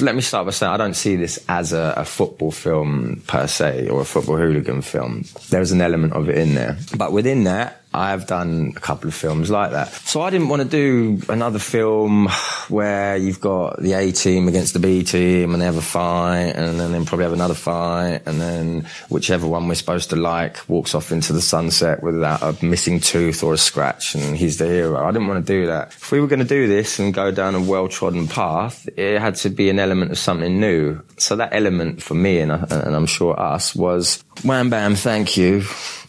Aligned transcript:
Let 0.00 0.14
me 0.14 0.22
start 0.22 0.46
by 0.46 0.52
saying 0.52 0.72
I 0.72 0.76
don't 0.76 0.94
see 0.94 1.16
this 1.16 1.44
as 1.48 1.72
a, 1.72 1.94
a, 1.96 2.04
football 2.04 2.50
film 2.50 3.22
per 3.26 3.46
se 3.46 3.88
or 3.88 4.00
a 4.00 4.04
football 4.04 4.36
hooligan 4.36 4.82
film. 4.82 5.24
There's 5.50 5.72
an 5.72 5.80
element 5.80 6.12
of 6.14 6.28
it 6.28 6.38
in 6.38 6.54
there. 6.54 6.78
But 6.96 7.12
within 7.12 7.44
that, 7.44 7.83
I've 7.94 8.26
done 8.26 8.72
a 8.76 8.80
couple 8.80 9.06
of 9.06 9.14
films 9.14 9.50
like 9.50 9.70
that. 9.70 9.88
So 9.92 10.20
I 10.20 10.30
didn't 10.30 10.48
want 10.48 10.62
to 10.62 10.68
do 10.68 11.22
another 11.28 11.60
film 11.60 12.28
where 12.68 13.16
you've 13.16 13.40
got 13.40 13.80
the 13.80 13.92
A 13.92 14.10
team 14.10 14.48
against 14.48 14.72
the 14.72 14.80
B 14.80 15.04
team 15.04 15.52
and 15.52 15.62
they 15.62 15.66
have 15.66 15.76
a 15.76 15.82
fight 15.82 16.56
and 16.56 16.80
then, 16.80 17.04
probably 17.04 17.24
have 17.24 17.32
another 17.32 17.54
fight 17.54 18.22
and 18.24 18.40
then 18.40 18.88
whichever 19.10 19.46
one 19.46 19.68
we're 19.68 19.74
supposed 19.74 20.10
to 20.10 20.16
like 20.16 20.66
walks 20.68 20.94
off 20.94 21.12
into 21.12 21.32
the 21.32 21.42
sunset 21.42 22.02
without 22.02 22.42
a 22.42 22.64
missing 22.64 22.98
tooth 22.98 23.42
or 23.42 23.52
a 23.52 23.58
scratch 23.58 24.14
and 24.14 24.36
he's 24.36 24.58
the 24.58 24.66
hero. 24.66 25.04
I 25.04 25.12
didn't 25.12 25.28
want 25.28 25.46
to 25.46 25.52
do 25.52 25.66
that. 25.66 25.88
If 25.88 26.10
we 26.10 26.20
were 26.20 26.26
going 26.26 26.38
to 26.40 26.44
do 26.46 26.66
this 26.66 26.98
and 26.98 27.12
go 27.12 27.30
down 27.30 27.54
a 27.54 27.60
well-trodden 27.60 28.26
path, 28.26 28.88
it 28.96 29.20
had 29.20 29.34
to 29.36 29.50
be 29.50 29.70
an 29.70 29.78
element 29.78 30.10
of 30.12 30.18
something 30.18 30.58
new. 30.58 31.00
So 31.18 31.36
that 31.36 31.52
element 31.52 32.02
for 32.02 32.14
me 32.14 32.40
and, 32.40 32.50
and 32.50 32.96
I'm 32.96 33.06
sure 33.06 33.38
us 33.38 33.74
was 33.74 34.24
wham 34.42 34.70
bam, 34.70 34.94
thank 34.94 35.36
you, 35.36 35.64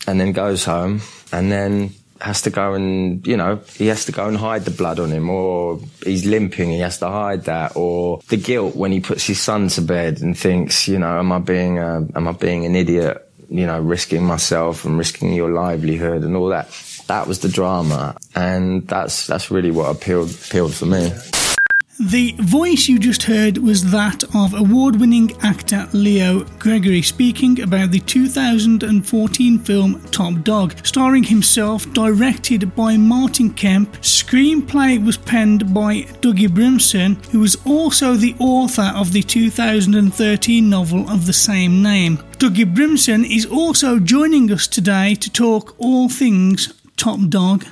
and 0.07 0.19
then 0.19 0.31
goes 0.31 0.63
home 0.63 1.01
and 1.31 1.51
then 1.51 1.91
has 2.21 2.41
to 2.43 2.49
go 2.49 2.73
and, 2.73 3.25
you 3.27 3.35
know, 3.35 3.59
he 3.75 3.87
has 3.87 4.05
to 4.05 4.11
go 4.11 4.27
and 4.27 4.37
hide 4.37 4.63
the 4.63 4.71
blood 4.71 4.99
on 4.99 5.11
him 5.11 5.29
or 5.29 5.79
he's 6.03 6.25
limping, 6.25 6.69
he 6.69 6.79
has 6.79 6.97
to 6.99 7.07
hide 7.07 7.43
that 7.45 7.75
or 7.75 8.19
the 8.29 8.37
guilt 8.37 8.75
when 8.75 8.91
he 8.91 8.99
puts 8.99 9.27
his 9.27 9.39
son 9.39 9.67
to 9.67 9.81
bed 9.81 10.21
and 10.21 10.37
thinks, 10.37 10.87
you 10.87 10.97
know, 10.97 11.19
am 11.19 11.31
I 11.31 11.39
being, 11.39 11.77
a, 11.77 12.07
am 12.15 12.27
I 12.27 12.31
being 12.31 12.65
an 12.65 12.75
idiot? 12.75 13.21
You 13.49 13.67
know, 13.67 13.79
risking 13.79 14.23
myself 14.23 14.85
and 14.85 14.97
risking 14.97 15.33
your 15.33 15.51
livelihood 15.51 16.23
and 16.23 16.35
all 16.35 16.47
that. 16.49 16.69
That 17.07 17.27
was 17.27 17.39
the 17.41 17.49
drama. 17.49 18.17
And 18.33 18.87
that's, 18.87 19.27
that's 19.27 19.51
really 19.51 19.69
what 19.69 19.95
appealed, 19.95 20.31
appealed 20.31 20.73
for 20.73 20.87
me. 20.87 21.11
The 21.97 22.35
voice 22.39 22.89
you 22.89 22.99
just 22.99 23.23
heard 23.23 23.57
was 23.57 23.89
that 23.91 24.25
of 24.35 24.53
award 24.53 24.97
winning 24.97 25.31
actor 25.43 25.87
Leo 25.93 26.43
Gregory 26.59 27.01
speaking 27.01 27.61
about 27.61 27.91
the 27.91 28.01
2014 28.01 29.59
film 29.59 30.01
Top 30.11 30.43
Dog, 30.43 30.75
starring 30.85 31.23
himself, 31.23 31.89
directed 31.93 32.75
by 32.75 32.97
Martin 32.97 33.49
Kemp. 33.53 33.93
Screenplay 34.01 35.03
was 35.05 35.15
penned 35.15 35.73
by 35.73 36.01
Dougie 36.19 36.49
Brimson, 36.49 37.15
who 37.31 37.39
was 37.39 37.55
also 37.65 38.15
the 38.15 38.35
author 38.39 38.91
of 38.93 39.13
the 39.13 39.23
2013 39.23 40.69
novel 40.69 41.09
of 41.09 41.25
the 41.25 41.33
same 41.33 41.81
name. 41.81 42.17
Dougie 42.39 42.65
Brimson 42.65 43.23
is 43.23 43.45
also 43.45 43.99
joining 43.99 44.51
us 44.51 44.67
today 44.67 45.15
to 45.15 45.31
talk 45.31 45.73
all 45.77 46.09
things 46.09 46.73
Top 46.97 47.21
Dog. 47.29 47.63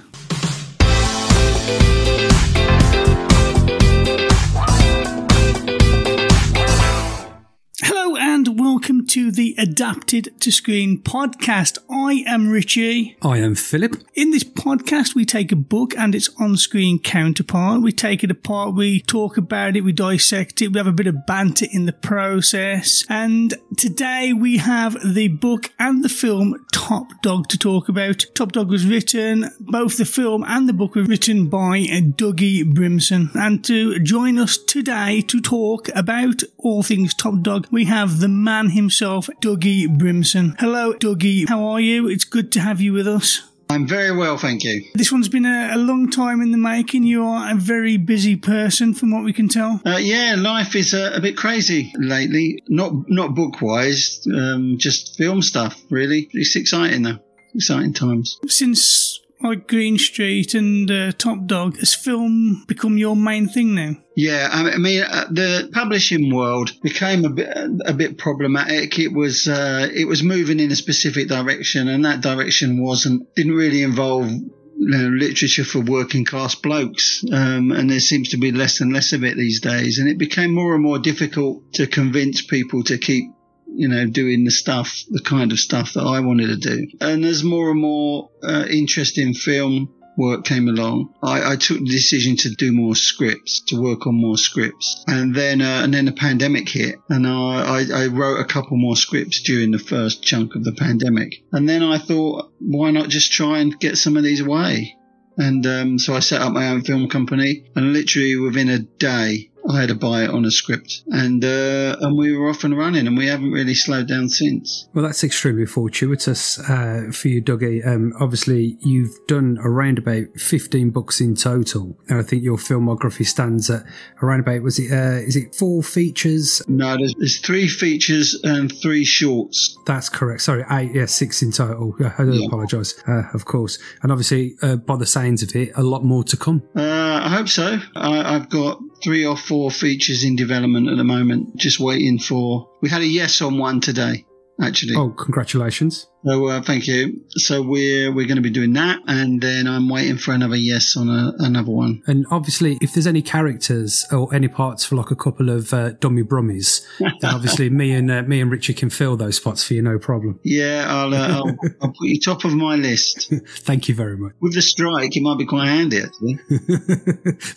Welcome 8.63 9.05
to 9.05 9.29
the 9.29 9.53
Adapted 9.57 10.39
to 10.39 10.49
Screen 10.49 11.01
podcast. 11.01 11.77
I 11.91 12.23
am 12.25 12.49
Richie. 12.49 13.17
I 13.21 13.39
am 13.39 13.55
Philip. 13.55 14.01
In 14.13 14.31
this 14.31 14.45
podcast, 14.45 15.15
we 15.15 15.25
take 15.25 15.51
a 15.51 15.57
book 15.57 15.93
and 15.97 16.15
its 16.15 16.29
on 16.39 16.55
screen 16.55 16.97
counterpart. 16.99 17.81
We 17.81 17.91
take 17.91 18.23
it 18.23 18.31
apart, 18.31 18.73
we 18.73 19.01
talk 19.01 19.35
about 19.35 19.75
it, 19.75 19.81
we 19.81 19.91
dissect 19.91 20.61
it, 20.61 20.69
we 20.69 20.77
have 20.77 20.87
a 20.87 20.93
bit 20.93 21.07
of 21.07 21.25
banter 21.25 21.65
in 21.71 21.85
the 21.85 21.93
process. 21.93 23.03
And 23.09 23.53
today 23.75 24.31
we 24.31 24.57
have 24.57 24.97
the 25.13 25.27
book 25.27 25.73
and 25.77 26.01
the 26.01 26.09
film 26.09 26.65
Top 26.71 27.21
Dog 27.21 27.49
to 27.49 27.57
talk 27.57 27.89
about. 27.89 28.25
Top 28.33 28.53
Dog 28.53 28.69
was 28.69 28.85
written, 28.85 29.51
both 29.59 29.97
the 29.97 30.05
film 30.05 30.45
and 30.47 30.69
the 30.69 30.73
book 30.73 30.95
were 30.95 31.03
written 31.03 31.49
by 31.49 31.79
Dougie 31.79 32.63
Brimson. 32.63 33.29
And 33.35 33.63
to 33.65 33.99
join 33.99 34.39
us 34.39 34.57
today 34.57 35.21
to 35.27 35.41
talk 35.41 35.89
about 35.89 36.43
all 36.57 36.81
things 36.81 37.13
Top 37.13 37.41
Dog, 37.41 37.67
we 37.69 37.85
have 37.85 38.21
the 38.21 38.29
man 38.29 38.52
himself, 38.53 39.29
Dougie 39.41 39.87
Brimson. 39.87 40.55
Hello, 40.59 40.93
Dougie. 40.93 41.49
How 41.49 41.65
are 41.65 41.79
you? 41.79 42.07
It's 42.07 42.23
good 42.23 42.51
to 42.53 42.59
have 42.59 42.79
you 42.79 42.93
with 42.93 43.07
us. 43.07 43.41
I'm 43.69 43.87
very 43.87 44.15
well, 44.15 44.37
thank 44.37 44.63
you. 44.63 44.83
This 44.93 45.11
one's 45.11 45.29
been 45.29 45.47
a, 45.47 45.71
a, 45.73 45.77
long 45.77 46.11
time 46.11 46.41
in 46.41 46.51
the 46.51 46.59
making. 46.59 47.03
You 47.03 47.25
are 47.25 47.53
a 47.53 47.55
very 47.55 47.97
busy 47.97 48.35
person, 48.35 48.93
from 48.93 49.09
what 49.11 49.23
we 49.23 49.33
can 49.33 49.47
tell. 49.47 49.81
Uh, 49.83 49.97
yeah, 49.97 50.35
life 50.37 50.75
is 50.75 50.93
a, 50.93 51.15
a, 51.15 51.19
bit 51.19 51.35
crazy 51.35 51.91
lately. 51.97 52.61
Not 52.67 53.09
not 53.09 53.33
book 53.33 53.61
wise, 53.61 54.25
um, 54.27 54.77
just 54.77 55.17
film 55.17 55.41
stuff. 55.41 55.81
Really, 55.89 56.29
it's 56.33 56.55
exciting 56.55 57.01
though. 57.01 57.19
Exciting 57.55 57.93
times. 57.93 58.39
Since 58.47 59.02
like 59.43 59.67
Green 59.67 59.97
Street 59.97 60.53
and 60.53 60.89
uh, 60.89 61.11
Top 61.11 61.45
Dog, 61.45 61.77
has 61.77 61.93
film 61.93 62.63
become 62.67 62.97
your 62.97 63.15
main 63.15 63.47
thing 63.47 63.75
now? 63.75 63.95
Yeah, 64.15 64.47
I 64.51 64.77
mean, 64.77 65.03
uh, 65.03 65.25
the 65.29 65.69
publishing 65.73 66.33
world 66.33 66.71
became 66.81 67.25
a 67.25 67.29
bit 67.29 67.49
a 67.85 67.93
bit 67.93 68.17
problematic. 68.17 68.97
It 68.99 69.13
was 69.13 69.47
uh, 69.47 69.89
it 69.93 70.07
was 70.07 70.23
moving 70.23 70.59
in 70.59 70.71
a 70.71 70.75
specific 70.75 71.27
direction, 71.27 71.87
and 71.87 72.05
that 72.05 72.21
direction 72.21 72.81
wasn't 72.81 73.33
didn't 73.35 73.55
really 73.55 73.83
involve 73.83 74.29
you 74.29 74.89
know, 74.89 75.09
literature 75.09 75.63
for 75.63 75.79
working 75.79 76.25
class 76.25 76.55
blokes, 76.55 77.23
um, 77.31 77.71
and 77.71 77.89
there 77.89 77.99
seems 77.99 78.29
to 78.29 78.37
be 78.37 78.51
less 78.51 78.81
and 78.81 78.93
less 78.93 79.13
of 79.13 79.23
it 79.23 79.37
these 79.37 79.61
days. 79.61 79.99
And 79.99 80.09
it 80.09 80.17
became 80.17 80.53
more 80.53 80.73
and 80.73 80.83
more 80.83 80.99
difficult 80.99 81.73
to 81.73 81.87
convince 81.87 82.41
people 82.41 82.83
to 82.83 82.97
keep 82.97 83.25
you 83.75 83.87
know, 83.87 84.05
doing 84.05 84.43
the 84.43 84.51
stuff, 84.51 85.03
the 85.09 85.21
kind 85.21 85.51
of 85.51 85.59
stuff 85.59 85.93
that 85.93 86.03
I 86.03 86.19
wanted 86.19 86.47
to 86.47 86.57
do. 86.57 86.87
And 87.01 87.25
as 87.25 87.43
more 87.43 87.71
and 87.71 87.79
more 87.79 88.29
uh, 88.43 88.65
interest 88.69 89.17
in 89.17 89.33
film 89.33 89.93
work 90.17 90.45
came 90.45 90.67
along, 90.67 91.13
I, 91.23 91.53
I, 91.53 91.55
took 91.55 91.79
the 91.79 91.85
decision 91.85 92.35
to 92.37 92.49
do 92.51 92.71
more 92.71 92.95
scripts, 92.95 93.61
to 93.67 93.81
work 93.81 94.05
on 94.05 94.15
more 94.15 94.37
scripts, 94.37 95.03
and 95.07 95.33
then 95.35 95.61
uh, 95.61 95.81
and 95.83 95.93
then 95.93 96.05
the 96.05 96.11
pandemic 96.11 96.69
hit, 96.69 96.95
and 97.09 97.25
I, 97.27 97.31
I, 97.31 98.03
I, 98.03 98.07
wrote 98.07 98.39
a 98.39 98.45
couple 98.45 98.77
more 98.77 98.95
scripts 98.95 99.41
during 99.41 99.71
the 99.71 99.79
first 99.79 100.23
chunk 100.23 100.55
of 100.55 100.63
the 100.63 100.73
pandemic, 100.73 101.43
and 101.51 101.67
then 101.67 101.81
I 101.83 101.97
thought, 101.97 102.51
why 102.59 102.91
not 102.91 103.09
just 103.09 103.31
try 103.31 103.59
and 103.59 103.79
get 103.79 103.97
some 103.97 104.17
of 104.17 104.23
these 104.23 104.41
away? 104.41 104.95
And 105.37 105.65
um, 105.65 105.99
so 105.99 106.13
I 106.13 106.19
set 106.19 106.41
up 106.41 106.53
my 106.53 106.69
own 106.69 106.83
film 106.83 107.09
company, 107.09 107.65
and 107.75 107.93
literally 107.93 108.35
within 108.35 108.69
a 108.69 108.79
day, 108.79 109.49
I 109.69 109.79
had 109.79 109.89
to 109.89 109.95
buy 109.95 110.23
it 110.23 110.29
on 110.29 110.45
a 110.45 110.51
script, 110.51 111.03
and 111.07 111.43
uh, 111.43 111.95
and 112.01 112.17
we 112.17 112.35
were 112.35 112.49
off 112.49 112.63
and 112.63 112.77
running, 112.77 113.07
and 113.07 113.17
we 113.17 113.27
haven't 113.27 113.51
really 113.51 113.73
slowed 113.73 114.07
down 114.07 114.29
since. 114.29 114.89
Well, 114.93 115.05
that's 115.05 115.23
extremely 115.23 115.65
fortuitous 115.65 116.59
uh, 116.59 117.09
for 117.13 117.29
you, 117.29 117.41
Dougie. 117.41 117.85
Um, 117.85 118.13
obviously, 118.19 118.77
you've 118.81 119.15
done 119.27 119.57
around 119.63 119.99
about 119.99 120.25
fifteen 120.35 120.89
books 120.89 121.21
in 121.21 121.35
total, 121.35 121.97
and 122.09 122.19
I 122.19 122.23
think 122.23 122.43
your 122.43 122.57
filmography 122.57 123.25
stands 123.25 123.69
at 123.69 123.83
around 124.21 124.41
about 124.41 124.63
was 124.63 124.79
it 124.79 124.91
uh, 124.91 125.21
is 125.25 125.35
it 125.35 125.55
four 125.55 125.81
features? 125.81 126.61
No, 126.67 126.97
there's, 126.97 127.13
there's, 127.17 127.39
three 127.39 127.67
features 127.67 128.39
and 128.43 128.71
three 128.81 129.05
shorts. 129.05 129.77
That's 129.85 130.09
correct. 130.09 130.41
Sorry, 130.41 130.65
eight, 130.71 130.93
yeah, 130.93 131.05
six 131.05 131.41
in 131.41 131.51
total. 131.51 131.95
I 132.17 132.23
do 132.23 132.33
yeah. 132.33 132.47
apologise, 132.47 133.01
uh, 133.07 133.23
of 133.33 133.45
course, 133.45 133.79
and 134.01 134.11
obviously, 134.11 134.55
uh, 134.61 134.75
by 134.75 134.97
the 134.97 135.05
signs 135.05 135.41
of 135.41 135.55
it, 135.55 135.71
a 135.75 135.83
lot 135.83 136.03
more 136.03 136.23
to 136.25 136.35
come. 136.35 136.63
Uh, 136.75 137.21
I 137.23 137.29
hope 137.29 137.47
so. 137.47 137.79
I, 137.95 138.35
I've 138.35 138.49
got 138.49 138.79
three 139.03 139.25
or 139.25 139.37
four 139.37 139.69
features 139.69 140.23
in 140.23 140.35
development 140.35 140.89
at 140.89 140.97
the 140.97 141.03
moment, 141.03 141.55
just 141.55 141.79
waiting 141.79 142.19
for. 142.19 142.69
We 142.81 142.89
had 142.89 143.01
a 143.01 143.07
yes 143.07 143.41
on 143.41 143.57
one 143.57 143.81
today, 143.81 144.25
actually. 144.61 144.95
Oh, 144.95 145.09
congratulations. 145.09 146.07
So 146.25 146.47
uh, 146.47 146.61
thank 146.61 146.87
you. 146.87 147.21
So 147.31 147.61
we're 147.61 148.11
we're 148.13 148.27
going 148.27 148.37
to 148.37 148.41
be 148.41 148.49
doing 148.49 148.73
that, 148.73 148.99
and 149.07 149.41
then 149.41 149.67
I'm 149.67 149.89
waiting 149.89 150.17
for 150.17 150.33
another 150.33 150.55
yes 150.55 150.95
on 150.95 151.09
a, 151.09 151.33
another 151.39 151.71
one. 151.71 152.01
And 152.07 152.25
obviously, 152.31 152.77
if 152.81 152.93
there's 152.93 153.07
any 153.07 153.21
characters 153.21 154.05
or 154.11 154.33
any 154.33 154.47
parts 154.47 154.85
for 154.85 154.95
like 154.95 155.11
a 155.11 155.15
couple 155.15 155.49
of 155.49 155.73
uh, 155.73 155.91
dummy 155.91 156.23
brummies, 156.23 156.85
then 156.99 157.33
obviously 157.33 157.69
me 157.69 157.91
and 157.91 158.09
uh, 158.09 158.23
me 158.23 158.39
and 158.39 158.49
Richard 158.49 158.77
can 158.77 158.89
fill 158.89 159.17
those 159.17 159.35
spots 159.35 159.63
for 159.63 159.73
you, 159.73 159.81
no 159.81 159.99
problem. 159.99 160.39
Yeah, 160.43 160.85
I'll, 160.87 161.13
uh, 161.13 161.27
I'll, 161.27 161.57
I'll 161.81 161.89
put 161.91 162.07
you 162.07 162.19
top 162.19 162.45
of 162.45 162.53
my 162.53 162.75
list. 162.75 163.33
Thank 163.47 163.89
you 163.89 163.95
very 163.95 164.17
much. 164.17 164.33
With 164.39 164.53
the 164.53 164.61
strike, 164.61 165.15
it 165.17 165.21
might 165.21 165.37
be 165.37 165.45
quite 165.45 165.67
handy 165.67 165.99
actually. 165.99 166.39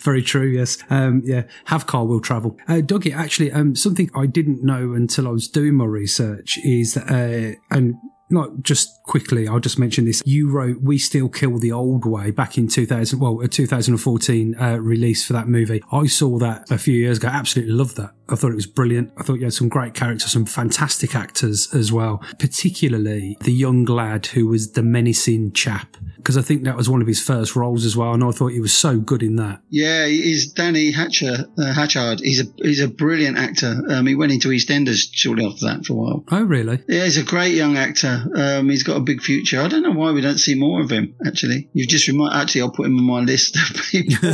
very 0.01 0.21
true. 0.21 0.47
Yes. 0.47 0.77
Um, 0.89 1.21
yeah. 1.23 1.43
Have 1.65 1.87
car 1.87 2.05
will 2.05 2.19
travel. 2.19 2.57
Uh, 2.67 2.81
Dougie, 2.81 3.15
actually, 3.15 3.51
um, 3.51 3.75
something 3.75 4.09
I 4.13 4.25
didn't 4.25 4.63
know 4.63 4.93
until 4.93 5.27
I 5.27 5.31
was 5.31 5.47
doing 5.47 5.75
my 5.75 5.85
research 5.85 6.57
is 6.63 6.95
that, 6.95 7.09
uh, 7.09 7.75
and 7.75 7.95
not 8.29 8.61
just 8.61 9.01
quickly, 9.03 9.47
I'll 9.47 9.59
just 9.59 9.79
mention 9.79 10.05
this. 10.05 10.21
You 10.25 10.49
wrote 10.49 10.81
"We 10.81 10.97
Still 10.97 11.29
Kill 11.29 11.57
the 11.57 11.71
Old 11.71 12.05
Way" 12.05 12.31
back 12.31 12.57
in 12.57 12.67
2000, 12.67 13.19
well, 13.19 13.39
a 13.41 13.47
2014 13.47 14.55
uh, 14.59 14.77
release 14.79 15.25
for 15.25 15.33
that 15.33 15.47
movie. 15.47 15.83
I 15.91 16.07
saw 16.07 16.37
that 16.39 16.69
a 16.69 16.77
few 16.77 16.95
years 16.95 17.17
ago. 17.17 17.29
Absolutely 17.29 17.73
loved 17.73 17.95
that. 17.97 18.11
I 18.29 18.35
thought 18.35 18.51
it 18.51 18.55
was 18.55 18.67
brilliant. 18.67 19.11
I 19.17 19.23
thought 19.23 19.35
you 19.35 19.45
had 19.45 19.53
some 19.53 19.69
great 19.69 19.93
characters, 19.93 20.31
some 20.31 20.45
fantastic 20.45 21.15
actors 21.15 21.73
as 21.73 21.91
well. 21.91 22.21
Particularly 22.39 23.37
the 23.41 23.53
young 23.53 23.85
lad 23.85 24.27
who 24.27 24.47
was 24.47 24.73
the 24.73 24.83
menacing 24.83 25.53
chap 25.53 25.95
because 26.27 26.35
I 26.35 26.41
think 26.41 26.65
that 26.65 26.75
was 26.75 26.89
one 26.89 26.99
of 26.99 27.07
his 27.07 27.21
first 27.23 27.55
roles 27.55 27.85
as 27.85 27.95
well, 27.95 28.13
and 28.13 28.21
I 28.21 28.31
thought 28.31 28.47
he 28.47 28.59
was 28.59 28.73
so 28.73 28.97
good 28.97 29.23
in 29.23 29.37
that. 29.37 29.61
Yeah, 29.69 30.07
he's 30.07 30.51
Danny 30.51 30.91
Hatcher, 30.91 31.45
uh, 31.57 31.73
Hatchard. 31.73 32.19
He's 32.19 32.41
a 32.41 32.51
he's 32.57 32.81
a 32.81 32.89
brilliant 32.89 33.37
actor. 33.37 33.81
Um, 33.89 34.07
he 34.07 34.13
went 34.13 34.33
into 34.33 34.49
EastEnders 34.49 35.07
shortly 35.09 35.45
after 35.45 35.67
that 35.67 35.85
for 35.85 35.93
a 35.93 35.95
while. 35.95 36.25
Oh, 36.29 36.43
really? 36.43 36.83
Yeah, 36.89 37.05
he's 37.05 37.15
a 37.15 37.23
great 37.23 37.53
young 37.53 37.77
actor. 37.77 38.25
Um, 38.35 38.69
he's 38.69 38.83
got 38.83 38.97
a 38.97 38.99
big 38.99 39.21
future. 39.21 39.61
I 39.61 39.69
don't 39.69 39.83
know 39.83 39.93
why 39.93 40.11
we 40.11 40.19
don't 40.19 40.37
see 40.37 40.55
more 40.55 40.81
of 40.81 40.89
him. 40.89 41.15
Actually, 41.25 41.69
you've 41.71 41.87
just 41.87 42.09
remind. 42.09 42.35
Actually, 42.35 42.63
I'll 42.63 42.71
put 42.71 42.87
him 42.87 42.97
on 42.97 43.05
my 43.05 43.19
list 43.21 43.55
of 43.55 43.81
people. 43.85 44.29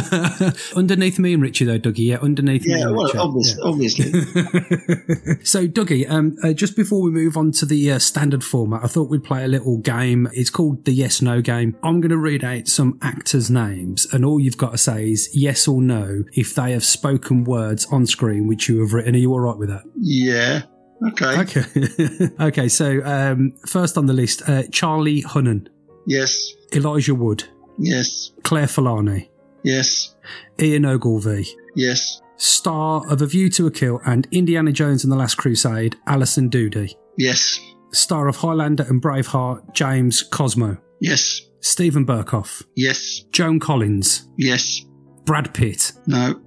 underneath 0.75 1.19
me 1.19 1.35
and 1.35 1.43
Richie, 1.43 1.65
though, 1.65 1.77
Dougie. 1.77 2.07
Yeah, 2.07 2.17
underneath 2.23 2.65
me 2.65 2.71
yeah, 2.71 2.87
and 2.87 2.95
well, 2.95 3.05
Richie. 3.05 3.17
obvious, 3.19 3.59
obviously. 3.61 4.11
So, 5.43 5.67
Dougie, 5.67 6.09
um, 6.09 6.37
uh, 6.41 6.53
just 6.53 6.75
before 6.75 7.01
we 7.01 7.11
move 7.11 7.35
on 7.35 7.51
to 7.53 7.65
the 7.65 7.91
uh, 7.91 7.99
standard 7.99 8.43
format, 8.43 8.83
I 8.83 8.87
thought 8.87 9.09
we'd 9.09 9.23
play 9.23 9.43
a 9.43 9.47
little 9.47 9.77
game. 9.77 10.27
It's 10.33 10.49
called 10.49 10.85
the 10.85 10.93
yes 10.93 11.21
no 11.21 11.41
game. 11.41 11.75
I'm 11.83 11.99
going 12.01 12.11
to 12.11 12.17
read 12.17 12.43
out 12.43 12.67
some 12.67 12.97
actors' 13.01 13.49
names, 13.51 14.07
and 14.13 14.23
all 14.25 14.39
you've 14.39 14.57
got 14.57 14.71
to 14.71 14.77
say 14.77 15.11
is 15.11 15.29
yes 15.33 15.67
or 15.67 15.81
no 15.81 16.23
if 16.33 16.55
they 16.55 16.71
have 16.71 16.83
spoken 16.83 17.43
words 17.43 17.85
on 17.91 18.05
screen 18.05 18.47
which 18.47 18.69
you 18.69 18.79
have 18.81 18.93
written. 18.93 19.15
Are 19.15 19.17
you 19.19 19.31
all 19.31 19.39
right 19.41 19.57
with 19.57 19.69
that? 19.69 19.83
yeah. 19.99 20.63
Okay. 21.05 21.41
Okay. 21.41 22.29
okay, 22.45 22.67
so 22.69 23.03
um, 23.03 23.51
first 23.67 23.97
on 23.97 24.05
the 24.05 24.13
list 24.13 24.41
uh, 24.47 24.63
Charlie 24.71 25.21
Hunnam, 25.23 25.67
Yes. 26.07 26.53
Elijah 26.73 27.13
Wood, 27.15 27.43
Yes. 27.77 28.31
Claire 28.43 28.67
Filani, 28.67 29.27
Yes. 29.63 30.15
Ian 30.61 30.85
Ogilvy, 30.85 31.47
Yes. 31.75 32.21
star 32.37 33.03
of 33.11 33.21
A 33.21 33.25
View 33.25 33.49
to 33.49 33.67
a 33.67 33.71
Kill 33.71 33.99
and 34.05 34.27
Indiana 34.31 34.71
Jones 34.71 35.03
and 35.03 35.11
the 35.11 35.17
Last 35.17 35.35
Crusade, 35.35 35.97
Alison 36.07 36.47
Doody. 36.49 36.95
Yes. 37.17 37.59
star 37.91 38.29
of 38.29 38.37
Highlander 38.37 38.83
and 38.87 39.01
Braveheart, 39.01 39.73
James 39.73 40.23
Cosmo, 40.23 40.77
Yes. 41.01 41.41
Steven 41.63 42.05
Berkoff, 42.05 42.63
Yes. 42.75 43.23
Joan 43.31 43.59
Collins, 43.59 44.27
Yes. 44.37 44.85
Brad 45.25 45.53
Pitt. 45.53 45.93
No. 46.05 46.39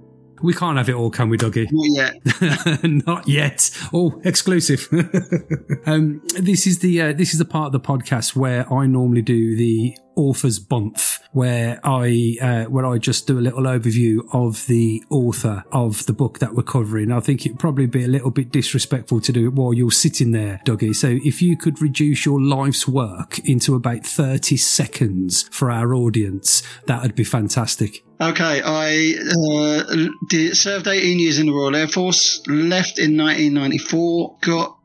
We 0.43 0.53
can't 0.53 0.77
have 0.77 0.87
it 0.87 0.93
all, 0.93 1.09
can 1.09 1.29
we, 1.29 1.37
Dougie? 1.37 1.67
Not 1.71 2.13
yet. 2.75 2.83
Not 3.07 3.27
yet. 3.27 3.71
Oh, 3.91 4.21
exclusive. 4.23 4.87
um, 5.87 6.21
this 6.39 6.67
is 6.67 6.77
the 6.79 7.01
uh, 7.01 7.13
this 7.13 7.33
is 7.33 7.39
the 7.39 7.45
part 7.45 7.65
of 7.67 7.71
the 7.71 7.79
podcast 7.79 8.35
where 8.35 8.71
I 8.71 8.85
normally 8.85 9.23
do 9.23 9.55
the 9.55 9.97
author's 10.17 10.59
bump, 10.59 10.97
where 11.31 11.79
I 11.83 12.37
uh, 12.41 12.63
where 12.65 12.85
I 12.85 12.97
just 12.97 13.27
do 13.27 13.37
a 13.37 13.41
little 13.41 13.63
overview 13.63 14.27
of 14.33 14.65
the 14.67 15.03
author 15.09 15.63
of 15.71 16.05
the 16.05 16.13
book 16.13 16.39
that 16.39 16.55
we're 16.55 16.63
covering. 16.63 17.11
I 17.11 17.19
think 17.19 17.45
it'd 17.45 17.59
probably 17.59 17.85
be 17.85 18.03
a 18.03 18.07
little 18.07 18.31
bit 18.31 18.51
disrespectful 18.51 19.21
to 19.21 19.31
do 19.31 19.47
it 19.47 19.53
while 19.53 19.73
you're 19.73 19.91
sitting 19.91 20.31
there, 20.31 20.61
Dougie. 20.65 20.95
So 20.95 21.19
if 21.23 21.41
you 21.41 21.55
could 21.55 21.81
reduce 21.81 22.25
your 22.25 22.41
life's 22.41 22.87
work 22.87 23.39
into 23.39 23.75
about 23.75 24.05
thirty 24.05 24.57
seconds 24.57 25.47
for 25.51 25.71
our 25.71 25.93
audience, 25.93 26.63
that 26.87 27.01
would 27.01 27.15
be 27.15 27.23
fantastic. 27.23 28.03
Okay, 28.19 28.61
I 28.65 29.13
uh, 29.29 30.07
did, 30.27 30.57
served 30.57 30.87
18 30.87 31.19
years 31.19 31.37
in 31.37 31.45
the 31.45 31.53
Royal 31.53 31.75
Air 31.75 31.87
Force, 31.87 32.41
left 32.47 32.97
in 32.97 33.15
1994, 33.15 34.37
got 34.41 34.77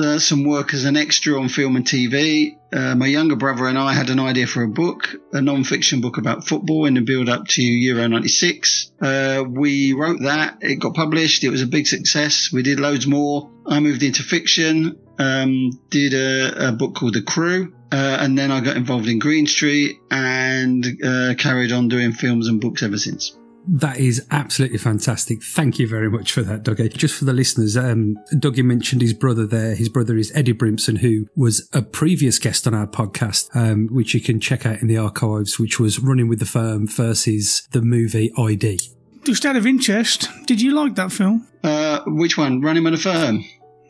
uh, 0.00 0.18
some 0.18 0.42
work 0.44 0.74
as 0.74 0.84
an 0.84 0.96
extra 0.96 1.40
on 1.40 1.48
film 1.48 1.76
and 1.76 1.84
TV. 1.84 2.58
Uh, 2.72 2.94
my 2.94 3.06
younger 3.06 3.36
brother 3.36 3.66
and 3.66 3.78
I 3.78 3.92
had 3.92 4.08
an 4.08 4.18
idea 4.18 4.46
for 4.46 4.62
a 4.62 4.68
book, 4.68 5.14
a 5.32 5.42
non-fiction 5.42 6.00
book 6.00 6.16
about 6.16 6.46
football 6.46 6.86
in 6.86 6.94
the 6.94 7.02
build-up 7.02 7.46
to 7.48 7.62
Euro 7.62 8.08
96. 8.08 8.92
Uh, 9.00 9.44
we 9.46 9.92
wrote 9.92 10.20
that, 10.22 10.58
it 10.62 10.76
got 10.76 10.94
published, 10.94 11.44
it 11.44 11.50
was 11.50 11.60
a 11.60 11.66
big 11.66 11.86
success. 11.86 12.50
We 12.50 12.62
did 12.62 12.80
loads 12.80 13.06
more. 13.06 13.50
I 13.66 13.80
moved 13.80 14.02
into 14.02 14.22
fiction, 14.22 14.98
um, 15.18 15.70
did 15.90 16.14
a, 16.14 16.68
a 16.68 16.72
book 16.72 16.94
called 16.94 17.14
The 17.14 17.22
Crew, 17.22 17.74
uh, 17.92 18.16
and 18.20 18.38
then 18.38 18.50
I 18.50 18.60
got 18.60 18.76
involved 18.76 19.06
in 19.06 19.18
Green 19.18 19.46
Street 19.46 19.98
and 20.10 20.86
uh, 21.04 21.34
carried 21.36 21.72
on 21.72 21.88
doing 21.88 22.12
films 22.12 22.48
and 22.48 22.58
books 22.58 22.82
ever 22.82 22.96
since. 22.96 23.36
That 23.68 23.98
is 23.98 24.26
absolutely 24.30 24.78
fantastic. 24.78 25.42
Thank 25.42 25.78
you 25.78 25.86
very 25.86 26.10
much 26.10 26.32
for 26.32 26.42
that, 26.42 26.64
Dougie. 26.64 26.92
Just 26.92 27.14
for 27.16 27.24
the 27.24 27.32
listeners, 27.32 27.76
um, 27.76 28.16
Dougie 28.34 28.64
mentioned 28.64 29.02
his 29.02 29.14
brother 29.14 29.46
there. 29.46 29.74
His 29.76 29.88
brother 29.88 30.16
is 30.16 30.32
Eddie 30.34 30.52
Brimson, 30.54 30.96
who 30.98 31.26
was 31.36 31.68
a 31.72 31.80
previous 31.82 32.38
guest 32.40 32.66
on 32.66 32.74
our 32.74 32.86
podcast, 32.88 33.54
um, 33.54 33.86
which 33.92 34.14
you 34.14 34.20
can 34.20 34.40
check 34.40 34.66
out 34.66 34.80
in 34.82 34.88
the 34.88 34.98
archives, 34.98 35.58
which 35.60 35.78
was 35.78 36.00
Running 36.00 36.26
with 36.28 36.40
the 36.40 36.44
Firm 36.46 36.88
versus 36.88 37.68
the 37.70 37.82
movie 37.82 38.32
ID. 38.36 38.80
Just 39.24 39.46
out 39.46 39.54
of 39.54 39.64
interest, 39.66 40.28
did 40.46 40.60
you 40.60 40.72
like 40.74 40.96
that 40.96 41.12
film? 41.12 41.46
Uh, 41.62 42.00
which 42.06 42.36
one? 42.36 42.60
Running 42.60 42.82
with 42.82 42.94
the 42.94 42.98
Firm 42.98 43.44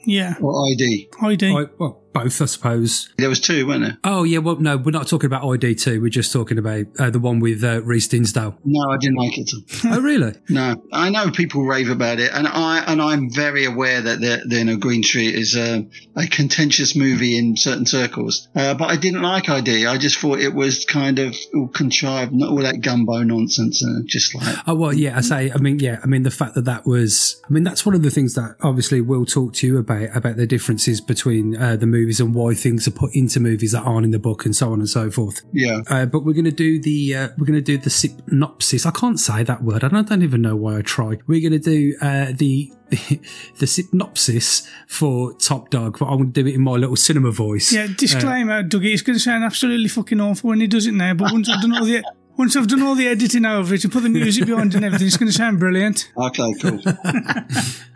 Yeah, 0.04 0.34
or 0.42 0.68
ID? 0.70 1.08
ID. 1.22 1.50
I, 1.56 1.64
well, 1.78 2.01
both, 2.12 2.40
I 2.40 2.46
suppose. 2.46 3.12
There 3.18 3.28
was 3.28 3.40
two, 3.40 3.66
weren't 3.66 3.82
there? 3.82 3.98
Oh, 4.04 4.24
yeah, 4.24 4.38
well, 4.38 4.56
no, 4.56 4.76
we're 4.76 4.90
not 4.90 5.08
talking 5.08 5.26
about 5.26 5.42
ID2. 5.42 6.00
We're 6.00 6.08
just 6.08 6.32
talking 6.32 6.58
about 6.58 6.86
uh, 6.98 7.10
the 7.10 7.18
one 7.18 7.40
with 7.40 7.62
uh, 7.64 7.82
Reece 7.82 8.08
Dinsdale. 8.08 8.56
No, 8.64 8.90
I 8.90 8.96
didn't 8.98 9.16
like 9.16 9.38
it. 9.38 9.50
oh, 9.84 10.00
really? 10.00 10.34
No, 10.48 10.74
I 10.92 11.10
know 11.10 11.30
people 11.30 11.64
rave 11.64 11.90
about 11.90 12.18
it, 12.18 12.30
and 12.32 12.46
I 12.46 12.84
and 12.86 13.00
I'm 13.00 13.30
very 13.30 13.64
aware 13.64 14.00
that 14.00 14.20
the, 14.20 14.42
the 14.46 14.58
you 14.58 14.64
know, 14.64 14.76
Green 14.76 15.02
Street 15.02 15.34
is 15.34 15.56
a, 15.56 15.86
a 16.16 16.26
contentious 16.26 16.94
movie 16.96 17.38
in 17.38 17.56
certain 17.56 17.86
circles. 17.86 18.48
Uh, 18.54 18.74
but 18.74 18.90
I 18.90 18.96
didn't 18.96 19.22
like 19.22 19.48
ID. 19.48 19.86
I 19.86 19.98
just 19.98 20.18
thought 20.18 20.40
it 20.40 20.54
was 20.54 20.84
kind 20.84 21.18
of 21.18 21.36
all 21.54 21.68
contrived, 21.68 22.32
not 22.32 22.50
all 22.50 22.62
that 22.62 22.80
gumbo 22.80 23.22
nonsense, 23.22 23.84
uh, 23.84 24.02
just 24.06 24.34
like 24.34 24.56
Oh 24.66 24.74
well, 24.74 24.92
yeah. 24.92 25.16
I 25.16 25.20
say, 25.20 25.50
I 25.52 25.58
mean, 25.58 25.78
yeah. 25.78 26.00
I 26.02 26.06
mean, 26.06 26.22
the 26.22 26.30
fact 26.30 26.54
that 26.54 26.64
that 26.64 26.86
was, 26.86 27.40
I 27.48 27.52
mean, 27.52 27.62
that's 27.62 27.84
one 27.84 27.94
of 27.94 28.02
the 28.02 28.10
things 28.10 28.34
that 28.34 28.56
obviously 28.60 29.00
we'll 29.00 29.26
talk 29.26 29.54
to 29.54 29.66
you 29.66 29.78
about 29.78 30.14
about 30.14 30.36
the 30.36 30.46
differences 30.46 31.00
between 31.00 31.56
uh, 31.56 31.76
the 31.76 31.86
movies 32.02 32.20
and 32.20 32.34
why 32.34 32.54
things 32.54 32.86
are 32.88 32.92
put 32.92 33.14
into 33.14 33.40
movies 33.40 33.72
that 33.72 33.82
aren't 33.82 34.04
in 34.04 34.10
the 34.10 34.18
book 34.18 34.44
and 34.44 34.54
so 34.56 34.72
on 34.72 34.80
and 34.80 34.88
so 34.88 35.10
forth. 35.10 35.42
yeah. 35.52 35.80
Uh, 35.88 36.06
but 36.06 36.24
we're 36.24 36.32
going 36.32 36.44
to 36.44 36.50
do 36.50 36.80
the 36.80 37.14
uh, 37.14 37.28
we're 37.38 37.46
going 37.46 37.58
to 37.58 37.60
do 37.60 37.78
the 37.78 37.90
synopsis. 37.90 38.84
I 38.86 38.90
can't 38.90 39.18
say 39.20 39.42
that 39.44 39.62
word. 39.62 39.82
and 39.84 39.96
I 39.96 40.02
don't 40.02 40.22
even 40.22 40.42
know 40.42 40.56
why 40.56 40.78
I 40.78 40.82
try. 40.82 41.18
We're 41.26 41.40
going 41.48 41.60
to 41.60 41.70
do 41.74 41.96
uh, 42.00 42.32
the. 42.34 42.72
The 43.58 43.66
synopsis 43.66 44.68
for 44.86 45.32
Top 45.34 45.70
Dog, 45.70 45.98
but 45.98 46.06
I'm 46.06 46.18
going 46.18 46.32
to 46.32 46.42
do 46.42 46.48
it 46.48 46.54
in 46.56 46.60
my 46.60 46.72
little 46.72 46.96
cinema 46.96 47.30
voice. 47.30 47.72
yeah, 47.72 47.86
disclaimer, 47.86 48.62
Dougie. 48.62 48.92
It's 48.92 49.00
going 49.02 49.16
to 49.16 49.20
sound 49.20 49.44
absolutely 49.44 49.88
fucking 49.88 50.20
awful 50.20 50.50
when 50.50 50.60
he 50.60 50.66
does 50.66 50.86
it 50.86 50.92
now, 50.92 51.14
but 51.14 51.32
once 51.32 51.48
I've 51.48 51.62
done 51.62 51.74
all 51.74 51.84
the 51.86 52.02
once 52.36 52.54
I've 52.56 52.66
done 52.66 52.82
all 52.82 52.94
the 52.94 53.08
editing 53.08 53.46
over 53.46 53.74
it 53.74 53.84
and 53.84 53.92
put 53.92 54.02
the 54.02 54.08
music 54.10 54.44
behind 54.46 54.74
and 54.74 54.84
everything, 54.84 55.06
it's 55.06 55.16
going 55.16 55.30
to 55.30 55.36
sound 55.36 55.58
brilliant. 55.58 56.12
Okay, 56.18 56.52
cool. 56.60 56.80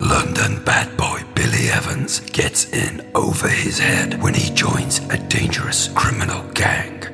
London 0.00 0.64
bad 0.64 0.96
boy 0.96 1.22
Billy 1.34 1.68
Evans 1.68 2.20
gets 2.20 2.72
in 2.72 3.06
over 3.14 3.48
his 3.48 3.78
head 3.78 4.20
when 4.22 4.32
he 4.32 4.52
joins 4.54 5.00
a 5.10 5.18
dangerous 5.28 5.88
criminal 5.88 6.42
gang. 6.54 7.06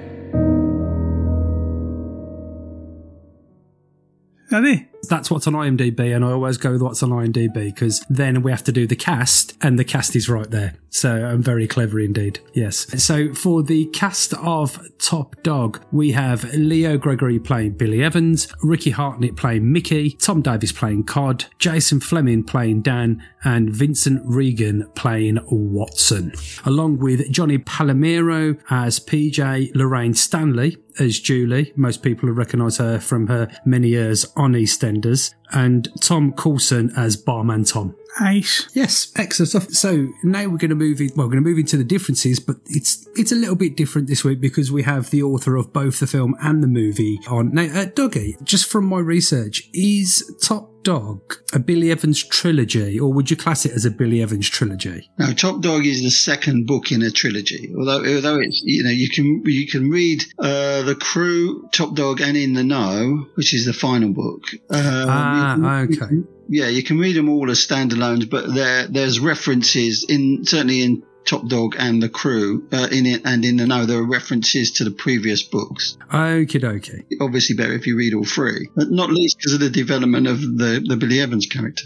That's 5.07 5.31
what's 5.31 5.47
on 5.47 5.55
IMDb, 5.55 6.15
and 6.15 6.25
I 6.25 6.33
always 6.33 6.57
go 6.57 6.73
with 6.73 6.83
what's 6.83 7.03
on 7.03 7.11
IMDb 7.11 7.55
because 7.55 8.05
then 8.09 8.43
we 8.43 8.51
have 8.51 8.65
to 8.65 8.73
do 8.73 8.87
the 8.87 8.97
cast, 8.97 9.57
and 9.63 9.79
the 9.79 9.85
cast 9.85 10.17
is 10.17 10.29
right 10.29 10.51
there. 10.51 10.75
So 10.91 11.27
I'm 11.27 11.43
very 11.43 11.67
clever 11.67 12.01
indeed. 12.01 12.41
Yes. 12.55 13.03
So 13.03 13.35
for 13.35 13.63
the 13.63 13.85
cast 13.87 14.33
of 14.35 14.81
Top 14.99 15.37
Dog, 15.43 15.83
we 15.93 16.13
have 16.13 16.45
Leo 16.55 16.97
Gregory 16.97 17.39
playing 17.39 17.73
Billy 17.73 18.03
Evans, 18.03 18.49
Ricci 18.63 18.93
Harnett 18.93 19.37
playing 19.37 19.71
Mickey, 19.71 20.13
Tom 20.13 20.41
Davis 20.41 20.73
playing 20.73 21.05
Cod, 21.05 21.45
Jason 21.59 22.01
Flemyng 22.01 22.47
playing 22.47 22.81
Dan, 22.81 23.23
and 23.45 23.71
Vincent 23.71 24.23
Regan 24.25 24.89
playing 24.95 25.39
Watson, 25.51 26.33
along 26.65 26.99
with 26.99 27.31
Johnny 27.31 27.59
Palomero 27.59 28.59
as 28.71 28.99
PJ, 28.99 29.75
Lorraine 29.75 30.15
Stanley 30.15 30.79
as 30.99 31.19
Julie. 31.21 31.73
Most 31.77 32.03
people 32.03 32.29
will 32.29 32.37
recognise 32.37 32.79
her 32.79 32.99
from 32.99 33.27
her 33.29 33.49
many 33.65 33.89
years 33.89 34.27
on 34.37 34.53
EastEnders, 34.53 35.35
and 35.53 35.89
Tom 36.01 36.33
Coulson 36.33 36.93
as 36.97 37.17
Barman 37.17 37.65
Tom. 37.65 37.95
Ace. 38.23 38.67
Yes, 38.73 39.13
excellent 39.17 39.51
stuff. 39.51 39.71
So 39.71 40.09
now 40.25 40.49
we're 40.49 40.57
going 40.57 40.71
to 40.71 40.75
move 40.75 41.01
in. 41.01 41.09
Well, 41.15 41.27
we're 41.27 41.33
going 41.33 41.45
to 41.45 41.49
move 41.49 41.59
into 41.59 41.77
the 41.77 41.85
differences, 41.85 42.41
but 42.41 42.57
it's 42.67 43.07
it's 43.15 43.31
a 43.31 43.35
little 43.35 43.57
bit 43.57 43.77
different 43.77 44.09
this 44.09 44.25
week 44.25 44.41
because 44.41 44.73
we 44.73 44.85
have 44.85 45.11
the 45.11 45.23
author 45.23 45.57
of 45.57 45.73
both 45.73 46.01
the 46.01 46.07
film 46.07 46.35
and 46.41 46.63
the 46.63 46.67
movie 46.69 47.19
on. 47.29 47.53
Now, 47.53 47.65
uh, 47.65 47.87
Dougie, 47.87 48.43
just 48.43 48.71
from 48.71 48.87
my 48.87 49.01
research, 49.01 49.69
is 49.75 50.25
Top 50.41 50.71
Dog 50.83 51.35
a 51.53 51.59
Billy 51.59 51.91
Evans 51.91 52.23
trilogy, 52.23 52.99
or 52.99 53.13
would 53.13 53.29
you 53.29 53.37
class 53.37 53.67
it 53.67 53.73
as 53.73 53.85
a 53.85 53.91
Billy 53.91 54.23
Evans 54.23 54.49
trilogy? 54.49 55.11
Now, 55.19 55.33
Top 55.33 55.61
Dog 55.61 55.85
is 55.85 56.03
the 56.03 56.13
second 56.13 56.67
book 56.69 56.93
in 56.93 57.03
a 57.03 57.11
trilogy. 57.11 57.75
Although, 57.77 58.07
although 58.15 58.39
it's 58.39 58.63
you 58.65 58.85
know 58.85 58.91
you 58.91 59.11
can 59.11 59.43
you 59.45 59.67
can 59.67 59.91
read 59.91 60.23
uh, 60.39 60.83
the 60.83 60.95
Crew, 60.95 61.69
Top 61.73 61.95
Dog, 61.97 62.21
and 62.21 62.37
In 62.37 62.55
the 62.55 62.65
Know, 62.65 63.27
which 63.35 63.53
is 63.53 63.67
the 63.67 63.73
final 63.73 64.11
book. 64.11 64.45
Um, 64.71 65.09
Ah, 65.09 65.36
you 65.37 65.67
okay. 65.67 66.15
Yeah, 66.49 66.69
you 66.69 66.83
can 66.83 66.99
read 66.99 67.17
them 67.17 67.29
all 67.29 67.51
as 67.51 67.59
standalones, 67.59 68.29
but 68.29 68.55
there 68.55 68.87
there's 68.87 69.19
references 69.21 70.05
in 70.09 70.45
certainly 70.45 70.83
in 70.83 71.03
Top 71.25 71.49
Dog 71.49 71.75
and 71.79 72.01
the 72.03 72.09
Crew 72.09 72.67
uh, 72.73 72.89
in 72.91 73.05
it 73.05 73.23
and 73.25 73.45
in 73.45 73.57
the 73.57 73.67
Know 73.67 73.85
there 73.85 73.99
are 73.99 74.07
references 74.07 74.71
to 74.73 74.85
the 74.85 74.93
previous 74.93 75.43
books. 75.43 75.99
Okie 76.13 76.63
okay. 76.63 77.05
Obviously, 77.21 77.57
better 77.57 77.73
if 77.73 77.87
you 77.87 77.97
read 77.97 78.15
all 78.15 78.25
three, 78.25 78.71
but 78.77 78.91
not 78.91 79.11
least 79.11 79.39
because 79.39 79.55
of 79.55 79.61
the 79.61 79.71
development 79.71 80.27
of 80.27 80.41
the 80.41 80.85
the 80.87 80.97
Billy 80.97 81.21
Evans 81.21 81.47
character. 81.47 81.85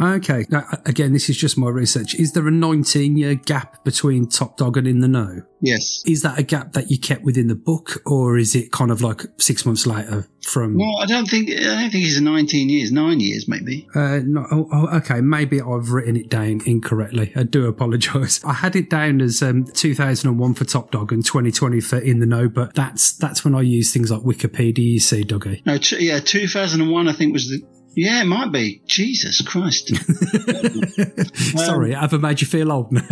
Okay. 0.00 0.46
Now, 0.50 0.66
again, 0.84 1.12
this 1.12 1.28
is 1.28 1.36
just 1.36 1.56
my 1.58 1.68
research. 1.68 2.14
Is 2.14 2.32
there 2.32 2.46
a 2.46 2.50
19 2.50 3.16
year 3.16 3.34
gap 3.34 3.84
between 3.84 4.28
Top 4.28 4.56
Dog 4.56 4.76
and 4.76 4.86
In 4.86 5.00
the 5.00 5.08
Know? 5.08 5.42
Yes. 5.62 6.02
Is 6.04 6.22
that 6.22 6.38
a 6.38 6.42
gap 6.42 6.72
that 6.72 6.90
you 6.90 6.98
kept 6.98 7.22
within 7.22 7.46
the 7.46 7.54
book, 7.54 8.02
or 8.04 8.36
is 8.36 8.56
it 8.56 8.72
kind 8.72 8.90
of 8.90 9.00
like 9.00 9.22
six 9.38 9.64
months 9.64 9.86
later 9.86 10.26
from? 10.42 10.76
No, 10.76 10.96
I 10.98 11.06
don't 11.06 11.26
think. 11.26 11.50
I 11.50 11.80
don't 11.80 11.90
think 11.90 12.04
it's 12.04 12.18
19 12.18 12.68
years. 12.68 12.90
Nine 12.90 13.20
years, 13.20 13.46
maybe. 13.46 13.86
Uh, 13.94 14.20
no, 14.24 14.44
oh, 14.50 14.68
oh, 14.72 14.96
okay, 14.96 15.20
maybe 15.20 15.60
I've 15.60 15.90
written 15.92 16.16
it 16.16 16.28
down 16.28 16.62
incorrectly. 16.66 17.32
I 17.36 17.44
do 17.44 17.66
apologise. 17.66 18.44
I 18.44 18.54
had 18.54 18.74
it 18.74 18.90
down 18.90 19.20
as 19.20 19.40
um, 19.40 19.64
2001 19.64 20.54
for 20.54 20.64
Top 20.64 20.90
Dog 20.90 21.12
and 21.12 21.24
2020 21.24 21.80
for 21.80 21.98
In 21.98 22.18
the 22.18 22.26
Know, 22.26 22.48
but 22.48 22.74
that's 22.74 23.12
that's 23.12 23.44
when 23.44 23.54
I 23.54 23.60
use 23.60 23.92
things 23.92 24.10
like 24.10 24.22
Wikipedia. 24.22 24.78
You 24.78 25.00
see, 25.00 25.22
Dougie. 25.22 25.64
No, 25.64 25.78
t- 25.78 26.04
yeah, 26.04 26.18
2001. 26.18 27.08
I 27.08 27.12
think 27.12 27.32
was 27.32 27.48
the. 27.48 27.62
Yeah, 27.94 28.22
it 28.22 28.26
might 28.26 28.52
be. 28.52 28.82
Jesus 28.86 29.40
Christ. 29.40 29.88
Sorry, 31.58 31.94
I 31.94 32.00
have 32.00 32.14
I 32.14 32.16
made 32.18 32.40
you 32.40 32.46
feel 32.46 32.72
old 32.72 32.92
now? 32.92 33.02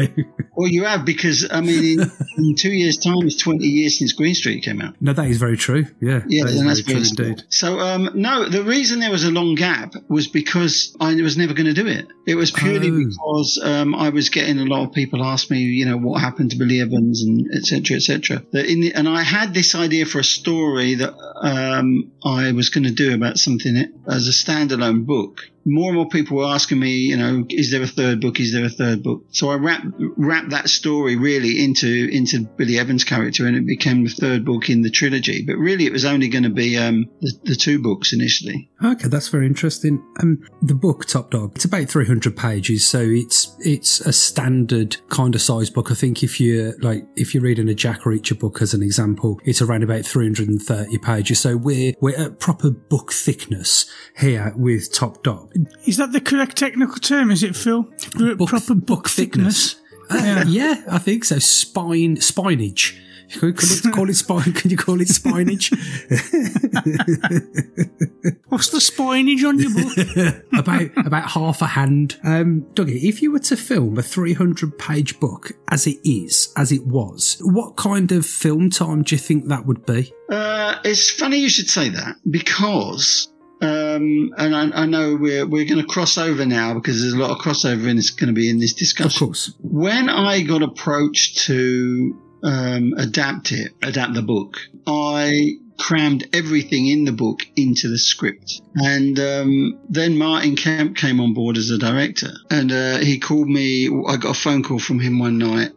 Well, 0.55 0.69
you 0.69 0.85
have 0.85 1.05
because 1.05 1.47
I 1.51 1.61
mean, 1.61 2.01
in, 2.01 2.11
in 2.39 2.55
two 2.57 2.71
years' 2.73 2.99
time, 2.99 3.19
it's 3.27 3.37
20 3.37 3.65
years 3.65 3.99
since 3.99 4.13
Green 4.13 4.35
Street 4.35 4.63
came 4.65 4.81
out. 4.81 4.95
no, 5.01 5.13
that 5.13 5.27
is 5.27 5.39
very 5.39 5.57
true. 5.57 5.87
Yeah, 6.01 6.23
Yeah, 6.27 6.45
that 6.45 6.63
that's 6.65 6.81
very 6.81 7.03
true 7.05 7.27
indeed. 7.27 7.45
So, 7.49 7.79
um, 7.81 8.11
no, 8.15 8.49
the 8.49 8.63
reason 8.63 9.01
there 9.01 9.11
was 9.11 9.25
a 9.25 9.31
long 9.31 9.55
gap 9.55 9.95
was 10.09 10.27
because 10.29 10.97
I 11.01 11.15
was 11.23 11.37
never 11.37 11.55
going 11.55 11.67
to 11.67 11.73
do 11.75 11.87
it. 11.87 12.07
It 12.27 12.35
was 12.35 12.51
purely 12.51 12.91
Oh. 12.91 13.05
because 13.05 13.61
um, 13.63 13.95
I 13.95 14.11
was 14.11 14.29
getting 14.29 14.59
a 14.59 14.65
lot 14.65 14.85
of 14.87 14.93
people 14.93 15.25
ask 15.25 15.51
me, 15.51 15.61
you 15.61 15.87
know, 15.87 15.97
what 15.97 16.21
happened 16.21 16.51
to 16.53 16.57
Billy 16.59 16.81
Evans 16.81 17.23
and 17.23 17.49
et 17.55 17.65
cetera, 17.65 17.97
et 17.97 18.03
cetera. 18.03 18.43
That 18.53 18.67
in 18.67 18.81
the, 18.81 18.93
and 18.95 19.09
I 19.09 19.23
had 19.23 19.55
this 19.55 19.75
idea 19.75 20.07
for 20.07 20.19
a 20.21 20.25
story 20.25 20.95
that 20.97 21.15
um, 21.43 22.13
I 22.25 22.53
was 22.53 22.69
going 22.71 22.85
to 22.85 22.93
do 22.93 23.15
about 23.15 23.39
something 23.39 23.93
as 24.09 24.27
a 24.29 24.33
standalone 24.71 25.05
book. 25.05 25.50
More 25.64 25.88
and 25.88 25.97
more 25.97 26.09
people 26.09 26.38
were 26.38 26.47
asking 26.47 26.81
me, 26.81 26.90
you 26.90 27.17
know, 27.17 27.45
is 27.49 27.71
there 27.71 27.83
a 27.83 27.87
third 27.87 28.21
book? 28.21 28.40
Is 28.40 28.52
there 28.52 28.64
a 28.64 28.71
third 28.71 29.02
book? 29.02 29.25
So 29.31 29.50
I 29.50 29.57
wrapped 29.57 30.50
that 30.50 30.69
story 30.69 31.17
really 31.17 31.62
into 31.62 32.09
into 32.11 32.40
Billy 32.57 32.79
Evans' 32.79 33.05
character, 33.05 33.47
and 33.47 33.57
it 33.57 33.67
became 33.67 34.05
the 34.05 34.11
third 34.11 34.45
book 34.45 34.71
in 34.71 34.83
the 34.83 34.90
trilogy. 34.90 35.45
But 35.47 35.57
really, 35.57 35.87
it 35.87 35.93
was 35.93 36.05
only 36.05 36.29
going 36.29 36.45
to 36.45 36.50
be 36.50 36.76
um, 36.76 37.07
the, 37.21 37.33
the 37.45 37.55
two 37.57 37.83
books 37.83 38.12
initially. 38.12 38.71
Okay, 38.83 39.09
that's 39.09 39.29
very 39.29 39.47
interesting. 39.47 40.02
Um, 40.21 40.43
the 40.62 40.75
book 40.75 41.07
Top 41.07 41.31
Dog, 41.31 41.52
it's 41.57 41.64
about 41.64 41.88
300 41.88 42.37
pages, 42.37 42.87
so 42.87 43.00
it's 43.00 43.55
it's 43.61 44.00
a 44.00 44.12
standard 44.12 44.97
kind 45.09 45.35
of 45.35 45.43
size 45.43 45.69
book. 45.71 45.90
I 45.90 45.95
think 45.95 46.23
if 46.23 46.40
you're 46.40 46.79
like, 46.79 47.05
if 47.17 47.35
you're 47.35 47.43
reading 47.43 47.69
a 47.69 47.75
Jack 47.75 48.02
Reacher 48.02 48.38
book 48.38 48.62
as 48.62 48.73
an 48.73 48.83
example, 48.83 49.38
it's 49.45 49.61
around 49.61 49.83
about 49.83 50.05
330 50.07 50.99
pages. 50.99 51.40
So 51.40 51.57
we're 51.57 51.93
we're 52.00 52.17
at 52.17 52.40
proper 52.40 52.71
book 52.71 53.12
thickness 53.12 53.87
here 54.17 54.52
with 54.57 54.93
Top 54.93 55.23
Dog. 55.23 55.50
Is 55.87 55.97
that 55.97 56.12
the 56.12 56.21
correct 56.21 56.57
technical 56.57 56.97
term? 56.97 57.30
Is 57.30 57.42
it, 57.42 57.57
Phil? 57.57 57.88
Book- 58.16 58.49
proper 58.49 58.75
book, 58.75 59.09
thickness. 59.09 59.76
Uh, 60.09 60.45
yeah, 60.47 60.83
I 60.90 60.99
think 60.99 61.25
so. 61.25 61.38
Spine 61.38 62.16
spinage. 62.16 62.99
Could, 63.33 63.57
could 63.57 63.85
you 63.85 63.92
call 63.92 64.11
it 64.11 64.14
spine? 64.14 64.52
Can 64.52 64.71
you 64.71 64.76
call 64.76 65.00
it 65.00 65.07
spinage? 65.07 65.71
What's 68.49 68.71
the 68.71 68.78
spinage 68.78 69.49
on 69.49 69.59
your 69.61 69.73
book? 69.73 70.45
about 70.59 71.07
about 71.07 71.30
half 71.30 71.62
a 71.62 71.66
hand. 71.66 72.19
Um, 72.25 72.62
Dougie, 72.75 73.04
if 73.04 73.23
you 73.23 73.30
were 73.30 73.38
to 73.40 73.57
film 73.57 73.99
a 73.99 74.02
300 74.02 74.76
page 74.78 75.21
book 75.21 75.52
as 75.69 75.87
it 75.87 75.99
is, 76.04 76.52
as 76.57 76.73
it 76.73 76.85
was, 76.87 77.38
what 77.42 77.76
kind 77.76 78.11
of 78.11 78.26
film 78.26 78.69
time 78.69 79.02
do 79.02 79.14
you 79.14 79.19
think 79.19 79.47
that 79.47 79.64
would 79.64 79.87
be? 79.87 80.12
Uh, 80.28 80.75
it's 80.85 81.09
funny 81.11 81.38
you 81.38 81.49
should 81.49 81.71
say 81.71 81.88
that 81.88 82.16
because, 82.28 83.28
um, 83.62 84.33
and 84.38 84.57
I, 84.57 84.83
I 84.83 84.87
know 84.87 85.17
we're 85.17 85.47
we're 85.47 85.67
going 85.67 85.81
to 85.81 85.87
cross 85.87 86.17
over 86.17 86.47
now 86.47 86.75
because 86.75 87.00
there's 87.00 87.12
a 87.12 87.19
lot 87.19 87.31
of 87.31 87.38
crossover 87.38 87.88
and 87.88 87.99
it's 87.99 88.11
going 88.11 88.29
to 88.29 88.35
be 88.35 88.49
in 88.49 88.59
this 88.59 88.73
discussion. 88.73 89.23
Of 89.23 89.29
course. 89.29 89.52
When 89.61 90.09
I 90.09 90.43
got 90.43 90.62
approached 90.62 91.40
to 91.47 92.19
um, 92.43 92.95
adapt 92.97 93.52
it, 93.52 93.73
adapt 93.83 94.14
the 94.14 94.23
book, 94.23 94.57
I 94.87 95.57
crammed 95.79 96.29
everything 96.35 96.87
in 96.87 97.05
the 97.05 97.12
book 97.12 97.40
into 97.57 97.88
the 97.88 97.99
script. 97.99 98.61
And 98.75 99.19
um, 99.19 99.79
then 99.88 100.17
Martin 100.17 100.57
Kemp 100.57 100.97
came 100.97 101.21
on 101.21 101.35
board 101.35 101.57
as 101.57 101.71
a 101.71 101.79
director, 101.79 102.31
and 102.50 102.71
uh, 102.71 102.99
he 102.99 103.19
called 103.19 103.49
me. 103.49 103.88
I 104.07 104.17
got 104.17 104.37
a 104.37 104.40
phone 104.40 104.62
call 104.62 104.79
from 104.79 105.00
him 105.00 105.19
one 105.19 105.38
night. 105.38 105.73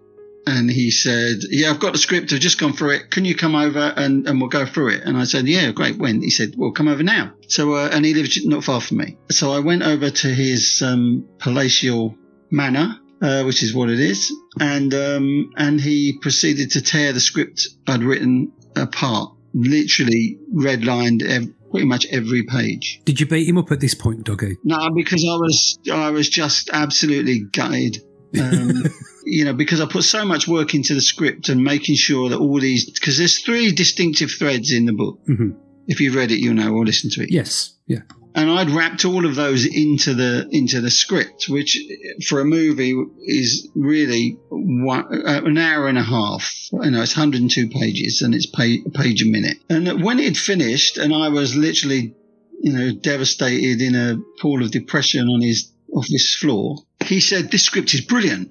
And 0.45 0.69
he 0.69 0.91
said, 0.91 1.37
"Yeah, 1.49 1.69
I've 1.69 1.79
got 1.79 1.93
the 1.93 1.99
script. 1.99 2.33
I've 2.33 2.39
just 2.39 2.59
gone 2.59 2.73
through 2.73 2.91
it. 2.91 3.11
Can 3.11 3.23
you 3.25 3.35
come 3.35 3.55
over 3.55 3.93
and, 3.95 4.27
and 4.27 4.39
we'll 4.41 4.49
go 4.49 4.65
through 4.65 4.89
it?" 4.89 5.03
And 5.03 5.17
I 5.17 5.23
said, 5.23 5.47
"Yeah, 5.47 5.71
great. 5.71 5.97
When?" 5.97 6.21
He 6.21 6.29
said, 6.29 6.55
"Well, 6.57 6.71
come 6.71 6.87
over 6.87 7.03
now." 7.03 7.33
So, 7.47 7.73
uh, 7.75 7.89
and 7.91 8.03
he 8.05 8.13
lives 8.13 8.45
not 8.45 8.63
far 8.63 8.81
from 8.81 8.97
me. 8.97 9.17
So 9.31 9.51
I 9.51 9.59
went 9.59 9.83
over 9.83 10.09
to 10.09 10.27
his 10.27 10.81
um, 10.81 11.25
palatial 11.39 12.15
manor, 12.51 12.99
uh, 13.21 13.43
which 13.43 13.63
is 13.63 13.73
what 13.73 13.89
it 13.89 13.99
is, 13.99 14.33
and 14.59 14.93
um, 14.93 15.51
and 15.55 15.79
he 15.79 16.17
proceeded 16.21 16.71
to 16.71 16.81
tear 16.81 17.13
the 17.13 17.19
script 17.19 17.69
I'd 17.87 18.03
written 18.03 18.51
apart, 18.75 19.33
literally 19.53 20.39
redlined 20.53 21.23
ev- 21.23 21.53
pretty 21.71 21.87
much 21.87 22.05
every 22.11 22.43
page. 22.43 23.01
Did 23.05 23.19
you 23.19 23.25
beat 23.25 23.47
him 23.47 23.57
up 23.57 23.71
at 23.71 23.79
this 23.79 23.93
point, 23.93 24.25
Dougie? 24.25 24.57
No, 24.63 24.89
because 24.93 25.23
I 25.23 25.35
was 25.35 25.79
I 25.91 26.09
was 26.11 26.29
just 26.29 26.69
absolutely 26.71 27.45
gutted. 27.51 27.97
Um, 28.39 28.83
you 29.25 29.45
know, 29.45 29.53
because 29.53 29.81
I 29.81 29.85
put 29.85 30.03
so 30.03 30.25
much 30.25 30.47
work 30.47 30.73
into 30.73 30.93
the 30.93 31.01
script 31.01 31.49
and 31.49 31.63
making 31.63 31.95
sure 31.95 32.29
that 32.29 32.39
all 32.39 32.59
these 32.59 32.89
because 32.89 33.17
there's 33.17 33.39
three 33.39 33.71
distinctive 33.71 34.31
threads 34.31 34.71
in 34.71 34.85
the 34.85 34.93
book. 34.93 35.19
Mhm. 35.27 35.55
If 35.87 35.99
you've 35.99 36.15
read 36.15 36.31
it, 36.31 36.39
you'll 36.39 36.53
know 36.53 36.73
or 36.73 36.85
listen 36.85 37.09
to 37.11 37.23
it. 37.23 37.31
Yes. 37.31 37.73
Yeah. 37.87 37.99
And 38.35 38.49
I'd 38.49 38.71
wrapped 38.71 39.05
all 39.05 39.25
of 39.27 39.35
those 39.35 39.65
into 39.65 40.15
the 40.15 40.47
into 40.51 40.81
the 40.81 40.89
script, 40.89 41.47
which 41.49 41.77
for 42.27 42.39
a 42.39 42.45
movie 42.45 42.95
is 43.25 43.67
really 43.75 44.37
one, 44.49 45.05
uh, 45.25 45.41
an 45.45 45.57
hour 45.57 45.87
and 45.87 45.99
a 45.99 46.03
half. 46.03 46.51
You 46.71 46.91
know, 46.91 47.01
it's 47.03 47.15
102 47.15 47.67
pages 47.67 48.21
and 48.23 48.33
it's 48.33 48.47
page, 48.47 48.81
a 48.87 48.89
page 48.89 49.21
a 49.21 49.27
minute. 49.27 49.57
And 49.69 50.03
when 50.03 50.19
it 50.19 50.25
had 50.25 50.37
finished, 50.37 50.97
and 50.97 51.13
I 51.13 51.29
was 51.29 51.55
literally, 51.55 52.15
you 52.59 52.73
know, 52.73 52.91
devastated 52.91 53.81
in 53.81 53.93
a 53.93 54.17
pool 54.41 54.63
of 54.63 54.71
depression 54.71 55.27
on 55.27 55.41
his 55.41 55.71
office 55.93 56.35
floor, 56.35 56.83
he 57.05 57.19
said, 57.19 57.51
"This 57.51 57.63
script 57.63 57.93
is 57.93 58.01
brilliant." 58.01 58.49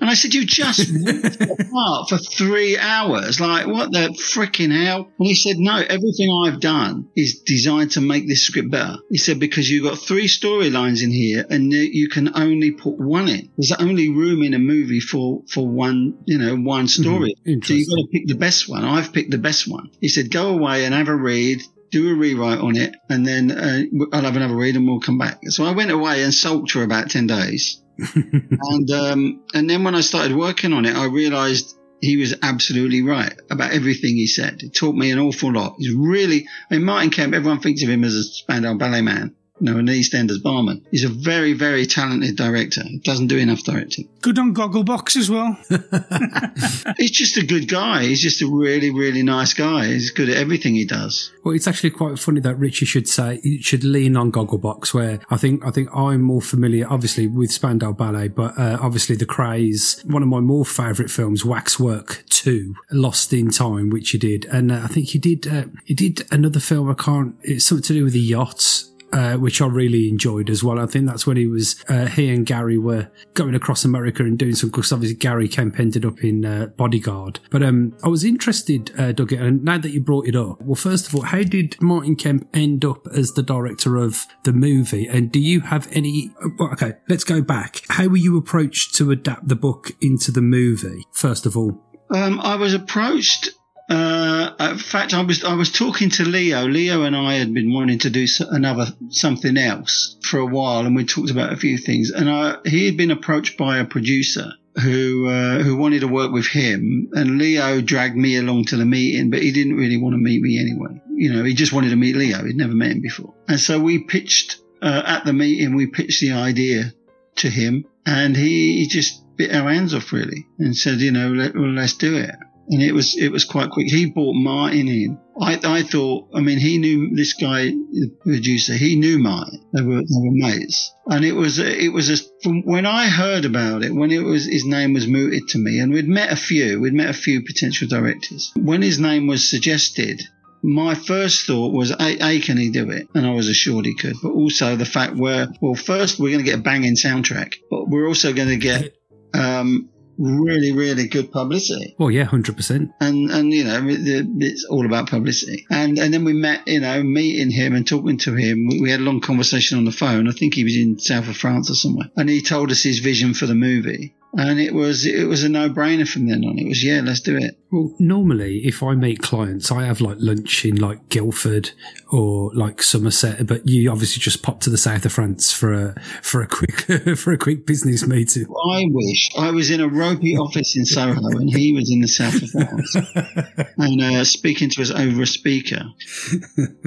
And 0.00 0.10
I 0.10 0.14
said, 0.14 0.34
"You 0.34 0.44
just 0.44 0.90
ripped 1.04 1.40
apart 1.40 2.08
for 2.08 2.18
three 2.18 2.76
hours. 2.78 3.40
Like, 3.40 3.66
what 3.66 3.92
the 3.92 4.08
freaking 4.10 4.70
hell?" 4.70 5.08
And 5.18 5.26
he 5.26 5.34
said, 5.34 5.58
"No, 5.58 5.76
everything 5.76 6.30
I've 6.44 6.60
done 6.60 7.08
is 7.16 7.40
designed 7.40 7.92
to 7.92 8.00
make 8.00 8.28
this 8.28 8.42
script 8.42 8.70
better." 8.70 8.96
He 9.10 9.18
said, 9.18 9.38
"Because 9.38 9.70
you've 9.70 9.84
got 9.84 9.98
three 9.98 10.26
storylines 10.26 11.02
in 11.02 11.10
here, 11.10 11.46
and 11.48 11.72
you 11.72 12.08
can 12.08 12.36
only 12.36 12.72
put 12.72 12.98
one 12.98 13.28
in. 13.28 13.50
There's 13.56 13.72
only 13.72 14.08
room 14.08 14.42
in 14.42 14.54
a 14.54 14.58
movie 14.58 15.00
for 15.00 15.42
for 15.48 15.66
one, 15.66 16.18
you 16.26 16.38
know, 16.38 16.56
one 16.56 16.88
story. 16.88 17.34
So 17.44 17.74
you've 17.74 17.88
got 17.88 17.96
to 17.96 18.08
pick 18.12 18.26
the 18.26 18.34
best 18.34 18.68
one. 18.68 18.84
I've 18.84 19.12
picked 19.12 19.30
the 19.30 19.38
best 19.38 19.68
one." 19.68 19.90
He 20.00 20.08
said, 20.08 20.30
"Go 20.30 20.50
away 20.50 20.84
and 20.84 20.94
have 20.94 21.08
a 21.08 21.16
read." 21.16 21.62
Do 21.90 22.10
a 22.10 22.14
rewrite 22.14 22.58
on 22.58 22.74
it, 22.74 22.96
and 23.08 23.24
then 23.24 23.52
uh, 23.52 23.82
I'll 24.12 24.22
have 24.22 24.34
another 24.34 24.56
read, 24.56 24.74
and 24.74 24.84
we'll 24.84 24.98
come 24.98 25.16
back. 25.16 25.38
So 25.44 25.64
I 25.64 25.70
went 25.70 25.92
away 25.92 26.24
and 26.24 26.34
sulked 26.34 26.72
for 26.72 26.82
about 26.82 27.08
ten 27.08 27.28
days 27.28 27.83
and 27.98 28.90
um, 28.90 29.42
and 29.54 29.68
then 29.68 29.84
when 29.84 29.94
I 29.94 30.00
started 30.00 30.36
working 30.36 30.72
on 30.72 30.84
it, 30.84 30.96
I 30.96 31.06
realised 31.06 31.76
he 32.00 32.16
was 32.16 32.34
absolutely 32.42 33.02
right 33.02 33.34
about 33.50 33.72
everything 33.72 34.16
he 34.16 34.26
said. 34.26 34.62
It 34.62 34.74
taught 34.74 34.94
me 34.94 35.10
an 35.10 35.18
awful 35.18 35.52
lot. 35.52 35.76
He's 35.78 35.94
really, 35.94 36.46
I 36.70 36.74
mean, 36.74 36.84
Martin 36.84 37.10
Kemp. 37.10 37.34
Everyone 37.34 37.60
thinks 37.60 37.82
of 37.82 37.88
him 37.88 38.04
as 38.04 38.14
a 38.14 38.24
Spandau 38.24 38.74
ballet 38.74 39.00
man, 39.00 39.34
you 39.60 39.72
know, 39.72 39.78
an 39.78 39.86
EastEnders 39.86 40.42
barman. 40.42 40.84
He's 40.90 41.04
a 41.04 41.08
very, 41.08 41.52
very 41.52 41.86
talented 41.86 42.36
director. 42.36 42.82
He 42.82 42.98
doesn't 42.98 43.28
do 43.28 43.38
enough 43.38 43.62
directing. 43.62 44.08
Good 44.20 44.38
on 44.38 44.52
Gogglebox 44.52 45.16
as 45.16 45.30
well. 45.30 45.56
He's 46.98 47.12
just 47.12 47.36
a 47.36 47.46
good 47.46 47.68
guy. 47.68 48.02
He's 48.02 48.20
just 48.20 48.42
a 48.42 48.48
really, 48.48 48.90
really 48.90 49.22
nice 49.22 49.54
guy. 49.54 49.86
He's 49.86 50.10
good 50.10 50.28
at 50.28 50.36
everything 50.36 50.74
he 50.74 50.84
does. 50.84 51.32
Well, 51.44 51.54
it's 51.54 51.68
actually 51.68 51.90
quite 51.90 52.18
funny 52.18 52.40
that 52.40 52.56
Richie 52.56 52.86
should 52.86 53.08
say 53.08 53.38
he 53.42 53.60
should 53.60 53.84
lean 53.84 54.16
on 54.16 54.32
Gogglebox, 54.32 54.92
where 54.92 55.20
I 55.30 55.36
think 55.36 55.64
I 55.64 55.70
think 55.70 55.88
I'm 55.94 56.22
more 56.22 56.42
familiar, 56.42 56.90
obviously, 56.90 57.28
with 57.28 57.52
Spandau 57.52 57.92
Ballet, 57.92 58.28
but 58.28 58.58
uh, 58.58 58.78
obviously 58.80 59.14
the 59.14 59.26
craze. 59.26 60.02
One 60.04 60.22
of 60.22 60.28
my 60.28 60.40
more 60.40 60.64
favourite 60.64 61.10
films, 61.10 61.44
Waxwork 61.44 62.24
Two, 62.28 62.74
Lost 62.90 63.32
in 63.32 63.50
Time, 63.50 63.90
which 63.90 64.10
he 64.10 64.18
did, 64.18 64.46
and 64.46 64.72
uh, 64.72 64.80
I 64.82 64.88
think 64.88 65.10
he 65.10 65.18
did 65.18 65.46
uh, 65.46 65.66
he 65.84 65.94
did 65.94 66.26
another 66.32 66.60
film. 66.60 66.90
I 66.90 66.94
can't. 66.94 67.36
It's 67.42 67.66
something 67.66 67.84
to 67.84 67.92
do 67.92 68.04
with 68.04 68.14
the 68.14 68.20
yachts. 68.20 68.90
Uh, 69.14 69.36
which 69.36 69.62
I 69.62 69.66
really 69.66 70.08
enjoyed 70.08 70.50
as 70.50 70.64
well. 70.64 70.80
I 70.80 70.86
think 70.86 71.06
that's 71.06 71.24
when 71.24 71.36
he 71.36 71.46
was, 71.46 71.76
uh, 71.88 72.06
he 72.06 72.34
and 72.34 72.44
Gary 72.44 72.78
were 72.78 73.12
going 73.34 73.54
across 73.54 73.84
America 73.84 74.24
and 74.24 74.36
doing 74.36 74.56
some, 74.56 74.70
because 74.70 74.90
obviously 74.90 75.16
Gary 75.16 75.46
Kemp 75.46 75.78
ended 75.78 76.04
up 76.04 76.24
in 76.24 76.44
uh, 76.44 76.66
Bodyguard. 76.76 77.38
But 77.48 77.62
um, 77.62 77.96
I 78.02 78.08
was 78.08 78.24
interested, 78.24 78.90
uh, 78.98 79.12
Doug, 79.12 79.32
and 79.32 79.62
now 79.62 79.78
that 79.78 79.92
you 79.92 80.00
brought 80.00 80.26
it 80.26 80.34
up, 80.34 80.60
well, 80.62 80.74
first 80.74 81.06
of 81.06 81.14
all, 81.14 81.22
how 81.22 81.44
did 81.44 81.80
Martin 81.80 82.16
Kemp 82.16 82.48
end 82.52 82.84
up 82.84 83.06
as 83.14 83.30
the 83.34 83.44
director 83.44 83.98
of 83.98 84.26
the 84.42 84.52
movie? 84.52 85.06
And 85.06 85.30
do 85.30 85.38
you 85.38 85.60
have 85.60 85.86
any, 85.92 86.32
uh, 86.44 86.48
well, 86.58 86.72
okay, 86.72 86.94
let's 87.08 87.22
go 87.22 87.40
back. 87.40 87.82
How 87.90 88.08
were 88.08 88.16
you 88.16 88.36
approached 88.36 88.96
to 88.96 89.12
adapt 89.12 89.46
the 89.46 89.54
book 89.54 89.92
into 90.00 90.32
the 90.32 90.42
movie, 90.42 91.04
first 91.12 91.46
of 91.46 91.56
all? 91.56 91.80
Um, 92.10 92.40
I 92.40 92.56
was 92.56 92.74
approached 92.74 93.50
Uh, 93.88 94.50
in 94.60 94.78
fact, 94.78 95.12
I 95.12 95.22
was 95.22 95.44
I 95.44 95.54
was 95.54 95.70
talking 95.70 96.10
to 96.10 96.24
Leo. 96.24 96.66
Leo 96.66 97.02
and 97.02 97.14
I 97.14 97.34
had 97.34 97.52
been 97.52 97.72
wanting 97.72 97.98
to 98.00 98.10
do 98.10 98.26
another 98.50 98.86
something 99.10 99.56
else 99.58 100.16
for 100.22 100.38
a 100.38 100.46
while, 100.46 100.86
and 100.86 100.96
we 100.96 101.04
talked 101.04 101.30
about 101.30 101.52
a 101.52 101.56
few 101.56 101.76
things. 101.76 102.10
And 102.10 102.30
I, 102.30 102.56
he 102.64 102.86
had 102.86 102.96
been 102.96 103.10
approached 103.10 103.58
by 103.58 103.78
a 103.78 103.84
producer 103.84 104.52
who 104.82 105.28
uh, 105.28 105.58
who 105.62 105.76
wanted 105.76 106.00
to 106.00 106.08
work 106.08 106.32
with 106.32 106.46
him, 106.46 107.10
and 107.12 107.38
Leo 107.38 107.82
dragged 107.82 108.16
me 108.16 108.36
along 108.38 108.66
to 108.66 108.76
the 108.76 108.86
meeting, 108.86 109.30
but 109.30 109.42
he 109.42 109.52
didn't 109.52 109.76
really 109.76 109.98
want 109.98 110.14
to 110.14 110.18
meet 110.18 110.40
me 110.40 110.58
anyway. 110.58 111.02
You 111.10 111.32
know, 111.32 111.44
he 111.44 111.54
just 111.54 111.72
wanted 111.72 111.90
to 111.90 111.96
meet 111.96 112.16
Leo. 112.16 112.42
He'd 112.42 112.56
never 112.56 112.74
met 112.74 112.92
him 112.92 113.02
before, 113.02 113.34
and 113.48 113.60
so 113.60 113.78
we 113.78 114.04
pitched 114.04 114.60
uh, 114.80 115.02
at 115.04 115.26
the 115.26 115.34
meeting. 115.34 115.76
We 115.76 115.88
pitched 115.88 116.22
the 116.22 116.32
idea 116.32 116.94
to 117.36 117.50
him, 117.50 117.84
and 118.06 118.34
he, 118.34 118.78
he 118.78 118.88
just 118.88 119.20
bit 119.36 119.54
our 119.54 119.70
hands 119.70 119.94
off 119.94 120.12
really, 120.12 120.46
and 120.58 120.74
said, 120.74 121.00
you 121.00 121.12
know, 121.12 121.28
Let, 121.28 121.54
well, 121.54 121.70
let's 121.70 121.94
do 121.94 122.16
it 122.16 122.34
and 122.68 122.82
it 122.82 122.92
was 122.92 123.16
it 123.16 123.30
was 123.30 123.44
quite 123.44 123.70
quick. 123.70 123.86
He 123.88 124.06
brought 124.06 124.34
Martin 124.34 124.88
in. 124.88 125.18
I, 125.40 125.58
I 125.64 125.82
thought, 125.82 126.28
I 126.32 126.40
mean, 126.40 126.58
he 126.58 126.78
knew 126.78 127.14
this 127.14 127.32
guy, 127.32 127.64
the 127.66 128.10
producer. 128.20 128.74
He 128.74 128.96
knew 128.96 129.18
Martin. 129.18 129.60
They 129.72 129.82
were 129.82 130.00
they 130.00 130.20
were 130.20 130.30
mates, 130.30 130.92
and 131.06 131.24
it 131.24 131.32
was 131.32 131.58
it 131.58 131.92
was 131.92 132.10
a, 132.10 132.24
from 132.42 132.62
when 132.62 132.86
I 132.86 133.08
heard 133.08 133.44
about 133.44 133.82
it, 133.82 133.94
when 133.94 134.10
it 134.10 134.22
was 134.22 134.46
his 134.46 134.64
name 134.64 134.94
was 134.94 135.08
mooted 135.08 135.48
to 135.48 135.58
me, 135.58 135.80
and 135.80 135.92
we'd 135.92 136.08
met 136.08 136.32
a 136.32 136.36
few, 136.36 136.80
we'd 136.80 136.94
met 136.94 137.10
a 137.10 137.14
few 137.14 137.42
potential 137.42 137.88
directors. 137.88 138.52
When 138.56 138.82
his 138.82 138.98
name 138.98 139.26
was 139.26 139.48
suggested, 139.48 140.22
my 140.62 140.94
first 140.94 141.46
thought 141.46 141.74
was, 141.74 141.90
a, 141.90 142.24
a, 142.24 142.40
can 142.40 142.56
he 142.56 142.70
do 142.70 142.88
it? 142.90 143.06
And 143.14 143.26
I 143.26 143.34
was 143.34 143.48
assured 143.48 143.84
he 143.84 143.94
could. 143.94 144.16
But 144.22 144.32
also 144.32 144.76
the 144.76 144.86
fact 144.86 145.14
where, 145.14 145.48
well, 145.60 145.74
first 145.74 146.18
we're 146.18 146.30
going 146.30 146.42
to 146.42 146.50
get 146.50 146.58
a 146.58 146.62
banging 146.62 146.96
soundtrack, 146.96 147.56
but 147.70 147.86
we're 147.86 148.08
also 148.08 148.32
going 148.32 148.48
to 148.48 148.56
get 148.56 148.96
um, 149.34 149.90
really, 150.18 150.72
really 150.72 151.08
good 151.08 151.32
publicity. 151.32 151.94
Well, 151.98 152.10
yeah, 152.10 152.24
hundred 152.24 152.56
percent. 152.56 152.92
And 153.00 153.30
and 153.30 153.52
you 153.52 153.64
know, 153.64 153.80
it's 153.86 154.64
all 154.64 154.86
about 154.86 155.10
publicity. 155.10 155.66
And 155.70 155.98
and 155.98 156.12
then 156.12 156.24
we 156.24 156.32
met, 156.32 156.66
you 156.66 156.80
know, 156.80 157.02
meeting 157.02 157.50
him 157.50 157.74
and 157.74 157.86
talking 157.86 158.18
to 158.18 158.34
him. 158.34 158.66
We, 158.68 158.80
we 158.80 158.90
had 158.90 159.00
a 159.00 159.04
long 159.04 159.20
conversation 159.20 159.78
on 159.78 159.84
the 159.84 159.92
phone. 159.92 160.28
I 160.28 160.32
think 160.32 160.54
he 160.54 160.64
was 160.64 160.76
in 160.76 160.98
south 160.98 161.28
of 161.28 161.36
France 161.36 161.70
or 161.70 161.74
somewhere, 161.74 162.10
and 162.16 162.28
he 162.28 162.42
told 162.42 162.70
us 162.70 162.82
his 162.82 163.00
vision 163.00 163.34
for 163.34 163.46
the 163.46 163.54
movie 163.54 164.14
and 164.36 164.60
it 164.60 164.74
was 164.74 165.06
it 165.06 165.28
was 165.28 165.44
a 165.44 165.48
no 165.48 165.68
brainer 165.68 166.08
from 166.08 166.26
then 166.26 166.44
on. 166.44 166.58
It 166.58 166.68
was 166.68 166.82
yeah, 166.82 167.00
let's 167.04 167.20
do 167.20 167.36
it. 167.36 167.58
Well, 167.70 167.94
normally 167.98 168.58
if 168.64 168.82
I 168.82 168.94
meet 168.94 169.20
clients, 169.20 169.70
I 169.70 169.84
have 169.84 170.00
like 170.00 170.16
lunch 170.20 170.64
in 170.64 170.76
like 170.76 171.08
Guildford 171.08 171.70
or 172.10 172.52
like 172.54 172.82
Somerset, 172.82 173.46
but 173.46 173.68
you 173.68 173.90
obviously 173.90 174.20
just 174.20 174.42
pop 174.42 174.60
to 174.60 174.70
the 174.70 174.78
south 174.78 175.04
of 175.04 175.12
France 175.12 175.52
for 175.52 175.72
a 175.72 176.00
for 176.22 176.42
a 176.42 176.46
quick 176.46 176.80
for 177.16 177.32
a 177.32 177.38
quick 177.38 177.66
business 177.66 178.06
meeting. 178.06 178.44
I 178.44 178.84
wish 178.90 179.30
I 179.38 179.50
was 179.50 179.70
in 179.70 179.80
a 179.80 179.88
ropey 179.88 180.36
office 180.36 180.76
in 180.76 180.84
Soho 180.84 181.20
and 181.38 181.50
he 181.50 181.72
was 181.72 181.90
in 181.90 182.00
the 182.00 182.08
south 182.08 182.42
of 182.42 182.50
France 182.50 182.94
and 183.78 184.02
uh, 184.02 184.24
speaking 184.24 184.70
to 184.70 184.82
us 184.82 184.90
over 184.90 185.22
a 185.22 185.26
speaker. 185.26 185.82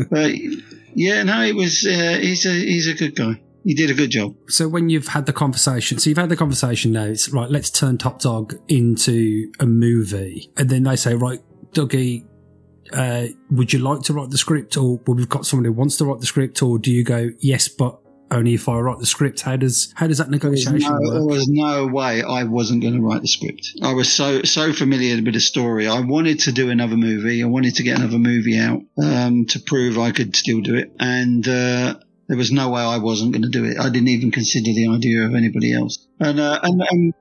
But 0.10 0.34
yeah, 0.94 1.24
no, 1.24 1.42
it 1.44 1.56
was 1.56 1.86
uh, 1.86 2.18
he's 2.22 2.46
a 2.46 2.52
he's 2.52 2.88
a 2.88 2.94
good 2.94 3.16
guy 3.16 3.40
you 3.68 3.76
did 3.76 3.90
a 3.90 3.94
good 3.94 4.12
job. 4.12 4.34
So 4.48 4.70
when 4.70 4.88
you've 4.88 5.10
had 5.10 5.26
the 5.26 5.34
conversation, 5.34 6.00
so 6.00 6.10
you've 6.10 6.18
had 6.18 6.30
the 6.30 6.38
conversation 6.38 6.94
now, 6.94 7.04
it's 7.04 7.28
right, 7.28 7.52
let's 7.52 7.70
turn 7.70 7.98
Top 7.98 8.22
Dog 8.22 8.56
into 8.70 9.52
a 9.60 9.66
movie. 9.66 10.50
And 10.56 10.70
then 10.70 10.84
they 10.84 10.96
say, 10.96 11.16
right, 11.16 11.42
Dougie, 11.74 12.26
uh, 12.94 13.28
would 13.52 13.74
you 13.74 13.80
like 13.80 14.04
to 14.04 14.14
write 14.14 14.30
the 14.30 14.38
script 14.38 14.78
or 14.78 15.02
well, 15.06 15.18
we've 15.18 15.28
got 15.28 15.46
someone 15.46 15.66
who 15.66 15.74
wants 15.74 15.98
to 15.98 16.06
write 16.06 16.22
the 16.22 16.26
script 16.26 16.64
or 16.64 16.80
do 16.80 16.90
you 16.90 17.04
go, 17.04 17.32
yes, 17.40 17.68
but 17.68 18.00
only 18.32 18.54
if 18.54 18.70
I 18.70 18.78
write 18.80 19.00
the 19.00 19.06
script. 19.06 19.42
How 19.42 19.58
does 19.58 19.94
how 19.96 20.08
does 20.08 20.18
that 20.18 20.30
negotiation 20.30 20.90
no, 20.90 21.00
work? 21.00 21.14
There 21.14 21.26
was 21.26 21.48
no 21.50 21.88
way 21.88 22.24
I 22.24 22.44
wasn't 22.44 22.82
going 22.82 22.94
to 22.94 23.02
write 23.02 23.22
the 23.22 23.28
script. 23.28 23.70
I 23.82 23.94
was 23.94 24.12
so 24.12 24.44
so 24.44 24.74
familiar 24.74 25.22
with 25.22 25.34
the 25.34 25.40
story. 25.40 25.88
I 25.88 26.00
wanted 26.00 26.40
to 26.42 26.52
do 26.52 26.70
another 26.70 26.98
movie. 26.98 27.44
I 27.44 27.48
wanted 27.48 27.76
to 27.76 27.84
get 27.84 27.98
another 27.98 28.20
movie 28.20 28.60
out 28.60 28.82
um, 29.02 29.46
to 29.48 29.60
prove 29.60 29.98
I 29.98 30.12
could 30.12 30.36
still 30.36 30.62
do 30.62 30.76
it. 30.76 30.92
And 31.00 31.48
uh, 31.48 31.96
there 32.28 32.38
was 32.38 32.52
no 32.52 32.70
way 32.70 32.82
I 32.82 32.98
wasn't 32.98 33.32
going 33.32 33.44
to 33.44 33.50
do 33.50 33.66
it. 33.66 33.80
I 33.80 33.90
didn't 33.90 34.10
even 34.10 34.32
consider 34.32 34.74
the 34.74 34.90
idea 34.90 35.24
of 35.24 35.34
anybody 35.34 35.74
else. 35.74 36.08
And, 36.20 36.40
uh, 36.40 36.60
and, 36.62 36.82
and 36.90 37.14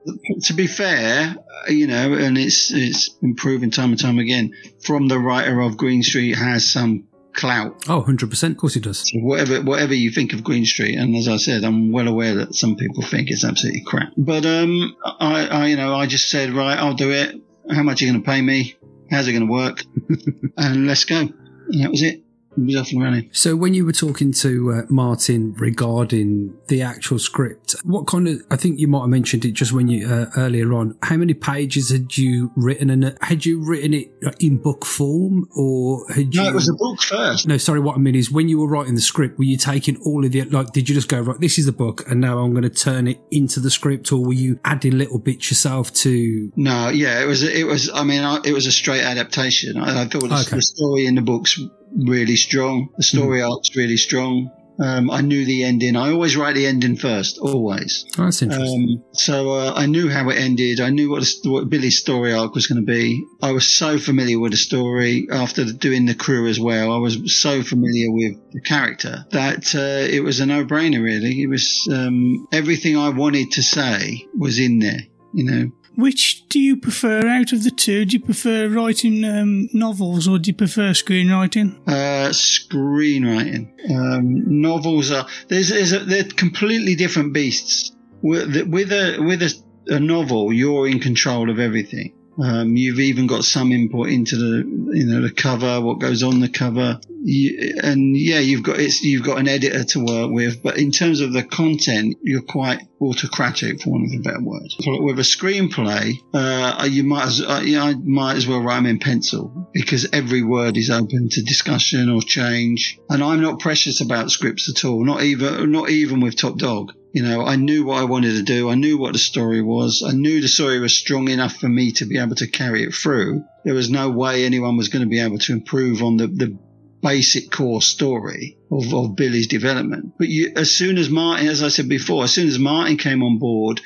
to 0.43 0.53
be 0.53 0.67
fair, 0.67 1.35
you 1.69 1.87
know, 1.87 2.13
and 2.13 2.37
it's 2.37 2.71
it's 2.71 3.09
been 3.09 3.35
proven 3.35 3.71
time 3.71 3.91
and 3.91 3.99
time 3.99 4.19
again 4.19 4.53
from 4.83 5.07
the 5.07 5.17
writer 5.17 5.61
of 5.61 5.77
Green 5.77 6.03
Street 6.03 6.35
has 6.35 6.69
some 6.69 7.07
clout. 7.33 7.85
Oh, 7.87 8.01
100%. 8.01 8.51
Of 8.51 8.57
course 8.57 8.73
he 8.73 8.79
does. 8.79 8.99
So 8.99 9.19
whatever, 9.19 9.61
whatever 9.61 9.93
you 9.93 10.11
think 10.11 10.33
of 10.33 10.43
Green 10.43 10.65
Street, 10.65 10.97
and 10.97 11.15
as 11.15 11.27
I 11.27 11.37
said, 11.37 11.63
I'm 11.63 11.91
well 11.91 12.07
aware 12.07 12.35
that 12.35 12.55
some 12.55 12.75
people 12.75 13.03
think 13.03 13.29
it's 13.29 13.45
absolutely 13.45 13.83
crap. 13.85 14.11
But, 14.17 14.45
um, 14.45 14.95
I, 15.05 15.47
I, 15.47 15.65
you 15.67 15.77
know, 15.77 15.95
I 15.95 16.07
just 16.07 16.29
said, 16.29 16.51
right, 16.51 16.77
I'll 16.77 16.95
do 16.95 17.11
it. 17.11 17.35
How 17.69 17.83
much 17.83 18.01
are 18.01 18.05
you 18.05 18.11
going 18.11 18.23
to 18.23 18.29
pay 18.29 18.41
me? 18.41 18.75
How's 19.11 19.27
it 19.27 19.33
going 19.33 19.47
to 19.47 19.51
work? 19.51 19.83
and 20.57 20.87
let's 20.87 21.05
go. 21.05 21.19
And 21.19 21.83
that 21.83 21.91
was 21.91 22.01
it 22.01 22.23
off 22.57 22.91
and 22.91 23.01
running. 23.01 23.29
So 23.31 23.55
when 23.55 23.73
you 23.73 23.85
were 23.85 23.91
talking 23.91 24.31
to 24.33 24.71
uh, 24.73 24.81
Martin 24.89 25.53
regarding 25.53 26.55
the 26.67 26.81
actual 26.81 27.19
script, 27.19 27.75
what 27.83 28.07
kind 28.07 28.27
of? 28.27 28.41
I 28.49 28.55
think 28.55 28.79
you 28.79 28.87
might 28.87 29.01
have 29.01 29.09
mentioned 29.09 29.45
it 29.45 29.51
just 29.51 29.71
when 29.73 29.87
you 29.87 30.07
uh, 30.07 30.29
earlier 30.35 30.73
on. 30.73 30.97
How 31.03 31.17
many 31.17 31.33
pages 31.33 31.91
had 31.91 32.17
you 32.17 32.51
written, 32.55 32.89
and 32.89 33.17
had 33.21 33.45
you 33.45 33.63
written 33.63 33.93
it 33.93 34.11
in 34.39 34.57
book 34.57 34.85
form, 34.85 35.47
or 35.55 36.05
had 36.11 36.33
you? 36.33 36.41
No, 36.41 36.49
it 36.49 36.55
was 36.55 36.69
a 36.69 36.73
book 36.73 37.01
first. 37.01 37.47
No, 37.47 37.57
sorry. 37.57 37.79
What 37.79 37.95
I 37.95 37.99
mean 37.99 38.15
is, 38.15 38.31
when 38.31 38.49
you 38.49 38.59
were 38.59 38.67
writing 38.67 38.95
the 38.95 39.01
script, 39.01 39.37
were 39.37 39.45
you 39.45 39.57
taking 39.57 39.97
all 40.03 40.25
of 40.25 40.31
the 40.31 40.43
like? 40.43 40.71
Did 40.73 40.89
you 40.89 40.95
just 40.95 41.09
go 41.09 41.19
right? 41.21 41.39
This 41.39 41.57
is 41.57 41.65
the 41.65 41.71
book, 41.71 42.09
and 42.09 42.19
now 42.19 42.39
I'm 42.39 42.51
going 42.51 42.63
to 42.63 42.69
turn 42.69 43.07
it 43.07 43.19
into 43.31 43.59
the 43.59 43.69
script, 43.69 44.11
or 44.11 44.23
were 44.23 44.33
you 44.33 44.59
adding 44.65 44.97
little 44.97 45.19
bits 45.19 45.49
yourself 45.49 45.93
to? 45.95 46.51
No, 46.55 46.89
yeah, 46.89 47.21
it 47.21 47.25
was. 47.25 47.43
It 47.43 47.65
was. 47.65 47.89
I 47.89 48.03
mean, 48.03 48.23
I, 48.23 48.39
it 48.43 48.53
was 48.53 48.65
a 48.65 48.71
straight 48.71 49.03
adaptation. 49.03 49.77
I, 49.77 50.03
I 50.03 50.05
thought 50.07 50.23
okay. 50.23 50.55
the 50.55 50.61
story 50.61 51.05
in 51.05 51.15
the 51.15 51.21
books 51.21 51.59
really 51.95 52.35
strong. 52.35 52.89
The 52.97 53.03
story 53.03 53.39
mm. 53.39 53.49
arc's 53.49 53.75
really 53.75 53.97
strong. 53.97 54.51
Um, 54.79 55.09
I 55.09 55.21
knew 55.21 55.43
the 55.43 55.63
ending. 55.63 55.95
I 55.95 56.11
always 56.11 56.37
write 56.37 56.53
the 56.53 56.67
ending 56.67 56.97
first, 56.97 57.39
always. 57.39 58.05
Oh, 58.17 58.25
that's 58.25 58.43
interesting. 58.43 58.99
Um, 58.99 59.05
so 59.11 59.49
uh, 59.49 59.73
I 59.75 59.87
knew 59.87 60.07
how 60.07 60.29
it 60.29 60.37
ended. 60.37 60.79
I 60.79 60.91
knew 60.91 61.09
what, 61.09 61.21
the, 61.21 61.49
what 61.49 61.69
Billy's 61.69 61.97
story 61.97 62.31
arc 62.31 62.53
was 62.53 62.67
going 62.67 62.85
to 62.85 62.85
be. 62.85 63.25
I 63.41 63.53
was 63.53 63.67
so 63.67 63.97
familiar 63.97 64.39
with 64.39 64.51
the 64.51 64.57
story 64.57 65.27
after 65.31 65.65
doing 65.65 66.05
the 66.05 66.13
crew 66.13 66.47
as 66.47 66.59
well. 66.59 66.91
I 66.91 66.97
was 66.97 67.41
so 67.41 67.63
familiar 67.63 68.11
with 68.11 68.51
the 68.51 68.61
character 68.61 69.25
that 69.31 69.73
uh, 69.73 70.13
it 70.13 70.23
was 70.23 70.39
a 70.39 70.45
no-brainer. 70.45 71.03
Really, 71.03 71.41
it 71.41 71.47
was 71.47 71.87
um, 71.91 72.47
everything 72.51 72.97
I 72.97 73.09
wanted 73.09 73.53
to 73.53 73.63
say 73.63 74.27
was 74.37 74.59
in 74.59 74.77
there. 74.77 75.01
You 75.33 75.43
know, 75.43 75.71
which 75.97 76.47
do 76.47 76.59
you 76.59 76.77
prefer 76.77 77.27
out 77.27 77.51
of 77.51 77.63
the 77.63 77.71
two? 77.71 78.05
Do 78.05 78.17
you 78.17 78.23
prefer 78.23 78.69
writing 78.69 79.25
um, 79.25 79.67
novels 79.73 80.27
or 80.27 80.37
do 80.37 80.49
you 80.51 80.55
prefer 80.55 80.91
screenwriting? 80.91 81.75
Uh, 81.87 82.29
screenwriting. 82.29 83.71
Um, 83.89 84.61
novels 84.61 85.11
are 85.11 85.25
there's, 85.47 85.69
there's 85.69 85.93
a, 85.93 85.99
they're 85.99 86.23
completely 86.23 86.95
different 86.95 87.33
beasts. 87.33 87.91
With, 88.21 88.67
with 88.67 88.91
a 88.91 89.17
with 89.19 89.41
a, 89.41 89.53
a 89.87 89.99
novel, 89.99 90.53
you're 90.53 90.87
in 90.87 90.99
control 90.99 91.49
of 91.49 91.59
everything. 91.59 92.13
Um, 92.41 92.75
you've 92.75 92.99
even 92.99 93.27
got 93.27 93.43
some 93.43 93.71
input 93.71 94.09
into 94.09 94.35
the, 94.35 94.97
you 94.97 95.05
know, 95.05 95.21
the 95.21 95.31
cover, 95.31 95.81
what 95.81 95.99
goes 95.99 96.23
on 96.23 96.39
the 96.39 96.49
cover, 96.49 96.99
you, 97.23 97.75
and 97.83 98.15
yeah, 98.15 98.39
you've 98.39 98.63
got 98.63 98.79
it's 98.79 99.01
you've 99.01 99.25
got 99.25 99.39
an 99.39 99.47
editor 99.47 99.83
to 99.83 100.05
work 100.05 100.31
with. 100.31 100.61
But 100.61 100.77
in 100.77 100.91
terms 100.91 101.19
of 101.19 101.33
the 101.33 101.43
content, 101.43 102.17
you're 102.21 102.41
quite 102.41 102.87
autocratic, 103.01 103.81
for 103.81 103.91
want 103.91 104.05
of 104.05 104.19
a 104.19 104.23
better 104.23 104.41
word. 104.41 104.69
With 104.79 105.19
a 105.19 105.23
screenplay, 105.23 106.13
uh, 106.33 106.87
you 106.89 107.03
might 107.03 107.25
as 107.25 107.41
uh, 107.41 107.61
yeah, 107.65 107.83
I 107.83 107.95
might 107.95 108.37
as 108.37 108.47
well 108.47 108.61
write 108.61 108.85
in 108.85 108.99
pencil 108.99 109.69
because 109.73 110.07
every 110.13 110.43
word 110.43 110.77
is 110.77 110.89
open 110.89 111.29
to 111.29 111.41
discussion 111.41 112.09
or 112.09 112.21
change. 112.21 112.99
And 113.09 113.23
I'm 113.23 113.41
not 113.41 113.59
precious 113.59 114.01
about 114.01 114.31
scripts 114.31 114.69
at 114.69 114.85
all, 114.85 115.03
not 115.03 115.23
even 115.23 115.71
not 115.71 115.89
even 115.89 116.21
with 116.21 116.37
Top 116.37 116.57
Dog. 116.57 116.93
You 117.13 117.23
know, 117.23 117.41
I 117.41 117.55
knew 117.55 117.85
what 117.85 117.99
I 117.99 118.03
wanted 118.03 118.33
to 118.33 118.43
do. 118.43 118.69
I 118.69 118.75
knew 118.75 118.97
what 118.97 119.13
the 119.13 119.19
story 119.19 119.61
was. 119.61 120.03
I 120.05 120.11
knew 120.11 120.41
the 120.41 120.47
story 120.47 120.79
was 120.79 120.93
strong 120.93 121.29
enough 121.29 121.55
for 121.55 121.69
me 121.69 121.91
to 121.93 122.05
be 122.05 122.17
able 122.17 122.35
to 122.35 122.47
carry 122.47 122.83
it 122.83 122.93
through. 122.93 123.43
There 123.63 123.73
was 123.73 123.89
no 123.89 124.09
way 124.09 124.45
anyone 124.45 124.77
was 124.77 124.89
going 124.89 125.03
to 125.03 125.09
be 125.09 125.21
able 125.21 125.39
to 125.39 125.53
improve 125.53 126.03
on 126.03 126.17
the, 126.17 126.27
the 126.27 126.57
basic 127.01 127.49
core 127.49 127.81
story 127.81 128.57
of, 128.71 128.93
of 128.93 129.15
Billy's 129.15 129.47
development. 129.47 130.13
But 130.17 130.27
you, 130.27 130.51
as 130.55 130.71
soon 130.71 130.97
as 130.97 131.09
Martin, 131.09 131.47
as 131.47 131.63
I 131.63 131.69
said 131.69 131.89
before, 131.89 132.23
as 132.23 132.33
soon 132.33 132.47
as 132.47 132.59
Martin 132.59 132.97
came 132.97 133.23
on 133.23 133.39
board, 133.39 133.81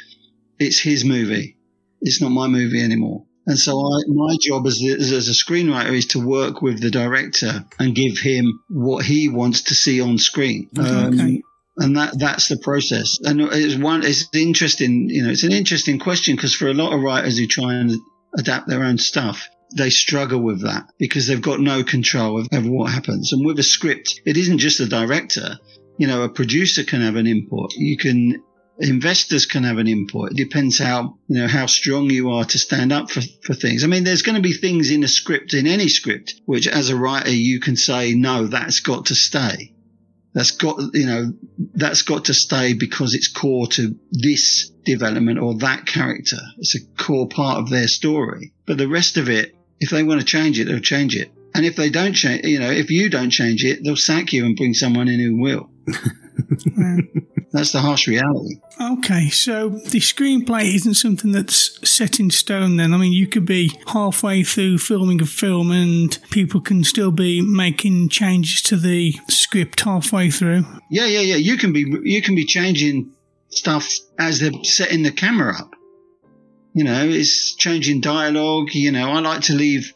it's 0.59 0.79
his 0.79 1.05
movie. 1.05 1.57
It's 2.01 2.21
not 2.21 2.29
my 2.29 2.47
movie 2.47 2.83
anymore. 2.83 3.25
And 3.47 3.57
so 3.57 3.79
I, 3.79 4.01
my 4.07 4.35
job 4.41 4.67
as, 4.67 4.83
as, 4.83 5.11
as, 5.11 5.27
a 5.27 5.31
screenwriter 5.31 5.91
is 5.91 6.07
to 6.07 6.25
work 6.25 6.61
with 6.61 6.79
the 6.79 6.91
director 6.91 7.65
and 7.79 7.95
give 7.95 8.19
him 8.19 8.59
what 8.69 9.03
he 9.03 9.29
wants 9.29 9.61
to 9.63 9.75
see 9.75 9.99
on 9.99 10.19
screen. 10.19 10.69
Um, 10.77 11.19
okay 11.19 11.41
and 11.81 11.97
that 11.97 12.17
that's 12.19 12.47
the 12.47 12.57
process. 12.57 13.19
And 13.23 13.41
it's 13.41 13.75
one. 13.75 14.03
It's 14.05 14.29
interesting. 14.33 15.09
You 15.09 15.23
know, 15.23 15.31
it's 15.31 15.43
an 15.43 15.51
interesting 15.51 15.99
question 15.99 16.35
because 16.35 16.53
for 16.53 16.67
a 16.67 16.73
lot 16.73 16.93
of 16.93 17.01
writers 17.01 17.37
who 17.37 17.47
try 17.47 17.73
and 17.73 17.91
adapt 18.37 18.67
their 18.67 18.83
own 18.83 18.99
stuff, 18.99 19.49
they 19.75 19.89
struggle 19.89 20.41
with 20.41 20.61
that 20.61 20.85
because 20.99 21.27
they've 21.27 21.41
got 21.41 21.59
no 21.59 21.83
control 21.83 22.39
of, 22.39 22.47
of 22.51 22.67
what 22.67 22.91
happens. 22.91 23.33
And 23.33 23.45
with 23.45 23.57
a 23.59 23.63
script, 23.63 24.21
it 24.25 24.37
isn't 24.37 24.59
just 24.59 24.77
the 24.77 24.85
director. 24.85 25.57
You 25.97 26.07
know, 26.07 26.23
a 26.23 26.29
producer 26.29 26.83
can 26.83 27.01
have 27.01 27.15
an 27.15 27.27
input. 27.27 27.73
You 27.73 27.97
can 27.97 28.43
investors 28.77 29.45
can 29.45 29.63
have 29.63 29.77
an 29.77 29.87
input. 29.87 30.31
It 30.31 30.37
depends 30.37 30.77
how 30.77 31.17
you 31.27 31.41
know 31.41 31.47
how 31.47 31.65
strong 31.65 32.11
you 32.11 32.29
are 32.29 32.45
to 32.45 32.59
stand 32.59 32.93
up 32.93 33.09
for, 33.09 33.21
for 33.43 33.55
things. 33.55 33.83
I 33.83 33.87
mean, 33.87 34.03
there's 34.03 34.21
going 34.21 34.35
to 34.35 34.41
be 34.41 34.53
things 34.53 34.91
in 34.91 35.03
a 35.03 35.07
script, 35.07 35.55
in 35.55 35.65
any 35.65 35.87
script, 35.87 36.35
which 36.45 36.67
as 36.67 36.89
a 36.89 36.95
writer 36.95 37.31
you 37.31 37.59
can 37.59 37.75
say, 37.75 38.13
no, 38.13 38.45
that's 38.45 38.81
got 38.81 39.07
to 39.07 39.15
stay. 39.15 39.73
That's 40.33 40.51
got 40.51 40.79
you 40.93 41.05
know 41.05 41.33
that's 41.73 42.03
got 42.03 42.25
to 42.25 42.33
stay 42.33 42.73
because 42.73 43.13
it's 43.13 43.27
core 43.27 43.67
to 43.67 43.95
this 44.11 44.69
development 44.85 45.39
or 45.39 45.55
that 45.55 45.85
character. 45.85 46.37
It's 46.57 46.75
a 46.75 46.85
core 46.97 47.27
part 47.27 47.59
of 47.59 47.69
their 47.69 47.87
story. 47.87 48.53
But 48.65 48.77
the 48.77 48.87
rest 48.87 49.17
of 49.17 49.29
it, 49.29 49.55
if 49.79 49.89
they 49.89 50.03
want 50.03 50.21
to 50.21 50.25
change 50.25 50.59
it, 50.59 50.65
they'll 50.65 50.79
change 50.79 51.15
it. 51.15 51.31
And 51.53 51.65
if 51.65 51.75
they 51.75 51.89
don't 51.89 52.13
change, 52.13 52.45
you 52.45 52.59
know, 52.59 52.71
if 52.71 52.89
you 52.91 53.09
don't 53.09 53.29
change 53.29 53.65
it, 53.65 53.83
they'll 53.83 53.97
sack 53.97 54.31
you 54.31 54.45
and 54.45 54.55
bring 54.55 54.73
someone 54.73 55.09
in 55.09 55.19
who 55.19 55.35
will. 55.35 55.69
That's 57.51 57.73
the 57.73 57.79
harsh 57.79 58.07
reality. 58.07 58.61
Okay, 58.79 59.29
so 59.29 59.69
the 59.69 59.99
screenplay 59.99 60.73
isn't 60.73 60.93
something 60.93 61.33
that's 61.33 61.87
set 61.87 62.19
in 62.19 62.29
stone 62.29 62.77
then. 62.77 62.93
I 62.93 62.97
mean, 62.97 63.11
you 63.11 63.27
could 63.27 63.45
be 63.45 63.71
halfway 63.87 64.43
through 64.43 64.77
filming 64.77 65.21
a 65.21 65.25
film 65.25 65.71
and 65.71 66.17
people 66.31 66.61
can 66.61 66.85
still 66.85 67.11
be 67.11 67.41
making 67.41 68.09
changes 68.09 68.61
to 68.63 68.77
the 68.77 69.15
script 69.27 69.81
halfway 69.81 70.31
through. 70.31 70.65
Yeah, 70.89 71.05
yeah, 71.05 71.19
yeah. 71.19 71.35
You 71.35 71.57
can 71.57 71.73
be 71.73 71.85
you 72.03 72.21
can 72.21 72.35
be 72.35 72.45
changing 72.45 73.11
stuff 73.49 73.89
as 74.17 74.39
they're 74.39 74.63
setting 74.63 75.03
the 75.03 75.11
camera 75.11 75.53
up. 75.59 75.71
You 76.73 76.85
know, 76.85 77.05
it's 77.05 77.53
changing 77.55 77.99
dialogue. 77.99 78.73
You 78.73 78.93
know, 78.93 79.11
I 79.11 79.19
like 79.19 79.41
to 79.43 79.53
leave 79.53 79.93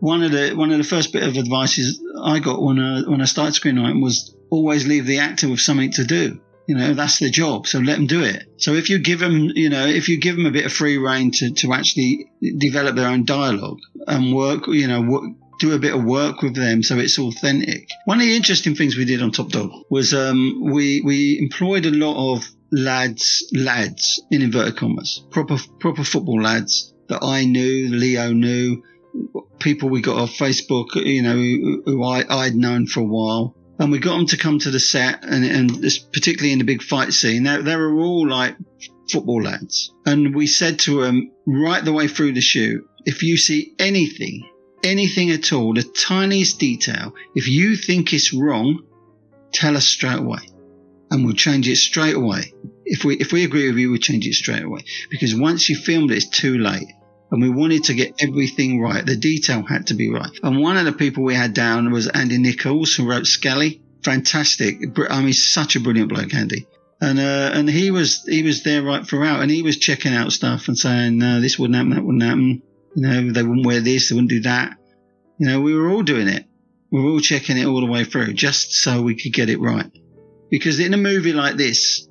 one 0.00 0.22
of 0.22 0.32
the 0.32 0.52
one 0.54 0.70
of 0.70 0.78
the 0.78 0.84
first 0.84 1.12
bit 1.12 1.22
of 1.22 1.36
advice 1.36 2.00
I 2.22 2.38
got 2.38 2.62
when 2.62 2.78
I 2.78 3.02
when 3.02 3.20
I 3.20 3.26
started 3.26 3.60
screenwriting 3.60 4.02
was 4.02 4.33
always 4.50 4.86
leave 4.86 5.06
the 5.06 5.18
actor 5.18 5.48
with 5.48 5.60
something 5.60 5.92
to 5.92 6.04
do. 6.04 6.40
You 6.66 6.76
know, 6.76 6.94
that's 6.94 7.18
their 7.18 7.28
job. 7.28 7.66
So 7.66 7.78
let 7.78 7.96
them 7.96 8.06
do 8.06 8.22
it. 8.22 8.44
So 8.56 8.72
if 8.72 8.88
you 8.88 8.98
give 8.98 9.18
them, 9.18 9.50
you 9.54 9.68
know, 9.68 9.86
if 9.86 10.08
you 10.08 10.18
give 10.18 10.36
them 10.36 10.46
a 10.46 10.50
bit 10.50 10.64
of 10.64 10.72
free 10.72 10.96
reign 10.96 11.30
to, 11.32 11.52
to 11.52 11.74
actually 11.74 12.30
develop 12.56 12.96
their 12.96 13.08
own 13.08 13.26
dialogue 13.26 13.80
and 14.06 14.34
work, 14.34 14.66
you 14.68 14.88
know, 14.88 15.02
work, 15.02 15.24
do 15.60 15.72
a 15.72 15.78
bit 15.78 15.94
of 15.94 16.04
work 16.04 16.42
with 16.42 16.54
them 16.54 16.82
so 16.82 16.98
it's 16.98 17.18
authentic. 17.18 17.88
One 18.06 18.20
of 18.20 18.26
the 18.26 18.36
interesting 18.36 18.74
things 18.74 18.96
we 18.96 19.04
did 19.04 19.22
on 19.22 19.30
Top 19.30 19.50
Dog 19.50 19.70
was 19.90 20.14
um, 20.14 20.70
we 20.72 21.00
we 21.02 21.38
employed 21.38 21.86
a 21.86 21.90
lot 21.90 22.34
of 22.34 22.44
lads 22.72 23.46
lads 23.52 24.22
in 24.30 24.42
inverted 24.42 24.76
commas 24.76 25.24
proper 25.30 25.56
proper 25.78 26.02
football 26.02 26.42
lads 26.42 26.92
that 27.08 27.22
I 27.22 27.44
knew 27.44 27.88
Leo 27.88 28.32
knew 28.32 28.82
people 29.60 29.88
we 29.88 30.00
got 30.00 30.16
off 30.16 30.30
Facebook 30.30 30.96
you 30.96 31.22
know 31.22 31.34
who, 31.34 31.82
who 31.86 32.04
I, 32.04 32.24
I'd 32.28 32.56
known 32.56 32.86
for 32.86 33.00
a 33.00 33.04
while 33.04 33.54
and 33.78 33.90
we 33.90 33.98
got 33.98 34.16
them 34.16 34.26
to 34.26 34.36
come 34.36 34.58
to 34.60 34.70
the 34.70 34.80
set, 34.80 35.24
and, 35.24 35.44
and 35.44 35.70
this, 35.70 35.98
particularly 35.98 36.52
in 36.52 36.58
the 36.58 36.64
big 36.64 36.82
fight 36.82 37.12
scene, 37.12 37.42
they, 37.42 37.60
they 37.60 37.76
were 37.76 37.98
all 37.98 38.28
like 38.28 38.56
football 39.10 39.42
lads. 39.42 39.92
And 40.06 40.34
we 40.34 40.46
said 40.46 40.78
to 40.80 41.02
them 41.02 41.32
right 41.46 41.84
the 41.84 41.92
way 41.92 42.08
through 42.08 42.32
the 42.32 42.40
shoot, 42.40 42.86
if 43.04 43.22
you 43.22 43.36
see 43.36 43.74
anything, 43.78 44.48
anything 44.84 45.30
at 45.30 45.52
all, 45.52 45.74
the 45.74 45.82
tiniest 45.82 46.58
detail, 46.58 47.14
if 47.34 47.48
you 47.48 47.76
think 47.76 48.12
it's 48.12 48.32
wrong, 48.32 48.84
tell 49.52 49.76
us 49.76 49.86
straight 49.86 50.18
away. 50.18 50.48
And 51.10 51.24
we'll 51.24 51.34
change 51.34 51.68
it 51.68 51.76
straight 51.76 52.16
away. 52.16 52.54
If 52.84 53.04
we 53.04 53.16
if 53.16 53.32
we 53.32 53.44
agree 53.44 53.68
with 53.68 53.76
you, 53.76 53.90
we'll 53.90 54.00
change 54.00 54.26
it 54.26 54.34
straight 54.34 54.64
away. 54.64 54.80
Because 55.10 55.34
once 55.34 55.68
you 55.68 55.76
filmed 55.76 56.10
it, 56.10 56.16
it's 56.16 56.28
too 56.28 56.58
late 56.58 56.88
and 57.30 57.42
we 57.42 57.48
wanted 57.48 57.84
to 57.84 57.94
get 57.94 58.14
everything 58.20 58.80
right. 58.80 59.04
The 59.04 59.16
detail 59.16 59.62
had 59.62 59.88
to 59.88 59.94
be 59.94 60.10
right. 60.10 60.30
And 60.42 60.60
one 60.60 60.76
of 60.76 60.84
the 60.84 60.92
people 60.92 61.24
we 61.24 61.34
had 61.34 61.54
down 61.54 61.90
was 61.90 62.06
Andy 62.06 62.38
Nicholls, 62.38 62.94
who 62.94 63.08
wrote 63.08 63.26
Scally. 63.26 63.82
Fantastic. 64.04 64.76
I 65.10 65.22
mean, 65.22 65.32
such 65.32 65.76
a 65.76 65.80
brilliant 65.80 66.10
bloke, 66.10 66.34
Andy. 66.34 66.66
And 67.00 67.18
uh, 67.18 67.50
and 67.52 67.68
he 67.68 67.90
was 67.90 68.22
he 68.24 68.42
was 68.42 68.62
there 68.62 68.82
right 68.82 69.06
throughout, 69.06 69.40
and 69.40 69.50
he 69.50 69.62
was 69.62 69.78
checking 69.78 70.14
out 70.14 70.32
stuff 70.32 70.68
and 70.68 70.78
saying, 70.78 71.18
no, 71.18 71.40
this 71.40 71.58
wouldn't 71.58 71.76
happen, 71.76 71.90
that 71.90 72.04
wouldn't 72.04 72.22
happen. 72.22 72.62
You 72.94 73.02
know, 73.02 73.32
they 73.32 73.42
wouldn't 73.42 73.66
wear 73.66 73.80
this, 73.80 74.08
they 74.08 74.14
wouldn't 74.14 74.30
do 74.30 74.40
that. 74.40 74.76
You 75.38 75.48
know, 75.48 75.60
we 75.60 75.74
were 75.74 75.90
all 75.90 76.02
doing 76.02 76.28
it. 76.28 76.46
We 76.92 77.02
were 77.02 77.10
all 77.10 77.20
checking 77.20 77.58
it 77.58 77.66
all 77.66 77.80
the 77.80 77.90
way 77.90 78.04
through, 78.04 78.34
just 78.34 78.74
so 78.74 79.02
we 79.02 79.16
could 79.16 79.32
get 79.32 79.50
it 79.50 79.60
right. 79.60 79.90
Because 80.50 80.78
in 80.78 80.94
a 80.94 80.98
movie 80.98 81.32
like 81.32 81.56
this, 81.56 82.06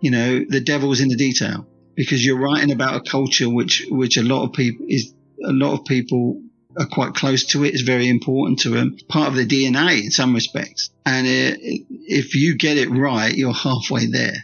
you 0.00 0.12
know, 0.12 0.44
the 0.48 0.60
devil's 0.60 1.00
in 1.00 1.08
the 1.08 1.16
detail 1.16 1.66
because 1.96 2.24
you're 2.24 2.38
writing 2.38 2.72
about 2.72 2.94
a 2.94 3.10
culture 3.10 3.48
which 3.48 3.86
which 3.90 4.16
a 4.16 4.22
lot 4.22 4.44
of 4.44 4.52
people 4.52 4.86
is 4.88 5.12
a 5.44 5.52
lot 5.52 5.78
of 5.78 5.84
people 5.84 6.40
are 6.78 6.86
quite 6.86 7.14
close 7.14 7.44
to 7.44 7.64
it. 7.64 7.74
It's 7.74 7.82
very 7.82 8.08
important 8.08 8.60
to 8.60 8.70
them, 8.70 8.96
part 9.08 9.28
of 9.28 9.34
the 9.34 9.46
DNA 9.46 10.04
in 10.04 10.10
some 10.10 10.34
respects. 10.34 10.90
And 11.04 11.26
it, 11.26 11.58
if 11.60 12.34
you 12.34 12.56
get 12.56 12.78
it 12.78 12.90
right, 12.90 13.34
you're 13.34 13.52
halfway 13.52 14.06
there. 14.06 14.34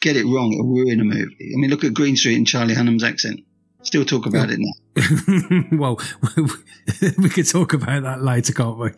Get 0.00 0.16
it 0.16 0.24
wrong, 0.24 0.52
it'll 0.52 0.66
ruin 0.66 1.00
a 1.00 1.04
movie. 1.04 1.52
I 1.54 1.56
mean, 1.56 1.70
look 1.70 1.84
at 1.84 1.94
Green 1.94 2.16
Street 2.16 2.36
and 2.36 2.46
Charlie 2.46 2.74
Hunnam's 2.74 3.04
accent. 3.04 3.40
Still 3.82 4.04
talk 4.04 4.26
about 4.26 4.50
it 4.50 4.58
now. 4.58 5.62
well, 5.78 6.00
we 7.18 7.30
could 7.30 7.48
talk 7.48 7.72
about 7.72 8.02
that 8.02 8.22
later, 8.22 8.52
can't 8.52 8.78
we? 8.78 8.90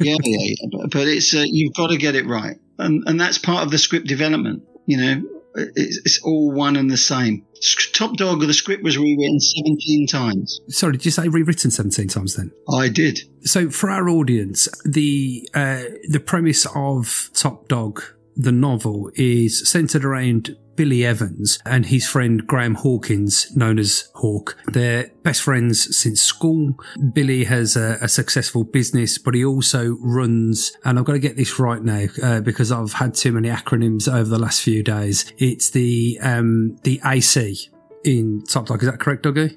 yeah, 0.00 0.16
yeah, 0.22 0.38
yeah. 0.40 0.68
But, 0.72 0.90
but 0.92 1.08
it's 1.08 1.34
uh, 1.34 1.44
you've 1.44 1.74
got 1.74 1.88
to 1.88 1.98
get 1.98 2.14
it 2.14 2.26
right, 2.26 2.56
and 2.78 3.04
and 3.06 3.20
that's 3.20 3.36
part 3.36 3.64
of 3.64 3.70
the 3.70 3.76
script 3.76 4.06
development. 4.06 4.62
You 4.86 4.96
know, 4.96 5.22
it's, 5.54 5.98
it's 6.04 6.20
all 6.22 6.52
one 6.52 6.76
and 6.76 6.90
the 6.90 6.96
same. 6.96 7.46
Top 7.92 8.16
Dog, 8.16 8.40
the 8.40 8.52
script 8.52 8.82
was 8.82 8.98
rewritten 8.98 9.40
17 9.40 10.06
times. 10.06 10.60
Sorry, 10.68 10.92
did 10.92 11.04
you 11.04 11.10
say 11.10 11.28
rewritten 11.28 11.70
17 11.70 12.08
times 12.08 12.36
then? 12.36 12.52
I 12.70 12.88
did. 12.88 13.20
So 13.42 13.70
for 13.70 13.90
our 13.90 14.08
audience, 14.08 14.68
the 14.84 15.48
uh, 15.54 15.84
the 16.08 16.20
premise 16.20 16.66
of 16.74 17.30
Top 17.32 17.68
Dog, 17.68 18.02
the 18.36 18.52
novel, 18.52 19.10
is 19.14 19.68
centered 19.68 20.04
around 20.04 20.56
Billy 20.76 21.04
Evans 21.04 21.58
and 21.64 21.86
his 21.86 22.06
friend 22.06 22.46
Graham 22.46 22.74
Hawkins, 22.74 23.54
known 23.56 23.78
as 23.78 24.08
Hawk. 24.14 24.56
They're 24.66 25.10
best 25.22 25.42
friends 25.42 25.96
since 25.96 26.20
school. 26.20 26.74
Billy 27.12 27.44
has 27.44 27.76
a, 27.76 27.98
a 28.00 28.08
successful 28.08 28.64
business, 28.64 29.18
but 29.18 29.34
he 29.34 29.44
also 29.44 29.96
runs, 30.00 30.76
and 30.84 30.98
I've 30.98 31.04
got 31.04 31.12
to 31.12 31.18
get 31.18 31.36
this 31.36 31.58
right 31.58 31.82
now 31.82 32.06
uh, 32.22 32.40
because 32.40 32.72
I've 32.72 32.94
had 32.94 33.14
too 33.14 33.32
many 33.32 33.48
acronyms 33.48 34.12
over 34.12 34.28
the 34.28 34.38
last 34.38 34.62
few 34.62 34.82
days. 34.82 35.32
It's 35.38 35.70
the 35.70 36.18
um, 36.22 36.76
the 36.82 37.00
AC 37.04 37.70
in 38.04 38.44
Top 38.44 38.66
Dog. 38.66 38.82
Is 38.82 38.90
that 38.90 39.00
correct, 39.00 39.24
Dougie? 39.24 39.56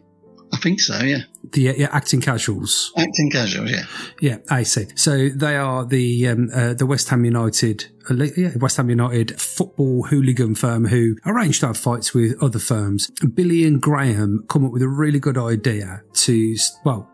I 0.54 0.58
think 0.58 0.80
so, 0.80 0.98
yeah. 1.02 1.24
The 1.52 1.74
yeah, 1.78 1.90
acting 1.92 2.22
casuals. 2.22 2.92
Acting 2.98 3.32
casuals, 3.32 3.72
yeah. 3.72 3.86
Yeah, 4.22 4.38
I 4.50 4.64
see. 4.64 4.88
So 4.96 5.30
they 5.30 5.56
are 5.56 5.86
the 5.86 6.28
um, 6.28 6.50
uh, 6.54 6.74
the 6.74 6.86
West 6.86 7.10
Ham 7.10 7.26
United, 7.26 7.86
uh, 8.10 8.16
yeah, 8.36 8.52
West 8.58 8.78
Ham 8.78 8.90
United 8.90 9.40
football 9.40 10.04
hooligan 10.04 10.56
firm 10.56 10.86
who 10.86 11.16
arranged 11.26 11.62
to 11.62 11.68
have 11.68 11.78
fights 11.78 12.14
with 12.14 12.42
other 12.42 12.60
firms. 12.60 13.10
Billy 13.34 13.66
and 13.66 13.82
Graham 13.82 14.46
come 14.48 14.66
up 14.66 14.72
with 14.72 14.82
a 14.82 14.88
really 14.88 15.20
good 15.20 15.38
idea 15.38 16.04
to 16.14 16.56
well 16.84 17.10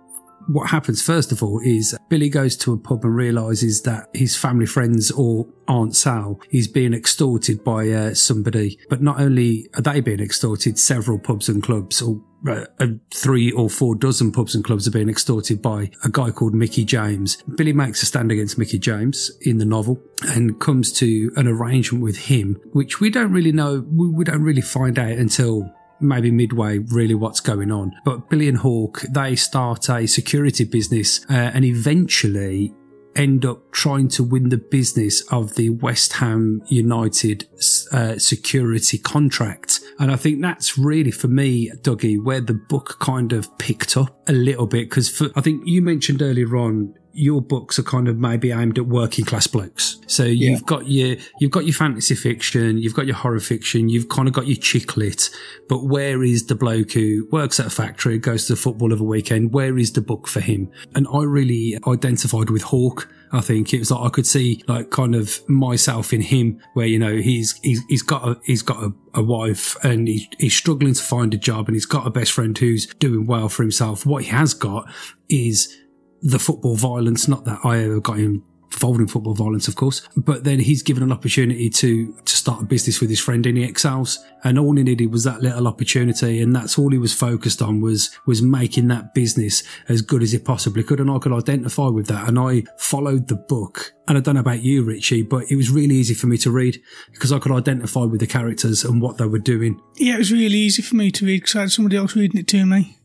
what 0.47 0.69
happens 0.69 1.01
first 1.01 1.31
of 1.31 1.41
all 1.43 1.59
is 1.63 1.97
Billy 2.09 2.29
goes 2.29 2.55
to 2.57 2.73
a 2.73 2.77
pub 2.77 3.03
and 3.03 3.15
realizes 3.15 3.81
that 3.83 4.09
his 4.13 4.35
family 4.35 4.65
friends 4.65 5.11
or 5.11 5.47
Aunt 5.67 5.95
Sal 5.95 6.39
is 6.51 6.67
being 6.67 6.93
extorted 6.93 7.63
by 7.63 7.89
uh, 7.89 8.13
somebody. 8.13 8.77
But 8.89 9.01
not 9.01 9.19
only 9.19 9.69
are 9.75 9.81
they 9.81 10.01
being 10.01 10.19
extorted, 10.19 10.77
several 10.77 11.19
pubs 11.19 11.49
and 11.49 11.63
clubs 11.63 12.01
or 12.01 12.21
uh, 12.47 12.65
three 13.13 13.51
or 13.51 13.69
four 13.69 13.95
dozen 13.95 14.31
pubs 14.31 14.53
and 14.53 14.63
clubs 14.63 14.87
are 14.87 14.91
being 14.91 15.09
extorted 15.09 15.61
by 15.61 15.89
a 16.03 16.09
guy 16.09 16.29
called 16.29 16.53
Mickey 16.53 16.83
James. 16.83 17.41
Billy 17.55 17.73
makes 17.73 18.03
a 18.03 18.05
stand 18.05 18.31
against 18.31 18.57
Mickey 18.57 18.77
James 18.77 19.31
in 19.41 19.57
the 19.57 19.65
novel 19.65 20.01
and 20.23 20.59
comes 20.59 20.91
to 20.93 21.31
an 21.37 21.47
arrangement 21.47 22.03
with 22.03 22.17
him, 22.17 22.59
which 22.73 22.99
we 22.99 23.09
don't 23.09 23.31
really 23.31 23.51
know, 23.53 23.85
we 23.89 24.25
don't 24.25 24.43
really 24.43 24.61
find 24.61 24.99
out 24.99 25.11
until 25.11 25.73
maybe 26.03 26.31
midway 26.31 26.79
really 26.79 27.15
what's 27.15 27.39
going 27.39 27.71
on. 27.71 27.93
But 28.05 28.29
Billy 28.29 28.47
and 28.47 28.57
Hawk, 28.57 29.01
they 29.09 29.35
start 29.35 29.89
a 29.89 30.05
security 30.07 30.65
business 30.65 31.25
uh, 31.29 31.33
and 31.33 31.65
eventually 31.65 32.73
end 33.15 33.45
up 33.45 33.71
trying 33.71 34.07
to 34.09 34.23
win 34.23 34.49
the 34.49 34.57
business 34.57 35.21
of 35.31 35.55
the 35.55 35.69
West 35.69 36.13
Ham 36.13 36.61
United 36.67 37.47
uh, 37.91 38.17
security 38.17 38.97
contract. 38.97 39.79
And 39.99 40.11
I 40.11 40.15
think 40.15 40.41
that's 40.41 40.77
really 40.77 41.11
for 41.11 41.27
me, 41.27 41.69
Dougie, 41.81 42.21
where 42.21 42.41
the 42.41 42.53
book 42.53 42.97
kind 42.99 43.33
of 43.33 43.55
picked 43.57 43.97
up 43.97 44.27
a 44.27 44.33
little 44.33 44.67
bit. 44.67 44.89
Because 44.89 45.21
I 45.35 45.41
think 45.41 45.63
you 45.65 45.81
mentioned 45.81 46.21
earlier 46.21 46.57
on, 46.57 46.95
your 47.13 47.41
books 47.41 47.77
are 47.77 47.83
kind 47.83 48.07
of 48.07 48.17
maybe 48.17 48.51
aimed 48.51 48.77
at 48.77 48.87
working 48.87 49.23
class 49.23 49.47
blokes. 49.47 49.99
So 50.07 50.23
you've 50.23 50.61
yeah. 50.61 50.65
got 50.65 50.87
your 50.87 51.17
you've 51.39 51.51
got 51.51 51.65
your 51.65 51.73
fantasy 51.73 52.15
fiction, 52.15 52.77
you've 52.77 52.95
got 52.95 53.05
your 53.05 53.15
horror 53.15 53.39
fiction, 53.39 53.89
you've 53.89 54.09
kind 54.09 54.27
of 54.27 54.33
got 54.33 54.47
your 54.47 54.57
chick 54.57 54.97
lit. 54.97 55.29
But 55.69 55.85
where 55.85 56.23
is 56.23 56.47
the 56.47 56.55
bloke 56.55 56.93
who 56.93 57.27
works 57.31 57.59
at 57.59 57.67
a 57.67 57.69
factory, 57.69 58.17
goes 58.17 58.47
to 58.47 58.53
the 58.53 58.57
football 58.59 58.91
of 58.91 58.99
a 58.99 59.03
weekend? 59.03 59.53
Where 59.53 59.77
is 59.77 59.93
the 59.93 60.01
book 60.01 60.27
for 60.27 60.39
him? 60.39 60.71
And 60.95 61.07
I 61.13 61.23
really 61.23 61.77
identified 61.87 62.49
with 62.49 62.63
Hawk. 62.63 63.09
I 63.31 63.41
think 63.41 63.73
it 63.73 63.79
was 63.79 63.89
like 63.89 64.05
I 64.05 64.09
could 64.09 64.27
see 64.27 64.63
like 64.67 64.91
kind 64.91 65.15
of 65.15 65.47
myself 65.49 66.13
in 66.13 66.21
him, 66.21 66.59
where 66.73 66.85
you 66.85 66.99
know 66.99 67.15
he's 67.15 67.57
he's, 67.63 67.81
he's 67.89 68.03
got 68.03 68.27
a 68.27 68.39
he's 68.43 68.61
got 68.61 68.83
a, 68.83 68.93
a 69.15 69.23
wife 69.23 69.75
and 69.83 70.07
he, 70.07 70.29
he's 70.37 70.55
struggling 70.55 70.93
to 70.93 71.01
find 71.01 71.33
a 71.33 71.37
job, 71.37 71.67
and 71.67 71.75
he's 71.75 71.87
got 71.87 72.05
a 72.05 72.11
best 72.11 72.31
friend 72.31 72.55
who's 72.57 72.85
doing 72.99 73.25
well 73.25 73.49
for 73.49 73.63
himself. 73.63 74.05
What 74.05 74.23
he 74.23 74.29
has 74.29 74.53
got 74.53 74.87
is 75.29 75.75
the 76.23 76.39
football 76.39 76.75
violence. 76.75 77.27
Not 77.27 77.45
that 77.45 77.59
I 77.63 77.83
ever 77.83 77.99
got 77.99 78.17
involved 78.17 78.99
in 78.99 79.07
football 79.07 79.33
violence, 79.33 79.67
of 79.67 79.75
course. 79.75 80.07
But 80.17 80.45
then 80.45 80.59
he's 80.59 80.81
given 80.81 81.03
an 81.03 81.11
opportunity 81.11 81.69
to 81.69 82.13
to 82.13 82.35
start 82.35 82.61
a 82.63 82.65
business 82.65 82.99
with 82.99 83.09
his 83.09 83.19
friend, 83.19 83.45
and 83.45 83.57
he 83.57 83.63
excels. 83.63 84.19
And 84.43 84.57
all 84.57 84.75
he 84.75 84.83
needed 84.83 85.11
was 85.11 85.23
that 85.25 85.41
little 85.41 85.67
opportunity, 85.67 86.41
and 86.41 86.55
that's 86.55 86.79
all 86.79 86.91
he 86.91 86.97
was 86.97 87.13
focused 87.13 87.61
on 87.61 87.81
was 87.81 88.09
was 88.25 88.41
making 88.41 88.87
that 88.87 89.13
business 89.13 89.63
as 89.89 90.01
good 90.01 90.23
as 90.23 90.33
it 90.33 90.45
possibly 90.45 90.83
could. 90.83 90.99
And 90.99 91.11
I 91.11 91.19
could 91.19 91.33
identify 91.33 91.87
with 91.87 92.07
that, 92.07 92.27
and 92.27 92.39
I 92.39 92.63
followed 92.77 93.27
the 93.27 93.35
book. 93.35 93.93
And 94.05 94.17
I 94.17 94.21
don't 94.21 94.35
know 94.35 94.41
about 94.41 94.63
you, 94.63 94.83
Richie, 94.83 95.21
but 95.21 95.49
it 95.49 95.55
was 95.55 95.69
really 95.69 95.95
easy 95.95 96.13
for 96.13 96.27
me 96.27 96.37
to 96.39 96.51
read 96.51 96.81
because 97.13 97.31
I 97.31 97.39
could 97.39 97.53
identify 97.53 98.01
with 98.01 98.19
the 98.19 98.27
characters 98.27 98.83
and 98.83 99.01
what 99.01 99.17
they 99.17 99.25
were 99.25 99.39
doing. 99.39 99.79
Yeah, 99.95 100.15
it 100.15 100.19
was 100.19 100.31
really 100.31 100.57
easy 100.57 100.81
for 100.81 100.95
me 100.95 101.09
to 101.11 101.25
read 101.25 101.41
because 101.41 101.55
I 101.55 101.61
had 101.61 101.71
somebody 101.71 101.95
else 101.95 102.15
reading 102.15 102.41
it 102.41 102.47
to 102.49 102.65
me. 102.65 102.97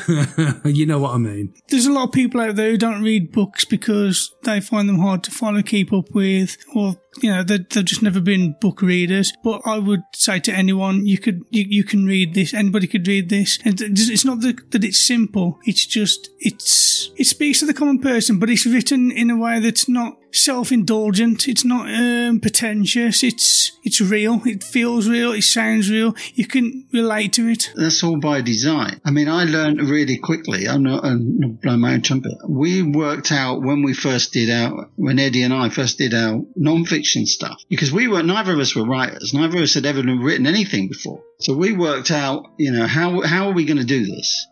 you 0.64 0.86
know 0.86 0.98
what 0.98 1.14
I 1.14 1.18
mean. 1.18 1.54
There's 1.68 1.86
a 1.86 1.92
lot 1.92 2.04
of 2.04 2.12
people 2.12 2.40
out 2.40 2.56
there 2.56 2.70
who 2.70 2.78
don't 2.78 3.02
read 3.02 3.32
books 3.32 3.64
because 3.64 4.34
they 4.44 4.60
find 4.60 4.88
them 4.88 4.98
hard 4.98 5.22
to 5.24 5.30
follow, 5.30 5.62
keep 5.62 5.92
up 5.92 6.10
with, 6.14 6.56
or 6.74 6.96
you 7.22 7.30
know 7.30 7.42
they've 7.42 7.84
just 7.84 8.02
never 8.02 8.20
been 8.20 8.56
book 8.60 8.82
readers. 8.82 9.32
But 9.42 9.62
I 9.64 9.78
would 9.78 10.02
say 10.14 10.40
to 10.40 10.52
anyone, 10.52 11.06
you 11.06 11.18
could 11.18 11.42
you, 11.50 11.64
you 11.68 11.84
can 11.84 12.06
read 12.06 12.34
this. 12.34 12.54
Anybody 12.54 12.86
could 12.86 13.06
read 13.06 13.28
this, 13.28 13.58
and 13.64 13.80
it's 13.80 14.24
not 14.24 14.40
that, 14.40 14.70
that 14.72 14.84
it's 14.84 15.06
simple. 15.06 15.58
It's 15.64 15.86
just 15.86 16.30
it's 16.38 17.10
it 17.16 17.26
speaks 17.26 17.60
to 17.60 17.66
the 17.66 17.74
common 17.74 18.00
person, 18.00 18.38
but 18.38 18.50
it's 18.50 18.66
written 18.66 19.10
in 19.10 19.30
a 19.30 19.36
way 19.36 19.60
that's 19.60 19.88
not 19.88 20.18
self-indulgent. 20.34 21.46
It's 21.46 21.64
not 21.64 21.92
um, 21.92 22.40
pretentious. 22.40 23.22
It's 23.22 23.72
it's 23.84 24.00
real. 24.00 24.40
It 24.46 24.64
feels 24.64 25.08
real. 25.08 25.32
It 25.32 25.42
sounds 25.42 25.90
real. 25.90 26.14
You 26.34 26.46
can 26.46 26.86
relate 26.92 27.34
to 27.34 27.48
it. 27.48 27.70
That's 27.74 28.02
all 28.02 28.18
by 28.18 28.40
design. 28.40 29.00
I 29.04 29.10
mean, 29.10 29.28
I 29.28 29.44
learned 29.44 29.80
really 29.80 30.16
quickly. 30.16 30.68
I'm 30.68 30.84
not, 30.84 31.04
I'm 31.04 31.38
not 31.38 31.60
blowing 31.60 31.80
my 31.80 31.94
own 31.94 32.02
trumpet. 32.02 32.32
We 32.48 32.82
worked 32.82 33.30
out 33.30 33.62
when 33.62 33.82
we 33.82 33.92
first 33.92 34.32
did 34.32 34.50
our 34.50 34.88
when 34.96 35.18
Eddie 35.18 35.42
and 35.42 35.52
I 35.52 35.68
first 35.68 35.98
did 35.98 36.14
our 36.14 36.40
non-fiction 36.56 37.11
stuff 37.26 37.62
because 37.68 37.92
we 37.92 38.08
were 38.08 38.22
neither 38.22 38.52
of 38.52 38.58
us 38.58 38.74
were 38.74 38.86
writers. 38.86 39.32
Neither 39.34 39.58
of 39.58 39.62
us 39.64 39.74
had 39.74 39.86
ever 39.86 40.02
written 40.02 40.46
anything 40.46 40.88
before. 40.88 41.22
So 41.40 41.54
we 41.54 41.72
worked 41.72 42.10
out, 42.10 42.46
you 42.58 42.72
know, 42.72 42.86
how 42.86 43.20
how 43.22 43.48
are 43.48 43.52
we 43.52 43.64
going 43.64 43.78
to 43.78 43.84
do 43.84 44.04
this? 44.06 44.46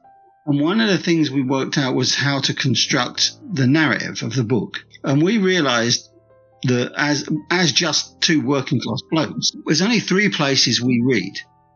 And 0.47 0.61
one 0.61 0.81
of 0.81 0.89
the 0.89 0.99
things 0.99 1.31
we 1.31 1.43
worked 1.43 1.79
out 1.79 1.95
was 1.95 2.15
how 2.15 2.41
to 2.41 2.55
construct 2.55 3.33
the 3.53 3.67
narrative 3.67 4.23
of 4.23 4.35
the 4.35 4.45
book. 4.45 4.79
And 5.05 5.23
we 5.23 5.39
realized 5.39 6.09
that 6.65 6.93
as, 6.97 7.29
as 7.51 7.73
just 7.73 8.21
two 8.21 8.45
working 8.45 8.81
class 8.81 9.01
blokes, 9.11 9.53
there's 9.67 9.83
only 9.83 10.01
three 10.01 10.29
places 10.29 10.81
we 10.81 11.03
read. 11.05 11.33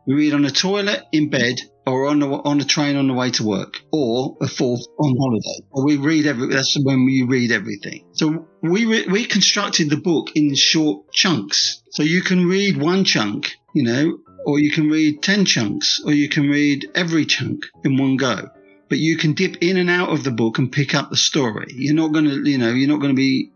We 0.07 0.15
read 0.15 0.35
on 0.35 0.43
the 0.43 0.51
toilet, 0.51 1.05
in 1.13 1.31
bed, 1.31 1.61
or 1.87 2.07
on 2.07 2.19
the, 2.21 2.27
on 2.27 2.59
the 2.59 2.65
train 2.65 2.97
on 2.97 3.09
the 3.09 3.15
way 3.15 3.31
to 3.33 3.45
work, 3.45 3.81
or 3.93 4.37
a 4.41 4.49
fourth 4.49 4.81
on 4.99 5.17
holiday. 5.19 5.67
We 5.85 5.97
read 5.97 6.27
every, 6.27 6.49
that's 6.49 6.77
when 6.83 7.05
we 7.05 7.23
read 7.23 7.53
everything. 7.53 8.07
So 8.13 8.49
we, 8.63 8.87
re, 8.87 9.07
we 9.07 9.27
constructed 9.27 9.91
the 9.91 9.97
book 9.97 10.29
in 10.35 10.55
short 10.55 11.13
chunks. 11.13 11.83
So 11.91 12.03
you 12.03 12.23
can 12.23 12.47
read 12.47 12.81
one 12.81 13.05
chunk, 13.05 13.57
you 13.75 13.83
know, 13.83 14.19
or 14.47 14.59
you 14.59 14.71
can 14.71 14.89
read 14.89 15.23
10 15.23 15.45
chunks, 15.45 16.01
or 16.05 16.13
you 16.13 16.29
can 16.29 16.49
read 16.49 16.91
every 16.95 17.25
chunk 17.25 17.67
in 17.83 17.97
one 17.97 18.17
go. 18.17 18.49
But 18.89 18.99
you 18.99 19.17
can 19.17 19.33
dip 19.33 19.57
in 19.63 19.77
and 19.77 19.91
out 19.91 20.11
of 20.11 20.25
the 20.25 20.31
book 20.31 20.59
and 20.59 20.71
pick 20.71 20.95
up 20.95 21.11
the 21.11 21.17
story. 21.17 21.67
You're 21.71 21.95
not 21.95 22.13
going 22.13 22.27
to, 22.27 22.49
you 22.49 22.59
know, 22.59 22.73
you're 22.73 22.89
not 22.89 23.01
to 23.01 23.15
be 23.15 23.51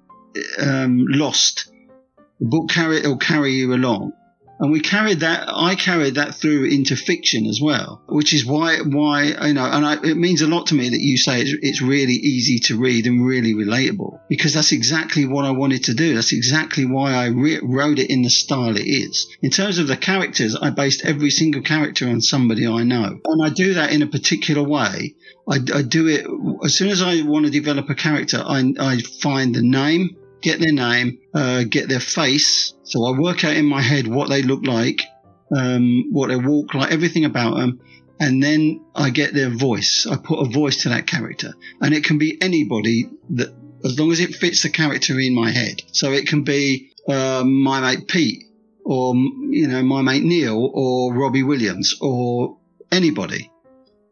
um, 0.58 1.04
lost. 1.08 1.70
The 2.40 2.46
book 2.46 2.70
carry 2.70 3.02
will 3.02 3.18
carry 3.18 3.52
you 3.52 3.74
along. 3.74 4.12
And 4.60 4.72
we 4.72 4.80
carried 4.80 5.20
that, 5.20 5.48
I 5.48 5.74
carried 5.74 6.16
that 6.16 6.34
through 6.34 6.64
into 6.64 6.96
fiction 6.96 7.46
as 7.46 7.60
well, 7.62 8.02
which 8.08 8.34
is 8.34 8.44
why, 8.44 8.78
why, 8.78 9.24
you 9.46 9.54
know, 9.54 9.64
and 9.64 9.86
I, 9.86 9.94
it 10.02 10.16
means 10.16 10.42
a 10.42 10.48
lot 10.48 10.66
to 10.68 10.74
me 10.74 10.88
that 10.88 11.00
you 11.00 11.16
say 11.16 11.42
it's, 11.42 11.54
it's 11.62 11.82
really 11.82 12.14
easy 12.14 12.58
to 12.60 12.78
read 12.78 13.06
and 13.06 13.24
really 13.24 13.54
relatable 13.54 14.20
because 14.28 14.54
that's 14.54 14.72
exactly 14.72 15.26
what 15.26 15.44
I 15.44 15.52
wanted 15.52 15.84
to 15.84 15.94
do. 15.94 16.14
That's 16.14 16.32
exactly 16.32 16.84
why 16.84 17.12
I 17.12 17.26
re- 17.26 17.60
wrote 17.62 17.98
it 17.98 18.10
in 18.10 18.22
the 18.22 18.30
style 18.30 18.76
it 18.76 18.86
is. 18.86 19.28
In 19.42 19.50
terms 19.50 19.78
of 19.78 19.86
the 19.86 19.96
characters, 19.96 20.56
I 20.56 20.70
based 20.70 21.04
every 21.04 21.30
single 21.30 21.62
character 21.62 22.08
on 22.08 22.20
somebody 22.20 22.66
I 22.66 22.82
know. 22.82 23.20
And 23.24 23.44
I 23.44 23.50
do 23.50 23.74
that 23.74 23.92
in 23.92 24.02
a 24.02 24.06
particular 24.06 24.62
way. 24.62 25.14
I, 25.48 25.58
I 25.74 25.82
do 25.82 26.08
it 26.08 26.26
as 26.64 26.76
soon 26.76 26.88
as 26.88 27.02
I 27.02 27.22
want 27.22 27.46
to 27.46 27.50
develop 27.50 27.88
a 27.88 27.94
character, 27.94 28.42
I, 28.44 28.74
I 28.78 28.98
find 28.98 29.54
the 29.54 29.62
name, 29.62 30.16
get 30.42 30.60
their 30.60 30.72
name, 30.72 31.18
uh, 31.34 31.64
get 31.64 31.88
their 31.88 32.00
face. 32.00 32.74
So 32.88 33.04
I 33.04 33.18
work 33.18 33.44
out 33.44 33.54
in 33.54 33.66
my 33.66 33.82
head 33.82 34.06
what 34.06 34.30
they 34.30 34.42
look 34.42 34.64
like, 34.66 35.02
um, 35.54 36.06
what 36.10 36.28
they 36.28 36.36
walk 36.36 36.72
like, 36.72 36.90
everything 36.90 37.26
about 37.26 37.56
them. 37.56 37.80
And 38.18 38.42
then 38.42 38.84
I 38.94 39.10
get 39.10 39.34
their 39.34 39.50
voice. 39.50 40.06
I 40.10 40.16
put 40.16 40.40
a 40.40 40.50
voice 40.50 40.82
to 40.82 40.88
that 40.88 41.06
character. 41.06 41.52
And 41.80 41.94
it 41.94 42.04
can 42.04 42.16
be 42.16 42.38
anybody 42.40 43.10
that, 43.30 43.54
as 43.84 43.98
long 43.98 44.10
as 44.10 44.20
it 44.20 44.34
fits 44.34 44.62
the 44.62 44.70
character 44.70 45.20
in 45.20 45.34
my 45.34 45.50
head. 45.50 45.82
So 45.92 46.12
it 46.12 46.26
can 46.26 46.44
be, 46.44 46.92
uh, 47.08 47.44
my 47.44 47.80
mate 47.80 48.08
Pete 48.08 48.44
or, 48.84 49.14
you 49.14 49.68
know, 49.68 49.82
my 49.82 50.00
mate 50.00 50.24
Neil 50.24 50.70
or 50.72 51.14
Robbie 51.14 51.42
Williams 51.42 51.94
or 52.00 52.56
anybody. 52.90 53.52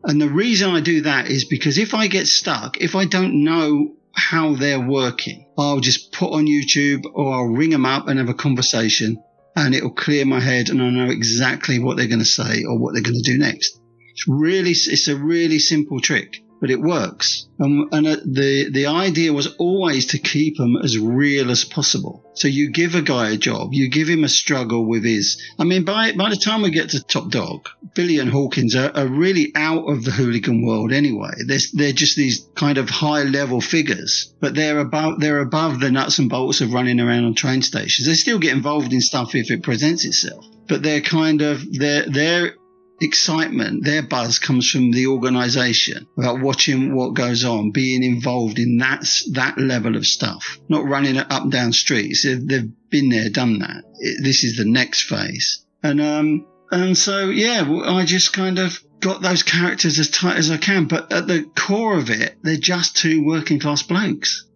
And 0.04 0.20
the 0.20 0.28
reason 0.28 0.70
I 0.70 0.80
do 0.80 1.00
that 1.02 1.28
is 1.28 1.46
because 1.46 1.78
if 1.78 1.94
I 1.94 2.06
get 2.08 2.26
stuck, 2.28 2.76
if 2.80 2.94
I 2.94 3.06
don't 3.06 3.42
know 3.42 3.95
how 4.16 4.54
they're 4.54 4.80
working. 4.80 5.46
I'll 5.58 5.80
just 5.80 6.12
put 6.12 6.32
on 6.32 6.46
YouTube 6.46 7.04
or 7.14 7.34
I'll 7.34 7.44
ring 7.44 7.70
them 7.70 7.86
up 7.86 8.08
and 8.08 8.18
have 8.18 8.28
a 8.28 8.34
conversation 8.34 9.22
and 9.54 9.74
it'll 9.74 9.90
clear 9.90 10.24
my 10.24 10.40
head 10.40 10.68
and 10.68 10.82
I 10.82 10.90
know 10.90 11.10
exactly 11.10 11.78
what 11.78 11.96
they're 11.96 12.08
going 12.08 12.18
to 12.20 12.24
say 12.24 12.64
or 12.64 12.78
what 12.78 12.94
they're 12.94 13.02
going 13.02 13.20
to 13.22 13.32
do 13.32 13.38
next. 13.38 13.80
It's 14.12 14.26
really, 14.26 14.70
it's 14.70 15.08
a 15.08 15.16
really 15.16 15.58
simple 15.58 16.00
trick 16.00 16.42
but 16.60 16.70
it 16.70 16.80
works. 16.80 17.46
And, 17.58 17.92
and 17.92 18.06
uh, 18.06 18.16
the 18.24 18.70
the 18.70 18.86
idea 18.86 19.32
was 19.32 19.54
always 19.56 20.06
to 20.06 20.18
keep 20.18 20.56
them 20.56 20.76
as 20.76 20.98
real 20.98 21.50
as 21.50 21.64
possible. 21.64 22.22
So 22.34 22.48
you 22.48 22.70
give 22.70 22.94
a 22.94 23.02
guy 23.02 23.30
a 23.30 23.36
job, 23.36 23.72
you 23.72 23.88
give 23.88 24.08
him 24.08 24.24
a 24.24 24.28
struggle 24.28 24.84
with 24.86 25.04
his. 25.04 25.42
I 25.58 25.64
mean, 25.64 25.84
by 25.84 26.12
by 26.12 26.30
the 26.30 26.36
time 26.36 26.62
we 26.62 26.70
get 26.70 26.90
to 26.90 27.02
Top 27.02 27.30
Dog, 27.30 27.68
Billy 27.94 28.18
and 28.18 28.30
Hawkins 28.30 28.76
are, 28.76 28.94
are 28.94 29.06
really 29.06 29.52
out 29.54 29.84
of 29.88 30.04
the 30.04 30.10
hooligan 30.10 30.66
world 30.66 30.92
anyway. 30.92 31.32
They're 31.46 31.58
they're 31.72 31.92
just 31.92 32.16
these 32.16 32.46
kind 32.54 32.78
of 32.78 32.90
high 32.90 33.22
level 33.22 33.60
figures, 33.60 34.34
but 34.40 34.54
they're 34.54 34.80
above 34.80 35.20
they're 35.20 35.40
above 35.40 35.80
the 35.80 35.90
nuts 35.90 36.18
and 36.18 36.28
bolts 36.28 36.60
of 36.60 36.72
running 36.72 37.00
around 37.00 37.24
on 37.24 37.34
train 37.34 37.62
stations. 37.62 38.06
They 38.06 38.14
still 38.14 38.38
get 38.38 38.54
involved 38.54 38.92
in 38.92 39.00
stuff 39.00 39.34
if 39.34 39.50
it 39.50 39.62
presents 39.62 40.04
itself, 40.04 40.46
but 40.68 40.82
they're 40.82 41.00
kind 41.00 41.42
of 41.42 41.64
they're 41.72 42.06
they're 42.06 42.54
excitement, 43.00 43.84
their 43.84 44.02
buzz 44.02 44.38
comes 44.38 44.70
from 44.70 44.90
the 44.90 45.06
organization 45.08 46.06
about 46.16 46.40
watching 46.40 46.94
what 46.94 47.14
goes 47.14 47.44
on, 47.44 47.70
being 47.70 48.02
involved 48.02 48.58
in 48.58 48.78
that, 48.78 49.04
that 49.32 49.58
level 49.58 49.96
of 49.96 50.06
stuff, 50.06 50.58
not 50.68 50.84
running 50.84 51.16
it 51.16 51.30
up 51.30 51.42
and 51.42 51.52
down 51.52 51.72
streets. 51.72 52.24
They've, 52.24 52.70
been 52.88 53.08
there, 53.08 53.28
done 53.28 53.58
that. 53.58 53.82
This 54.22 54.44
is 54.44 54.56
the 54.56 54.64
next 54.64 55.08
phase. 55.08 55.64
And, 55.82 56.00
um, 56.00 56.46
and 56.70 56.96
so, 56.96 57.30
yeah, 57.30 57.68
I 57.84 58.04
just 58.04 58.32
kind 58.32 58.60
of 58.60 58.80
got 59.00 59.22
those 59.22 59.42
characters 59.42 59.98
as 59.98 60.08
tight 60.08 60.36
as 60.36 60.52
I 60.52 60.56
can, 60.56 60.86
but 60.86 61.12
at 61.12 61.26
the 61.26 61.50
core 61.56 61.98
of 61.98 62.10
it, 62.10 62.36
they're 62.42 62.56
just 62.56 62.96
two 62.96 63.24
working 63.24 63.58
class 63.58 63.82
blokes 63.82 64.46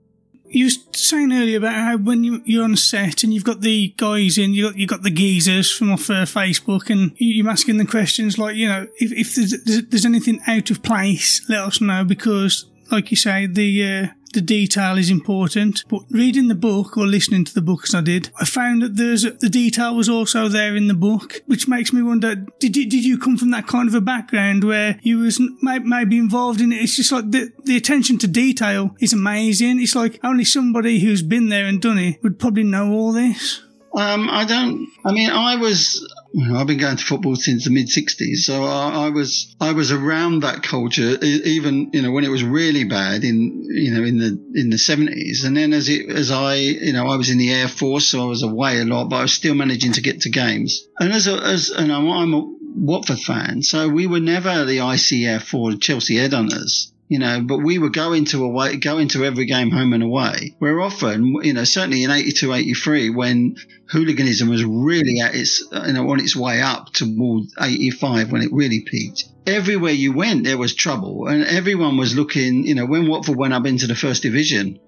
you 0.50 0.66
were 0.66 0.70
saying 0.92 1.32
earlier 1.32 1.58
about 1.58 1.74
how 1.74 1.96
when 1.96 2.24
you, 2.24 2.42
you're 2.44 2.64
on 2.64 2.76
set 2.76 3.22
and 3.22 3.32
you've 3.32 3.44
got 3.44 3.60
the 3.60 3.94
guys 3.96 4.36
in, 4.36 4.52
you 4.52 4.68
got 4.68 4.76
you 4.76 4.86
got 4.86 5.02
the 5.02 5.10
geezers 5.10 5.70
from 5.70 5.92
off 5.92 6.10
uh, 6.10 6.24
Facebook, 6.24 6.90
and 6.90 7.12
you're 7.18 7.48
asking 7.48 7.78
them 7.78 7.86
questions 7.86 8.36
like, 8.36 8.56
you 8.56 8.68
know, 8.68 8.86
if, 8.98 9.12
if 9.12 9.34
there's, 9.34 9.84
there's 9.88 10.04
anything 10.04 10.40
out 10.46 10.70
of 10.70 10.82
place, 10.82 11.48
let 11.48 11.60
us 11.60 11.80
know 11.80 12.04
because, 12.04 12.66
like 12.90 13.10
you 13.10 13.16
say, 13.16 13.46
the 13.46 13.84
uh, 13.84 14.06
the 14.32 14.40
detail 14.40 14.96
is 14.96 15.10
important. 15.10 15.84
But 15.88 16.02
reading 16.10 16.48
the 16.48 16.54
book 16.54 16.96
or 16.96 17.06
listening 17.06 17.44
to 17.44 17.54
the 17.54 17.60
book 17.60 17.84
as 17.84 17.94
I 17.94 18.00
did, 18.00 18.30
I 18.40 18.44
found 18.44 18.82
that 18.82 18.96
there's 18.96 19.22
the 19.22 19.48
detail 19.48 19.94
was 19.94 20.08
also 20.08 20.48
there 20.48 20.76
in 20.76 20.86
the 20.86 20.94
book, 20.94 21.42
which 21.46 21.68
makes 21.68 21.92
me 21.92 22.02
wonder: 22.02 22.34
did 22.34 22.76
you, 22.76 22.88
did 22.88 23.04
you 23.04 23.18
come 23.18 23.36
from 23.36 23.50
that 23.50 23.66
kind 23.66 23.88
of 23.88 23.94
a 23.94 24.00
background 24.00 24.64
where 24.64 24.98
you 25.02 25.18
was 25.18 25.40
maybe 25.62 26.18
involved 26.18 26.60
in 26.60 26.72
it? 26.72 26.82
It's 26.82 26.96
just 26.96 27.12
like 27.12 27.30
the 27.30 27.52
the 27.64 27.76
attention 27.76 28.18
to 28.18 28.28
detail 28.28 28.94
is 29.00 29.12
amazing. 29.12 29.80
It's 29.80 29.94
like 29.94 30.20
only 30.24 30.44
somebody 30.44 31.00
who's 31.00 31.22
been 31.22 31.48
there 31.48 31.66
and 31.66 31.80
done 31.80 31.98
it 31.98 32.22
would 32.22 32.38
probably 32.38 32.64
know 32.64 32.92
all 32.92 33.12
this. 33.12 33.62
Um, 33.92 34.28
I 34.30 34.44
don't. 34.44 34.88
I 35.04 35.12
mean, 35.12 35.30
I 35.30 35.56
was 35.56 36.06
I've 36.54 36.66
been 36.66 36.78
going 36.78 36.96
to 36.96 37.04
football 37.04 37.34
since 37.34 37.64
the 37.64 37.70
mid 37.70 37.88
'60s, 37.88 38.38
so 38.38 38.62
I, 38.62 39.06
I, 39.06 39.08
was 39.08 39.54
I 39.60 39.72
was 39.72 39.90
around 39.90 40.40
that 40.40 40.62
culture 40.62 41.18
even 41.22 41.90
you 41.92 42.02
know 42.02 42.12
when 42.12 42.24
it 42.24 42.30
was 42.30 42.44
really 42.44 42.84
bad 42.84 43.24
in 43.24 43.64
you 43.68 43.90
know 43.92 44.04
in 44.04 44.18
the 44.18 44.28
in 44.54 44.70
the 44.70 44.76
'70s, 44.76 45.44
and 45.44 45.56
then 45.56 45.72
as 45.72 45.88
it 45.88 46.08
as 46.08 46.30
I 46.30 46.54
you 46.56 46.92
know 46.92 47.08
I 47.08 47.16
was 47.16 47.30
in 47.30 47.38
the 47.38 47.52
Air 47.52 47.68
Force, 47.68 48.06
so 48.06 48.22
I 48.22 48.26
was 48.26 48.42
away 48.42 48.80
a 48.80 48.84
lot, 48.84 49.08
but 49.08 49.16
I 49.16 49.22
was 49.22 49.32
still 49.32 49.54
managing 49.54 49.92
to 49.92 50.02
get 50.02 50.20
to 50.22 50.30
games. 50.30 50.86
And 51.00 51.12
as 51.12 51.26
a, 51.26 51.34
as 51.34 51.70
and 51.70 51.92
I'm, 51.92 52.08
I'm 52.08 52.34
a 52.34 52.54
Watford 52.76 53.18
fan, 53.18 53.62
so 53.62 53.88
we 53.88 54.06
were 54.06 54.20
never 54.20 54.64
the 54.64 54.78
ICF 54.78 55.52
or 55.52 55.72
Chelsea 55.72 56.14
Headhunters 56.14 56.89
you 57.10 57.18
know, 57.18 57.42
but 57.42 57.58
we 57.58 57.80
were 57.80 57.90
going 57.90 58.24
to 58.26 58.44
away, 58.44 58.76
going 58.76 59.08
to 59.08 59.24
every 59.24 59.44
game 59.44 59.72
home 59.72 59.92
and 59.92 60.02
away. 60.02 60.54
We're 60.60 60.80
often, 60.80 61.34
you 61.42 61.52
know, 61.52 61.64
certainly 61.64 62.04
in 62.04 62.10
82, 62.12 62.54
83, 62.54 63.10
when 63.10 63.56
hooliganism 63.88 64.48
was 64.48 64.64
really 64.64 65.18
at 65.18 65.34
its, 65.34 65.60
you 65.72 65.92
know, 65.92 66.08
on 66.08 66.20
its 66.20 66.36
way 66.36 66.62
up 66.62 66.92
towards 66.92 67.52
85 67.60 68.30
when 68.30 68.42
it 68.42 68.52
really 68.52 68.82
peaked. 68.86 69.24
Everywhere 69.44 69.92
you 69.92 70.12
went, 70.12 70.44
there 70.44 70.56
was 70.56 70.72
trouble 70.72 71.26
and 71.26 71.42
everyone 71.42 71.96
was 71.96 72.14
looking, 72.14 72.64
you 72.64 72.76
know, 72.76 72.86
when 72.86 73.08
Watford 73.08 73.36
went 73.36 73.54
up 73.54 73.66
into 73.66 73.88
the 73.88 73.96
first 73.96 74.22
division, 74.22 74.78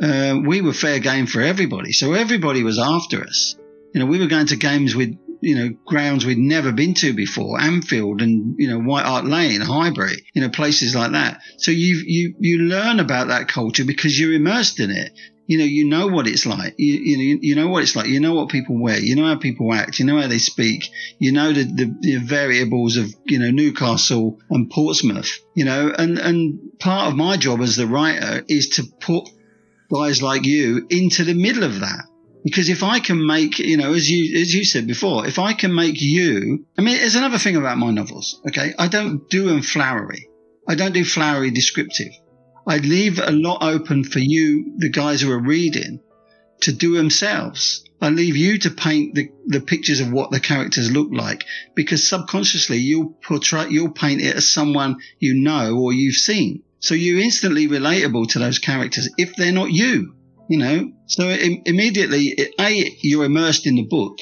uh, 0.00 0.38
we 0.46 0.60
were 0.60 0.72
fair 0.72 1.00
game 1.00 1.26
for 1.26 1.40
everybody. 1.40 1.92
So 1.92 2.12
everybody 2.12 2.62
was 2.62 2.78
after 2.78 3.24
us. 3.24 3.56
You 3.92 3.98
know, 3.98 4.06
we 4.06 4.20
were 4.20 4.28
going 4.28 4.46
to 4.46 4.56
games 4.56 4.94
with 4.94 5.18
you 5.42 5.56
know, 5.56 5.70
grounds 5.84 6.24
we'd 6.24 6.38
never 6.38 6.70
been 6.70 6.94
to 6.94 7.12
before, 7.12 7.60
Anfield 7.60 8.22
and, 8.22 8.54
you 8.58 8.68
know, 8.68 8.78
White 8.78 9.04
Hart 9.04 9.24
Lane, 9.24 9.60
Highbury, 9.60 10.24
you 10.34 10.40
know, 10.40 10.48
places 10.48 10.94
like 10.94 11.12
that. 11.12 11.40
So 11.58 11.72
you, 11.72 12.00
you, 12.06 12.34
you 12.38 12.58
learn 12.62 13.00
about 13.00 13.28
that 13.28 13.48
culture 13.48 13.84
because 13.84 14.18
you're 14.18 14.32
immersed 14.32 14.78
in 14.78 14.92
it. 14.92 15.12
You 15.48 15.58
know, 15.58 15.64
you 15.64 15.88
know 15.88 16.06
what 16.06 16.28
it's 16.28 16.46
like. 16.46 16.74
You, 16.78 16.94
you 16.94 17.16
know, 17.16 17.40
you 17.42 17.54
know 17.56 17.68
what 17.68 17.82
it's 17.82 17.96
like. 17.96 18.06
You 18.06 18.20
know 18.20 18.34
what 18.34 18.50
people 18.50 18.78
wear. 18.78 19.00
You 19.00 19.16
know 19.16 19.26
how 19.26 19.36
people 19.36 19.74
act. 19.74 19.98
You 19.98 20.06
know 20.06 20.20
how 20.20 20.28
they 20.28 20.38
speak. 20.38 20.88
You 21.18 21.32
know 21.32 21.52
the, 21.52 21.64
the, 21.64 21.96
the 22.00 22.16
variables 22.18 22.96
of, 22.96 23.12
you 23.24 23.40
know, 23.40 23.50
Newcastle 23.50 24.38
and 24.48 24.70
Portsmouth, 24.70 25.40
you 25.54 25.64
know, 25.64 25.92
and, 25.98 26.18
and 26.18 26.78
part 26.78 27.08
of 27.08 27.16
my 27.16 27.36
job 27.36 27.60
as 27.60 27.74
the 27.74 27.88
writer 27.88 28.44
is 28.48 28.68
to 28.70 28.84
put 29.00 29.28
guys 29.92 30.22
like 30.22 30.46
you 30.46 30.86
into 30.88 31.24
the 31.24 31.34
middle 31.34 31.64
of 31.64 31.80
that 31.80 32.06
because 32.44 32.68
if 32.68 32.82
I 32.82 32.98
can 32.98 33.24
make, 33.24 33.58
you 33.58 33.76
know, 33.76 33.94
as 33.94 34.10
you 34.10 34.40
as 34.40 34.52
you 34.52 34.64
said 34.64 34.86
before, 34.86 35.26
if 35.26 35.38
I 35.38 35.52
can 35.52 35.74
make 35.74 36.00
you, 36.00 36.66
I 36.76 36.82
mean, 36.82 36.96
there's 36.96 37.14
another 37.14 37.38
thing 37.38 37.56
about 37.56 37.78
my 37.78 37.90
novels. 37.90 38.40
Okay, 38.48 38.74
I 38.78 38.88
don't 38.88 39.28
do 39.28 39.46
them 39.46 39.62
flowery. 39.62 40.28
I 40.68 40.74
don't 40.74 40.92
do 40.92 41.04
flowery 41.04 41.50
descriptive. 41.50 42.12
I 42.66 42.78
leave 42.78 43.18
a 43.18 43.32
lot 43.32 43.62
open 43.62 44.04
for 44.04 44.20
you, 44.20 44.74
the 44.78 44.90
guys 44.90 45.20
who 45.20 45.30
are 45.32 45.40
reading, 45.40 46.00
to 46.62 46.72
do 46.72 46.96
themselves. 46.96 47.84
I 48.00 48.10
leave 48.10 48.36
you 48.36 48.58
to 48.58 48.70
paint 48.70 49.14
the, 49.14 49.30
the 49.46 49.60
pictures 49.60 50.00
of 50.00 50.12
what 50.12 50.30
the 50.30 50.40
characters 50.40 50.90
look 50.90 51.08
like 51.12 51.44
because 51.76 52.06
subconsciously 52.06 52.78
you'll 52.78 53.16
portray, 53.24 53.68
you'll 53.70 53.92
paint 53.92 54.20
it 54.20 54.36
as 54.36 54.50
someone 54.50 54.96
you 55.20 55.34
know 55.34 55.76
or 55.76 55.92
you've 55.92 56.16
seen. 56.16 56.62
So 56.80 56.94
you're 56.94 57.20
instantly 57.20 57.68
relatable 57.68 58.30
to 58.30 58.40
those 58.40 58.58
characters 58.58 59.08
if 59.16 59.36
they're 59.36 59.52
not 59.52 59.70
you 59.70 60.14
you 60.48 60.58
know. 60.58 60.92
So 61.06 61.28
it, 61.28 61.62
immediately, 61.66 62.34
it, 62.36 62.54
a 62.58 62.96
you're 63.02 63.24
immersed 63.24 63.66
in 63.66 63.76
the 63.76 63.86
book, 63.86 64.18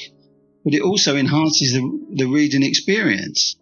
but 0.63 0.73
it 0.73 0.81
also 0.81 1.15
enhances 1.15 1.73
the, 1.73 2.07
the 2.15 2.25
reading 2.25 2.63
experience. 2.63 3.55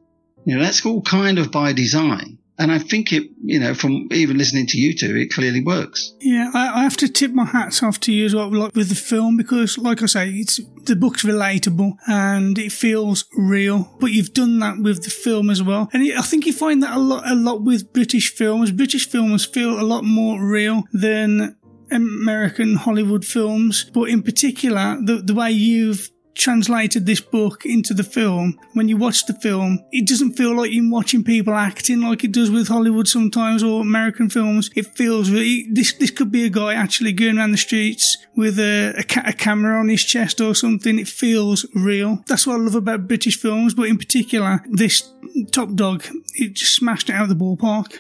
You 0.45 0.56
know, 0.56 0.63
that's 0.63 0.86
all 0.86 1.02
kind 1.02 1.38
of 1.38 1.52
by 1.52 1.74
design. 1.74 2.39
And 2.60 2.74
I 2.74 2.78
think 2.78 3.13
it, 3.13 3.24
you 3.41 3.58
know, 3.58 3.74
from 3.74 4.10
even 4.12 4.38
listening 4.38 4.67
to 4.67 4.78
you 4.78 4.93
two, 4.93 5.15
it 5.15 5.32
clearly 5.32 5.63
works. 5.63 6.13
Yeah, 6.19 6.52
I, 6.54 6.82
I, 6.82 6.84
have 6.84 6.98
to 6.98 7.08
tip 7.08 7.32
my 7.32 7.45
hats 7.45 7.82
off 7.82 8.02
to 8.02 8.12
you 8.12 8.26
as 8.26 8.36
well, 8.36 8.52
like 8.52 8.76
with 8.76 8.89
the 8.89 8.95
film, 8.95 9.38
because, 9.38 9.78
like 9.78 10.04
I 10.04 10.08
say, 10.08 10.30
it's 10.32 10.60
the 10.84 10.98
book's 10.98 11.24
relatable 11.24 11.93
and 12.06 12.58
it 12.58 12.74
feels 12.74 13.24
real. 13.38 13.95
But 14.02 14.12
you've 14.12 14.34
done 14.34 14.60
that 14.60 14.80
with 14.80 15.06
the 15.06 15.10
film 15.10 15.50
as 15.50 15.63
well, 15.63 15.89
and 15.93 16.04
I 16.17 16.22
think 16.22 16.45
you 16.45 16.52
find 16.52 16.84
that 16.84 16.98
a 16.98 17.00
lot, 17.00 17.26
a 17.26 17.34
lot 17.34 17.63
with 17.63 17.93
British 17.93 18.36
films. 18.36 18.72
British 18.72 19.08
films 19.08 19.45
feel 19.45 19.80
a 19.80 19.84
lot 19.84 20.04
more 20.04 20.45
real 20.45 20.84
than 20.91 21.56
American 21.91 22.75
Hollywood 22.75 23.25
films, 23.25 23.89
but 23.93 24.10
in 24.10 24.23
particular, 24.23 24.97
the, 25.04 25.17
the 25.17 25.34
way 25.34 25.52
you've 25.52 26.10
translated 26.36 27.06
this 27.06 27.19
book 27.19 27.65
into 27.65 27.93
the 27.93 28.04
film, 28.04 28.58
when 28.73 28.88
you 28.88 28.95
watch 28.95 29.25
the 29.25 29.34
film, 29.34 29.78
it 29.91 30.08
doesn't 30.08 30.34
feel 30.34 30.56
like 30.56 30.71
you're 30.71 30.89
watching 30.89 31.23
people 31.23 31.54
acting 31.54 32.02
like 32.02 32.23
it 32.23 32.32
does 32.32 32.49
with 32.49 32.69
Hollywood 32.69 33.08
sometimes 33.08 33.62
or 33.62 33.82
American 33.82 34.30
films. 34.30 34.69
It 34.73 34.88
feels 34.95 35.30
really, 35.30 35.67
this, 35.69 35.91
this 35.93 36.12
could 36.12 36.32
be 36.32 36.45
a 36.45 36.49
guy 36.49 36.73
actually 36.75 37.12
going 37.12 37.38
around 37.38 37.52
the 37.52 37.58
streets 37.58 38.17
with 38.36 38.58
a, 38.58 38.93
a, 38.97 39.04
ca- 39.04 39.23
a 39.25 39.34
camera 39.34 39.78
on 39.78 39.89
his 39.89 40.04
chest 40.04 40.39
or 40.39 40.56
something. 40.56 40.97
It 40.97 41.10
feels 41.10 41.65
real. 41.75 42.23
That's 42.28 42.47
what 42.47 42.56
I 42.56 42.63
love 42.63 42.75
about 42.75 43.08
British 43.08 43.38
films, 43.38 43.73
but 43.73 43.88
in 43.88 43.97
particular, 43.97 44.63
this 44.69 45.12
Top 45.52 45.73
Dog, 45.75 46.06
it 46.36 46.54
just 46.54 46.73
smashed 46.73 47.10
it 47.10 47.13
out 47.13 47.30
of 47.30 47.30
the 47.30 47.36
ballpark. 47.36 47.99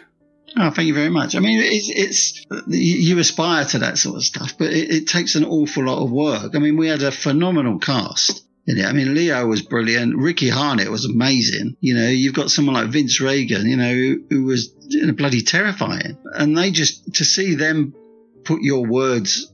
Oh, 0.57 0.71
thank 0.71 0.87
you 0.87 0.93
very 0.93 1.09
much. 1.09 1.35
I 1.35 1.39
mean, 1.39 1.59
it's, 1.61 1.89
it's 1.89 2.45
you 2.67 3.17
aspire 3.19 3.65
to 3.65 3.79
that 3.79 3.97
sort 3.97 4.17
of 4.17 4.23
stuff, 4.23 4.57
but 4.57 4.71
it, 4.71 4.91
it, 4.91 5.07
takes 5.07 5.35
an 5.35 5.45
awful 5.45 5.85
lot 5.85 6.03
of 6.03 6.11
work. 6.11 6.55
I 6.55 6.59
mean, 6.59 6.77
we 6.77 6.87
had 6.87 7.01
a 7.01 7.11
phenomenal 7.11 7.79
cast. 7.79 8.45
In 8.67 8.77
it. 8.77 8.85
I 8.85 8.91
mean, 8.93 9.15
Leo 9.15 9.47
was 9.47 9.63
brilliant. 9.63 10.15
Ricci 10.15 10.49
Harnett 10.49 10.91
was 10.91 11.05
amazing. 11.05 11.75
You 11.79 11.95
know, 11.95 12.07
you've 12.07 12.35
got 12.35 12.51
someone 12.51 12.75
like 12.75 12.89
Vince 12.89 13.19
Regan, 13.19 13.65
you 13.65 13.77
know, 13.77 13.91
who, 13.91 14.23
who 14.29 14.43
was 14.43 14.71
you 14.89 15.07
know, 15.07 15.13
bloody 15.13 15.41
terrifying. 15.41 16.17
And 16.35 16.55
they 16.55 16.69
just, 16.69 17.15
to 17.15 17.25
see 17.25 17.55
them 17.55 17.95
put 18.43 18.61
your 18.61 18.85
words 18.85 19.51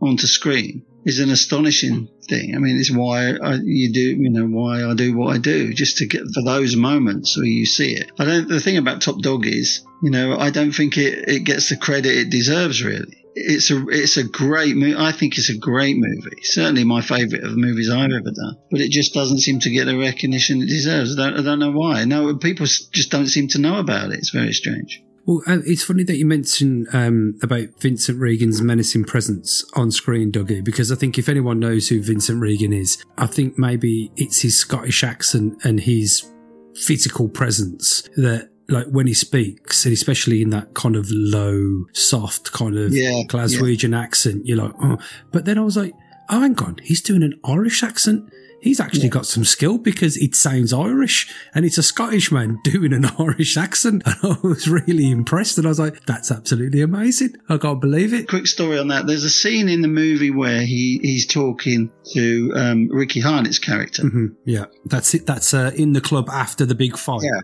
onto 0.00 0.26
screen 0.26 0.84
is 1.04 1.20
an 1.20 1.30
astonishing 1.30 2.08
thing. 2.28 2.54
I 2.54 2.58
mean, 2.58 2.78
it's 2.78 2.90
why 2.90 3.36
I, 3.36 3.54
you 3.62 3.92
do, 3.92 4.00
you 4.00 4.30
know, 4.30 4.46
why 4.46 4.84
I 4.84 4.94
do 4.94 5.16
what 5.16 5.34
I 5.34 5.38
do, 5.38 5.72
just 5.72 5.98
to 5.98 6.06
get 6.06 6.22
for 6.34 6.42
those 6.42 6.74
moments 6.76 7.36
where 7.36 7.46
you 7.46 7.64
see 7.64 7.94
it. 7.94 8.10
I 8.18 8.24
don't. 8.24 8.48
The 8.48 8.60
thing 8.60 8.76
about 8.76 9.02
Top 9.02 9.22
Dog 9.22 9.46
is, 9.46 9.85
you 10.02 10.10
know, 10.10 10.36
I 10.36 10.50
don't 10.50 10.72
think 10.72 10.96
it, 10.98 11.28
it 11.28 11.44
gets 11.44 11.68
the 11.68 11.76
credit 11.76 12.16
it 12.16 12.30
deserves. 12.30 12.82
Really, 12.82 13.24
it's 13.34 13.70
a 13.70 13.86
it's 13.88 14.16
a 14.16 14.24
great 14.24 14.76
movie. 14.76 14.96
I 14.96 15.12
think 15.12 15.38
it's 15.38 15.50
a 15.50 15.58
great 15.58 15.96
movie. 15.96 16.42
Certainly 16.42 16.84
my 16.84 17.02
favourite 17.02 17.44
of 17.44 17.50
the 17.50 17.56
movies 17.56 17.90
I've 17.90 18.10
ever 18.10 18.30
done. 18.30 18.56
But 18.70 18.80
it 18.80 18.90
just 18.90 19.14
doesn't 19.14 19.40
seem 19.40 19.60
to 19.60 19.70
get 19.70 19.84
the 19.84 19.98
recognition 19.98 20.62
it 20.62 20.66
deserves. 20.66 21.18
I 21.18 21.30
don't, 21.30 21.40
I 21.40 21.42
don't 21.42 21.58
know 21.58 21.72
why. 21.72 22.04
No, 22.04 22.34
people 22.36 22.66
just 22.66 23.10
don't 23.10 23.28
seem 23.28 23.48
to 23.48 23.60
know 23.60 23.78
about 23.78 24.10
it. 24.10 24.18
It's 24.18 24.30
very 24.30 24.52
strange. 24.52 25.02
Well, 25.26 25.42
uh, 25.48 25.58
it's 25.66 25.82
funny 25.82 26.04
that 26.04 26.18
you 26.18 26.24
mentioned 26.24 26.86
um, 26.92 27.36
about 27.42 27.80
Vincent 27.80 28.20
Regan's 28.20 28.62
menacing 28.62 29.04
presence 29.04 29.64
on 29.74 29.90
screen, 29.90 30.30
Dougie, 30.30 30.62
because 30.62 30.92
I 30.92 30.94
think 30.94 31.18
if 31.18 31.28
anyone 31.28 31.58
knows 31.58 31.88
who 31.88 32.00
Vincent 32.00 32.40
Regan 32.40 32.72
is, 32.72 33.02
I 33.18 33.26
think 33.26 33.58
maybe 33.58 34.12
it's 34.16 34.42
his 34.42 34.56
Scottish 34.56 35.02
accent 35.02 35.58
and 35.64 35.80
his 35.80 36.30
physical 36.76 37.28
presence 37.28 38.02
that 38.16 38.50
like 38.68 38.86
when 38.86 39.06
he 39.06 39.14
speaks, 39.14 39.84
and 39.84 39.92
especially 39.92 40.42
in 40.42 40.50
that 40.50 40.74
kind 40.74 40.96
of 40.96 41.06
low, 41.10 41.86
soft 41.92 42.52
kind 42.52 42.76
of 42.76 42.92
yeah, 42.92 43.22
Glaswegian 43.26 43.92
yeah. 43.92 44.00
accent, 44.00 44.46
you're 44.46 44.58
like, 44.58 44.72
oh. 44.82 44.98
But 45.32 45.44
then 45.44 45.58
I 45.58 45.62
was 45.62 45.76
like, 45.76 45.94
oh, 46.28 46.40
hang 46.40 46.58
on, 46.58 46.78
he's 46.82 47.00
doing 47.00 47.22
an 47.22 47.38
Irish 47.44 47.82
accent 47.82 48.30
he's 48.66 48.80
actually 48.80 49.04
yeah. 49.04 49.10
got 49.10 49.26
some 49.26 49.44
skill 49.44 49.78
because 49.78 50.16
it 50.16 50.34
sounds 50.34 50.72
Irish 50.72 51.32
and 51.54 51.64
it's 51.64 51.78
a 51.78 51.82
Scottish 51.82 52.32
man 52.32 52.58
doing 52.64 52.92
an 52.92 53.06
Irish 53.18 53.56
accent. 53.56 54.02
And 54.04 54.16
I 54.22 54.46
was 54.46 54.68
really 54.68 55.10
impressed. 55.10 55.58
And 55.58 55.66
I 55.66 55.70
was 55.70 55.78
like, 55.78 56.04
that's 56.06 56.30
absolutely 56.30 56.80
amazing. 56.82 57.36
I 57.48 57.58
can't 57.58 57.80
believe 57.80 58.12
it. 58.12 58.28
Quick 58.28 58.46
story 58.46 58.78
on 58.78 58.88
that. 58.88 59.06
There's 59.06 59.24
a 59.24 59.30
scene 59.30 59.68
in 59.68 59.82
the 59.82 59.88
movie 59.88 60.30
where 60.30 60.62
he, 60.62 60.98
he's 61.02 61.26
talking 61.26 61.90
to 62.12 62.52
um, 62.56 62.88
Ricci 62.88 63.20
Harnett's 63.20 63.58
character. 63.58 64.02
Mm-hmm. 64.02 64.26
Yeah. 64.44 64.66
That's 64.84 65.14
it. 65.14 65.26
That's 65.26 65.54
uh, 65.54 65.72
in 65.76 65.92
the 65.92 66.00
club 66.00 66.28
after 66.30 66.66
the 66.66 66.74
big 66.74 66.98
fight. 66.98 67.22
Yeah 67.22 67.40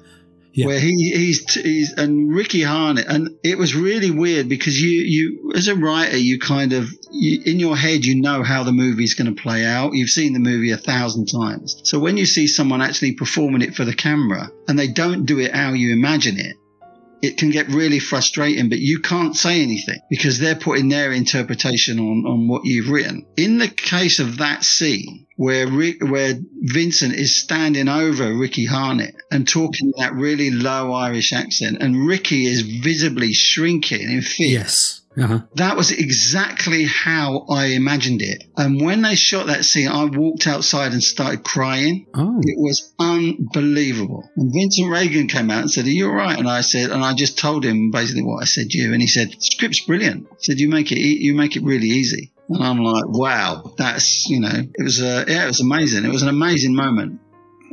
yeah. 0.52 0.66
where 0.66 0.80
he 0.80 1.10
he's 1.10 1.54
he's 1.54 1.92
and 1.92 2.34
Ricci 2.34 2.60
Harnett, 2.60 3.06
and 3.08 3.30
it 3.42 3.58
was 3.58 3.74
really 3.74 4.10
weird 4.10 4.48
because 4.48 4.80
you 4.80 4.90
you 4.90 5.52
as 5.54 5.68
a 5.68 5.74
writer 5.74 6.16
you 6.16 6.38
kind 6.38 6.72
of 6.72 6.88
you, 7.10 7.40
in 7.44 7.58
your 7.58 7.76
head 7.76 8.04
you 8.04 8.20
know 8.20 8.42
how 8.42 8.62
the 8.62 8.72
movie's 8.72 9.14
going 9.14 9.34
to 9.34 9.42
play 9.42 9.64
out. 9.64 9.94
You've 9.94 10.10
seen 10.10 10.32
the 10.32 10.38
movie 10.38 10.70
a 10.70 10.76
thousand 10.76 11.26
times, 11.26 11.80
so 11.84 11.98
when 11.98 12.16
you 12.16 12.26
see 12.26 12.46
someone 12.46 12.82
actually 12.82 13.14
performing 13.14 13.62
it 13.62 13.74
for 13.74 13.84
the 13.84 13.94
camera 13.94 14.50
and 14.68 14.78
they 14.78 14.88
don't 14.88 15.26
do 15.26 15.38
it 15.38 15.54
how 15.54 15.72
you 15.72 15.92
imagine 15.92 16.38
it, 16.38 16.56
it 17.22 17.38
can 17.38 17.50
get 17.50 17.68
really 17.68 18.00
frustrating, 18.00 18.68
but 18.68 18.80
you 18.80 18.98
can't 18.98 19.36
say 19.36 19.62
anything 19.62 20.00
because 20.10 20.38
they're 20.38 20.56
putting 20.56 20.88
their 20.88 21.12
interpretation 21.12 22.00
on, 22.00 22.26
on 22.26 22.48
what 22.48 22.64
you've 22.64 22.88
written. 22.88 23.24
In 23.36 23.58
the 23.58 23.68
case 23.68 24.18
of 24.18 24.38
that 24.38 24.64
scene 24.64 25.26
where 25.36 25.68
Rick, 25.68 26.02
where 26.02 26.34
Vincent 26.60 27.14
is 27.14 27.36
standing 27.36 27.88
over 27.88 28.34
Ricci 28.34 28.66
Harnett 28.66 29.14
and 29.30 29.48
talking 29.48 29.92
that 29.98 30.14
really 30.14 30.50
low 30.50 30.92
Irish 30.92 31.32
accent 31.32 31.78
and 31.80 32.06
Ricci 32.06 32.44
is 32.44 32.62
visibly 32.62 33.32
shrinking 33.32 34.02
in 34.02 34.22
fear. 34.22 34.58
Yes. 34.58 35.01
Uh-huh. 35.20 35.40
That 35.54 35.76
was 35.76 35.90
exactly 35.90 36.84
how 36.84 37.46
I 37.50 37.66
imagined 37.66 38.22
it. 38.22 38.44
And 38.56 38.80
when 38.80 39.02
they 39.02 39.14
shot 39.14 39.46
that 39.46 39.64
scene, 39.64 39.88
I 39.88 40.04
walked 40.04 40.46
outside 40.46 40.92
and 40.92 41.02
started 41.02 41.44
crying. 41.44 42.06
Oh. 42.14 42.40
It 42.42 42.58
was 42.58 42.92
unbelievable. 42.98 44.28
And 44.36 44.52
Vincent 44.52 44.90
Regan 44.90 45.28
came 45.28 45.50
out 45.50 45.62
and 45.62 45.70
said, 45.70 45.86
Are 45.86 45.90
you 45.90 46.08
all 46.08 46.14
right? 46.14 46.38
And 46.38 46.48
I 46.48 46.62
said, 46.62 46.90
and 46.90 47.04
I 47.04 47.14
just 47.14 47.38
told 47.38 47.64
him 47.64 47.90
basically 47.90 48.22
what 48.22 48.42
I 48.42 48.46
said 48.46 48.70
to 48.70 48.78
you. 48.78 48.92
And 48.92 49.00
he 49.00 49.08
said, 49.08 49.42
Script's 49.42 49.80
brilliant. 49.80 50.26
He 50.38 50.44
said, 50.44 50.60
You 50.60 50.68
make 50.68 50.92
it, 50.92 50.98
you 50.98 51.34
make 51.34 51.56
it 51.56 51.62
really 51.62 51.88
easy. 51.88 52.32
And 52.48 52.62
I'm 52.62 52.78
like, 52.78 53.04
wow, 53.08 53.72
that's, 53.78 54.28
you 54.28 54.40
know, 54.40 54.50
it 54.52 54.82
was, 54.82 55.00
uh, 55.00 55.24
yeah, 55.26 55.44
it 55.44 55.46
was 55.46 55.60
amazing. 55.60 56.04
It 56.04 56.12
was 56.12 56.22
an 56.22 56.28
amazing 56.28 56.74
moment. 56.74 57.20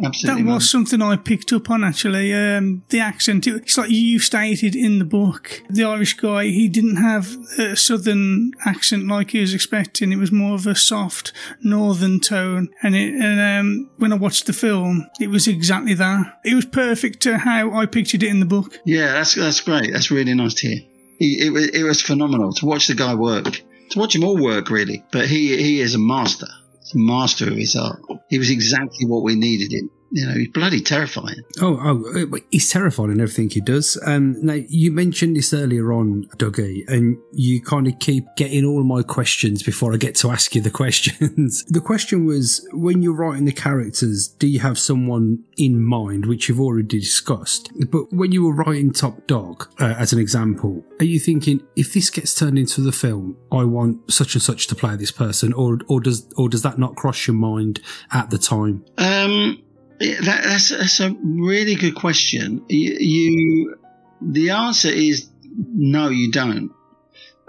Absolutely. 0.03 0.43
That 0.43 0.49
was 0.49 0.69
something 0.69 1.01
I 1.01 1.15
picked 1.15 1.51
up 1.51 1.69
on 1.69 1.83
actually. 1.83 2.33
Um, 2.33 2.83
the 2.89 2.99
accent, 2.99 3.47
it's 3.47 3.77
like 3.77 3.89
you 3.89 4.19
stated 4.19 4.75
in 4.75 4.99
the 4.99 5.05
book. 5.05 5.61
The 5.69 5.83
Irish 5.83 6.15
guy, 6.15 6.45
he 6.45 6.67
didn't 6.67 6.97
have 6.97 7.35
a 7.57 7.75
southern 7.75 8.51
accent 8.65 9.07
like 9.07 9.31
he 9.31 9.41
was 9.41 9.53
expecting. 9.53 10.11
It 10.11 10.17
was 10.17 10.31
more 10.31 10.55
of 10.55 10.67
a 10.67 10.75
soft 10.75 11.33
northern 11.61 12.19
tone. 12.19 12.69
And, 12.81 12.95
it, 12.95 13.13
and 13.13 13.39
um, 13.39 13.89
when 13.97 14.13
I 14.13 14.15
watched 14.15 14.45
the 14.45 14.53
film, 14.53 15.07
it 15.19 15.27
was 15.27 15.47
exactly 15.47 15.93
that. 15.95 16.39
It 16.45 16.55
was 16.55 16.65
perfect 16.65 17.21
to 17.21 17.37
how 17.39 17.73
I 17.73 17.85
pictured 17.85 18.23
it 18.23 18.29
in 18.29 18.39
the 18.39 18.45
book. 18.45 18.79
Yeah, 18.85 19.13
that's 19.13 19.35
that's 19.35 19.61
great. 19.61 19.91
That's 19.91 20.11
really 20.11 20.33
nice 20.33 20.53
to 20.55 20.67
hear. 20.67 20.79
It, 21.19 21.53
it, 21.53 21.75
it 21.75 21.83
was 21.83 22.01
phenomenal 22.01 22.53
to 22.53 22.65
watch 22.65 22.87
the 22.87 22.95
guy 22.95 23.13
work. 23.15 23.61
To 23.91 23.99
watch 23.99 24.15
him 24.15 24.23
all 24.23 24.41
work, 24.41 24.69
really. 24.69 25.03
But 25.11 25.27
he 25.27 25.57
he 25.57 25.81
is 25.81 25.95
a 25.95 25.99
master 25.99 26.47
master 26.95 27.47
of 27.49 27.55
his 27.55 27.75
art. 27.75 28.01
He 28.29 28.39
was 28.39 28.49
exactly 28.49 29.05
what 29.05 29.23
we 29.23 29.35
needed 29.35 29.71
him. 29.71 29.89
You 30.11 30.25
know, 30.25 30.33
he's 30.33 30.49
bloody 30.49 30.81
terrifying. 30.81 31.41
Oh, 31.61 31.79
oh, 31.81 32.23
uh, 32.23 32.37
he's 32.51 32.69
terrifying 32.69 33.11
in 33.11 33.21
everything 33.21 33.49
he 33.49 33.61
does. 33.61 33.99
Um, 34.05 34.43
now 34.43 34.57
you 34.67 34.91
mentioned 34.91 35.35
this 35.35 35.53
earlier 35.53 35.93
on, 35.93 36.25
Dougie, 36.37 36.87
and 36.87 37.17
you 37.31 37.61
kind 37.61 37.87
of 37.87 37.99
keep 37.99 38.25
getting 38.35 38.65
all 38.65 38.83
my 38.83 39.03
questions 39.03 39.61
before 39.61 39.93
I 39.93 39.97
get 39.97 40.15
to 40.15 40.31
ask 40.31 40.55
you 40.55 40.61
the 40.61 40.69
questions. 40.79 41.63
the 41.65 41.81
question 41.81 42.25
was, 42.25 42.67
when 42.71 43.01
you're 43.01 43.13
writing 43.13 43.45
the 43.45 43.51
characters, 43.51 44.27
do 44.27 44.47
you 44.47 44.59
have 44.59 44.79
someone 44.79 45.43
in 45.57 45.81
mind, 45.81 46.25
which 46.25 46.49
you've 46.49 46.59
already 46.59 46.99
discussed? 46.99 47.71
But 47.89 48.11
when 48.11 48.31
you 48.31 48.45
were 48.45 48.53
writing 48.53 48.91
Top 48.91 49.27
Dog, 49.27 49.69
uh, 49.79 49.95
as 49.97 50.13
an 50.13 50.19
example, 50.19 50.83
are 50.99 51.05
you 51.05 51.19
thinking 51.19 51.61
if 51.75 51.93
this 51.93 52.09
gets 52.09 52.33
turned 52.33 52.57
into 52.57 52.81
the 52.81 52.91
film, 52.91 53.37
I 53.51 53.63
want 53.63 54.11
such 54.11 54.35
and 54.35 54.41
such 54.41 54.67
to 54.67 54.75
play 54.75 54.95
this 54.95 55.11
person, 55.11 55.53
or 55.53 55.79
or 55.87 55.99
does 55.99 56.27
or 56.35 56.49
does 56.49 56.61
that 56.63 56.77
not 56.77 56.95
cross 56.95 57.27
your 57.27 57.35
mind 57.35 57.79
at 58.11 58.29
the 58.29 58.37
time? 58.37 58.85
Um, 58.97 59.61
that, 59.99 60.41
that's 60.43 60.69
that's 60.69 60.99
a 60.99 61.15
really 61.21 61.75
good 61.75 61.95
question. 61.95 62.65
You, 62.69 62.97
you 62.99 63.75
the 64.21 64.51
answer 64.51 64.89
is 64.89 65.29
no, 65.43 66.09
you 66.09 66.31
don't. 66.31 66.71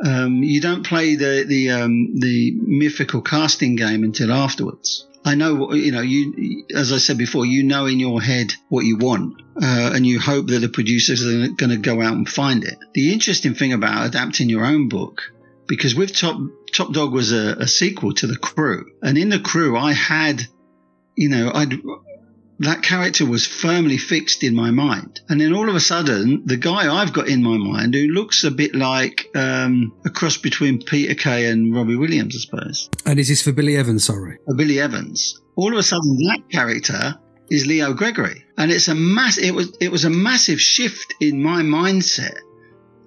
Um, 0.02 0.42
you 0.42 0.60
don't 0.60 0.84
play 0.84 1.16
the 1.16 1.44
the 1.46 1.70
um, 1.70 2.18
the 2.18 2.52
mythical 2.56 3.20
casting 3.22 3.76
game 3.76 4.02
until 4.02 4.32
afterwards. 4.32 5.06
I 5.22 5.34
know, 5.34 5.74
you 5.74 5.92
know, 5.92 6.00
you 6.00 6.64
as 6.74 6.92
I 6.92 6.98
said 6.98 7.18
before, 7.18 7.44
you 7.44 7.62
know 7.62 7.84
in 7.84 8.00
your 8.00 8.22
head 8.22 8.54
what 8.70 8.86
you 8.86 8.96
want, 8.96 9.42
uh, 9.62 9.92
and 9.94 10.06
you 10.06 10.18
hope 10.18 10.46
that 10.46 10.60
the 10.60 10.70
producers 10.70 11.26
are 11.26 11.48
going 11.48 11.70
to 11.70 11.76
go 11.76 12.00
out 12.00 12.14
and 12.14 12.26
find 12.26 12.64
it. 12.64 12.78
The 12.94 13.12
interesting 13.12 13.54
thing 13.54 13.74
about 13.74 14.06
adapting 14.06 14.48
your 14.48 14.64
own 14.64 14.88
book, 14.88 15.20
because 15.68 15.94
with 15.94 16.16
Top 16.16 16.40
Top 16.72 16.92
Dog 16.94 17.12
was 17.12 17.32
a, 17.32 17.56
a 17.58 17.68
sequel 17.68 18.14
to 18.14 18.26
the 18.26 18.38
Crew, 18.38 18.86
and 19.02 19.18
in 19.18 19.28
the 19.28 19.40
Crew 19.40 19.76
I 19.76 19.92
had, 19.92 20.40
you 21.16 21.28
know, 21.28 21.50
I'd 21.52 21.74
that 22.60 22.82
character 22.82 23.24
was 23.24 23.46
firmly 23.46 23.96
fixed 23.96 24.44
in 24.44 24.54
my 24.54 24.70
mind. 24.70 25.20
And 25.28 25.40
then 25.40 25.54
all 25.54 25.68
of 25.68 25.74
a 25.74 25.80
sudden, 25.80 26.42
the 26.44 26.58
guy 26.58 26.92
I've 26.94 27.12
got 27.12 27.26
in 27.26 27.42
my 27.42 27.56
mind, 27.56 27.94
who 27.94 28.06
looks 28.08 28.44
a 28.44 28.50
bit 28.50 28.74
like 28.74 29.28
um, 29.34 29.92
a 30.04 30.10
cross 30.10 30.36
between 30.36 30.82
Peter 30.82 31.14
Kay 31.14 31.50
and 31.50 31.74
Robbie 31.74 31.96
Williams, 31.96 32.36
I 32.36 32.40
suppose, 32.40 32.90
And 33.06 33.18
is 33.18 33.28
this 33.28 33.42
for 33.42 33.52
Billy 33.52 33.76
Evans? 33.76 34.04
Sorry. 34.04 34.38
or 34.46 34.54
Billy 34.54 34.78
Evans, 34.78 35.40
all 35.56 35.72
of 35.72 35.78
a 35.78 35.82
sudden 35.82 36.16
that 36.18 36.42
character 36.50 37.18
is 37.50 37.66
Leo 37.66 37.94
Gregory, 37.94 38.44
and 38.58 38.70
it's 38.70 38.88
a 38.88 38.94
mass. 38.94 39.38
It 39.38 39.52
was 39.52 39.76
it 39.80 39.90
was 39.90 40.04
a 40.04 40.10
massive 40.10 40.60
shift 40.60 41.14
in 41.20 41.42
my 41.42 41.62
mindset 41.62 42.36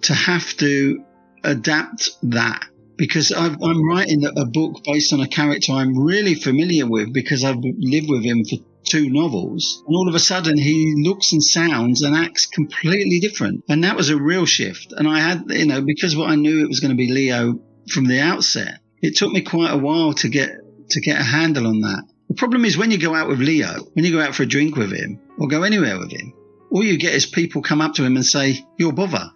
to 0.01 0.13
have 0.13 0.57
to 0.57 1.03
adapt 1.43 2.09
that 2.23 2.65
because 2.97 3.31
I've, 3.31 3.61
I'm 3.61 3.87
writing 3.87 4.25
a 4.25 4.45
book 4.45 4.83
based 4.83 5.13
on 5.13 5.21
a 5.21 5.27
character 5.27 5.73
I'm 5.73 5.97
really 5.97 6.35
familiar 6.35 6.87
with 6.87 7.13
because 7.13 7.43
I've 7.43 7.57
lived 7.61 8.09
with 8.09 8.23
him 8.23 8.43
for 8.45 8.57
two 8.83 9.09
novels 9.09 9.83
and 9.87 9.95
all 9.95 10.07
of 10.07 10.15
a 10.15 10.19
sudden 10.19 10.57
he 10.57 10.93
looks 10.97 11.31
and 11.31 11.43
sounds 11.43 12.01
and 12.01 12.15
acts 12.15 12.45
completely 12.45 13.19
different. 13.19 13.63
And 13.69 13.83
that 13.83 13.95
was 13.95 14.09
a 14.09 14.17
real 14.17 14.45
shift. 14.45 14.93
And 14.95 15.07
I 15.07 15.19
had 15.19 15.45
you 15.49 15.65
know 15.65 15.81
because 15.81 16.15
what 16.15 16.29
I 16.29 16.35
knew 16.35 16.63
it 16.63 16.67
was 16.67 16.79
going 16.79 16.91
to 16.91 16.97
be 16.97 17.11
Leo 17.11 17.59
from 17.89 18.05
the 18.05 18.19
outset 18.19 18.79
it 19.01 19.17
took 19.17 19.31
me 19.31 19.41
quite 19.41 19.73
a 19.73 19.77
while 19.77 20.13
to 20.13 20.29
get 20.29 20.51
to 20.89 21.01
get 21.01 21.19
a 21.19 21.23
handle 21.23 21.67
on 21.67 21.81
that. 21.81 22.03
The 22.29 22.35
problem 22.35 22.65
is 22.65 22.77
when 22.77 22.91
you 22.91 22.97
go 22.97 23.13
out 23.13 23.27
with 23.27 23.39
Leo 23.39 23.73
when 23.93 24.05
you 24.05 24.11
go 24.11 24.21
out 24.21 24.35
for 24.35 24.43
a 24.43 24.47
drink 24.47 24.75
with 24.75 24.91
him 24.91 25.19
or 25.37 25.47
go 25.47 25.63
anywhere 25.63 25.99
with 25.99 26.11
him 26.11 26.33
all 26.71 26.83
you 26.83 26.97
get 26.97 27.13
is 27.13 27.25
people 27.25 27.61
come 27.61 27.81
up 27.81 27.93
to 27.93 28.03
him 28.03 28.15
and 28.15 28.25
say 28.25 28.65
you're 28.77 28.91
Bovver 28.91 29.29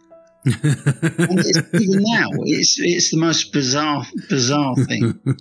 even 0.47 2.03
now, 2.03 2.29
it's 2.43 2.77
it's 2.79 3.11
the 3.11 3.17
most 3.17 3.53
bizarre 3.53 4.05
bizarre 4.29 4.75
thing. 4.75 5.19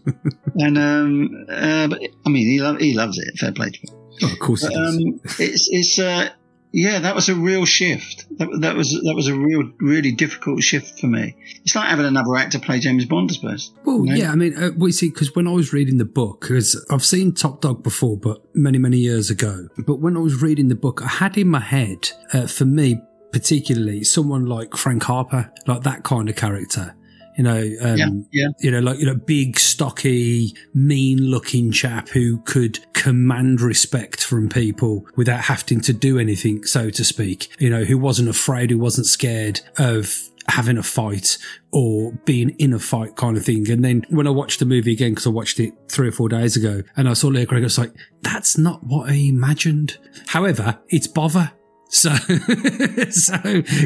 And 0.58 0.78
um, 0.78 1.44
uh, 1.50 1.88
but 1.88 2.00
I 2.24 2.30
mean, 2.30 2.48
he 2.48 2.60
lo- 2.62 2.78
he 2.78 2.94
loves 2.94 3.18
it. 3.18 3.38
Fair 3.38 3.52
play 3.52 3.70
to 3.70 3.78
him. 3.78 3.94
Oh, 4.22 4.32
of 4.32 4.38
course 4.38 4.62
But, 4.62 4.74
um, 4.74 5.20
it's 5.38 5.68
it's 5.70 5.98
uh, 5.98 6.30
yeah, 6.72 6.98
that 6.98 7.14
was 7.14 7.28
a 7.28 7.34
real 7.34 7.64
shift. 7.64 8.26
That, 8.38 8.48
that 8.60 8.76
was 8.76 8.90
that 8.90 9.14
was 9.14 9.28
a 9.28 9.34
real 9.34 9.70
really 9.80 10.12
difficult 10.12 10.62
shift 10.62 11.00
for 11.00 11.06
me. 11.06 11.34
It's 11.64 11.74
like 11.74 11.88
having 11.88 12.06
another 12.06 12.36
actor 12.36 12.58
play 12.58 12.80
James 12.80 13.04
Bond, 13.04 13.30
I 13.30 13.34
suppose. 13.34 13.72
Well, 13.84 14.04
you 14.04 14.12
know? 14.12 14.14
yeah, 14.14 14.32
I 14.32 14.34
mean, 14.34 14.54
uh, 14.56 14.70
well, 14.76 14.88
you 14.88 14.92
see, 14.92 15.08
because 15.08 15.34
when 15.34 15.46
I 15.46 15.52
was 15.52 15.72
reading 15.72 15.98
the 15.98 16.04
book, 16.04 16.42
because 16.42 16.84
I've 16.90 17.04
seen 17.04 17.32
Top 17.32 17.62
Dog 17.62 17.82
before, 17.82 18.18
but 18.18 18.42
many, 18.54 18.78
many 18.78 18.98
years 18.98 19.30
ago. 19.30 19.68
But 19.86 20.00
when 20.00 20.16
I 20.16 20.20
was 20.20 20.42
reading 20.42 20.68
the 20.68 20.74
book, 20.74 21.02
I 21.02 21.08
had 21.08 21.38
in 21.38 21.48
my 21.48 21.60
head, 21.60 22.10
uh, 22.32 22.46
for 22.46 22.64
me 22.64 23.00
particularly, 23.32 24.04
someone 24.04 24.46
like 24.46 24.76
Frank 24.76 25.02
Harper, 25.04 25.52
like 25.66 25.82
that 25.82 26.04
kind 26.04 26.28
of 26.28 26.36
character. 26.36 26.94
You 27.36 27.44
know, 27.44 27.60
um, 27.82 27.96
Yeah, 27.98 28.08
yeah. 28.32 28.48
you 28.60 28.70
know, 28.70 28.80
like 28.80 28.98
you 28.98 29.04
know, 29.04 29.14
big, 29.14 29.58
stocky, 29.58 30.54
mean-looking 30.72 31.70
chap 31.70 32.08
who 32.08 32.38
could 32.38 32.80
command 32.94 33.60
respect 33.60 34.24
from 34.24 34.48
people 34.48 35.06
without 35.16 35.40
having 35.42 35.82
to 35.82 35.92
do 35.92 36.18
anything, 36.18 36.64
so 36.64 36.88
to 36.88 37.04
speak. 37.04 37.48
You 37.58 37.68
know, 37.68 37.84
who 37.84 37.98
wasn't 37.98 38.30
afraid, 38.30 38.70
who 38.70 38.78
wasn't 38.78 39.06
scared 39.06 39.60
of 39.76 40.14
having 40.48 40.78
a 40.78 40.82
fight 40.82 41.36
or 41.72 42.12
being 42.24 42.50
in 42.58 42.72
a 42.72 42.78
fight 42.78 43.16
kind 43.16 43.36
of 43.36 43.44
thing. 43.44 43.70
And 43.70 43.84
then 43.84 44.06
when 44.10 44.26
I 44.26 44.30
watched 44.30 44.60
the 44.60 44.64
movie 44.64 44.92
again, 44.92 45.10
because 45.10 45.26
I 45.26 45.30
watched 45.30 45.60
it 45.60 45.74
three 45.88 46.08
or 46.08 46.12
four 46.12 46.28
days 46.28 46.56
ago, 46.56 46.82
and 46.96 47.08
I 47.08 47.12
saw 47.12 47.28
Leo 47.28 47.44
Gregor, 47.44 47.64
I 47.64 47.66
was 47.66 47.78
like, 47.78 47.92
that's 48.22 48.56
not 48.56 48.84
what 48.84 49.10
I 49.10 49.14
imagined. 49.14 49.98
However, 50.28 50.78
it's 50.88 51.08
Bovver. 51.08 51.52
So, 51.88 52.10
so 53.10 53.38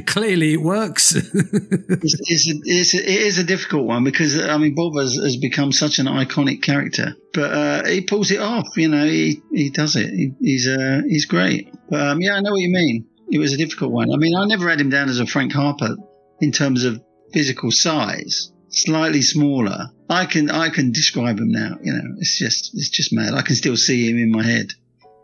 clearly 0.07 0.55
it 0.55 0.63
works. 0.63 1.15
It's, 2.03 2.15
it's, 2.31 2.49
a, 2.51 2.55
it's 2.65 2.95
a, 2.95 2.99
it 2.99 3.23
is 3.27 3.39
a 3.39 3.45
difficult 3.45 3.85
one 3.87 4.05
because 4.05 4.39
I 4.41 4.57
mean 4.57 4.75
Bob 4.75 4.97
has, 4.97 5.15
has 5.17 5.37
become 5.37 5.71
such 5.73 5.99
an 5.99 6.07
iconic 6.07 6.63
character, 6.63 7.15
but 7.35 7.53
uh, 7.53 7.87
he 7.87 8.01
pulls 8.03 8.31
it 8.31 8.41
off. 8.41 8.69
You 8.77 8.89
know, 8.89 9.05
he, 9.05 9.43
he 9.53 9.71
does 9.71 9.97
it. 9.97 10.09
He, 10.11 10.33
he's 10.41 10.67
uh, 10.67 11.03
he's 11.07 11.27
great. 11.27 11.69
But 11.91 12.01
um, 12.01 12.21
yeah, 12.21 12.35
I 12.35 12.41
know 12.41 12.53
what 12.53 12.61
you 12.61 12.71
mean. 12.73 13.07
It 13.31 13.39
was 13.39 13.53
a 13.53 13.57
difficult 13.59 13.93
one. 13.93 14.11
I 14.13 14.17
mean, 14.17 14.35
I 14.35 14.45
never 14.47 14.69
had 14.69 14.81
him 14.81 14.89
down 14.91 15.09
as 15.09 15.21
a 15.21 15.27
Frank 15.27 15.53
Harper 15.53 15.97
in 16.41 16.53
terms 16.53 16.85
of 16.85 17.03
physical 17.33 17.71
size. 17.71 18.51
Slightly 18.71 19.23
smaller. 19.23 19.89
I 20.09 20.25
can 20.27 20.49
I 20.51 20.71
can 20.71 20.93
describe 20.93 21.39
him 21.39 21.51
now. 21.51 21.77
You 21.83 21.93
know, 21.93 22.15
it's 22.19 22.39
just 22.39 22.71
it's 22.75 22.89
just 22.91 23.13
mad. 23.13 23.35
I 23.35 23.43
can 23.43 23.57
still 23.57 23.77
see 23.77 24.09
him 24.09 24.17
in 24.19 24.31
my 24.31 24.43
head 24.45 24.69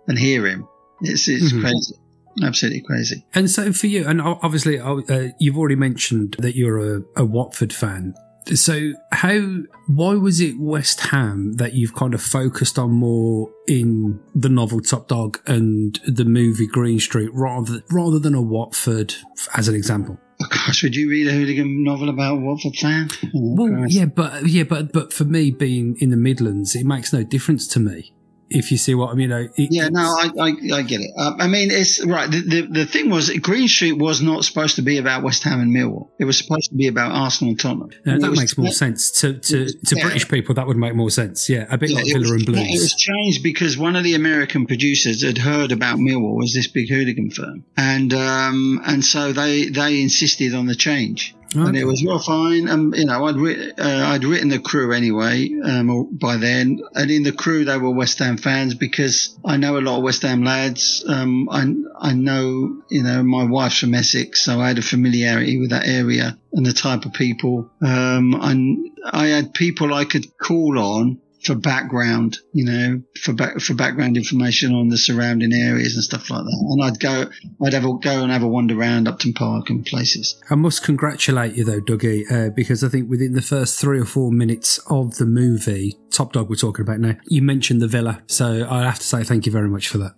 and 0.08 0.18
hear 0.18 0.44
him. 0.46 0.68
It's 1.00 1.26
it's 1.28 1.52
Mhm. 1.52 1.60
crazy, 1.62 1.94
absolutely 2.42 2.82
crazy. 2.82 3.24
And 3.34 3.50
so 3.50 3.72
for 3.72 3.86
you, 3.86 4.06
and 4.06 4.20
obviously 4.20 4.78
uh, 4.78 5.28
you've 5.38 5.56
already 5.58 5.76
mentioned 5.76 6.36
that 6.38 6.54
you're 6.56 6.96
a, 6.96 7.02
a 7.16 7.24
Watford 7.24 7.72
fan. 7.72 8.14
So 8.54 8.92
how, 9.10 9.40
why 9.88 10.14
was 10.14 10.40
it 10.40 10.54
West 10.60 11.00
Ham 11.00 11.54
that 11.54 11.74
you've 11.74 11.94
kind 11.94 12.14
of 12.14 12.22
focused 12.22 12.78
on 12.78 12.92
more 12.92 13.50
in 13.66 14.20
the 14.36 14.48
novel 14.48 14.80
Top 14.80 15.08
Dog 15.08 15.40
and 15.48 15.98
the 16.06 16.24
movie 16.24 16.68
Green 16.68 17.00
Street 17.00 17.30
rather, 17.32 17.82
rather 17.90 18.20
than 18.20 18.34
a 18.36 18.42
Watford 18.42 19.14
as 19.56 19.66
an 19.66 19.74
example? 19.74 20.18
Oh, 20.40 20.46
gosh, 20.50 20.82
would 20.84 20.94
you 20.94 21.08
read 21.10 21.26
a 21.26 21.32
hooligan 21.32 21.82
novel 21.82 22.08
about 22.08 22.40
Watford 22.40 22.76
fan? 22.76 23.08
Oh, 23.24 23.54
Well, 23.56 23.68
Christ. 23.78 23.94
yeah, 23.94 24.04
but 24.04 24.46
yeah, 24.46 24.62
but 24.64 24.92
but 24.92 25.12
for 25.12 25.24
me, 25.24 25.50
being 25.50 25.96
in 25.98 26.10
the 26.10 26.16
Midlands, 26.16 26.76
it 26.76 26.84
makes 26.84 27.12
no 27.12 27.24
difference 27.24 27.66
to 27.68 27.80
me. 27.80 28.12
If 28.48 28.70
you 28.70 28.78
see 28.78 28.94
what 28.94 29.10
I 29.10 29.14
mean, 29.14 29.30
it- 29.32 29.50
Yeah, 29.56 29.88
no, 29.88 30.00
I, 30.00 30.30
I, 30.40 30.48
I 30.78 30.82
get 30.82 31.00
it. 31.00 31.10
Uh, 31.18 31.34
I 31.38 31.48
mean, 31.48 31.70
it's 31.70 32.04
right. 32.04 32.30
The, 32.30 32.40
the 32.40 32.60
the 32.80 32.86
thing 32.86 33.10
was, 33.10 33.30
Green 33.38 33.68
Street 33.68 33.94
was 33.98 34.22
not 34.22 34.44
supposed 34.44 34.76
to 34.76 34.82
be 34.82 34.98
about 34.98 35.22
West 35.22 35.42
Ham 35.42 35.60
and 35.60 35.74
Millwall. 35.74 36.10
It 36.18 36.24
was 36.26 36.38
supposed 36.38 36.70
to 36.70 36.76
be 36.76 36.86
about 36.86 37.12
Arsenal 37.12 37.50
and 37.50 37.60
Tottenham. 37.60 37.90
no, 38.04 38.12
And 38.14 38.22
that 38.22 38.30
was- 38.30 38.38
makes 38.40 38.56
more 38.58 38.70
sense 38.70 39.10
to 39.20 39.34
to, 39.34 39.66
to 39.66 39.96
Yeah. 39.96 40.04
British 40.04 40.28
people. 40.28 40.54
That 40.54 40.66
would 40.66 40.76
make 40.76 40.94
more 40.94 41.10
sense. 41.10 41.48
Yeah, 41.48 41.66
a 41.70 41.76
bit 41.78 41.90
Yeah, 41.90 41.96
like 41.96 42.06
Villa 42.06 42.20
was, 42.20 42.30
and 42.30 42.46
Blues. 42.46 42.58
It 42.58 42.80
was 42.80 42.94
changed 42.94 43.42
because 43.42 43.76
one 43.76 43.96
of 43.96 44.04
the 44.04 44.14
American 44.14 44.66
producers 44.66 45.22
had 45.22 45.38
heard 45.38 45.72
about 45.72 45.98
Millwall 45.98 46.42
as 46.44 46.52
this 46.52 46.66
big 46.68 46.88
hooligan 46.88 47.30
firm, 47.30 47.64
and 47.76 48.12
um, 48.14 48.80
and 48.86 49.04
so 49.04 49.32
they 49.32 49.66
they 49.68 50.00
insisted 50.02 50.54
on 50.54 50.66
the 50.66 50.74
change. 50.74 51.34
And 51.54 51.76
it 51.76 51.84
was 51.84 52.02
well 52.04 52.18
fine. 52.18 52.68
Um, 52.68 52.92
you 52.94 53.04
know, 53.04 53.26
I'd 53.26 53.36
uh, 53.78 54.06
I'd 54.06 54.24
written 54.24 54.48
the 54.48 54.58
crew 54.58 54.92
anyway 54.92 55.50
um, 55.62 56.16
by 56.16 56.36
then, 56.36 56.80
and 56.94 57.10
in 57.10 57.22
the 57.22 57.32
crew 57.32 57.64
they 57.64 57.78
were 57.78 57.90
West 57.90 58.18
Ham 58.18 58.36
fans 58.36 58.74
because 58.74 59.38
I 59.44 59.56
know 59.56 59.78
a 59.78 59.80
lot 59.80 59.98
of 59.98 60.02
West 60.02 60.22
Ham 60.22 60.42
lads. 60.42 61.04
Um, 61.08 61.48
I 61.50 61.72
I 62.10 62.12
know 62.14 62.82
you 62.90 63.02
know 63.02 63.22
my 63.22 63.44
wife's 63.44 63.78
from 63.78 63.94
Essex, 63.94 64.44
so 64.44 64.60
I 64.60 64.68
had 64.68 64.78
a 64.78 64.82
familiarity 64.82 65.58
with 65.58 65.70
that 65.70 65.86
area 65.86 66.36
and 66.52 66.66
the 66.66 66.72
type 66.72 67.04
of 67.04 67.12
people. 67.12 67.70
Um, 67.80 68.38
and 68.40 68.90
I 69.04 69.28
had 69.28 69.54
people 69.54 69.94
I 69.94 70.04
could 70.04 70.36
call 70.38 70.78
on 70.78 71.20
for 71.42 71.54
background, 71.54 72.38
you 72.52 72.64
know, 72.64 73.02
for 73.20 73.32
back, 73.32 73.60
for 73.60 73.74
background 73.74 74.16
information 74.16 74.74
on 74.74 74.88
the 74.88 74.98
surrounding 74.98 75.52
areas 75.52 75.94
and 75.94 76.04
stuff 76.04 76.30
like 76.30 76.44
that. 76.44 76.66
And 76.70 76.84
I'd 76.84 77.00
go, 77.00 77.30
I'd 77.64 77.72
have 77.72 77.84
a, 77.84 77.98
go 77.98 78.22
and 78.22 78.32
have 78.32 78.42
a 78.42 78.48
wander 78.48 78.78
around 78.78 79.08
Upton 79.08 79.32
Park 79.32 79.70
and 79.70 79.84
places. 79.84 80.40
I 80.50 80.54
must 80.54 80.82
congratulate 80.82 81.54
you 81.54 81.64
though, 81.64 81.80
Dougie, 81.80 82.30
uh, 82.30 82.50
because 82.50 82.82
I 82.82 82.88
think 82.88 83.08
within 83.08 83.32
the 83.32 83.42
first 83.42 83.80
three 83.80 84.00
or 84.00 84.04
four 84.04 84.32
minutes 84.32 84.78
of 84.90 85.16
the 85.16 85.26
movie, 85.26 85.98
Top 86.10 86.32
Dog 86.32 86.48
we're 86.48 86.56
talking 86.56 86.82
about 86.82 87.00
now, 87.00 87.16
you 87.26 87.42
mentioned 87.42 87.80
the 87.80 87.88
villa. 87.88 88.22
So 88.26 88.66
I 88.68 88.82
have 88.84 88.98
to 88.98 89.06
say 89.06 89.22
thank 89.22 89.46
you 89.46 89.52
very 89.52 89.68
much 89.68 89.88
for 89.88 89.98
that. 89.98 90.14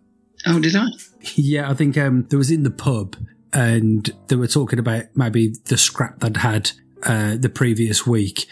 Oh, 0.47 0.61
did 0.61 0.77
I? 0.77 0.87
Yeah, 1.35 1.69
I 1.69 1.75
think 1.75 1.99
um, 1.99 2.27
there 2.31 2.39
was 2.39 2.51
in 2.51 2.63
the 2.63 2.71
pub 2.71 3.17
and 3.53 4.09
they 4.29 4.37
were 4.37 4.47
talking 4.47 4.79
about 4.79 5.05
maybe 5.15 5.53
the 5.65 5.77
scrap 5.77 6.21
they'd 6.21 6.37
had 6.37 6.71
uh, 7.03 7.37
the 7.37 7.49
previous 7.49 8.07
week. 8.07 8.47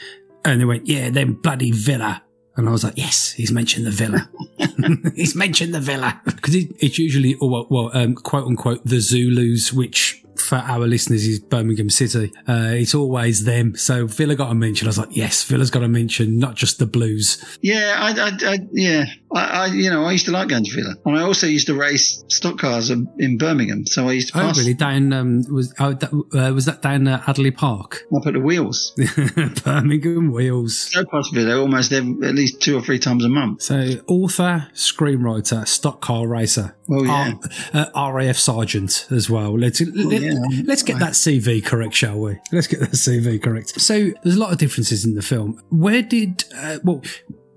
And 0.44 0.60
they 0.60 0.64
went, 0.64 0.86
yeah, 0.86 1.10
them 1.10 1.34
bloody 1.34 1.70
villa. 1.70 2.22
And 2.56 2.68
I 2.68 2.72
was 2.72 2.84
like, 2.84 2.96
yes, 2.96 3.32
he's 3.32 3.52
mentioned 3.52 3.86
the 3.86 3.90
villa. 3.90 4.28
he's 5.14 5.34
mentioned 5.34 5.74
the 5.74 5.80
villa. 5.80 6.20
Because 6.36 6.54
it, 6.54 6.70
it's 6.78 6.98
usually, 6.98 7.36
well, 7.40 7.66
well 7.70 7.90
um, 7.92 8.14
quote 8.14 8.46
unquote, 8.46 8.84
the 8.84 9.00
Zulus, 9.00 9.72
which 9.72 10.05
for 10.46 10.56
our 10.56 10.86
listeners 10.86 11.26
is 11.26 11.38
Birmingham 11.40 11.90
City. 11.90 12.32
Uh, 12.48 12.70
it's 12.72 12.94
always 12.94 13.44
them. 13.44 13.76
So 13.76 14.06
Villa 14.06 14.34
got 14.34 14.50
a 14.50 14.54
mention. 14.54 14.86
I 14.86 14.90
was 14.90 14.98
like, 14.98 15.16
yes, 15.16 15.44
Villa's 15.44 15.70
got 15.70 15.82
a 15.82 15.88
mention, 15.88 16.38
not 16.38 16.54
just 16.54 16.78
the 16.78 16.86
Blues. 16.86 17.42
Yeah, 17.60 17.96
I, 17.98 18.10
I, 18.12 18.52
I 18.54 18.58
yeah, 18.72 19.04
I, 19.34 19.44
I, 19.44 19.66
you 19.66 19.90
know, 19.90 20.04
I 20.04 20.12
used 20.12 20.26
to 20.26 20.32
like 20.32 20.48
going 20.48 20.64
to 20.64 20.74
Villa, 20.74 20.94
and 21.04 21.18
I 21.18 21.22
also 21.22 21.46
used 21.46 21.66
to 21.66 21.74
race 21.74 22.24
stock 22.28 22.58
cars 22.58 22.90
in, 22.90 23.08
in 23.18 23.38
Birmingham. 23.38 23.86
So 23.86 24.08
I 24.08 24.12
used 24.12 24.32
to 24.32 24.38
Oh, 24.38 24.42
pass 24.42 24.58
really? 24.58 24.74
Down 24.74 25.12
um, 25.12 25.44
was 25.50 25.74
oh, 25.78 25.92
that, 25.94 26.12
uh, 26.12 26.52
was 26.54 26.66
that 26.66 26.82
down 26.82 27.08
uh, 27.08 27.22
Adderley 27.26 27.50
Park? 27.50 28.04
up 28.16 28.26
at 28.26 28.34
the 28.34 28.40
wheels. 28.40 28.92
Birmingham 29.64 30.32
Wheels. 30.32 30.78
So 30.92 31.04
past 31.06 31.34
Villa 31.34 31.60
almost 31.60 31.92
every, 31.92 32.26
at 32.26 32.34
least 32.34 32.62
two 32.62 32.76
or 32.76 32.82
three 32.82 32.98
times 32.98 33.24
a 33.24 33.28
month. 33.28 33.62
So 33.62 34.00
author, 34.06 34.68
screenwriter, 34.74 35.66
stock 35.66 36.00
car 36.00 36.26
racer. 36.28 36.75
Oh, 36.88 37.04
yeah. 37.04 37.34
R- 37.74 37.90
uh, 37.94 38.12
RAF 38.12 38.36
sergeant 38.36 39.06
as 39.10 39.28
well. 39.28 39.58
Let's 39.58 39.80
let, 39.80 40.22
yeah. 40.22 40.72
us 40.72 40.82
get 40.82 40.98
that 41.00 41.12
CV 41.12 41.64
correct, 41.64 41.94
shall 41.94 42.18
we? 42.18 42.38
Let's 42.52 42.66
get 42.66 42.80
that 42.80 42.90
CV 42.90 43.42
correct. 43.42 43.80
So 43.80 44.10
there's 44.22 44.36
a 44.36 44.40
lot 44.40 44.52
of 44.52 44.58
differences 44.58 45.04
in 45.04 45.14
the 45.14 45.22
film. 45.22 45.60
Where 45.70 46.02
did 46.02 46.44
uh, 46.54 46.78
well 46.84 47.02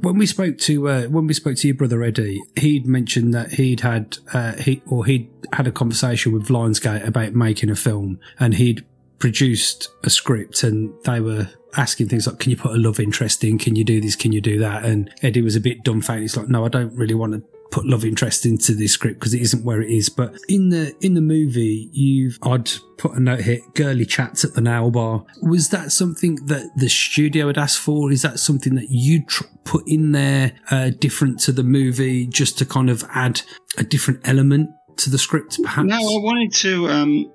when 0.01 0.17
we 0.17 0.25
spoke 0.25 0.57
to 0.59 0.87
uh, 0.87 1.03
when 1.03 1.27
we 1.27 1.33
spoke 1.33 1.57
to 1.57 1.67
your 1.67 1.75
brother 1.75 2.01
Eddie, 2.03 2.41
he'd 2.55 2.85
mentioned 2.85 3.33
that 3.33 3.53
he'd 3.53 3.81
had 3.81 4.17
uh, 4.33 4.53
he 4.53 4.81
or 4.87 5.05
he'd 5.05 5.29
had 5.53 5.67
a 5.67 5.71
conversation 5.71 6.31
with 6.31 6.47
Lionsgate 6.47 7.05
about 7.05 7.33
making 7.33 7.69
a 7.69 7.75
film, 7.75 8.19
and 8.39 8.55
he'd 8.55 8.85
produced 9.19 9.89
a 10.03 10.09
script, 10.09 10.63
and 10.63 10.93
they 11.03 11.19
were 11.19 11.49
asking 11.77 12.07
things 12.07 12.27
like, 12.27 12.39
"Can 12.39 12.51
you 12.51 12.57
put 12.57 12.71
a 12.71 12.77
love 12.77 12.99
interest 12.99 13.43
in? 13.43 13.57
Can 13.57 13.75
you 13.75 13.83
do 13.83 13.99
this? 13.99 14.15
Can 14.15 14.31
you 14.31 14.41
do 14.41 14.57
that?" 14.59 14.85
And 14.85 15.11
Eddie 15.21 15.41
was 15.41 15.55
a 15.55 15.61
bit 15.61 15.83
dumbfounded. 15.83 16.23
He's 16.23 16.37
like, 16.37 16.49
"No, 16.49 16.65
I 16.65 16.69
don't 16.69 16.95
really 16.95 17.15
want 17.15 17.33
to." 17.33 17.43
Put 17.71 17.85
love 17.85 18.03
interest 18.03 18.45
into 18.45 18.73
this 18.73 18.93
script 18.93 19.19
because 19.19 19.33
it 19.33 19.41
isn't 19.41 19.63
where 19.63 19.81
it 19.81 19.91
is. 19.91 20.09
But 20.09 20.35
in 20.47 20.69
the 20.69 20.95
in 21.05 21.13
the 21.13 21.21
movie, 21.21 21.89
you've 21.93 22.39
I'd 22.41 22.69
put 22.97 23.13
a 23.13 23.19
note 23.19 23.41
here: 23.41 23.59
girly 23.75 24.05
chats 24.05 24.43
at 24.43 24.53
the 24.53 24.61
nail 24.61 24.91
bar. 24.91 25.23
Was 25.41 25.69
that 25.69 25.91
something 25.91 26.35
that 26.47 26.71
the 26.75 26.89
studio 26.89 27.47
had 27.47 27.57
asked 27.57 27.79
for? 27.79 28.11
Is 28.11 28.23
that 28.23 28.39
something 28.39 28.75
that 28.75 28.89
you 28.89 29.23
tr- 29.25 29.43
put 29.65 29.87
in 29.87 30.13
there, 30.13 30.53
uh, 30.71 30.89
different 30.89 31.39
to 31.41 31.51
the 31.51 31.63
movie, 31.63 32.25
just 32.25 32.57
to 32.57 32.65
kind 32.65 32.89
of 32.89 33.03
add 33.13 33.41
a 33.77 33.83
different 33.83 34.21
element 34.27 34.71
to 34.97 35.09
the 35.09 35.17
script, 35.17 35.59
perhaps? 35.61 35.87
No, 35.87 35.97
I 35.97 36.21
wanted 36.23 36.53
to. 36.53 36.87
Um, 36.89 37.31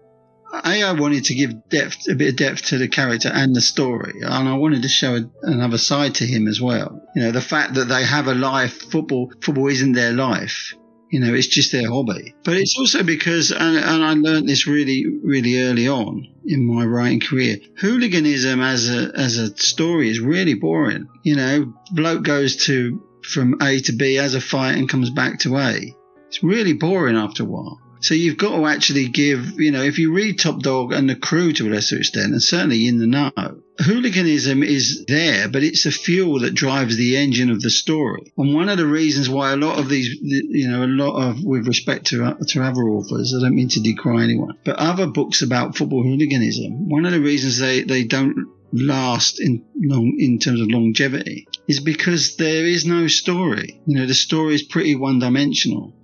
a, 0.63 0.83
I 0.83 0.93
wanted 0.93 1.25
to 1.25 1.35
give 1.35 1.69
depth, 1.69 2.09
a 2.09 2.15
bit 2.15 2.31
of 2.31 2.37
depth 2.37 2.63
to 2.67 2.79
the 2.79 2.89
character 2.89 3.31
and 3.33 3.55
the 3.55 3.61
story, 3.61 4.21
and 4.23 4.49
I 4.49 4.55
wanted 4.55 4.83
to 4.83 4.89
show 4.89 5.17
a, 5.17 5.31
another 5.43 5.79
side 5.79 6.15
to 6.17 6.27
him 6.27 6.47
as 6.47 6.61
well. 6.61 7.01
You 7.15 7.23
know, 7.23 7.31
the 7.33 7.41
fact 7.41 7.75
that 7.75 7.89
they 7.89 8.05
have 8.05 8.29
a 8.29 8.35
life. 8.35 8.83
Football, 8.91 9.33
football 9.41 9.69
isn't 9.69 9.93
their 9.93 10.13
life. 10.13 10.75
You 11.11 11.21
know, 11.21 11.33
it's 11.33 11.47
just 11.47 11.71
their 11.71 11.89
hobby. 11.89 12.35
But 12.45 12.57
it's 12.57 12.77
also 12.79 13.03
because, 13.03 13.53
and, 13.53 13.77
and 13.77 14.05
I 14.05 14.15
learned 14.15 14.49
this 14.49 14.67
really, 14.67 15.05
really 15.23 15.61
early 15.63 15.89
on 15.89 16.27
in 16.45 16.67
my 16.67 16.85
writing 16.85 17.21
career. 17.21 17.59
Hooliganism 17.79 18.61
as 18.61 18.89
a 18.91 19.13
as 19.17 19.39
a 19.39 19.57
story 19.57 20.09
is 20.09 20.21
really 20.21 20.55
boring. 20.55 21.07
You 21.23 21.37
know, 21.37 21.75
bloke 21.93 22.25
goes 22.25 22.57
to 22.67 23.03
from 23.23 23.61
A 23.63 23.81
to 23.81 23.93
B 23.93 24.19
as 24.19 24.35
a 24.35 24.41
fight 24.41 24.77
and 24.77 24.89
comes 24.89 25.11
back 25.11 25.39
to 25.41 25.57
A. 25.57 25.95
It's 26.27 26.43
really 26.43 26.73
boring 26.73 27.17
after 27.17 27.45
a 27.45 27.47
while. 27.47 27.81
So 28.05 28.13
you've 28.13 28.37
got 28.37 28.55
to 28.55 28.67
actually 28.67 29.09
give, 29.09 29.59
you 29.59 29.71
know, 29.71 29.83
if 29.83 29.99
you 29.99 30.13
read 30.13 30.39
Top 30.39 30.61
Dog 30.61 30.93
and 30.93 31.09
the 31.09 31.17
crew 31.17 31.55
to 31.55 31.67
a 31.67 31.71
lesser 31.71 31.97
extent, 31.97 32.33
and 32.33 32.43
certainly 32.43 32.87
in 32.87 32.99
the 32.99 33.07
know, 33.07 33.31
hooliganism 33.79 34.63
is 34.63 35.07
there, 35.07 35.49
but 35.49 35.63
it's 35.63 35.87
a 35.87 35.91
fuel 35.91 36.41
that 36.41 36.53
drives 36.53 36.99
the 36.99 37.17
engine 37.17 37.49
of 37.51 37.63
the 37.63 37.71
story. 37.71 38.31
And 38.37 38.55
one 38.55 38.69
of 38.69 38.77
the 38.77 38.87
reasons 38.87 39.31
why 39.31 39.53
a 39.53 39.57
lot 39.57 39.79
of 39.79 39.89
these, 39.89 40.19
you 40.21 40.69
know, 40.69 40.85
a 40.85 40.87
lot 40.87 41.17
of, 41.19 41.43
with 41.43 41.67
respect 41.67 42.09
to, 42.09 42.37
to 42.49 42.63
other 42.63 42.83
authors, 42.83 43.35
I 43.35 43.41
don't 43.41 43.55
mean 43.55 43.71
to 43.71 43.81
decry 43.81 44.23
anyone, 44.23 44.59
but 44.67 44.77
other 44.77 45.07
books 45.07 45.41
about 45.41 45.75
football 45.75 46.03
hooliganism, 46.03 46.91
one 46.91 47.07
of 47.07 47.13
the 47.13 47.23
reasons 47.23 47.59
they, 47.59 47.85
they 47.85 48.05
don't 48.05 48.53
last 48.71 49.41
in 49.41 49.65
long 49.77 50.15
in 50.19 50.39
terms 50.39 50.61
of 50.61 50.69
longevity 50.69 51.49
is 51.67 51.81
because 51.81 52.37
there 52.37 52.67
is 52.67 52.85
no 52.85 53.07
story. 53.07 53.81
You 53.87 53.99
know, 53.99 54.07
the 54.07 54.13
story 54.13 54.57
is 54.57 54.63
pretty 54.63 54.95
one 54.95 55.21
dimensional. 55.21 55.95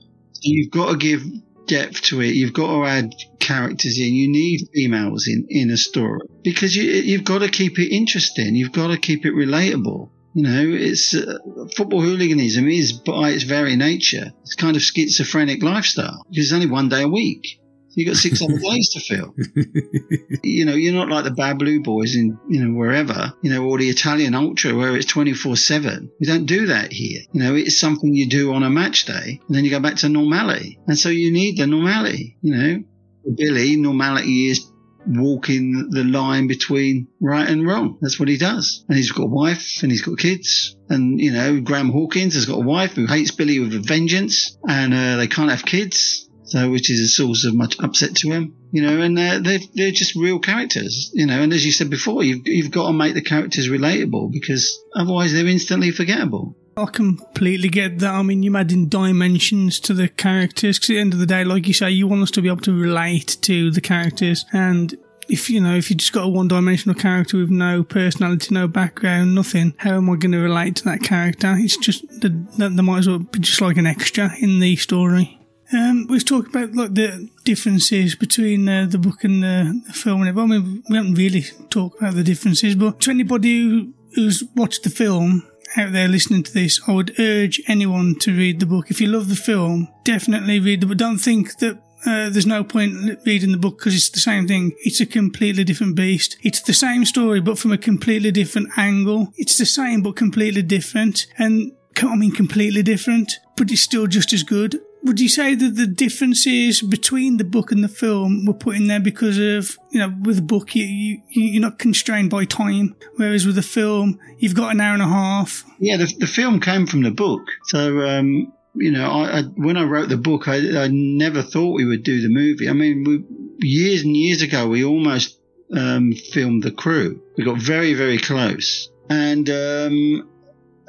You've 0.40 0.70
got 0.70 0.92
to 0.92 0.96
give 0.96 1.22
depth 1.70 2.02
to 2.02 2.20
it. 2.20 2.34
You've 2.34 2.52
got 2.52 2.66
to 2.66 2.84
add 2.84 3.14
characters 3.38 3.96
in. 3.96 4.12
You 4.12 4.28
need 4.28 4.68
females 4.74 5.28
in 5.28 5.46
in 5.48 5.70
a 5.70 5.76
story 5.76 6.20
because 6.42 6.74
you 6.76 6.82
you've 6.82 7.24
got 7.24 7.38
to 7.38 7.48
keep 7.48 7.78
it 7.78 7.94
interesting. 7.94 8.56
You've 8.56 8.72
got 8.72 8.88
to 8.88 8.98
keep 8.98 9.24
it 9.24 9.32
relatable. 9.32 10.10
You 10.34 10.42
know, 10.44 10.64
it's 10.64 11.14
uh, 11.14 11.38
football 11.76 12.02
hooliganism 12.02 12.68
is 12.68 12.92
by 12.92 13.30
its 13.30 13.44
very 13.44 13.74
nature, 13.74 14.32
it's 14.42 14.54
kind 14.54 14.76
of 14.76 14.82
schizophrenic 14.82 15.62
lifestyle 15.62 16.24
because 16.28 16.46
it's 16.46 16.52
only 16.52 16.66
one 16.66 16.88
day 16.88 17.02
a 17.02 17.08
week. 17.08 17.59
You've 17.94 18.08
got 18.08 18.16
six 18.16 18.42
other 18.42 18.58
days 18.58 18.88
to 18.90 19.00
fill. 19.00 19.34
you 20.42 20.64
know, 20.64 20.74
you're 20.74 20.94
not 20.94 21.08
like 21.08 21.24
the 21.24 21.30
Bad 21.30 21.58
Blue 21.58 21.82
Boys 21.82 22.14
in, 22.14 22.38
you 22.48 22.64
know, 22.64 22.78
wherever, 22.78 23.32
you 23.42 23.50
know, 23.50 23.64
or 23.64 23.78
the 23.78 23.88
Italian 23.88 24.34
Ultra 24.34 24.74
where 24.74 24.96
it's 24.96 25.06
24 25.06 25.56
7. 25.56 26.10
We 26.20 26.26
don't 26.26 26.46
do 26.46 26.66
that 26.66 26.92
here. 26.92 27.22
You 27.32 27.42
know, 27.42 27.54
it's 27.54 27.78
something 27.78 28.14
you 28.14 28.28
do 28.28 28.52
on 28.52 28.62
a 28.62 28.70
match 28.70 29.06
day 29.06 29.40
and 29.46 29.56
then 29.56 29.64
you 29.64 29.70
go 29.70 29.80
back 29.80 29.96
to 29.96 30.08
normality. 30.08 30.78
And 30.86 30.98
so 30.98 31.08
you 31.08 31.32
need 31.32 31.58
the 31.58 31.66
normality, 31.66 32.36
you 32.42 32.56
know. 32.56 32.84
For 33.24 33.32
Billy, 33.32 33.76
normality 33.76 34.48
is 34.48 34.70
walking 35.06 35.90
the 35.90 36.04
line 36.04 36.46
between 36.46 37.08
right 37.20 37.48
and 37.48 37.66
wrong. 37.66 37.98
That's 38.00 38.18
what 38.18 38.28
he 38.28 38.36
does. 38.36 38.84
And 38.88 38.96
he's 38.96 39.12
got 39.12 39.24
a 39.24 39.26
wife 39.26 39.82
and 39.82 39.90
he's 39.90 40.02
got 40.02 40.18
kids. 40.18 40.76
And, 40.88 41.20
you 41.20 41.32
know, 41.32 41.60
Graham 41.60 41.90
Hawkins 41.90 42.34
has 42.34 42.46
got 42.46 42.58
a 42.58 42.66
wife 42.66 42.92
who 42.92 43.06
hates 43.06 43.30
Billy 43.30 43.60
with 43.60 43.74
a 43.74 43.80
vengeance 43.80 44.56
and 44.66 44.94
uh, 44.94 45.16
they 45.16 45.26
can't 45.26 45.50
have 45.50 45.64
kids 45.64 46.29
so 46.50 46.70
which 46.70 46.90
is 46.90 47.00
a 47.00 47.08
source 47.08 47.44
of 47.44 47.54
much 47.54 47.78
upset 47.80 48.16
to 48.16 48.30
him. 48.30 48.56
You 48.72 48.82
know, 48.82 49.00
and 49.00 49.16
they're 49.16 49.40
they're 49.40 49.90
just 49.90 50.14
real 50.14 50.38
characters. 50.38 51.10
You 51.14 51.26
know, 51.26 51.40
and 51.40 51.52
as 51.52 51.64
you 51.64 51.72
said 51.72 51.90
before, 51.90 52.22
you've 52.22 52.46
you've 52.46 52.70
got 52.70 52.88
to 52.88 52.92
make 52.92 53.14
the 53.14 53.22
characters 53.22 53.68
relatable 53.68 54.32
because 54.32 54.78
otherwise 54.94 55.32
they're 55.32 55.46
instantly 55.46 55.90
forgettable. 55.90 56.56
I 56.76 56.86
completely 56.86 57.68
get 57.68 57.98
that. 57.98 58.14
I 58.14 58.22
mean, 58.22 58.42
you're 58.42 58.56
adding 58.56 58.88
dimensions 58.88 59.80
to 59.80 59.94
the 59.94 60.08
characters 60.08 60.78
because 60.78 60.90
at 60.90 60.94
the 60.94 61.00
end 61.00 61.12
of 61.12 61.18
the 61.18 61.26
day, 61.26 61.44
like 61.44 61.66
you 61.66 61.74
say, 61.74 61.90
you 61.90 62.06
want 62.06 62.22
us 62.22 62.30
to 62.32 62.42
be 62.42 62.48
able 62.48 62.62
to 62.62 62.72
relate 62.72 63.36
to 63.42 63.70
the 63.70 63.80
characters. 63.80 64.44
And 64.52 64.96
if 65.28 65.50
you 65.50 65.60
know, 65.60 65.74
if 65.74 65.90
you 65.90 65.96
just 65.96 66.12
got 66.12 66.24
a 66.24 66.28
one-dimensional 66.28 66.94
character 66.94 67.38
with 67.38 67.50
no 67.50 67.82
personality, 67.82 68.54
no 68.54 68.66
background, 68.66 69.34
nothing, 69.34 69.74
how 69.78 69.96
am 69.96 70.10
I 70.10 70.16
going 70.16 70.32
to 70.32 70.38
relate 70.38 70.76
to 70.76 70.84
that 70.84 71.02
character? 71.02 71.54
It's 71.58 71.76
just 71.76 72.08
that 72.20 72.56
they 72.58 72.82
might 72.82 73.00
as 73.00 73.08
well 73.08 73.18
be 73.18 73.40
just 73.40 73.60
like 73.60 73.76
an 73.76 73.86
extra 73.86 74.30
in 74.38 74.60
the 74.60 74.76
story. 74.76 75.39
Um, 75.72 76.06
we've 76.08 76.24
talked 76.24 76.48
about 76.48 76.74
like 76.74 76.94
the 76.94 77.28
differences 77.44 78.14
between 78.14 78.68
uh, 78.68 78.86
the 78.90 78.98
book 78.98 79.22
and 79.24 79.42
the, 79.42 79.82
the 79.86 79.92
film, 79.92 80.22
and 80.22 80.38
I 80.38 80.46
mean, 80.46 80.82
we 80.88 80.96
haven't 80.96 81.14
really 81.14 81.42
talked 81.70 82.00
about 82.00 82.14
the 82.14 82.24
differences. 82.24 82.74
But 82.74 83.00
to 83.00 83.10
anybody 83.10 83.60
who, 83.60 83.94
who's 84.14 84.42
watched 84.56 84.82
the 84.82 84.90
film 84.90 85.46
out 85.76 85.92
there 85.92 86.08
listening 86.08 86.42
to 86.42 86.52
this, 86.52 86.80
I 86.88 86.92
would 86.92 87.18
urge 87.18 87.60
anyone 87.68 88.16
to 88.20 88.36
read 88.36 88.58
the 88.58 88.66
book. 88.66 88.90
If 88.90 89.00
you 89.00 89.06
love 89.06 89.28
the 89.28 89.36
film, 89.36 89.88
definitely 90.04 90.58
read 90.58 90.80
the 90.80 90.86
book. 90.86 90.98
Don't 90.98 91.18
think 91.18 91.58
that 91.58 91.80
uh, 92.06 92.30
there's 92.30 92.46
no 92.46 92.64
point 92.64 93.18
reading 93.26 93.52
the 93.52 93.58
book 93.58 93.78
because 93.78 93.94
it's 93.94 94.10
the 94.10 94.20
same 94.20 94.48
thing. 94.48 94.72
It's 94.80 95.00
a 95.00 95.06
completely 95.06 95.64
different 95.64 95.94
beast. 95.94 96.36
It's 96.42 96.62
the 96.62 96.72
same 96.72 97.04
story, 97.04 97.40
but 97.40 97.58
from 97.58 97.72
a 97.72 97.78
completely 97.78 98.30
different 98.30 98.70
angle. 98.76 99.32
It's 99.36 99.58
the 99.58 99.66
same, 99.66 100.02
but 100.02 100.16
completely 100.16 100.62
different. 100.62 101.26
And 101.38 101.72
I 101.98 102.16
mean, 102.16 102.32
completely 102.32 102.82
different, 102.82 103.32
but 103.56 103.70
it's 103.70 103.82
still 103.82 104.06
just 104.06 104.32
as 104.32 104.42
good. 104.42 104.80
Would 105.02 105.18
you 105.18 105.28
say 105.28 105.54
that 105.54 105.76
the 105.76 105.86
differences 105.86 106.82
between 106.82 107.38
the 107.38 107.44
book 107.44 107.72
and 107.72 107.82
the 107.82 107.88
film 107.88 108.44
were 108.44 108.52
put 108.52 108.76
in 108.76 108.86
there 108.86 109.00
because 109.00 109.38
of, 109.38 109.78
you 109.90 109.98
know, 109.98 110.14
with 110.22 110.38
a 110.38 110.42
book, 110.42 110.74
you, 110.74 110.84
you, 110.84 111.22
you're 111.30 111.62
not 111.62 111.78
constrained 111.78 112.28
by 112.28 112.44
time, 112.44 112.94
whereas 113.16 113.46
with 113.46 113.56
a 113.56 113.62
film, 113.62 114.18
you've 114.38 114.54
got 114.54 114.72
an 114.72 114.80
hour 114.80 114.92
and 114.92 115.02
a 115.02 115.08
half? 115.08 115.64
Yeah, 115.78 115.96
the, 115.96 116.14
the 116.18 116.26
film 116.26 116.60
came 116.60 116.86
from 116.86 117.02
the 117.02 117.10
book. 117.10 117.42
So, 117.64 118.00
um, 118.00 118.52
you 118.74 118.90
know, 118.90 119.10
I, 119.10 119.38
I, 119.38 119.42
when 119.42 119.78
I 119.78 119.84
wrote 119.84 120.10
the 120.10 120.16
book, 120.18 120.48
I, 120.48 120.84
I 120.84 120.88
never 120.88 121.42
thought 121.42 121.76
we 121.76 121.86
would 121.86 122.02
do 122.02 122.20
the 122.20 122.28
movie. 122.28 122.68
I 122.68 122.74
mean, 122.74 123.04
we, 123.04 123.66
years 123.66 124.02
and 124.02 124.14
years 124.14 124.42
ago, 124.42 124.68
we 124.68 124.84
almost 124.84 125.38
um, 125.74 126.12
filmed 126.12 126.62
the 126.62 126.72
crew. 126.72 127.22
We 127.36 127.44
got 127.44 127.58
very, 127.58 127.94
very 127.94 128.18
close. 128.18 128.90
And 129.08 129.48
um, 129.50 130.29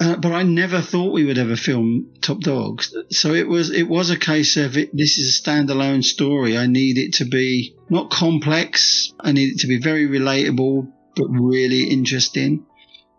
uh, 0.01 0.15
but 0.15 0.31
I 0.31 0.41
never 0.41 0.81
thought 0.81 1.13
we 1.13 1.25
would 1.25 1.37
ever 1.37 1.55
film 1.55 2.13
Top 2.21 2.39
Dogs. 2.39 2.95
So 3.11 3.35
it 3.35 3.47
was 3.47 3.69
it 3.69 3.87
was 3.87 4.09
a 4.09 4.17
case 4.17 4.57
of 4.57 4.75
it, 4.75 4.89
this 4.97 5.19
is 5.19 5.37
a 5.37 5.41
standalone 5.41 6.03
story. 6.03 6.57
I 6.57 6.65
need 6.65 6.97
it 6.97 7.13
to 7.15 7.25
be 7.25 7.75
not 7.87 8.09
complex. 8.09 9.13
I 9.19 9.31
need 9.31 9.53
it 9.53 9.59
to 9.59 9.67
be 9.67 9.79
very 9.79 10.07
relatable, 10.07 10.91
but 11.15 11.27
really 11.27 11.83
interesting. 11.83 12.65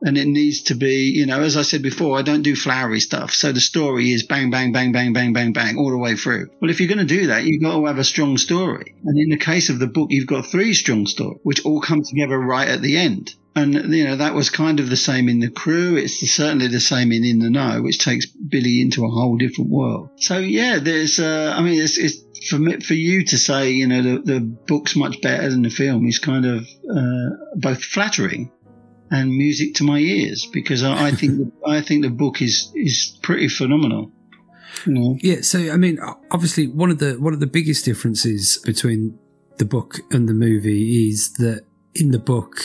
And 0.02 0.18
it 0.18 0.26
needs 0.26 0.62
to 0.62 0.74
be, 0.74 1.12
you 1.14 1.26
know, 1.26 1.40
as 1.40 1.56
I 1.56 1.62
said 1.62 1.82
before, 1.82 2.18
I 2.18 2.22
don't 2.22 2.42
do 2.42 2.56
flowery 2.56 3.00
stuff. 3.00 3.32
So 3.32 3.52
the 3.52 3.60
story 3.60 4.10
is 4.10 4.24
bang, 4.24 4.50
bang, 4.50 4.72
bang, 4.72 4.92
bang, 4.92 5.12
bang, 5.12 5.32
bang, 5.32 5.52
bang, 5.52 5.78
all 5.78 5.90
the 5.90 5.98
way 5.98 6.16
through. 6.16 6.50
Well, 6.60 6.70
if 6.70 6.80
you're 6.80 6.88
going 6.88 7.06
to 7.06 7.18
do 7.18 7.28
that, 7.28 7.44
you've 7.44 7.62
got 7.62 7.76
to 7.76 7.86
have 7.86 7.98
a 7.98 8.04
strong 8.04 8.36
story. 8.36 8.94
And 9.04 9.18
in 9.18 9.30
the 9.30 9.36
case 9.36 9.70
of 9.70 9.78
the 9.78 9.86
book, 9.86 10.08
you've 10.10 10.26
got 10.26 10.46
three 10.46 10.74
strong 10.74 11.06
stories, 11.06 11.38
which 11.44 11.64
all 11.64 11.80
come 11.80 12.02
together 12.02 12.38
right 12.38 12.68
at 12.68 12.82
the 12.82 12.96
end. 12.96 13.34
And, 13.54 13.74
you 13.94 14.04
know, 14.04 14.16
that 14.16 14.34
was 14.34 14.48
kind 14.50 14.80
of 14.80 14.88
the 14.88 14.96
same 14.96 15.28
in 15.28 15.40
the 15.40 15.50
crew. 15.50 15.96
It's 15.96 16.18
certainly 16.32 16.68
the 16.68 16.80
same 16.80 17.12
in 17.12 17.24
In 17.24 17.38
the 17.38 17.50
Know, 17.50 17.82
which 17.82 17.98
takes 17.98 18.26
Billy 18.26 18.80
into 18.80 19.04
a 19.04 19.10
whole 19.10 19.36
different 19.36 19.70
world. 19.70 20.08
So 20.16 20.38
yeah, 20.38 20.78
there's, 20.78 21.20
uh, 21.20 21.54
I 21.56 21.62
mean, 21.62 21.80
it's, 21.80 21.98
it's, 21.98 22.48
for 22.48 22.58
me, 22.58 22.80
for 22.80 22.94
you 22.94 23.24
to 23.26 23.38
say, 23.38 23.70
you 23.70 23.86
know, 23.86 24.02
the, 24.02 24.18
the 24.20 24.40
book's 24.40 24.96
much 24.96 25.20
better 25.20 25.48
than 25.50 25.62
the 25.62 25.70
film 25.70 26.06
is 26.06 26.18
kind 26.18 26.46
of 26.46 26.66
uh, 26.90 27.36
both 27.56 27.84
flattering 27.84 28.50
and 29.12 29.30
music 29.30 29.74
to 29.74 29.84
my 29.84 29.98
ears 29.98 30.48
because 30.52 30.82
I, 30.82 31.08
I 31.08 31.10
think 31.12 31.36
the, 31.36 31.52
I 31.68 31.82
think 31.82 32.02
the 32.02 32.10
book 32.10 32.40
is 32.40 32.72
is 32.74 33.18
pretty 33.22 33.46
phenomenal. 33.46 34.10
You 34.86 34.94
know? 34.94 35.16
Yeah, 35.20 35.42
so 35.42 35.70
I 35.70 35.76
mean, 35.76 36.00
obviously, 36.30 36.66
one 36.66 36.90
of 36.90 36.98
the 36.98 37.12
one 37.20 37.34
of 37.34 37.40
the 37.40 37.46
biggest 37.46 37.84
differences 37.84 38.58
between 38.64 39.18
the 39.58 39.66
book 39.66 39.98
and 40.10 40.28
the 40.28 40.34
movie 40.34 41.08
is 41.08 41.34
that 41.34 41.64
in 41.94 42.10
the 42.10 42.18
book, 42.18 42.56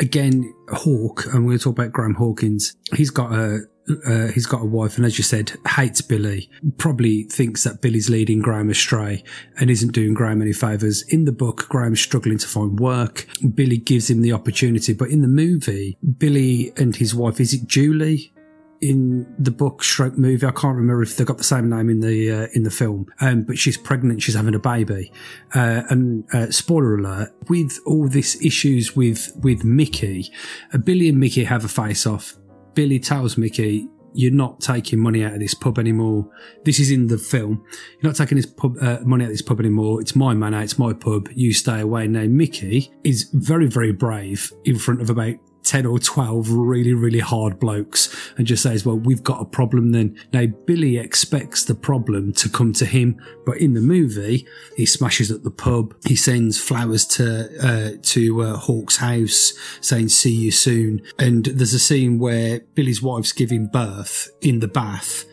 again, 0.00 0.52
Hawk, 0.68 1.26
and 1.26 1.44
we're 1.44 1.50
going 1.50 1.58
to 1.58 1.64
talk 1.64 1.78
about 1.78 1.92
Graham 1.92 2.14
Hawkins. 2.14 2.74
He's 2.94 3.10
got 3.10 3.32
a 3.32 3.60
uh, 4.06 4.28
he's 4.28 4.46
got 4.46 4.62
a 4.62 4.66
wife, 4.66 4.96
and 4.96 5.04
as 5.04 5.18
you 5.18 5.24
said, 5.24 5.52
hates 5.66 6.00
Billy. 6.00 6.48
Probably 6.78 7.24
thinks 7.24 7.64
that 7.64 7.80
Billy's 7.80 8.08
leading 8.08 8.40
Graham 8.40 8.70
astray 8.70 9.24
and 9.58 9.70
isn't 9.70 9.92
doing 9.92 10.14
Graham 10.14 10.40
any 10.40 10.52
favors. 10.52 11.02
In 11.08 11.24
the 11.24 11.32
book, 11.32 11.66
Graham's 11.68 12.00
struggling 12.00 12.38
to 12.38 12.46
find 12.46 12.78
work. 12.78 13.26
Billy 13.54 13.78
gives 13.78 14.10
him 14.10 14.22
the 14.22 14.32
opportunity, 14.32 14.92
but 14.92 15.10
in 15.10 15.22
the 15.22 15.28
movie, 15.28 15.98
Billy 16.18 16.72
and 16.76 16.94
his 16.94 17.14
wife, 17.14 17.40
is 17.40 17.52
it 17.52 17.66
Julie? 17.66 18.32
In 18.80 19.32
the 19.38 19.52
book, 19.52 19.84
stroke 19.84 20.18
movie, 20.18 20.44
I 20.44 20.50
can't 20.50 20.76
remember 20.76 21.04
if 21.04 21.16
they 21.16 21.24
got 21.24 21.38
the 21.38 21.44
same 21.44 21.70
name 21.70 21.88
in 21.88 22.00
the 22.00 22.32
uh, 22.32 22.46
in 22.52 22.64
the 22.64 22.70
film. 22.70 23.06
Um, 23.20 23.42
but 23.42 23.56
she's 23.56 23.76
pregnant, 23.76 24.22
she's 24.22 24.34
having 24.34 24.56
a 24.56 24.58
baby, 24.58 25.12
uh, 25.54 25.82
and 25.88 26.24
uh, 26.34 26.50
spoiler 26.50 26.96
alert: 26.96 27.32
with 27.48 27.78
all 27.86 28.08
this 28.08 28.42
issues 28.44 28.96
with 28.96 29.30
with 29.40 29.62
Mickey, 29.62 30.32
uh, 30.74 30.78
Billy 30.78 31.08
and 31.08 31.20
Mickey 31.20 31.44
have 31.44 31.64
a 31.64 31.68
face 31.68 32.08
off 32.08 32.36
Billy 32.74 32.98
tells 32.98 33.36
Mickey, 33.36 33.88
you're 34.14 34.32
not 34.32 34.60
taking 34.60 34.98
money 34.98 35.24
out 35.24 35.32
of 35.32 35.40
this 35.40 35.54
pub 35.54 35.78
anymore. 35.78 36.28
This 36.64 36.78
is 36.78 36.90
in 36.90 37.06
the 37.06 37.18
film. 37.18 37.64
You're 38.00 38.10
not 38.10 38.16
taking 38.16 38.36
this 38.36 38.46
pub, 38.46 38.76
uh, 38.80 38.98
money 39.04 39.24
out 39.24 39.28
of 39.28 39.34
this 39.34 39.42
pub 39.42 39.60
anymore. 39.60 40.00
It's 40.00 40.14
my 40.14 40.34
money. 40.34 40.58
It's 40.58 40.78
my 40.78 40.92
pub. 40.92 41.28
You 41.34 41.52
stay 41.54 41.80
away. 41.80 42.06
Now, 42.08 42.24
Mickey 42.24 42.92
is 43.04 43.30
very, 43.32 43.66
very 43.66 43.92
brave 43.92 44.52
in 44.64 44.78
front 44.78 45.00
of 45.00 45.08
about 45.08 45.36
10 45.64 45.86
or 45.86 45.98
12 45.98 46.50
really, 46.50 46.94
really 46.94 47.20
hard 47.20 47.58
blokes 47.58 48.14
and 48.36 48.46
just 48.46 48.62
says, 48.62 48.84
well, 48.84 48.98
we've 48.98 49.22
got 49.22 49.40
a 49.40 49.44
problem 49.44 49.92
then. 49.92 50.16
Now, 50.32 50.46
Billy 50.46 50.98
expects 50.98 51.64
the 51.64 51.74
problem 51.74 52.32
to 52.34 52.48
come 52.48 52.72
to 52.74 52.86
him, 52.86 53.20
but 53.46 53.58
in 53.58 53.74
the 53.74 53.80
movie, 53.80 54.46
he 54.76 54.86
smashes 54.86 55.30
at 55.30 55.44
the 55.44 55.50
pub. 55.50 55.94
He 56.04 56.16
sends 56.16 56.60
flowers 56.60 57.06
to, 57.06 57.48
uh, 57.62 57.98
to 58.02 58.42
uh, 58.42 58.56
Hawk's 58.56 58.96
house 58.96 59.52
saying, 59.80 60.08
see 60.08 60.34
you 60.34 60.50
soon. 60.50 61.02
And 61.18 61.46
there's 61.46 61.74
a 61.74 61.78
scene 61.78 62.18
where 62.18 62.60
Billy's 62.74 63.02
wife's 63.02 63.32
giving 63.32 63.66
birth 63.66 64.30
in 64.40 64.60
the 64.60 64.68
bath. 64.68 65.24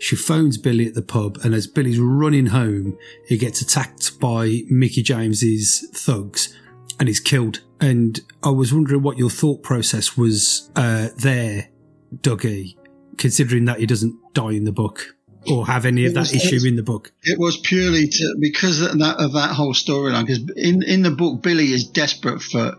She 0.00 0.14
phones 0.14 0.58
Billy 0.58 0.86
at 0.86 0.94
the 0.94 1.02
pub, 1.02 1.38
and 1.42 1.54
as 1.54 1.66
Billy's 1.66 1.98
running 1.98 2.46
home, 2.46 2.96
he 3.26 3.36
gets 3.36 3.60
attacked 3.60 4.20
by 4.20 4.62
Mickey 4.68 5.02
James's 5.02 5.88
thugs 5.92 6.56
and 6.98 7.08
he's 7.08 7.20
killed. 7.20 7.60
And 7.80 8.20
I 8.42 8.50
was 8.50 8.72
wondering 8.72 9.02
what 9.02 9.18
your 9.18 9.30
thought 9.30 9.62
process 9.62 10.16
was 10.16 10.70
uh, 10.76 11.08
there, 11.16 11.68
Dougie, 12.16 12.76
considering 13.16 13.66
that 13.66 13.78
he 13.78 13.86
doesn't 13.86 14.16
die 14.34 14.52
in 14.52 14.64
the 14.64 14.72
book 14.72 15.14
or 15.50 15.66
have 15.66 15.86
any 15.86 16.04
of 16.04 16.14
that 16.14 16.20
was- 16.20 16.34
issue 16.34 16.66
in 16.66 16.76
the 16.76 16.82
book. 16.82 17.12
It 17.22 17.38
was 17.38 17.56
purely 17.58 18.08
to, 18.08 18.36
because 18.40 18.80
of 18.80 18.98
that, 18.98 19.16
of 19.18 19.32
that 19.34 19.50
whole 19.50 19.74
storyline. 19.74 20.26
Because 20.26 20.50
in, 20.56 20.82
in 20.82 21.02
the 21.02 21.10
book, 21.10 21.42
Billy 21.42 21.72
is 21.72 21.86
desperate 21.86 22.42
for 22.42 22.76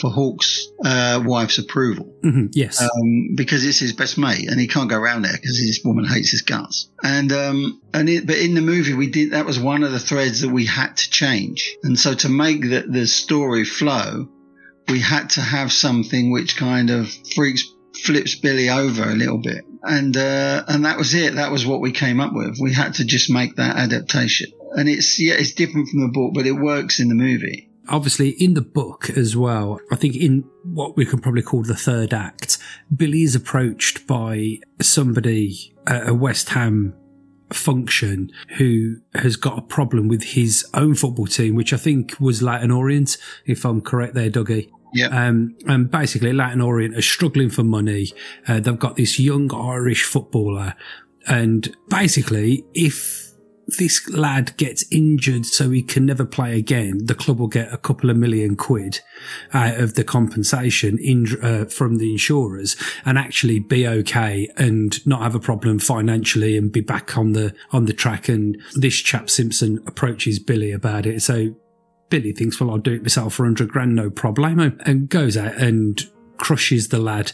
for 0.00 0.10
Hawk's 0.10 0.68
uh, 0.84 1.22
wife's 1.24 1.58
approval 1.58 2.10
hmm 2.22 2.46
yes. 2.52 2.82
um, 2.82 3.34
because 3.34 3.64
it's 3.64 3.78
his 3.78 3.92
best 3.92 4.18
mate, 4.18 4.48
and 4.48 4.60
he 4.60 4.68
can't 4.68 4.90
go 4.90 4.96
around 4.96 5.22
there 5.22 5.32
because 5.32 5.58
this 5.58 5.80
woman 5.84 6.04
hates 6.04 6.30
his 6.30 6.42
guts. 6.42 6.90
And 7.02 7.32
um, 7.32 7.80
and 7.92 8.08
it, 8.08 8.26
but 8.26 8.38
in 8.38 8.54
the 8.54 8.60
movie, 8.60 8.94
we 8.94 9.10
did 9.10 9.32
that 9.32 9.46
was 9.46 9.58
one 9.58 9.82
of 9.82 9.92
the 9.92 9.98
threads 9.98 10.40
that 10.40 10.50
we 10.50 10.66
had 10.66 10.96
to 10.96 11.10
change, 11.10 11.76
and 11.82 11.98
so 11.98 12.14
to 12.14 12.28
make 12.28 12.62
the, 12.62 12.84
the 12.88 13.06
story 13.06 13.64
flow, 13.64 14.28
we 14.88 15.00
had 15.00 15.30
to 15.30 15.40
have 15.40 15.72
something 15.72 16.30
which 16.30 16.56
kind 16.56 16.90
of 16.90 17.10
freaks 17.34 17.64
flips 18.02 18.34
Billy 18.34 18.68
over 18.70 19.04
a 19.04 19.14
little 19.14 19.38
bit, 19.38 19.64
and 19.82 20.16
uh, 20.16 20.64
and 20.68 20.84
that 20.84 20.98
was 20.98 21.14
it. 21.14 21.34
That 21.34 21.52
was 21.52 21.66
what 21.66 21.80
we 21.80 21.92
came 21.92 22.20
up 22.20 22.32
with. 22.32 22.58
We 22.60 22.72
had 22.72 22.94
to 22.94 23.04
just 23.04 23.30
make 23.30 23.56
that 23.56 23.76
adaptation, 23.76 24.52
and 24.72 24.88
it's 24.88 25.18
yeah, 25.18 25.34
it's 25.34 25.52
different 25.52 25.88
from 25.88 26.00
the 26.00 26.08
book, 26.08 26.32
but 26.34 26.46
it 26.46 26.52
works 26.52 27.00
in 27.00 27.08
the 27.08 27.14
movie. 27.14 27.69
Obviously 27.88 28.30
in 28.30 28.54
the 28.54 28.60
book 28.60 29.10
as 29.10 29.36
well, 29.36 29.80
I 29.90 29.96
think 29.96 30.14
in 30.14 30.44
what 30.62 30.96
we 30.96 31.04
can 31.04 31.18
probably 31.18 31.42
call 31.42 31.62
the 31.62 31.74
third 31.74 32.14
act, 32.14 32.58
Billy 32.94 33.22
is 33.22 33.34
approached 33.34 34.06
by 34.06 34.58
somebody 34.80 35.74
at 35.86 36.08
a 36.08 36.14
West 36.14 36.50
Ham 36.50 36.94
function 37.52 38.30
who 38.58 38.96
has 39.14 39.36
got 39.36 39.58
a 39.58 39.62
problem 39.62 40.08
with 40.08 40.22
his 40.22 40.64
own 40.74 40.94
football 40.94 41.26
team, 41.26 41.54
which 41.54 41.72
I 41.72 41.76
think 41.76 42.18
was 42.20 42.42
Leyton 42.42 42.70
Orient, 42.70 43.16
if 43.44 43.64
I'm 43.64 43.80
correct 43.80 44.14
there, 44.14 44.30
Dougie. 44.30 44.70
Yeah. 44.92 45.06
Um, 45.08 45.56
and 45.66 45.90
basically, 45.90 46.32
Leyton 46.32 46.60
Orient 46.60 46.96
are 46.96 47.02
struggling 47.02 47.50
for 47.50 47.62
money. 47.62 48.12
Uh, 48.46 48.60
they've 48.60 48.78
got 48.78 48.96
this 48.96 49.18
young 49.18 49.52
Irish 49.54 50.04
footballer. 50.04 50.74
And 51.26 51.74
basically, 51.88 52.64
if 52.74 53.29
this 53.78 54.08
lad 54.08 54.56
gets 54.56 54.84
injured 54.90 55.46
so 55.46 55.70
he 55.70 55.82
can 55.82 56.06
never 56.06 56.24
play 56.24 56.58
again, 56.58 57.06
the 57.06 57.14
club 57.14 57.38
will 57.38 57.48
get 57.48 57.72
a 57.72 57.78
couple 57.78 58.10
of 58.10 58.16
million 58.16 58.56
quid 58.56 59.00
out 59.52 59.78
of 59.78 59.94
the 59.94 60.04
compensation 60.04 60.98
in, 60.98 61.26
uh, 61.42 61.64
from 61.64 61.98
the 61.98 62.12
insurers 62.12 62.76
and 63.04 63.18
actually 63.18 63.58
be 63.58 63.86
okay 63.86 64.48
and 64.56 65.04
not 65.06 65.22
have 65.22 65.34
a 65.34 65.40
problem 65.40 65.78
financially 65.78 66.56
and 66.56 66.72
be 66.72 66.80
back 66.80 67.16
on 67.16 67.32
the 67.32 67.54
on 67.72 67.86
the 67.86 67.92
track. 67.92 68.28
And 68.28 68.60
this 68.74 68.96
chap 68.96 69.30
Simpson 69.30 69.82
approaches 69.86 70.38
Billy 70.38 70.72
about 70.72 71.06
it. 71.06 71.22
So 71.22 71.54
Billy 72.08 72.32
thinks, 72.32 72.60
well, 72.60 72.70
I'll 72.70 72.78
do 72.78 72.94
it 72.94 73.02
myself 73.02 73.34
for 73.34 73.44
100 73.44 73.68
grand, 73.68 73.94
no 73.94 74.10
problemo, 74.10 74.78
and 74.84 75.08
goes 75.08 75.36
out 75.36 75.56
and 75.56 76.02
crushes 76.40 76.88
the 76.88 76.98
lad 76.98 77.32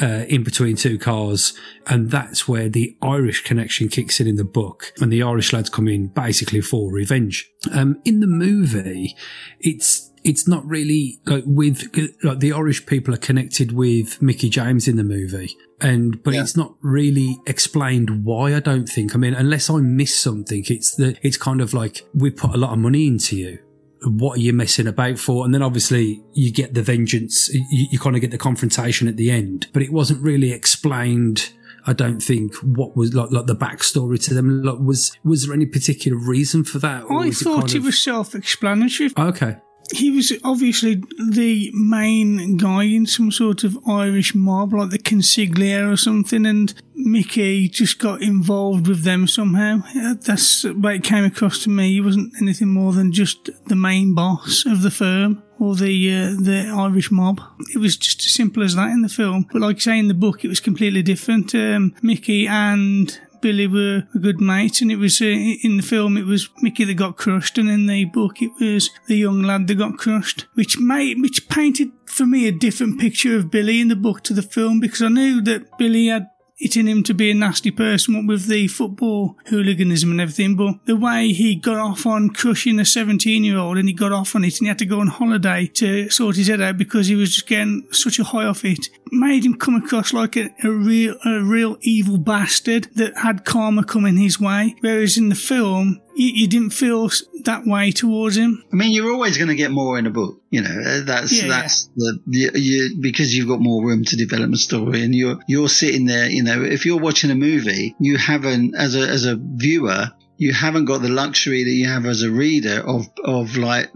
uh, 0.00 0.24
in 0.28 0.42
between 0.42 0.76
two 0.76 0.98
cars. 0.98 1.52
And 1.86 2.10
that's 2.10 2.48
where 2.48 2.68
the 2.68 2.96
Irish 3.02 3.42
connection 3.44 3.88
kicks 3.88 4.20
in 4.20 4.26
in 4.26 4.36
the 4.36 4.44
book. 4.44 4.92
And 5.00 5.12
the 5.12 5.22
Irish 5.22 5.52
lads 5.52 5.70
come 5.70 5.88
in 5.88 6.08
basically 6.08 6.60
for 6.60 6.92
revenge. 6.92 7.50
Um, 7.72 8.00
in 8.04 8.20
the 8.20 8.26
movie, 8.26 9.16
it's, 9.60 10.10
it's 10.24 10.46
not 10.46 10.66
really 10.66 11.20
like 11.26 11.44
with, 11.46 11.84
like 12.22 12.40
the 12.40 12.52
Irish 12.52 12.86
people 12.86 13.14
are 13.14 13.18
connected 13.18 13.72
with 13.72 14.20
Mickey 14.20 14.48
James 14.50 14.86
in 14.88 14.96
the 14.96 15.04
movie. 15.04 15.56
And, 15.80 16.22
but 16.22 16.34
Yeah. 16.34 16.42
it's 16.42 16.56
not 16.56 16.74
really 16.82 17.38
explained 17.46 18.24
why, 18.24 18.54
I 18.54 18.60
don't 18.60 18.86
think. 18.86 19.14
I 19.14 19.18
mean, 19.18 19.32
unless 19.34 19.70
I 19.70 19.78
miss 19.78 20.18
something, 20.18 20.64
it's 20.68 20.94
that 20.96 21.18
it's 21.22 21.38
kind 21.38 21.60
of 21.62 21.72
like 21.72 22.06
we 22.14 22.30
put 22.30 22.54
a 22.54 22.58
lot 22.58 22.72
of 22.72 22.78
money 22.78 23.06
into 23.06 23.36
you 23.36 23.58
what 24.04 24.38
are 24.38 24.40
you 24.40 24.52
messing 24.52 24.86
about 24.86 25.18
for? 25.18 25.44
And 25.44 25.52
then 25.54 25.62
obviously 25.62 26.22
you 26.32 26.52
get 26.52 26.74
the 26.74 26.82
vengeance, 26.82 27.48
you, 27.52 27.86
you 27.90 27.98
kind 27.98 28.16
of 28.16 28.22
get 28.22 28.30
the 28.30 28.38
confrontation 28.38 29.08
at 29.08 29.16
the 29.16 29.30
end, 29.30 29.66
but 29.72 29.82
it 29.82 29.92
wasn't 29.92 30.22
really 30.22 30.52
explained. 30.52 31.52
I 31.86 31.92
don't 31.94 32.20
think 32.22 32.54
what 32.56 32.94
was 32.96 33.14
like, 33.14 33.30
like 33.30 33.46
the 33.46 33.56
backstory 33.56 34.22
to 34.24 34.34
them. 34.34 34.62
Like, 34.62 34.78
was 34.80 35.16
was 35.24 35.46
there 35.46 35.54
any 35.54 35.64
particular 35.66 36.18
reason 36.18 36.62
for 36.64 36.78
that? 36.80 37.04
I 37.10 37.30
thought 37.30 37.60
kind 37.60 37.70
it 37.74 37.78
of- 37.78 37.84
was 37.84 38.02
self-explanatory. 38.02 39.10
okay. 39.16 39.56
He 39.92 40.10
was 40.10 40.32
obviously 40.44 41.02
the 41.18 41.70
main 41.74 42.56
guy 42.56 42.84
in 42.84 43.06
some 43.06 43.32
sort 43.32 43.64
of 43.64 43.78
Irish 43.88 44.34
mob, 44.34 44.72
like 44.72 44.90
the 44.90 44.98
consigliere 44.98 45.90
or 45.90 45.96
something, 45.96 46.46
and 46.46 46.72
Mickey 46.94 47.68
just 47.68 47.98
got 47.98 48.22
involved 48.22 48.86
with 48.86 49.02
them 49.02 49.26
somehow. 49.26 49.82
That's 50.20 50.64
what 50.64 50.94
it 50.94 51.04
came 51.04 51.24
across 51.24 51.62
to 51.64 51.70
me. 51.70 51.92
He 51.92 52.00
wasn't 52.00 52.34
anything 52.40 52.68
more 52.68 52.92
than 52.92 53.12
just 53.12 53.50
the 53.66 53.76
main 53.76 54.14
boss 54.14 54.64
of 54.66 54.82
the 54.82 54.90
firm 54.90 55.42
or 55.58 55.74
the 55.74 56.12
uh, 56.12 56.30
the 56.40 56.72
Irish 56.74 57.10
mob. 57.10 57.40
It 57.74 57.78
was 57.78 57.96
just 57.96 58.24
as 58.24 58.32
simple 58.32 58.62
as 58.62 58.74
that 58.76 58.90
in 58.90 59.02
the 59.02 59.08
film. 59.08 59.46
But 59.52 59.62
like 59.62 59.76
I 59.76 59.80
say 59.80 59.98
in 59.98 60.08
the 60.08 60.14
book, 60.14 60.44
it 60.44 60.48
was 60.48 60.60
completely 60.60 61.02
different. 61.02 61.54
Um, 61.54 61.94
Mickey 62.02 62.46
and 62.46 63.18
Billy 63.40 63.66
were 63.66 64.04
a 64.14 64.18
good 64.18 64.40
mate, 64.40 64.80
and 64.80 64.90
it 64.90 64.96
was 64.96 65.20
uh, 65.20 65.24
in 65.26 65.76
the 65.76 65.82
film 65.82 66.16
it 66.16 66.26
was 66.26 66.48
Mickey 66.62 66.84
that 66.84 66.94
got 66.94 67.16
crushed, 67.16 67.58
and 67.58 67.68
in 67.68 67.86
the 67.86 68.04
book 68.06 68.42
it 68.42 68.52
was 68.60 68.90
the 69.06 69.16
young 69.16 69.42
lad 69.42 69.66
that 69.66 69.76
got 69.76 69.98
crushed, 69.98 70.46
which 70.54 70.78
made 70.78 71.20
which 71.20 71.48
painted 71.48 71.92
for 72.06 72.26
me 72.26 72.46
a 72.46 72.52
different 72.52 73.00
picture 73.00 73.36
of 73.36 73.50
Billy 73.50 73.80
in 73.80 73.88
the 73.88 73.96
book 73.96 74.22
to 74.24 74.34
the 74.34 74.42
film 74.42 74.80
because 74.80 75.02
I 75.02 75.08
knew 75.08 75.40
that 75.42 75.78
Billy 75.78 76.08
had 76.08 76.28
it 76.60 76.76
in 76.76 76.86
him 76.86 77.02
to 77.04 77.14
be 77.14 77.30
a 77.30 77.34
nasty 77.34 77.70
person 77.70 78.26
with 78.26 78.46
the 78.46 78.68
football 78.68 79.36
hooliganism 79.46 80.10
and 80.10 80.20
everything, 80.20 80.56
but 80.56 80.74
the 80.86 80.96
way 80.96 81.32
he 81.32 81.54
got 81.54 81.78
off 81.78 82.06
on 82.06 82.30
crushing 82.30 82.78
a 82.78 82.84
17 82.84 83.42
year 83.42 83.58
old 83.58 83.78
and 83.78 83.88
he 83.88 83.94
got 83.94 84.12
off 84.12 84.36
on 84.36 84.44
it 84.44 84.58
and 84.58 84.66
he 84.66 84.68
had 84.68 84.78
to 84.78 84.86
go 84.86 85.00
on 85.00 85.06
holiday 85.06 85.66
to 85.66 86.08
sort 86.10 86.36
his 86.36 86.48
head 86.48 86.60
out 86.60 86.76
because 86.76 87.06
he 87.06 87.14
was 87.14 87.34
just 87.34 87.48
getting 87.48 87.86
such 87.90 88.18
a 88.18 88.24
high 88.24 88.44
off 88.44 88.64
it 88.64 88.88
made 89.12 89.44
him 89.44 89.54
come 89.54 89.74
across 89.74 90.12
like 90.12 90.36
a, 90.36 90.50
a 90.62 90.70
real 90.70 91.16
a 91.24 91.42
real 91.42 91.76
evil 91.80 92.18
bastard 92.18 92.88
that 92.94 93.16
had 93.18 93.44
karma 93.44 93.84
coming 93.84 94.16
his 94.16 94.40
way. 94.40 94.74
Whereas 94.80 95.18
in 95.18 95.28
the 95.28 95.34
film, 95.34 96.00
you, 96.20 96.32
you 96.34 96.48
didn't 96.48 96.70
feel 96.70 97.10
that 97.44 97.64
way 97.64 97.90
towards 97.90 98.36
him. 98.36 98.62
I 98.70 98.76
mean, 98.76 98.92
you're 98.92 99.10
always 99.10 99.38
going 99.38 99.48
to 99.48 99.54
get 99.54 99.70
more 99.70 99.98
in 99.98 100.06
a 100.06 100.10
book. 100.10 100.42
You 100.50 100.60
know, 100.60 100.68
uh, 100.68 101.00
that's 101.04 101.32
Yeah, 101.32 101.48
that's 101.48 101.88
the 101.96 102.20
you, 102.26 102.50
you, 102.54 102.98
because 103.00 103.34
you've 103.34 103.48
got 103.48 103.60
more 103.60 103.82
room 103.82 104.04
to 104.04 104.16
develop 104.16 104.52
a 104.52 104.56
story, 104.56 105.02
and 105.02 105.14
you're 105.14 105.38
you're 105.48 105.70
sitting 105.70 106.04
there. 106.04 106.28
You 106.28 106.42
know, 106.42 106.62
if 106.62 106.84
you're 106.84 107.00
watching 107.00 107.30
a 107.30 107.34
movie, 107.34 107.96
you 107.98 108.18
haven't 108.18 108.74
as 108.74 108.94
a 108.96 109.00
as 109.00 109.24
a 109.24 109.38
viewer, 109.40 110.10
you 110.36 110.52
haven't 110.52 110.84
got 110.84 111.00
the 111.00 111.08
luxury 111.08 111.64
that 111.64 111.70
you 111.70 111.86
have 111.86 112.04
as 112.04 112.22
a 112.22 112.30
reader 112.30 112.82
of 112.86 113.06
of 113.24 113.56
like 113.56 113.90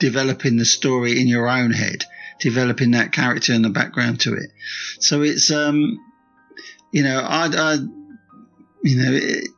developing 0.00 0.56
the 0.56 0.64
story 0.64 1.20
in 1.20 1.28
your 1.28 1.48
own 1.48 1.70
head, 1.70 2.04
developing 2.40 2.90
that 2.90 3.12
character 3.12 3.52
and 3.52 3.64
the 3.64 3.70
background 3.70 4.20
to 4.22 4.34
it. 4.34 4.50
So 4.98 5.22
it's 5.22 5.52
um, 5.52 5.96
you 6.92 7.04
know, 7.04 7.24
I'd, 7.24 7.54
I'd 7.54 7.80
you 8.82 8.96
know. 8.96 9.12
It, 9.12 9.48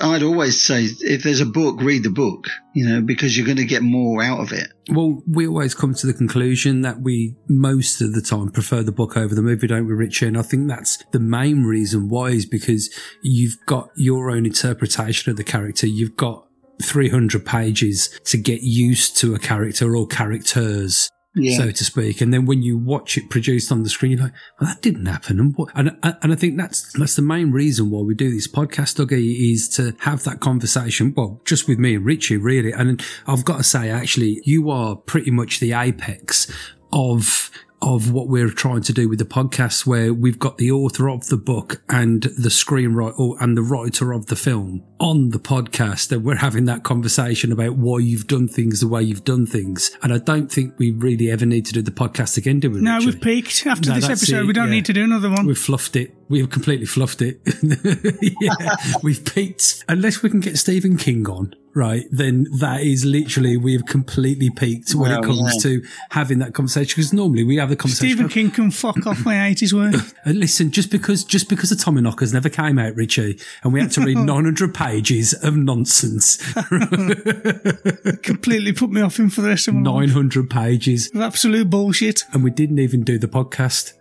I'd 0.00 0.22
always 0.22 0.60
say 0.60 0.84
if 1.00 1.22
there's 1.22 1.40
a 1.40 1.46
book, 1.46 1.80
read 1.80 2.04
the 2.04 2.10
book, 2.10 2.46
you 2.74 2.88
know, 2.88 3.00
because 3.00 3.36
you're 3.36 3.46
going 3.46 3.58
to 3.58 3.64
get 3.64 3.82
more 3.82 4.22
out 4.22 4.40
of 4.40 4.52
it. 4.52 4.68
Well, 4.90 5.22
we 5.26 5.46
always 5.46 5.74
come 5.74 5.94
to 5.94 6.06
the 6.06 6.12
conclusion 6.12 6.82
that 6.82 7.00
we 7.00 7.36
most 7.48 8.00
of 8.00 8.14
the 8.14 8.22
time 8.22 8.50
prefer 8.50 8.82
the 8.82 8.92
book 8.92 9.16
over 9.16 9.34
the 9.34 9.42
movie, 9.42 9.66
don't 9.66 9.86
we, 9.86 9.94
Richard? 9.94 10.28
And 10.28 10.38
I 10.38 10.42
think 10.42 10.68
that's 10.68 11.04
the 11.12 11.20
main 11.20 11.64
reason 11.64 12.08
why 12.08 12.28
is 12.28 12.46
because 12.46 12.90
you've 13.22 13.56
got 13.66 13.90
your 13.96 14.30
own 14.30 14.46
interpretation 14.46 15.30
of 15.30 15.36
the 15.36 15.44
character. 15.44 15.86
You've 15.86 16.16
got 16.16 16.46
300 16.82 17.44
pages 17.44 18.08
to 18.26 18.36
get 18.36 18.62
used 18.62 19.16
to 19.18 19.34
a 19.34 19.38
character 19.38 19.96
or 19.96 20.06
characters. 20.06 21.10
Yeah. 21.34 21.58
so 21.58 21.70
to 21.70 21.84
speak. 21.84 22.20
And 22.20 22.32
then 22.32 22.46
when 22.46 22.62
you 22.62 22.78
watch 22.78 23.16
it 23.16 23.30
produced 23.30 23.70
on 23.70 23.82
the 23.82 23.88
screen, 23.88 24.12
you're 24.12 24.22
like, 24.22 24.32
well, 24.60 24.70
that 24.70 24.82
didn't 24.82 25.06
happen. 25.06 25.38
And 25.38 25.54
what, 25.56 25.70
and, 25.74 25.96
and 26.02 26.32
I 26.32 26.34
think 26.34 26.56
that's, 26.56 26.92
that's 26.94 27.16
the 27.16 27.22
main 27.22 27.52
reason 27.52 27.90
why 27.90 28.00
we 28.02 28.14
do 28.14 28.30
this 28.30 28.48
podcast, 28.48 28.96
Dougie, 28.96 29.52
is 29.52 29.68
to 29.70 29.94
have 30.00 30.24
that 30.24 30.40
conversation. 30.40 31.14
Well, 31.16 31.40
just 31.44 31.68
with 31.68 31.78
me 31.78 31.94
and 31.94 32.04
Ritchie, 32.04 32.38
really. 32.38 32.72
And 32.72 33.04
I've 33.26 33.44
got 33.44 33.58
to 33.58 33.64
say, 33.64 33.90
actually, 33.90 34.40
you 34.44 34.70
are 34.70 34.96
pretty 34.96 35.30
much 35.30 35.60
the 35.60 35.72
apex 35.74 36.50
of 36.92 37.50
of 37.80 38.10
what 38.10 38.28
we're 38.28 38.50
trying 38.50 38.82
to 38.82 38.92
do 38.92 39.08
with 39.08 39.18
the 39.18 39.24
podcast, 39.24 39.86
where 39.86 40.12
we've 40.12 40.38
got 40.38 40.58
the 40.58 40.70
author 40.70 41.08
of 41.08 41.26
the 41.28 41.36
book 41.36 41.82
and 41.88 42.22
the 42.22 42.48
screenwriter 42.48 43.36
and 43.40 43.56
the 43.56 43.62
writer 43.62 44.12
of 44.12 44.26
the 44.26 44.36
film 44.36 44.82
on 44.98 45.30
the 45.30 45.38
podcast, 45.38 46.10
and 46.10 46.24
we're 46.24 46.36
having 46.36 46.64
that 46.64 46.82
conversation 46.82 47.52
about 47.52 47.76
why 47.76 47.98
you've 47.98 48.26
done 48.26 48.48
things 48.48 48.80
the 48.80 48.88
way 48.88 49.02
you've 49.02 49.24
done 49.24 49.46
things. 49.46 49.96
And 50.02 50.12
I 50.12 50.18
don't 50.18 50.50
think 50.50 50.74
we 50.78 50.90
really 50.90 51.30
ever 51.30 51.46
need 51.46 51.66
to 51.66 51.72
do 51.72 51.82
the 51.82 51.90
podcast 51.92 52.36
again, 52.36 52.58
do 52.60 52.70
we? 52.70 52.80
No, 52.80 52.98
we've 52.98 53.20
peaked 53.20 53.66
after 53.66 53.90
No, 53.90 53.94
this 53.96 54.04
episode. 54.08 54.42
it, 54.42 54.46
we 54.46 54.52
don't 54.52 54.66
yeah. 54.68 54.74
need 54.74 54.86
to 54.86 54.92
do 54.92 55.04
another 55.04 55.30
one. 55.30 55.46
We've 55.46 55.56
fluffed 55.58 55.94
it. 55.96 56.14
We've 56.28 56.50
completely 56.50 56.86
fluffed 56.86 57.22
it. 57.22 57.40
yeah, 58.40 58.76
we've 59.02 59.24
peaked. 59.24 59.84
Unless 59.88 60.22
we 60.22 60.30
can 60.30 60.40
get 60.40 60.58
Stephen 60.58 60.96
King 60.96 61.28
on, 61.28 61.54
right? 61.78 62.04
Then 62.10 62.46
that 62.58 62.82
is 62.82 63.04
literally 63.04 63.56
we've 63.56 63.86
completely 63.86 64.50
peaked 64.50 64.94
when 64.94 65.12
it 65.12 65.22
comes 65.22 65.54
yeah. 65.54 65.70
to 65.70 65.84
having 66.10 66.40
that 66.40 66.52
conversation. 66.52 66.94
Because 66.96 67.12
normally 67.12 67.44
we 67.44 67.56
have 67.56 67.68
the 67.68 67.76
conversation. 67.76 68.16
Stephen 68.16 68.28
King 68.28 68.50
can 68.50 68.70
fuck 68.70 69.06
off. 69.06 69.24
my 69.24 69.46
eighties 69.46 69.68
his 69.68 69.74
work. 69.74 69.94
And 70.24 70.38
listen, 70.40 70.70
just 70.70 70.90
because 70.90 71.24
just 71.24 71.48
because 71.48 71.70
the 71.70 71.76
Tommy 71.76 72.00
Knockers 72.00 72.32
never 72.32 72.48
came 72.48 72.78
out, 72.78 72.94
Ritchie, 72.94 73.38
and 73.62 73.72
we 73.72 73.80
had 73.80 73.90
to 73.92 74.00
read 74.00 74.18
900 74.18 74.74
pages 74.74 75.34
of 75.42 75.56
nonsense, 75.56 76.36
Completely 78.22 78.72
put 78.72 78.90
me 78.90 79.00
off 79.00 79.18
him 79.18 79.30
for 79.30 79.42
the 79.42 79.48
rest 79.48 79.68
of 79.68 79.74
my 79.74 79.80
900 79.80 80.50
pages, 80.50 81.10
Of 81.14 81.20
absolute 81.20 81.70
bullshit. 81.70 82.24
and 82.32 82.42
we 82.42 82.50
didn't 82.50 82.78
even 82.78 83.02
do 83.02 83.18
the 83.18 83.28
podcast. 83.28 83.94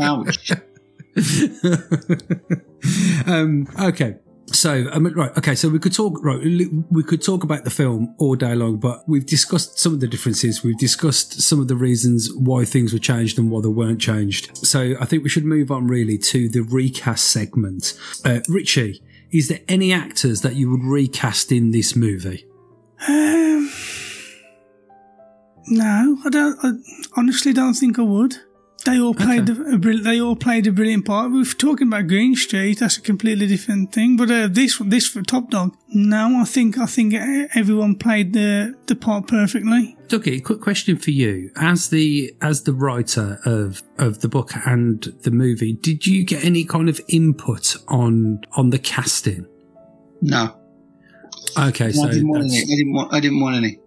Ouch. 0.00 0.52
Um, 3.26 3.66
okay. 3.78 4.16
So, 4.52 4.90
right, 4.92 5.36
okay, 5.38 5.54
so 5.54 5.68
we 5.68 5.78
could 5.78 5.94
talk, 5.94 6.22
right, 6.24 6.40
we 6.90 7.02
could 7.04 7.22
talk 7.22 7.44
about 7.44 7.64
the 7.64 7.70
film 7.70 8.14
all 8.18 8.34
day 8.34 8.54
long, 8.54 8.78
but 8.78 9.08
we've 9.08 9.24
discussed 9.24 9.78
some 9.78 9.94
of 9.94 10.00
the 10.00 10.08
differences. 10.08 10.64
We've 10.64 10.76
discussed 10.78 11.40
some 11.40 11.60
of 11.60 11.68
the 11.68 11.76
reasons 11.76 12.32
why 12.34 12.64
things 12.64 12.92
were 12.92 12.98
changed 12.98 13.38
and 13.38 13.50
why 13.50 13.60
they 13.60 13.68
weren't 13.68 14.00
changed. 14.00 14.56
So 14.56 14.94
I 15.00 15.04
think 15.04 15.22
we 15.22 15.28
should 15.28 15.44
move 15.44 15.70
on 15.70 15.86
really 15.86 16.18
to 16.18 16.48
the 16.48 16.62
recast 16.62 17.28
segment. 17.28 17.98
Uh, 18.24 18.40
Ritchie, 18.48 19.00
is 19.30 19.48
there 19.48 19.60
any 19.68 19.92
actors 19.92 20.40
that 20.40 20.56
you 20.56 20.70
would 20.70 20.82
recast 20.82 21.52
in 21.52 21.70
this 21.70 21.94
movie? 21.94 22.44
Um, 23.06 23.70
no, 25.68 26.18
I 26.24 26.28
don't. 26.28 26.58
I 26.62 26.72
honestly 27.16 27.52
don't 27.52 27.74
think 27.74 27.98
I 27.98 28.02
would. 28.02 28.36
They 28.86 28.98
all 28.98 29.12
played 29.14 29.46
a, 29.50 29.76
brill- 29.76 30.02
they 30.02 30.18
all 30.20 30.36
played 30.36 30.66
a 30.66 30.72
brilliant 30.72 31.04
part. 31.04 31.30
We're 31.30 31.44
talking 31.44 31.88
about 31.88 32.06
Green 32.06 32.34
Street. 32.34 32.78
That's 32.78 32.96
a 32.96 33.02
completely 33.02 33.46
different 33.46 33.92
thing. 33.92 34.16
But 34.16 34.30
uh, 34.30 34.48
this 34.48 34.78
this 34.78 35.06
for 35.06 35.20
Top 35.22 35.50
Dog, 35.50 35.76
no, 35.88 36.38
I 36.40 36.44
think 36.44 36.78
I 36.78 36.86
think 36.86 37.12
everyone 37.54 37.96
played 37.96 38.32
the 38.32 38.74
the 38.86 38.96
part 38.96 39.26
perfectly. 39.28 39.98
Dougie, 40.08 40.42
quick 40.42 40.62
question 40.62 40.96
for 40.96 41.10
you. 41.10 41.50
As 41.56 41.90
the 41.90 42.32
as 42.40 42.62
the 42.62 42.72
writer 42.72 43.38
of 43.44 43.82
of 43.98 44.22
the 44.22 44.28
book 44.28 44.52
and 44.66 45.02
the 45.24 45.30
movie, 45.30 45.74
did 45.74 46.06
you 46.06 46.24
get 46.24 46.42
any 46.42 46.64
kind 46.64 46.88
of 46.88 47.02
input 47.08 47.76
on 47.88 48.40
on 48.52 48.70
the 48.70 48.78
casting? 48.78 49.46
No, 50.22 50.56
Okay, 51.58 51.92
so 51.92 52.04
I 52.04 52.12
didn't 52.12 52.28
want 52.28 52.44
any. 52.44 52.58
I 52.60 52.64
didn't 52.76 52.92
want. 52.94 53.12
I 53.12 53.20
didn't 53.20 53.40
want 53.40 53.56
any. 53.56 53.78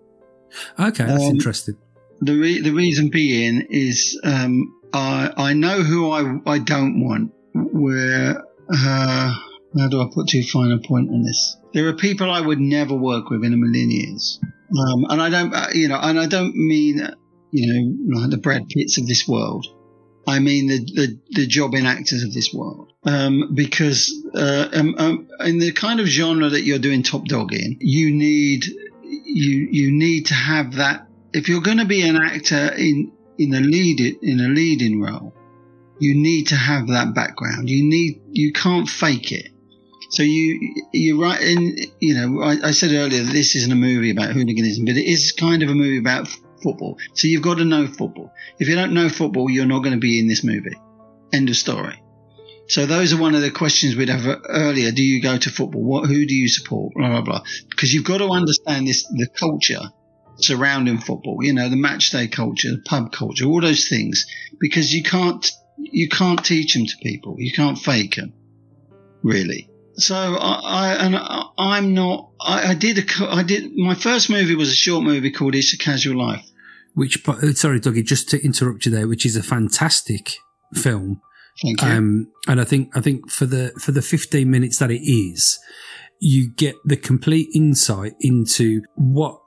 Okay, 0.79 1.05
that's 1.05 1.23
Um, 1.23 1.31
interesting. 1.31 1.75
The 2.21 2.35
re- 2.37 2.61
the 2.61 2.71
reason 2.73 3.09
being 3.09 3.65
is 3.71 4.19
um, 4.23 4.71
I 4.93 5.31
I 5.35 5.53
know 5.53 5.81
who 5.81 6.11
I 6.11 6.39
I 6.45 6.59
don't 6.59 7.03
want. 7.03 7.31
Where 7.53 8.43
uh, 8.69 9.33
how 9.77 9.87
do 9.89 10.01
I 10.01 10.05
put 10.13 10.27
too 10.27 10.43
fine 10.43 10.71
a 10.71 10.87
point 10.87 11.09
on 11.09 11.23
this? 11.23 11.57
There 11.73 11.87
are 11.87 11.93
people 11.93 12.29
I 12.29 12.41
would 12.41 12.59
never 12.59 12.95
work 12.95 13.29
with 13.29 13.43
in 13.43 13.53
a 13.53 13.57
million 13.57 13.91
years, 13.91 14.39
um, 14.77 15.05
and 15.09 15.21
I 15.21 15.29
don't 15.29 15.53
uh, 15.53 15.67
you 15.73 15.87
know, 15.87 15.99
and 16.01 16.19
I 16.19 16.27
don't 16.27 16.55
mean 16.55 17.01
uh, 17.01 17.15
you 17.51 17.67
know 17.67 18.19
like 18.19 18.29
the 18.29 18.37
Brad 18.37 18.67
Pitts 18.69 18.99
of 18.99 19.07
this 19.07 19.27
world. 19.27 19.65
I 20.27 20.39
mean 20.39 20.67
the 20.67 20.79
the, 20.79 21.19
the 21.31 21.47
jobbing 21.47 21.85
actors 21.85 22.23
of 22.23 22.33
this 22.33 22.53
world. 22.53 22.91
Um, 23.05 23.53
because 23.53 24.13
uh, 24.33 24.69
um, 24.73 24.95
um, 24.97 25.27
in 25.41 25.59
the 25.59 25.73
kind 25.73 25.99
of 25.99 26.05
genre 26.05 26.47
that 26.47 26.61
you're 26.61 26.79
doing 26.79 27.03
Top 27.03 27.25
Dog 27.25 27.51
in, 27.51 27.77
you 27.81 28.15
need 28.15 28.63
you 29.03 29.67
you 29.71 29.91
need 29.91 30.27
to 30.27 30.33
have 30.33 30.75
that. 30.75 31.07
If 31.33 31.49
you're 31.49 31.61
going 31.61 31.79
to 31.79 31.85
be 31.85 32.07
an 32.07 32.15
actor 32.15 32.71
in 32.77 33.11
in 33.37 33.53
a 33.53 33.59
lead 33.59 33.99
in 34.21 34.39
a 34.39 34.47
leading 34.47 35.01
role, 35.01 35.33
you 35.99 36.15
need 36.15 36.47
to 36.47 36.55
have 36.55 36.87
that 36.87 37.13
background. 37.13 37.69
You 37.69 37.83
need 37.83 38.21
you 38.31 38.51
can't 38.53 38.87
fake 38.87 39.31
it. 39.31 39.49
So 40.09 40.23
you 40.23 40.75
you're 40.93 41.19
right. 41.19 41.41
In 41.41 41.75
you 41.99 42.13
know, 42.13 42.41
I, 42.41 42.67
I 42.67 42.71
said 42.71 42.91
earlier 42.91 43.23
that 43.23 43.31
this 43.31 43.55
isn't 43.55 43.71
a 43.71 43.75
movie 43.75 44.11
about 44.11 44.31
hooliganism, 44.31 44.85
but 44.85 44.95
it 44.95 45.05
is 45.05 45.31
kind 45.31 45.63
of 45.63 45.69
a 45.69 45.75
movie 45.75 45.97
about 45.97 46.27
football. 46.61 46.97
So 47.13 47.27
you've 47.27 47.41
got 47.41 47.57
to 47.57 47.65
know 47.65 47.87
football. 47.87 48.31
If 48.59 48.67
you 48.67 48.75
don't 48.75 48.93
know 48.93 49.09
football, 49.09 49.49
you're 49.49 49.65
not 49.65 49.79
going 49.79 49.93
to 49.93 49.99
be 49.99 50.19
in 50.19 50.27
this 50.27 50.43
movie. 50.43 50.75
End 51.31 51.49
of 51.49 51.55
story. 51.55 52.01
So 52.67 52.85
those 52.85 53.11
are 53.13 53.19
one 53.19 53.35
of 53.35 53.41
the 53.41 53.51
questions 53.51 53.95
we'd 53.95 54.09
have 54.09 54.25
earlier. 54.47 54.91
Do 54.91 55.03
you 55.03 55.21
go 55.21 55.37
to 55.37 55.49
football? 55.49 55.83
What, 55.83 56.07
who 56.07 56.25
do 56.25 56.33
you 56.33 56.47
support? 56.47 56.93
Blah, 56.95 57.09
blah, 57.09 57.21
blah. 57.21 57.43
Because 57.69 57.93
you've 57.93 58.05
got 58.05 58.19
to 58.19 58.29
understand 58.29 58.87
this, 58.87 59.03
the 59.07 59.27
culture 59.27 59.81
surrounding 60.37 60.97
football, 60.97 61.39
you 61.41 61.53
know, 61.53 61.69
the 61.69 61.75
match 61.75 62.11
day 62.11 62.27
culture, 62.27 62.71
the 62.71 62.81
pub 62.85 63.11
culture, 63.11 63.45
all 63.45 63.61
those 63.61 63.87
things, 63.87 64.25
because 64.59 64.93
you 64.93 65.03
can't, 65.03 65.51
you 65.77 66.09
can't 66.09 66.43
teach 66.43 66.73
them 66.73 66.85
to 66.85 66.97
people. 67.01 67.35
You 67.37 67.51
can't 67.53 67.77
fake 67.77 68.15
them, 68.15 68.33
really. 69.21 69.69
So 69.95 70.15
I, 70.15 70.59
I 70.63 70.93
and 71.05 71.15
I, 71.15 71.45
I'm 71.57 71.93
not, 71.93 72.31
I, 72.41 72.71
I 72.71 72.75
did 72.75 72.97
a, 72.97 73.25
I 73.25 73.43
did, 73.43 73.75
my 73.75 73.95
first 73.95 74.29
movie 74.29 74.55
was 74.55 74.69
a 74.69 74.75
short 74.75 75.03
movie 75.03 75.31
called 75.31 75.55
It's 75.55 75.73
a 75.73 75.77
Casual 75.77 76.17
Life. 76.17 76.45
Which, 76.95 77.27
uh, 77.27 77.53
sorry, 77.53 77.79
Dougie, 77.79 78.03
just 78.03 78.29
to 78.29 78.43
interrupt 78.43 78.85
you 78.85 78.91
there, 78.91 79.07
which 79.07 79.25
is 79.25 79.35
a 79.35 79.43
fantastic 79.43 80.35
film. 80.73 81.21
Thank 81.61 81.81
you. 81.81 81.87
Um, 81.87 82.31
and 82.47 82.59
I 82.59 82.63
think 82.63 82.95
I 82.97 83.01
think 83.01 83.29
for 83.29 83.45
the 83.45 83.71
for 83.79 83.91
the 83.91 84.01
15 84.01 84.49
minutes 84.49 84.79
that 84.79 84.91
it 84.91 85.01
is, 85.03 85.59
you 86.19 86.49
get 86.49 86.75
the 86.85 86.97
complete 86.97 87.49
insight 87.53 88.13
into 88.19 88.81
what 88.95 89.39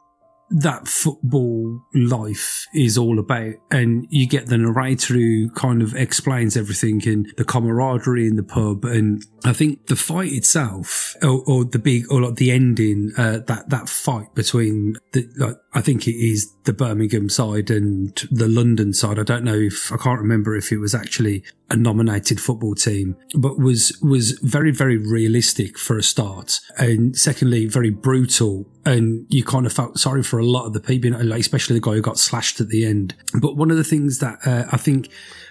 that 0.51 0.87
football 0.87 1.83
life 1.95 2.67
is 2.75 2.97
all 2.97 3.19
about. 3.19 3.55
And 3.71 4.07
you 4.11 4.29
get 4.29 4.47
the 4.47 4.59
narrator 4.59 5.15
who 5.15 5.51
kind 5.51 5.83
of 5.83 5.95
explains 5.95 6.57
everything 6.57 7.07
and 7.07 7.33
the 7.37 7.45
camaraderie 7.45 8.27
in 8.27 8.37
the 8.37 8.43
pub. 8.43 8.85
And 8.85 9.25
I 9.45 9.53
think 9.53 9.87
the 9.87 9.97
fight 9.97 10.33
itself, 10.33 11.17
or, 11.23 11.43
or 11.47 11.65
the 11.65 11.79
big, 11.79 12.11
or 12.11 12.21
like 12.23 12.37
the 12.37 12.51
ending, 12.51 13.13
uh, 13.17 13.39
that, 13.47 13.71
that 13.71 13.89
fight 13.89 14.35
between 14.35 14.97
the, 15.13 15.29
like, 15.37 15.57
I 15.75 15.81
think 15.81 16.07
it 16.07 16.17
is 16.17 16.53
the 16.65 16.73
Birmingham 16.73 17.29
side 17.29 17.71
and 17.71 18.15
the 18.31 18.49
London 18.49 18.93
side. 18.93 19.19
I 19.19 19.25
don't 19.25 19.45
know 19.45 19.55
if, 19.55 19.93
I 19.93 19.97
can't 19.97 20.21
remember 20.21 20.57
if 20.57 20.73
it 20.73 20.79
was 20.79 20.95
actually 20.95 21.45
a 21.69 21.77
nominated 21.77 22.41
football 22.41 22.75
team, 22.75 23.17
but 23.35 23.59
was, 23.59 23.99
was 24.01 24.33
very, 24.43 24.71
very 24.71 24.97
realistic 24.97 25.79
for 25.79 25.99
a 25.99 26.03
start. 26.03 26.61
And 26.79 27.17
secondly, 27.17 27.67
very 27.67 27.91
brutal. 27.91 28.67
And 28.85 29.27
you 29.29 29.43
kind 29.43 29.67
of 29.67 29.73
felt 29.73 29.99
sorry 29.99 30.23
for 30.23 30.39
a 30.39 30.47
lot 30.47 30.67
of 30.67 30.73
the 30.73 30.81
people, 30.81 31.13
especially 31.33 31.75
the 31.75 31.81
guy 31.81 31.95
who 31.95 32.03
got 32.03 32.19
slashed 32.19 32.61
at 32.61 32.69
the 32.69 32.85
end. 32.87 33.15
But 33.41 33.57
one 33.57 33.71
of 33.71 33.77
the 33.77 33.85
things 33.85 34.19
that 34.21 34.39
uh, 34.47 34.67
I 34.71 34.77
think 34.77 35.09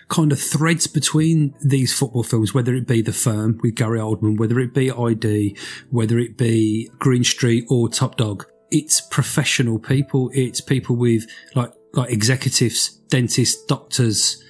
kind 0.07 0.31
of 0.31 0.39
threads 0.39 0.87
between 0.87 1.53
these 1.61 1.97
football 1.97 2.23
films, 2.23 2.53
whether 2.53 2.73
it 2.75 2.87
be 2.87 3.01
The 3.01 3.13
Firm 3.13 3.59
with 3.61 3.75
Gary 3.75 3.99
Oldman, 3.99 4.37
whether 4.37 4.59
it 4.59 4.73
be 4.73 4.91
ID, 4.91 5.57
whether 5.89 6.19
it 6.19 6.37
be 6.37 6.89
Green 6.99 7.23
Street 7.23 7.65
or 7.69 7.89
Top 7.89 8.15
Dog, 8.15 8.45
it's 8.71 9.01
professional 9.01 9.79
people. 9.79 10.29
It's 10.33 10.61
people 10.61 10.95
with 10.95 11.25
like, 11.55 11.73
like 11.93 12.11
executives, 12.11 12.89
dentists, 13.09 13.63
doctors, 13.65 14.43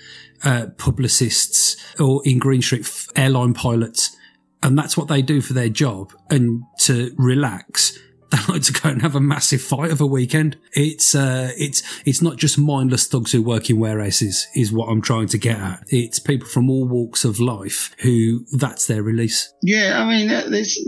uh, 0.46 0.68
publicists, 0.78 1.76
or 2.00 2.22
in 2.26 2.39
Green 2.39 2.62
Street, 2.62 2.89
airline 3.16 3.54
pilots. 3.54 4.16
And 4.64 4.78
that's 4.78 4.98
what 4.98 5.08
they 5.08 5.22
do 5.22 5.41
for 5.41 5.54
their 5.54 5.70
job. 5.70 6.14
And 6.30 6.64
to 6.82 7.14
relax, 7.18 8.00
they 8.32 8.54
like 8.54 8.64
to 8.64 8.74
go 8.74 8.89
and 8.89 9.02
have 9.02 9.16
a 9.16 9.22
massive 9.22 9.62
fight 9.62 9.91
of 9.91 10.02
a 10.02 10.06
weekend. 10.06 10.58
It's 10.74 11.14
uh, 11.14 11.52
it's 11.58 11.84
it's 12.06 12.22
not 12.22 12.38
just 12.38 12.58
mindless 12.58 13.08
thugs 13.08 13.32
who 13.32 13.41
work 13.41 13.70
in 13.70 13.80
warehouses, 13.80 14.48
is 14.56 14.72
what 14.72 14.88
I'm 14.88 15.02
trying 15.02 15.28
to 15.28 15.38
get 15.38 15.58
at. 15.58 15.84
It's 15.88 16.20
people 16.20 16.48
from 16.48 16.70
all 16.70 16.88
walks 16.88 17.24
of 17.26 17.39
life 17.39 17.96
who 18.00 18.46
that's 18.58 18.88
their 18.88 19.04
release. 19.04 19.54
Yeah, 19.62 20.02
I 20.02 20.10
mean, 20.10 20.28
this, 20.28 20.80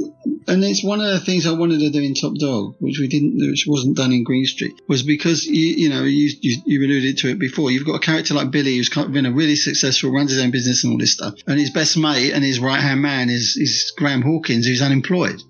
and 0.47 0.63
it's 0.63 0.83
one 0.83 1.01
of 1.01 1.07
the 1.07 1.19
things 1.19 1.45
I 1.45 1.51
wanted 1.51 1.79
to 1.79 1.89
do 1.89 2.01
in 2.01 2.13
Top 2.13 2.35
Dog, 2.35 2.75
which 2.79 2.99
we 2.99 3.07
didn't, 3.07 3.37
which 3.37 3.65
wasn't 3.67 3.97
done 3.97 4.11
in 4.11 4.23
Green 4.23 4.45
Street, 4.45 4.81
was 4.87 5.03
because 5.03 5.45
you, 5.45 5.75
you 5.75 5.89
know 5.89 6.03
you, 6.03 6.31
you, 6.41 6.61
you 6.65 6.85
alluded 6.85 7.17
to 7.19 7.29
it 7.29 7.39
before. 7.39 7.71
You've 7.71 7.85
got 7.85 7.95
a 7.95 8.05
character 8.05 8.33
like 8.33 8.51
Billy 8.51 8.77
who's 8.77 8.89
kind 8.89 9.07
of 9.07 9.13
been 9.13 9.25
a 9.25 9.31
really 9.31 9.55
successful, 9.55 10.11
runs 10.11 10.31
his 10.31 10.41
own 10.41 10.51
business 10.51 10.83
and 10.83 10.93
all 10.93 10.99
this 10.99 11.13
stuff, 11.13 11.35
and 11.47 11.59
his 11.59 11.71
best 11.71 11.97
mate 11.97 12.33
and 12.33 12.43
his 12.43 12.59
right 12.59 12.81
hand 12.81 13.01
man 13.01 13.29
is 13.29 13.57
is 13.57 13.93
Graham 13.97 14.21
Hawkins, 14.21 14.65
who's 14.65 14.81
unemployed 14.81 15.41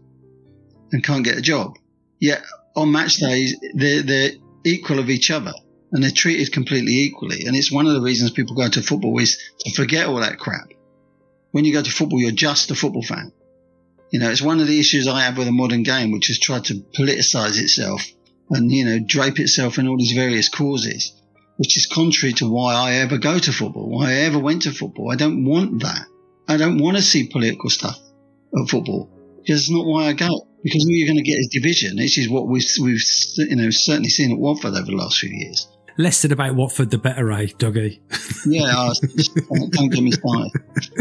and 0.91 1.03
can't 1.03 1.23
get 1.23 1.37
a 1.37 1.41
job. 1.41 1.77
Yet 2.19 2.41
on 2.75 2.91
match 2.91 3.17
days, 3.17 3.55
they're, 3.73 4.01
they're 4.01 4.31
equal 4.63 4.99
of 4.99 5.09
each 5.09 5.31
other 5.31 5.53
and 5.91 6.03
they're 6.03 6.11
treated 6.11 6.51
completely 6.51 6.93
equally. 6.93 7.45
And 7.45 7.55
it's 7.55 7.71
one 7.71 7.87
of 7.87 7.93
the 7.93 8.01
reasons 8.01 8.31
people 8.31 8.55
go 8.55 8.69
to 8.69 8.81
football 8.81 9.17
is 9.19 9.37
to 9.59 9.71
forget 9.73 10.07
all 10.07 10.19
that 10.19 10.39
crap. 10.39 10.69
When 11.51 11.65
you 11.65 11.73
go 11.73 11.81
to 11.81 11.91
football, 11.91 12.19
you're 12.19 12.31
just 12.31 12.71
a 12.71 12.75
football 12.75 13.03
fan. 13.03 13.31
You 14.11 14.19
know, 14.19 14.29
it's 14.29 14.41
one 14.41 14.59
of 14.59 14.67
the 14.67 14.79
issues 14.79 15.07
I 15.07 15.21
have 15.21 15.37
with 15.37 15.47
a 15.47 15.51
modern 15.51 15.83
game, 15.83 16.11
which 16.11 16.27
has 16.27 16.39
tried 16.39 16.65
to 16.65 16.75
politicize 16.97 17.59
itself 17.59 18.05
and, 18.49 18.71
you 18.71 18.85
know, 18.85 18.99
drape 19.05 19.39
itself 19.39 19.77
in 19.77 19.87
all 19.87 19.97
these 19.97 20.13
various 20.13 20.47
causes, 20.49 21.11
which 21.57 21.77
is 21.77 21.85
contrary 21.85 22.33
to 22.33 22.49
why 22.49 22.73
I 22.75 22.93
ever 22.95 23.17
go 23.17 23.37
to 23.37 23.51
football, 23.51 23.89
why 23.89 24.11
I 24.11 24.15
ever 24.21 24.39
went 24.39 24.61
to 24.63 24.71
football. 24.71 25.11
I 25.11 25.15
don't 25.15 25.43
want 25.43 25.81
that. 25.83 26.05
I 26.47 26.55
don't 26.57 26.77
want 26.77 26.95
to 26.95 27.03
see 27.03 27.27
political 27.27 27.69
stuff 27.69 27.99
at 28.57 28.69
football 28.69 29.09
because 29.37 29.61
it's 29.61 29.69
not 29.69 29.85
why 29.85 30.05
I 30.05 30.13
go 30.13 30.47
because 30.63 30.85
all 30.85 30.91
you're 30.91 31.07
going 31.07 31.17
to 31.17 31.23
get 31.23 31.39
is 31.39 31.47
division. 31.47 31.97
This 31.97 32.17
is 32.17 32.29
what 32.29 32.47
we've 32.47 32.65
we've 32.81 33.01
you 33.37 33.55
know 33.55 33.69
certainly 33.69 34.09
seen 34.09 34.31
at 34.31 34.37
Watford 34.37 34.73
over 34.73 34.85
the 34.85 34.95
last 34.95 35.19
few 35.19 35.29
years. 35.29 35.67
Less 35.97 36.17
said 36.17 36.31
about 36.31 36.55
Watford, 36.55 36.91
the 36.91 36.97
better, 36.99 37.31
eh, 37.31 37.47
Dougie? 37.57 37.99
yeah, 38.45 38.93
don't, 39.49 39.71
don't 39.71 39.89
get 39.89 40.03
me 40.03 40.11
started. 40.11 40.51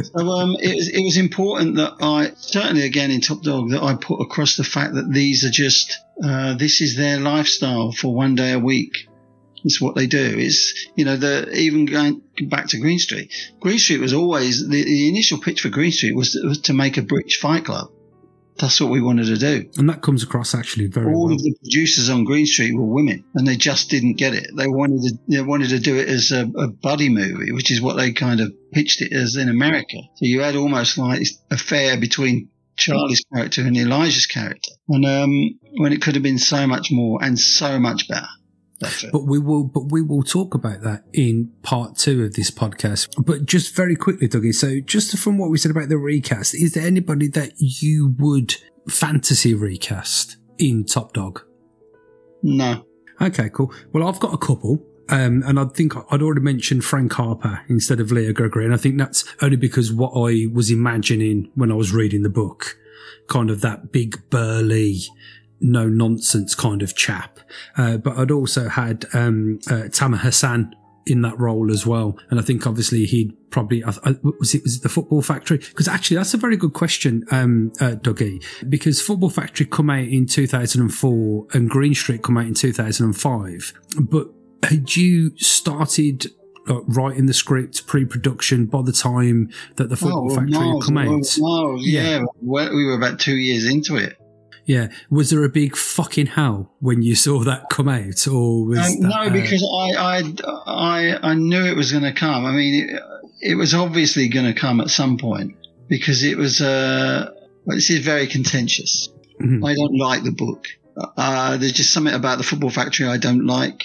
So 0.04 0.20
um, 0.20 0.56
it 0.58 0.74
was 0.74 0.88
it 0.88 1.02
was 1.04 1.16
important 1.18 1.76
that 1.76 1.94
I 2.00 2.32
certainly 2.36 2.86
again 2.86 3.10
in 3.10 3.20
Top 3.20 3.42
Dog 3.42 3.70
that 3.70 3.82
I 3.82 3.94
put 3.94 4.20
across 4.20 4.56
the 4.56 4.64
fact 4.64 4.94
that 4.94 5.12
these 5.12 5.44
are 5.44 5.50
just 5.50 5.98
uh, 6.24 6.54
this 6.54 6.80
is 6.80 6.96
their 6.96 7.20
lifestyle 7.20 7.92
for 7.92 8.14
one 8.14 8.34
day 8.34 8.52
a 8.52 8.58
week. 8.58 9.08
It's 9.64 9.80
what 9.80 9.96
they 9.96 10.06
do. 10.06 10.18
Is 10.18 10.88
you 10.94 11.04
know 11.04 11.16
the 11.16 11.50
even 11.52 11.84
going 11.84 12.22
back 12.48 12.68
to 12.68 12.78
Green 12.78 12.98
Street. 12.98 13.32
Green 13.60 13.78
Street 13.78 14.00
was 14.00 14.14
always 14.14 14.66
the, 14.66 14.82
the 14.82 15.08
initial 15.08 15.38
pitch 15.38 15.60
for 15.60 15.68
Green 15.68 15.92
Street 15.92 16.16
was 16.16 16.32
to, 16.32 16.46
was 16.46 16.60
to 16.62 16.72
make 16.72 16.96
a 16.96 17.02
British 17.02 17.38
fight 17.38 17.64
club. 17.64 17.90
That's 18.58 18.80
what 18.80 18.90
we 18.90 19.02
wanted 19.02 19.26
to 19.26 19.36
do. 19.36 19.68
And 19.76 19.88
that 19.88 20.02
comes 20.02 20.22
across 20.22 20.54
actually 20.54 20.86
very 20.86 21.12
All 21.12 21.26
well. 21.26 21.34
of 21.34 21.42
the 21.42 21.54
producers 21.62 22.08
on 22.08 22.24
Green 22.24 22.46
Street 22.46 22.74
were 22.74 22.84
women, 22.84 23.24
and 23.34 23.46
they 23.46 23.56
just 23.56 23.90
didn't 23.90 24.14
get 24.14 24.34
it. 24.34 24.46
They 24.56 24.66
wanted 24.66 25.02
to, 25.02 25.18
they 25.28 25.42
wanted 25.42 25.70
to 25.70 25.78
do 25.78 25.96
it 25.96 26.08
as 26.08 26.30
a, 26.32 26.50
a 26.56 26.68
buddy 26.68 27.08
movie, 27.08 27.52
which 27.52 27.70
is 27.70 27.82
what 27.82 27.96
they 27.96 28.12
kind 28.12 28.40
of 28.40 28.52
pitched 28.72 29.02
it 29.02 29.12
as 29.12 29.36
in 29.36 29.48
America. 29.48 29.98
So 30.14 30.26
you 30.26 30.40
had 30.40 30.56
almost 30.56 30.96
like 30.96 31.18
this 31.18 31.38
affair 31.50 31.98
between 31.98 32.48
Charlie's 32.76 33.24
character 33.34 33.62
and 33.62 33.76
Elijah's 33.76 34.26
character, 34.26 34.72
and 34.88 35.04
um, 35.04 35.58
when 35.78 35.92
it 35.92 36.02
could 36.02 36.14
have 36.14 36.22
been 36.22 36.38
so 36.38 36.66
much 36.66 36.90
more 36.90 37.22
and 37.22 37.38
so 37.38 37.78
much 37.78 38.08
better. 38.08 38.26
But 39.12 39.24
we 39.24 39.38
will, 39.38 39.64
but 39.64 39.90
we 39.90 40.02
will 40.02 40.22
talk 40.22 40.54
about 40.54 40.82
that 40.82 41.04
in 41.12 41.52
part 41.62 41.96
two 41.96 42.24
of 42.24 42.34
this 42.34 42.50
podcast. 42.50 43.08
But 43.24 43.46
just 43.46 43.74
very 43.74 43.96
quickly, 43.96 44.28
Dougie. 44.28 44.54
So 44.54 44.80
just 44.80 45.16
from 45.18 45.38
what 45.38 45.50
we 45.50 45.58
said 45.58 45.70
about 45.70 45.88
the 45.88 45.98
recast, 45.98 46.54
is 46.54 46.74
there 46.74 46.86
anybody 46.86 47.28
that 47.28 47.52
you 47.58 48.14
would 48.18 48.56
fantasy 48.88 49.54
recast 49.54 50.36
in 50.58 50.84
Top 50.84 51.12
Dog? 51.12 51.42
No. 52.42 52.84
Okay, 53.20 53.48
cool. 53.50 53.72
Well, 53.92 54.06
I've 54.06 54.20
got 54.20 54.34
a 54.34 54.38
couple. 54.38 54.84
Um, 55.08 55.44
and 55.46 55.60
I 55.60 55.66
think 55.66 55.94
I'd 56.10 56.20
already 56.20 56.40
mentioned 56.40 56.84
Frank 56.84 57.12
Harper 57.12 57.62
instead 57.68 58.00
of 58.00 58.10
Leo 58.10 58.32
Gregory. 58.32 58.64
And 58.64 58.74
I 58.74 58.76
think 58.76 58.98
that's 58.98 59.24
only 59.40 59.56
because 59.56 59.92
what 59.92 60.10
I 60.10 60.46
was 60.52 60.70
imagining 60.70 61.50
when 61.54 61.70
I 61.70 61.76
was 61.76 61.92
reading 61.92 62.22
the 62.22 62.28
book, 62.28 62.76
kind 63.28 63.48
of 63.48 63.60
that 63.60 63.92
big 63.92 64.28
burly, 64.30 65.02
no 65.60 65.88
nonsense 65.88 66.54
kind 66.54 66.82
of 66.82 66.96
chap. 66.96 67.38
Uh, 67.76 67.96
but 67.96 68.16
I'd 68.18 68.30
also 68.30 68.68
had 68.68 69.06
um, 69.14 69.58
uh, 69.70 69.88
Tamer 69.88 70.18
Hassan 70.18 70.74
in 71.06 71.22
that 71.22 71.38
role 71.38 71.70
as 71.70 71.86
well. 71.86 72.18
And 72.30 72.40
I 72.40 72.42
think 72.42 72.66
obviously 72.66 73.04
he'd 73.06 73.32
probably 73.50 73.82
I, 73.84 73.90
I, 74.04 74.16
was 74.40 74.54
it 74.54 74.62
was 74.64 74.76
it 74.76 74.82
the 74.82 74.88
Football 74.88 75.22
Factory 75.22 75.58
because 75.58 75.88
actually 75.88 76.16
that's 76.16 76.34
a 76.34 76.38
very 76.38 76.56
good 76.56 76.72
question, 76.72 77.24
um, 77.30 77.72
uh, 77.80 77.94
Dougie, 77.94 78.42
because 78.68 79.00
Football 79.00 79.30
Factory 79.30 79.66
come 79.66 79.88
out 79.88 80.08
in 80.08 80.26
2004 80.26 81.46
and 81.52 81.70
Green 81.70 81.94
Street 81.94 82.22
come 82.22 82.36
out 82.36 82.46
in 82.46 82.54
2005. 82.54 83.72
But 84.00 84.28
had 84.64 84.96
you 84.96 85.36
started 85.38 86.26
like, 86.66 86.82
writing 86.88 87.26
the 87.26 87.34
script 87.34 87.86
pre-production 87.86 88.66
by 88.66 88.82
the 88.82 88.92
time 88.92 89.50
that 89.76 89.88
the 89.88 89.96
Football 89.96 90.32
oh, 90.32 90.34
Factory 90.34 90.50
no, 90.50 90.80
had 90.80 90.82
come 90.82 90.98
out? 90.98 91.38
No, 91.38 91.76
yeah, 91.76 92.18
Yeah. 92.18 92.24
we 92.42 92.84
were 92.84 92.96
about 92.96 93.20
two 93.20 93.36
years 93.36 93.64
into 93.64 93.96
it. 93.96 94.18
Yeah. 94.66 94.88
Was 95.10 95.30
there 95.30 95.44
a 95.44 95.48
big 95.48 95.76
fucking 95.76 96.26
hell 96.26 96.72
when 96.80 97.00
you 97.02 97.14
saw 97.14 97.40
that 97.44 97.70
come 97.70 97.88
out, 97.88 98.26
or 98.26 98.64
was 98.66 98.78
Um, 98.78 99.00
that, 99.02 99.08
no, 99.08 99.16
uh, 99.22 99.30
because 99.30 99.62
I, 99.62 99.94
I, 99.96 100.22
I, 100.66 101.30
I 101.30 101.34
knew 101.34 101.64
it 101.64 101.76
was 101.76 101.92
going 101.92 102.04
to 102.04 102.12
come. 102.12 102.44
I 102.44 102.52
mean, 102.52 102.88
it, 102.90 103.02
it 103.40 103.54
was 103.54 103.72
obviously 103.74 104.28
going 104.28 104.46
to 104.52 104.58
come 104.58 104.80
at 104.80 104.90
some 104.90 105.16
point 105.18 105.56
because 105.88 106.22
it 106.24 106.36
was. 106.36 106.60
Uh, 106.60 107.30
well, 107.64 107.76
this 107.76 107.90
is 107.90 108.04
very 108.04 108.26
contentious. 108.26 109.08
Mhm. 109.40 109.66
I 109.68 109.74
don't 109.74 109.98
like 109.98 110.22
the 110.24 110.32
book. 110.32 110.66
Uh, 111.16 111.56
there's 111.58 111.72
just 111.72 111.92
something 111.92 112.14
about 112.14 112.38
the 112.38 112.44
Football 112.44 112.70
Factory 112.70 113.06
I 113.06 113.18
don't 113.18 113.44
like. 113.46 113.84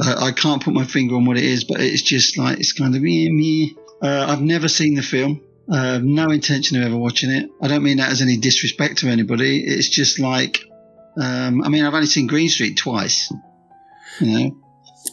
I, 0.00 0.26
I 0.28 0.32
can't 0.32 0.62
put 0.62 0.74
my 0.74 0.84
finger 0.84 1.14
on 1.14 1.24
what 1.24 1.38
it 1.38 1.44
is, 1.44 1.64
but 1.64 1.80
it's 1.80 2.02
just 2.02 2.36
like 2.38 2.58
it's 2.58 2.72
kind 2.72 2.94
of 2.94 3.02
me, 3.02 3.30
me. 3.30 3.76
Uh, 4.02 4.26
I've 4.28 4.42
never 4.42 4.68
seen 4.68 4.94
the 4.94 5.02
film. 5.02 5.40
Uh, 5.68 6.00
no 6.02 6.30
intention 6.30 6.76
of 6.78 6.84
ever 6.84 6.96
watching 6.96 7.30
it. 7.30 7.48
I 7.62 7.68
don't 7.68 7.82
mean 7.82 7.98
that 7.98 8.10
as 8.10 8.22
any 8.22 8.36
disrespect 8.36 8.98
to 8.98 9.08
anybody. 9.08 9.64
It's 9.64 9.88
just 9.88 10.18
like, 10.18 10.58
um, 11.20 11.62
I 11.62 11.68
mean, 11.68 11.84
I've 11.84 11.94
only 11.94 12.06
seen 12.06 12.26
Green 12.26 12.48
Street 12.48 12.76
twice. 12.76 13.32
You 14.20 14.26
know, 14.38 14.56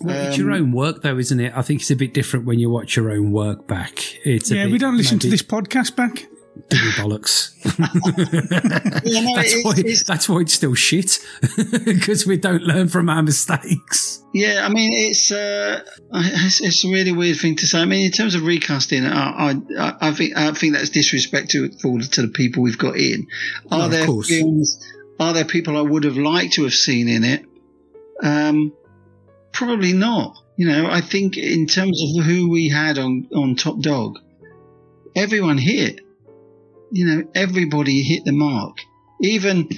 Well, 0.02 0.28
it's 0.28 0.38
your 0.38 0.52
Um, 0.52 0.62
own 0.62 0.72
work, 0.74 1.02
though, 1.04 1.18
isn't 1.18 1.40
it? 1.40 1.54
I 1.56 1.62
think 1.62 1.82
it's 1.82 1.92
a 1.92 1.96
bit 1.96 2.14
different 2.14 2.46
when 2.46 2.60
you 2.60 2.70
watch 2.70 2.96
your 2.96 3.10
own 3.12 3.32
work 3.32 3.68
back. 3.68 4.00
It's 4.26 4.52
a 4.52 4.56
Yeah, 4.56 4.64
bit, 4.66 4.74
we 4.74 4.78
don't 4.80 4.98
listen 4.98 5.18
to 5.20 5.30
this 5.30 5.42
podcast 5.44 5.96
back. 5.96 6.26
Bollocks. 6.98 7.54
Yeah, 9.04 9.22
no, 9.22 9.36
that's 9.36 9.54
it- 9.54 9.66
why. 9.66 9.72
it's- 9.78 10.04
that's 10.04 10.28
why 10.30 10.40
it's 10.42 10.54
still 10.54 10.74
shit 10.74 11.20
because 11.86 12.26
we 12.26 12.38
don't 12.38 12.64
learn 12.64 12.88
from 12.88 13.10
our 13.10 13.22
mistakes. 13.24 14.24
Yeah, 14.34 14.66
I 14.66 14.70
mean 14.70 14.92
it's 15.10 15.32
uh, 15.32 15.82
it's, 16.14 16.62
it's 16.62 16.84
a 16.86 16.90
really 16.90 17.12
weird 17.12 17.38
thing 17.40 17.56
to 17.58 17.68
say. 17.68 17.80
I 17.80 17.86
mean, 17.86 18.06
in 18.06 18.12
terms 18.12 18.36
of 18.36 18.44
recasting, 18.44 19.06
I 19.06 19.56
I, 19.80 19.94
I 20.02 20.12
think 20.12 20.36
I 20.38 20.52
think 20.54 20.74
that's 20.74 20.90
disrespectful 20.90 21.70
to 22.02 22.22
the 22.22 22.28
people 22.34 22.64
we've 22.64 22.78
got 22.78 22.98
in. 22.98 23.28
Are 23.72 23.80
No, 23.80 23.88
there 23.90 24.06
films? 24.24 24.80
Are 25.20 25.34
there 25.34 25.46
people 25.46 25.78
I 25.78 25.82
would 25.82 26.04
have 26.04 26.18
liked 26.18 26.54
to 26.54 26.64
have 26.64 26.74
seen 26.74 27.08
in 27.08 27.24
it? 27.24 27.46
Um, 28.24 28.74
probably 29.52 29.94
not. 29.94 30.38
You 30.58 30.68
know, 30.68 30.88
I 30.90 31.02
think 31.02 31.38
in 31.38 31.68
terms 31.68 32.02
of 32.02 32.24
who 32.26 32.50
we 32.50 32.70
had 32.70 32.98
on 32.98 33.28
on 33.34 33.56
Top 33.56 33.80
Dog, 33.80 34.20
everyone 35.16 35.58
hit. 35.58 36.02
You 36.92 37.06
know, 37.06 37.24
everybody 37.36 38.02
hit 38.04 38.24
the 38.26 38.32
mark. 38.34 38.78
Even 39.22 39.70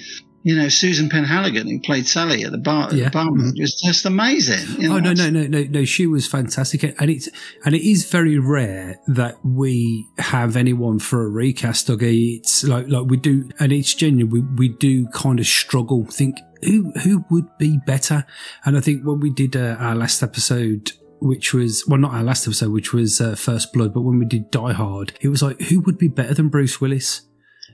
you 0.41 0.55
know, 0.55 0.69
Susan 0.69 1.09
Penhaligon, 1.09 1.69
who 1.69 1.81
played 1.81 2.07
Sally 2.07 2.45
at 2.45 2.51
the 2.53 2.57
bar, 2.57 2.95
Yeah. 2.95 3.07
at 3.07 3.11
the 3.11 3.17
bar 3.17 3.27
Mhm. 3.29 3.59
was 3.59 3.75
just 3.85 4.05
amazing. 4.05 4.81
You 4.81 4.93
Oh 4.93 4.97
no 4.99 5.11
no 5.11 5.29
no 5.29 5.45
no 5.47 5.63
no! 5.63 5.83
She 5.83 6.07
was 6.07 6.27
fantastic, 6.27 6.83
and 6.83 7.09
it's 7.11 7.27
and 7.65 7.75
it 7.75 7.85
is 7.85 8.09
very 8.09 8.39
rare 8.39 8.99
that 9.07 9.35
we 9.45 10.07
have 10.17 10.55
anyone 10.55 10.99
for 10.99 11.25
a 11.25 11.29
recast. 11.29 11.87
Dougie, 11.87 12.37
it's 12.37 12.63
like 12.63 12.87
like 12.87 13.05
we 13.07 13.17
do, 13.17 13.49
and 13.59 13.73
it's 13.73 13.93
genuine. 13.93 14.29
We 14.31 14.39
we 14.39 14.69
do 14.69 15.07
kind 15.07 15.39
of 15.41 15.45
struggle. 15.45 16.05
Think 16.09 16.37
who 16.63 16.91
who 17.03 17.25
would 17.29 17.47
be 17.59 17.77
better? 17.85 18.25
And 18.65 18.77
I 18.77 18.79
think 18.79 19.03
when 19.05 19.19
we 19.19 19.31
did 19.31 19.55
uh, 19.57 19.75
our 19.77 19.95
last 19.95 20.23
episode. 20.23 20.93
Which 21.21 21.53
was 21.53 21.83
well, 21.87 21.99
not 21.99 22.13
our 22.13 22.23
last 22.23 22.47
episode, 22.47 22.71
which 22.71 22.93
was 22.93 23.19
uh, 23.19 23.35
First 23.35 23.73
Blood, 23.73 23.93
but 23.93 24.01
when 24.01 24.19
we 24.19 24.25
did 24.25 24.51
Die 24.51 24.73
Hard, 24.73 25.13
it 25.21 25.27
was 25.27 25.41
like, 25.41 25.59
who 25.63 25.81
would 25.81 25.97
be 25.97 26.07
better 26.07 26.33
than 26.33 26.49
Bruce 26.49 26.79
Willis? 26.79 27.21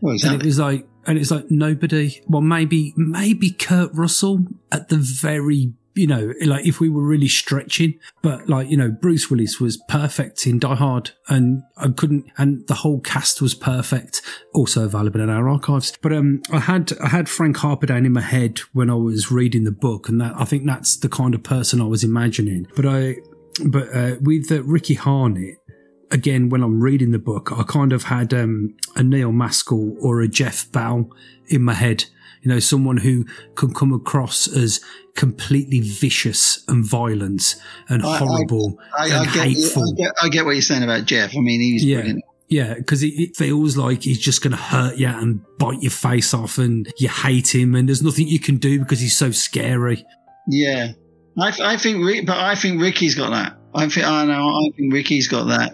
Well, 0.01 0.17
And 0.23 0.41
it 0.41 0.45
was 0.45 0.59
like, 0.59 0.87
and 1.05 1.17
it's 1.17 1.31
like 1.31 1.49
nobody. 1.49 2.21
Well, 2.27 2.41
maybe, 2.41 2.93
maybe 2.97 3.51
Kurt 3.51 3.91
Russell 3.93 4.45
at 4.71 4.89
the 4.89 4.97
very, 4.97 5.73
you 5.93 6.07
know, 6.07 6.33
like 6.45 6.65
if 6.65 6.79
we 6.79 6.89
were 6.89 7.05
really 7.05 7.27
stretching, 7.27 7.99
but 8.21 8.49
like, 8.49 8.69
you 8.69 8.75
know, 8.75 8.89
Bruce 8.89 9.29
Willis 9.29 9.61
was 9.61 9.77
perfect 9.87 10.45
in 10.45 10.59
Die 10.59 10.75
Hard 10.75 11.11
and 11.29 11.63
I 11.77 11.89
couldn't, 11.89 12.25
and 12.37 12.67
the 12.67 12.73
whole 12.73 12.99
cast 12.99 13.41
was 13.41 13.53
perfect. 13.53 14.21
Also 14.53 14.83
available 14.83 15.21
in 15.21 15.29
our 15.29 15.47
archives. 15.47 15.97
But, 16.01 16.11
um, 16.11 16.41
I 16.51 16.59
had, 16.59 16.91
I 17.01 17.09
had 17.09 17.29
Frank 17.29 17.57
Harper 17.57 17.85
down 17.85 18.05
in 18.05 18.13
my 18.13 18.21
head 18.21 18.59
when 18.73 18.89
I 18.89 18.95
was 18.95 19.31
reading 19.31 19.63
the 19.63 19.71
book 19.71 20.09
and 20.09 20.19
that, 20.19 20.33
I 20.35 20.45
think 20.45 20.65
that's 20.65 20.97
the 20.97 21.09
kind 21.09 21.33
of 21.33 21.43
person 21.43 21.79
I 21.79 21.85
was 21.85 22.03
imagining. 22.03 22.67
But 22.75 22.85
I, 22.85 23.17
but, 23.66 23.93
uh, 23.95 24.16
with 24.22 24.51
uh, 24.51 24.64
Ricci 24.64 24.95
Harnett, 24.95 25.56
again, 26.12 26.49
when 26.49 26.62
I'm 26.64 26.82
reading 26.82 27.12
the 27.12 27.20
book, 27.20 27.51
I 27.51 27.64
kind 27.64 27.93
of 27.93 28.03
had 28.03 28.34
um, 28.34 28.76
a 28.95 29.03
Neil 29.03 29.32
Maskell 29.32 29.95
or 30.01 30.22
a 30.22 30.28
Geoff 30.28 30.72
Bell 30.72 31.10
in 31.47 31.62
my 31.62 31.74
head. 31.74 32.06
You 32.41 32.49
know, 32.51 32.60
someone 32.60 32.97
who 32.97 33.26
can 33.56 33.74
come 33.74 33.91
across 33.91 34.47
as 34.47 34.80
completely 35.16 35.80
vicious 35.80 36.64
and 36.68 36.86
violent 36.86 37.56
and 37.89 38.03
I- 38.03 38.10
I- 38.10 38.18
horrible 38.20 38.78
I, 38.97 39.06
and 39.08 39.16
I, 39.16 39.26
get, 39.34 39.45
hateful. 39.47 39.84
I, 39.84 39.95
get, 39.97 40.12
I 40.24 40.30
get 40.30 40.45
what 40.45 40.51
you're 40.51 40.62
saying 40.62 40.84
about 40.84 41.06
Geoff. 41.06 41.36
I 41.36 41.39
mean, 41.39 41.60
he's 41.62 41.84
Yeah. 41.84 41.95
brilliant. 42.01 42.24
Yeah, 42.47 42.76
because 42.76 43.01
it, 43.01 43.14
it 43.20 43.36
feels 43.36 43.76
like 43.76 44.03
he's 44.03 44.20
just 44.20 44.43
going 44.43 44.51
to 44.51 44.58
hurt 44.62 44.97
you 44.97 45.08
and 45.08 45.41
bite 45.58 45.82
your 45.82 45.89
face 45.89 46.32
off, 46.32 46.60
and 46.60 46.88
you 46.99 47.10
hate 47.10 47.56
him, 47.56 47.74
and 47.74 47.89
there's 47.89 48.03
nothing 48.03 48.28
you 48.28 48.39
can 48.39 48.58
do 48.58 48.78
because 48.78 48.99
he's 48.99 49.18
so 49.18 49.32
scary. 49.32 50.06
Yeah, 50.47 50.91
I, 51.38 51.53
I 51.73 51.77
think, 51.77 52.05
Rick, 52.05 52.25
but 52.25 52.38
I 52.38 52.55
think 52.55 52.79
Ricci's 52.81 53.15
got 53.15 53.31
that. 53.31 53.57
I 53.73 53.89
think 53.89 54.05
I 54.07 54.23
know. 54.25 54.47
I 54.47 54.69
think 54.77 54.93
Ricci's 54.93 55.27
got 55.27 55.45
that. 55.49 55.73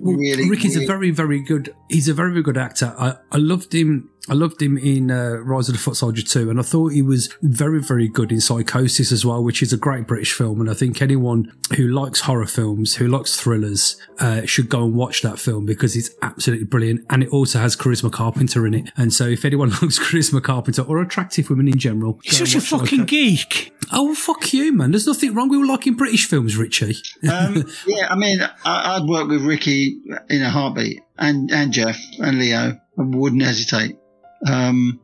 Well, 0.00 0.16
really, 0.16 0.48
Ricci's 0.48 0.74
really- 0.74 0.84
a 0.86 0.88
very, 0.88 1.10
very 1.10 1.42
good. 1.42 1.74
He's 1.90 2.08
a 2.08 2.14
very, 2.14 2.30
very 2.30 2.42
good 2.42 2.56
actor. 2.56 2.94
I, 2.98 3.16
I 3.30 3.36
loved 3.36 3.74
him. 3.74 4.08
I 4.30 4.34
loved 4.34 4.62
him 4.62 4.78
in 4.78 5.10
uh, 5.10 5.38
Rise 5.44 5.68
of 5.68 5.74
the 5.74 5.80
Foot 5.80 5.96
Soldier 5.96 6.22
2, 6.22 6.48
and 6.48 6.58
I 6.60 6.62
thought 6.62 6.92
he 6.92 7.02
was 7.02 7.28
very, 7.42 7.82
very 7.82 8.06
good 8.08 8.30
in 8.30 8.40
Psychosis 8.40 9.10
as 9.10 9.26
well, 9.26 9.42
which 9.42 9.62
is 9.62 9.72
a 9.72 9.76
great 9.76 10.06
British 10.06 10.32
film. 10.32 10.60
And 10.60 10.70
I 10.70 10.74
think 10.74 11.02
anyone 11.02 11.52
who 11.76 11.88
likes 11.88 12.20
horror 12.20 12.46
films, 12.46 12.94
who 12.94 13.08
likes 13.08 13.38
thrillers, 13.38 13.96
uh, 14.20 14.46
should 14.46 14.68
go 14.68 14.84
and 14.84 14.94
watch 14.94 15.22
that 15.22 15.40
film 15.40 15.66
because 15.66 15.96
it's 15.96 16.08
absolutely 16.22 16.66
brilliant. 16.66 17.04
And 17.10 17.24
it 17.24 17.30
also 17.30 17.58
has 17.58 17.74
Charisma 17.76 18.12
Carpenter 18.12 18.64
in 18.66 18.74
it. 18.74 18.90
And 18.96 19.12
so 19.12 19.26
if 19.26 19.44
anyone 19.44 19.70
likes 19.82 19.98
Charisma 19.98 20.40
Carpenter 20.42 20.82
or 20.82 21.02
attractive 21.02 21.50
women 21.50 21.66
in 21.66 21.78
general, 21.78 22.20
You're 22.22 22.46
such 22.46 22.54
a 22.54 22.60
fucking 22.60 22.86
Psycho- 23.00 23.04
geek. 23.06 23.71
Oh, 23.92 24.14
fuck 24.14 24.52
you, 24.52 24.72
man. 24.72 24.90
There's 24.90 25.06
nothing 25.06 25.34
wrong 25.34 25.48
with 25.48 25.68
liking 25.68 25.94
British 25.94 26.26
films, 26.26 26.56
Ritchie. 26.56 26.96
um, 27.30 27.64
yeah, 27.86 28.08
I 28.10 28.16
mean, 28.16 28.40
I, 28.64 28.96
I'd 28.96 29.08
work 29.08 29.28
with 29.28 29.42
Ricci 29.42 30.00
in 30.28 30.42
a 30.42 30.50
heartbeat, 30.50 31.02
and 31.18 31.50
and 31.50 31.72
Geoff 31.72 31.98
and 32.18 32.38
Leo. 32.38 32.78
I 32.98 33.02
wouldn't 33.02 33.42
hesitate. 33.42 33.96
Um, 34.46 35.00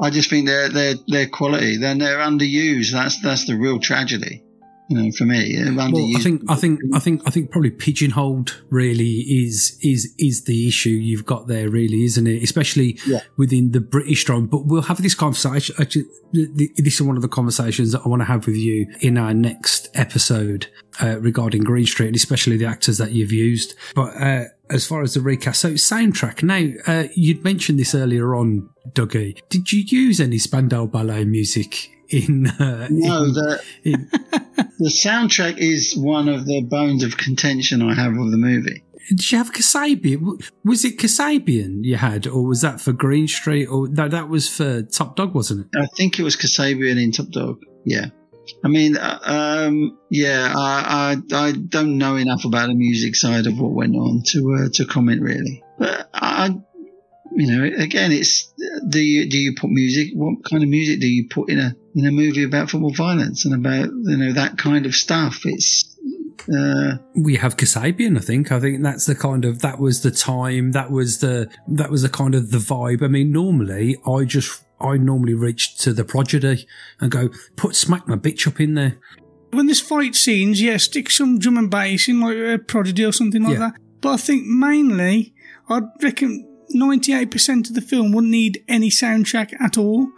I 0.00 0.10
just 0.10 0.30
think 0.30 0.46
they're 0.46 0.68
they're 0.68 0.94
they're 1.06 1.28
quality. 1.28 1.76
Then 1.78 1.98
they're 1.98 2.18
underused. 2.18 2.92
That's 2.92 3.20
that's 3.20 3.46
the 3.46 3.56
real 3.56 3.78
tragedy. 3.78 4.43
You 4.90 5.02
know, 5.02 5.10
for 5.12 5.24
me, 5.24 5.56
they're 5.56 5.72
Well. 5.74 6.10
I 6.14 6.20
think, 6.20 6.42
I 6.48 6.56
think, 6.56 6.80
I 6.92 6.98
think, 6.98 7.22
I 7.26 7.30
think 7.30 7.50
probably 7.50 7.70
pigeonholed 7.70 8.62
really 8.68 9.20
is 9.20 9.78
is 9.80 10.12
is 10.18 10.44
the 10.44 10.68
issue 10.68 10.90
you've 10.90 11.24
got 11.24 11.48
there, 11.48 11.70
really, 11.70 12.04
isn't 12.04 12.26
it? 12.26 12.42
Especially 12.42 12.98
Yeah. 13.06 13.20
within 13.38 13.70
the 13.72 13.80
British 13.80 14.24
drone. 14.24 14.46
But 14.46 14.66
we'll 14.66 14.82
have 14.82 15.00
this 15.02 15.14
conversation. 15.14 15.74
Actually, 15.78 16.04
th- 16.34 16.48
th- 16.58 16.70
this 16.76 16.94
is 16.96 17.02
one 17.02 17.16
of 17.16 17.22
the 17.22 17.28
conversations 17.28 17.92
that 17.92 18.02
I 18.04 18.08
want 18.08 18.20
to 18.20 18.26
have 18.26 18.46
with 18.46 18.56
you 18.56 18.86
in 19.00 19.16
our 19.16 19.32
next 19.32 19.88
episode 19.94 20.66
uh, 21.00 21.18
regarding 21.18 21.62
Green 21.62 21.86
Street, 21.86 22.08
and 22.08 22.16
especially 22.16 22.58
the 22.58 22.66
actors 22.66 22.98
that 22.98 23.12
you've 23.12 23.32
used. 23.32 23.74
But 23.94 24.14
uh, 24.20 24.44
as 24.68 24.86
far 24.86 25.00
as 25.02 25.14
the 25.14 25.22
recast, 25.22 25.60
so 25.62 25.72
soundtrack. 25.72 26.42
Now, 26.42 26.70
uh, 26.86 27.08
you'd 27.14 27.42
mentioned 27.42 27.78
this 27.78 27.94
earlier 27.94 28.34
on, 28.34 28.68
Dougie. 28.92 29.38
Did 29.48 29.72
you 29.72 29.80
use 29.80 30.20
any 30.20 30.36
Spandau 30.36 30.84
Ballet 30.86 31.24
music? 31.24 31.90
In, 32.08 32.46
uh, 32.46 32.88
no, 32.90 33.24
in- 33.24 33.32
the 33.32 33.62
in- 33.84 34.08
the 34.78 34.88
soundtrack 34.90 35.58
is 35.58 35.96
one 35.96 36.28
of 36.28 36.46
the 36.46 36.62
bones 36.62 37.02
of 37.02 37.16
contention 37.16 37.82
I 37.82 37.94
have 37.94 38.12
of 38.12 38.30
the 38.30 38.36
movie. 38.36 38.84
Did 39.08 39.32
you 39.32 39.38
have 39.38 39.52
Kasabian? 39.52 40.50
Was 40.64 40.84
it 40.84 40.98
Kasabian 40.98 41.84
you 41.84 41.96
had, 41.96 42.26
or 42.26 42.42
was 42.42 42.62
that 42.62 42.80
for 42.80 42.92
Green 42.92 43.28
Street? 43.28 43.66
Or 43.66 43.88
no, 43.88 44.08
that 44.08 44.28
was 44.28 44.48
for 44.48 44.82
Top 44.82 45.16
Dog, 45.16 45.34
wasn't 45.34 45.66
it? 45.66 45.78
I 45.78 45.86
think 45.96 46.18
it 46.18 46.22
was 46.22 46.36
Kasabian 46.36 47.02
in 47.02 47.12
Top 47.12 47.28
Dog. 47.28 47.60
Yeah. 47.84 48.06
I 48.62 48.68
mean, 48.68 48.96
uh, 48.96 49.18
um, 49.22 49.98
yeah, 50.10 50.52
I, 50.54 51.16
I, 51.32 51.46
I 51.46 51.52
don't 51.52 51.98
know 51.98 52.16
enough 52.16 52.44
about 52.44 52.68
the 52.68 52.74
music 52.74 53.16
side 53.16 53.46
of 53.46 53.58
what 53.58 53.72
went 53.72 53.96
on 53.96 54.22
to, 54.28 54.64
uh, 54.64 54.68
to 54.74 54.84
comment 54.84 55.22
really. 55.22 55.62
But 55.78 56.10
I, 56.12 56.50
you 57.32 57.46
know, 57.46 57.64
again, 57.64 58.12
it's, 58.12 58.52
do 58.88 59.00
you, 59.00 59.28
do 59.30 59.38
you 59.38 59.54
put 59.54 59.70
music, 59.70 60.10
what 60.14 60.44
kind 60.44 60.62
of 60.62 60.68
music 60.68 61.00
do 61.00 61.06
you 61.06 61.28
put 61.28 61.48
in 61.48 61.58
a, 61.58 61.74
in 61.94 62.06
a 62.06 62.10
movie 62.10 62.44
about 62.44 62.70
football 62.70 62.92
violence 62.92 63.44
and 63.44 63.54
about, 63.54 63.88
you 64.04 64.16
know, 64.16 64.32
that 64.32 64.58
kind 64.58 64.86
of 64.86 64.94
stuff? 64.94 65.40
It's, 65.44 65.96
uh, 66.52 66.96
We 67.14 67.36
have 67.36 67.56
Kasabian, 67.56 68.16
I 68.16 68.20
think. 68.20 68.52
I 68.52 68.60
think 68.60 68.82
that's 68.82 69.06
the 69.06 69.14
kind 69.14 69.44
of 69.44 69.60
that 69.60 69.78
was 69.78 70.02
the 70.02 70.10
time. 70.10 70.72
That 70.72 70.90
was 70.90 71.18
the 71.20 71.48
that 71.68 71.90
was 71.90 72.02
the 72.02 72.08
kind 72.08 72.34
of 72.34 72.50
the 72.50 72.58
vibe. 72.58 73.02
I 73.02 73.08
mean, 73.08 73.32
normally 73.32 73.96
I 74.06 74.24
just 74.24 74.62
I 74.80 74.96
normally 74.96 75.34
reach 75.34 75.78
to 75.78 75.92
the 75.92 76.04
prodigy 76.04 76.66
and 77.00 77.10
go 77.10 77.30
put 77.56 77.74
smack 77.76 78.06
my 78.08 78.16
bitch 78.16 78.46
up 78.46 78.60
in 78.60 78.74
there. 78.74 78.98
When 79.52 79.66
there's 79.66 79.80
fight 79.80 80.16
scenes, 80.16 80.60
yeah, 80.60 80.76
stick 80.78 81.10
some 81.10 81.38
drum 81.38 81.56
and 81.56 81.70
bass 81.70 82.08
in, 82.08 82.20
like 82.20 82.36
a 82.36 82.58
Prodigy 82.58 83.04
or 83.04 83.12
something 83.12 83.44
like 83.44 83.52
Yeah. 83.52 83.58
that. 83.70 83.74
But 84.00 84.14
I 84.14 84.16
think 84.16 84.44
mainly, 84.46 85.32
I'd 85.68 85.84
reckon 86.02 86.44
98% 86.74 87.68
of 87.68 87.74
the 87.74 87.80
film 87.80 88.10
wouldn't 88.10 88.32
need 88.32 88.64
any 88.66 88.90
soundtrack 88.90 89.54
at 89.60 89.78
all. 89.78 90.10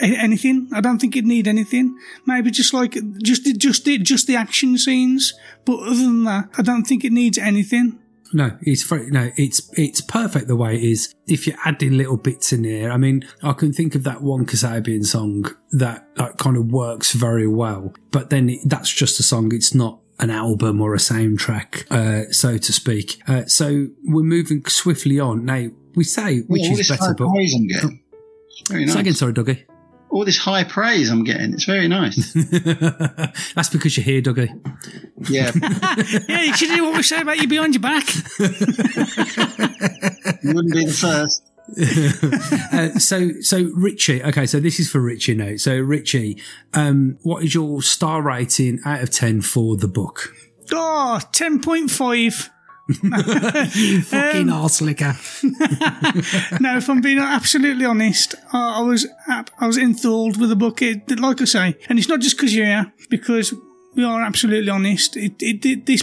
A- 0.00 0.16
anything. 0.16 0.68
I 0.72 0.80
don't 0.80 0.98
think 0.98 1.16
it'd 1.16 1.26
need 1.26 1.46
anything. 1.48 1.96
Maybe 2.26 2.50
just 2.50 2.74
like, 2.74 2.92
just, 3.22 3.44
the- 3.44 3.54
just, 3.54 3.84
the, 3.84 3.98
just 3.98 4.26
the 4.26 4.36
action 4.36 4.76
scenes. 4.78 5.34
But 5.64 5.80
other 5.80 5.94
than 5.94 6.24
that, 6.24 6.50
I 6.58 6.62
don't 6.62 6.84
think 6.84 7.04
it 7.04 7.12
needs 7.12 7.38
anything. 7.38 7.98
No, 8.34 8.58
it's 8.62 8.90
no, 8.90 9.30
it's 9.36 9.70
it's 9.74 10.00
perfect 10.00 10.48
the 10.48 10.56
way 10.56 10.74
it 10.74 10.82
is. 10.82 11.14
If 11.28 11.46
you're 11.46 11.56
adding 11.64 11.96
little 11.96 12.16
bits 12.16 12.52
in 12.52 12.62
there, 12.62 12.90
I 12.90 12.96
mean, 12.96 13.24
I 13.44 13.52
can 13.52 13.72
think 13.72 13.94
of 13.94 14.02
that 14.02 14.22
one 14.22 14.44
Kasabian 14.44 15.06
song 15.06 15.54
that, 15.70 16.08
that 16.16 16.36
kind 16.36 16.56
of 16.56 16.66
works 16.72 17.12
very 17.12 17.46
well. 17.46 17.94
But 18.10 18.30
then 18.30 18.48
it, 18.50 18.58
that's 18.64 18.92
just 18.92 19.20
a 19.20 19.22
song; 19.22 19.54
it's 19.54 19.72
not 19.72 20.00
an 20.18 20.30
album 20.30 20.80
or 20.80 20.94
a 20.94 20.98
soundtrack, 20.98 21.88
uh, 21.92 22.32
so 22.32 22.58
to 22.58 22.72
speak. 22.72 23.22
Uh, 23.28 23.44
so 23.46 23.86
we're 24.02 24.24
moving 24.24 24.64
swiftly 24.66 25.20
on 25.20 25.44
now. 25.44 25.68
We 25.94 26.02
say 26.02 26.40
which 26.40 26.62
yeah, 26.62 26.72
is 26.72 26.88
better, 26.88 27.14
but 27.16 27.28
praise 27.28 27.54
I'm. 27.54 28.00
Very 28.68 28.88
say 28.88 29.00
again, 29.00 29.14
sorry, 29.14 29.32
Dougie. 29.32 29.64
All 30.14 30.24
this 30.24 30.38
high 30.38 30.62
praise 30.62 31.10
I'm 31.10 31.24
getting. 31.24 31.54
It's 31.54 31.64
very 31.64 31.88
nice. 31.88 32.32
that's 33.54 33.68
because 33.68 33.96
you're 33.96 34.04
here, 34.04 34.22
Dougie. 34.22 34.48
Yeah. 35.28 35.50
yeah, 36.28 36.42
you 36.42 36.54
should 36.54 36.70
hear 36.70 36.84
what 36.84 36.94
we 36.94 37.02
say 37.02 37.20
about 37.20 37.38
you 37.38 37.48
behind 37.48 37.74
your 37.74 37.82
back. 37.82 38.06
You 40.44 40.54
wouldn't 40.54 40.72
be 40.72 40.84
the 40.84 40.96
first. 40.96 41.50
uh, 42.72 42.96
so 43.00 43.30
so 43.40 43.70
Ritchie, 43.74 44.22
okay, 44.22 44.46
so 44.46 44.60
this 44.60 44.78
is 44.78 44.88
for 44.88 45.00
Ritchie 45.00 45.34
now. 45.34 45.56
So 45.56 45.76
Ritchie, 45.76 46.40
um, 46.74 47.18
what 47.22 47.42
is 47.42 47.52
your 47.52 47.82
star 47.82 48.22
rating 48.22 48.78
out 48.84 49.02
of 49.02 49.10
ten 49.10 49.40
for 49.40 49.76
the 49.76 49.88
book? 49.88 50.32
Oh, 50.70 51.18
10.5. 51.32 52.50
you 52.88 54.02
fucking 54.02 54.50
arse 54.50 54.82
licker. 54.82 55.16
no, 56.60 56.76
if 56.76 56.88
I'm 56.88 57.00
being 57.00 57.18
absolutely 57.18 57.84
honest, 57.84 58.34
I, 58.52 58.80
I 58.80 58.82
was 58.82 59.06
I 59.28 59.66
was 59.66 59.78
enthralled 59.78 60.38
with 60.38 60.50
the 60.50 60.56
book. 60.56 60.82
It, 60.82 61.18
like 61.18 61.40
I 61.40 61.44
say, 61.44 61.78
and 61.88 61.98
it's 61.98 62.08
not 62.08 62.20
just 62.20 62.36
because 62.36 62.54
you're 62.54 62.66
here, 62.66 62.92
because 63.08 63.54
we 63.94 64.04
are 64.04 64.22
absolutely 64.22 64.70
honest. 64.70 65.16
It, 65.16 65.42
it 65.42 65.60
did 65.62 65.86
this 65.86 66.02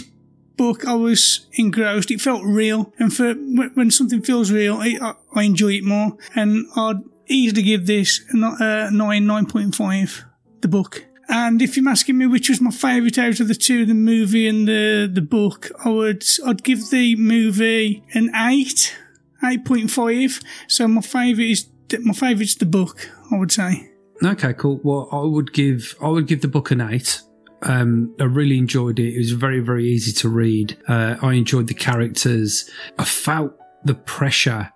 book. 0.56 0.84
I 0.86 0.94
was 0.94 1.46
engrossed. 1.52 2.10
It 2.10 2.20
felt 2.20 2.42
real, 2.44 2.92
and 2.98 3.14
for 3.14 3.32
when 3.34 3.90
something 3.90 4.22
feels 4.22 4.50
real, 4.50 4.76
I, 4.76 4.98
I, 5.00 5.14
I 5.34 5.42
enjoy 5.44 5.74
it 5.74 5.84
more. 5.84 6.16
And 6.34 6.66
I'd 6.76 7.02
easily 7.28 7.62
give 7.62 7.86
this 7.86 8.22
a 8.34 8.46
uh, 8.46 8.90
nine 8.90 9.26
nine 9.26 9.46
point 9.46 9.74
five. 9.74 10.24
The 10.62 10.68
book. 10.68 11.06
And 11.32 11.62
if 11.62 11.76
you're 11.78 11.88
asking 11.88 12.18
me 12.18 12.26
which 12.26 12.50
was 12.50 12.60
my 12.60 12.70
favourite 12.70 13.16
out 13.16 13.40
of 13.40 13.48
the 13.48 13.54
two, 13.54 13.86
the 13.86 13.94
movie 13.94 14.46
and 14.46 14.68
the 14.68 15.10
the 15.12 15.22
book, 15.22 15.70
I 15.84 15.88
would 15.88 16.24
I'd 16.46 16.62
give 16.62 16.90
the 16.90 17.16
movie 17.16 18.04
an 18.12 18.30
eight. 18.34 18.94
8.5. 19.42 20.44
So 20.68 20.86
my 20.86 21.00
favourite 21.00 21.50
is 21.50 21.66
my 22.00 22.14
favourite's 22.14 22.54
the 22.54 22.66
book, 22.66 23.10
I 23.32 23.38
would 23.38 23.50
say. 23.50 23.90
Okay, 24.24 24.52
cool. 24.54 24.80
Well, 24.84 25.08
I 25.10 25.20
would 25.20 25.52
give 25.52 25.96
I 26.00 26.08
would 26.08 26.26
give 26.26 26.42
the 26.42 26.48
book 26.48 26.70
an 26.70 26.80
eight. 26.80 27.20
Um, 27.62 28.14
I 28.20 28.24
really 28.24 28.58
enjoyed 28.58 28.98
it. 28.98 29.14
It 29.14 29.18
was 29.18 29.32
very 29.32 29.60
very 29.60 29.86
easy 29.86 30.12
to 30.12 30.28
read. 30.28 30.76
Uh, 30.86 31.16
I 31.20 31.32
enjoyed 31.32 31.66
the 31.66 31.74
characters. 31.74 32.70
I 32.98 33.04
felt 33.04 33.52
the 33.84 33.94
pressure 33.94 34.70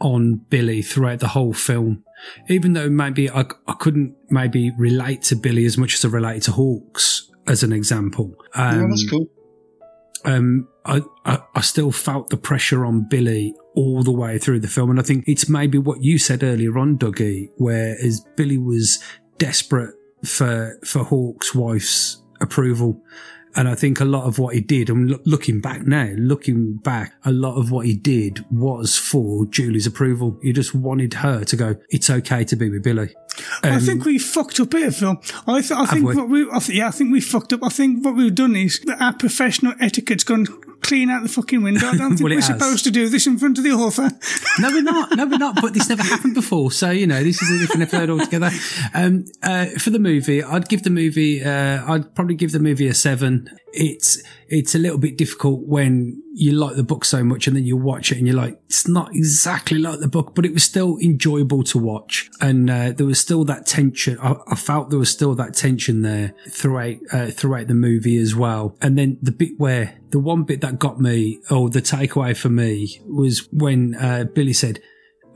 on 0.00 0.36
Billy 0.48 0.82
throughout 0.82 1.20
the 1.20 1.28
whole 1.28 1.52
film, 1.52 2.04
even 2.48 2.72
though 2.72 2.88
maybe 2.88 3.30
I, 3.30 3.44
I 3.66 3.72
couldn't 3.78 4.16
maybe 4.30 4.72
relate 4.76 5.22
to 5.22 5.36
Billy 5.36 5.64
as 5.64 5.78
much 5.78 5.94
as 5.94 6.04
I 6.04 6.08
related 6.08 6.42
to 6.44 6.52
Hawks 6.52 7.30
as 7.46 7.62
an 7.62 7.72
example. 7.72 8.34
Um, 8.54 8.84
oh, 8.84 8.88
that's 8.88 9.08
cool. 9.08 9.26
um, 10.24 10.68
I, 10.84 11.02
I, 11.24 11.38
I 11.54 11.60
still 11.60 11.92
felt 11.92 12.30
the 12.30 12.36
pressure 12.36 12.84
on 12.84 13.08
Billy 13.08 13.54
all 13.74 14.02
the 14.02 14.12
way 14.12 14.38
through 14.38 14.60
the 14.60 14.68
film. 14.68 14.90
And 14.90 15.00
I 15.00 15.02
think 15.02 15.24
it's 15.26 15.48
maybe 15.48 15.78
what 15.78 16.02
you 16.02 16.18
said 16.18 16.42
earlier 16.42 16.78
on, 16.78 16.98
Dougie, 16.98 17.50
whereas 17.56 18.24
Billy 18.36 18.58
was 18.58 19.02
desperate 19.38 19.94
for, 20.24 20.78
for 20.84 21.04
Hawk's 21.04 21.54
wife's 21.54 22.22
approval. 22.40 23.02
And 23.56 23.68
I 23.68 23.74
think 23.74 23.98
a 24.00 24.04
lot 24.04 24.24
of 24.26 24.38
what 24.38 24.54
he 24.54 24.60
did, 24.60 24.88
and 24.90 25.10
loo- 25.10 25.20
looking 25.24 25.60
back 25.60 25.84
now, 25.86 26.10
looking 26.16 26.74
back, 26.74 27.14
a 27.24 27.32
lot 27.32 27.56
of 27.56 27.70
what 27.72 27.84
he 27.86 27.94
did 27.94 28.44
was 28.50 28.96
for 28.96 29.44
Julie's 29.46 29.86
approval. 29.86 30.38
He 30.42 30.52
just 30.52 30.74
wanted 30.74 31.14
her 31.14 31.42
to 31.44 31.56
go, 31.56 31.76
it's 31.88 32.08
okay 32.08 32.44
to 32.44 32.54
be 32.56 32.70
with 32.70 32.84
Billy. 32.84 33.10
I 33.62 33.70
Um, 33.70 33.80
think 33.80 34.04
we 34.04 34.18
fucked 34.18 34.60
up 34.60 34.72
here, 34.72 34.90
Phil. 34.92 35.20
I, 35.46 35.60
th- 35.60 35.72
I 35.72 35.86
think 35.86 36.06
we? 36.06 36.14
what 36.14 36.28
we, 36.28 36.48
I 36.50 36.58
th- 36.60 36.78
yeah, 36.78 36.88
I 36.88 36.90
think 36.92 37.10
we 37.12 37.20
fucked 37.20 37.52
up. 37.52 37.64
I 37.64 37.68
think 37.70 38.04
what 38.04 38.14
we've 38.14 38.34
done 38.34 38.54
is 38.54 38.80
that 38.86 39.00
our 39.02 39.14
professional 39.14 39.74
etiquette's 39.80 40.24
gone 40.24 40.46
clean 40.82 41.10
out 41.10 41.22
the 41.22 41.28
fucking 41.28 41.62
window. 41.62 41.86
I 41.88 41.96
don't 41.96 42.10
think 42.16 42.20
Well, 42.20 42.30
we're 42.30 42.36
has. 42.36 42.46
supposed 42.46 42.84
to 42.84 42.90
do 42.90 43.08
this 43.08 43.26
in 43.26 43.38
front 43.38 43.58
of 43.58 43.64
the 43.64 43.70
author. 43.72 44.10
No, 44.58 44.70
we're 44.70 44.82
not. 44.82 45.16
No, 45.16 45.26
we're 45.26 45.38
not. 45.38 45.60
But 45.60 45.74
this 45.74 45.88
never 45.88 46.02
happened 46.02 46.34
before. 46.34 46.70
So, 46.72 46.90
you 46.90 47.06
know, 47.06 47.22
this 47.22 47.40
is 47.42 47.50
a 47.50 47.58
different 47.58 47.82
episode 47.82 48.10
altogether. 48.10 48.50
Um, 48.94 49.24
uh, 49.42 49.66
for 49.78 49.90
the 49.90 49.98
movie, 49.98 50.42
I'd 50.42 50.68
give 50.68 50.82
the 50.82 50.90
movie, 50.90 51.42
uh, 51.44 51.84
I'd 51.92 52.14
probably 52.14 52.34
give 52.34 52.52
the 52.52 52.60
movie 52.60 52.86
a 52.88 52.94
seven. 52.94 53.50
It's, 53.72 54.22
it's 54.48 54.74
a 54.74 54.78
little 54.78 54.98
bit 54.98 55.16
difficult 55.16 55.60
when 55.66 56.22
you 56.32 56.52
like 56.52 56.76
the 56.76 56.82
book 56.82 57.04
so 57.04 57.22
much 57.22 57.46
and 57.46 57.56
then 57.56 57.64
you 57.64 57.76
watch 57.76 58.10
it 58.10 58.18
and 58.18 58.26
you're 58.26 58.36
like, 58.36 58.60
it's 58.66 58.88
not 58.88 59.14
exactly 59.14 59.78
like 59.78 60.00
the 60.00 60.08
book, 60.08 60.34
but 60.34 60.44
it 60.44 60.52
was 60.52 60.64
still 60.64 60.98
enjoyable 60.98 61.62
to 61.64 61.78
watch. 61.78 62.30
And, 62.40 62.68
uh, 62.68 62.92
there 62.92 63.06
was 63.06 63.20
still 63.20 63.44
that 63.44 63.66
tension. 63.66 64.18
I, 64.20 64.36
I 64.48 64.54
felt 64.56 64.90
there 64.90 64.98
was 64.98 65.10
still 65.10 65.34
that 65.36 65.54
tension 65.54 66.02
there 66.02 66.34
throughout, 66.48 66.96
uh, 67.12 67.26
throughout 67.30 67.68
the 67.68 67.74
movie 67.74 68.16
as 68.16 68.34
well. 68.34 68.76
And 68.80 68.98
then 68.98 69.18
the 69.22 69.32
bit 69.32 69.52
where, 69.58 69.98
the 70.10 70.18
one 70.18 70.42
bit 70.42 70.60
that 70.62 70.78
got 70.78 71.00
me, 71.00 71.40
or 71.50 71.70
the 71.70 71.82
takeaway 71.82 72.36
for 72.36 72.48
me, 72.48 73.00
was 73.06 73.48
when, 73.52 73.94
uh, 73.94 74.24
Billy 74.24 74.52
said, 74.52 74.80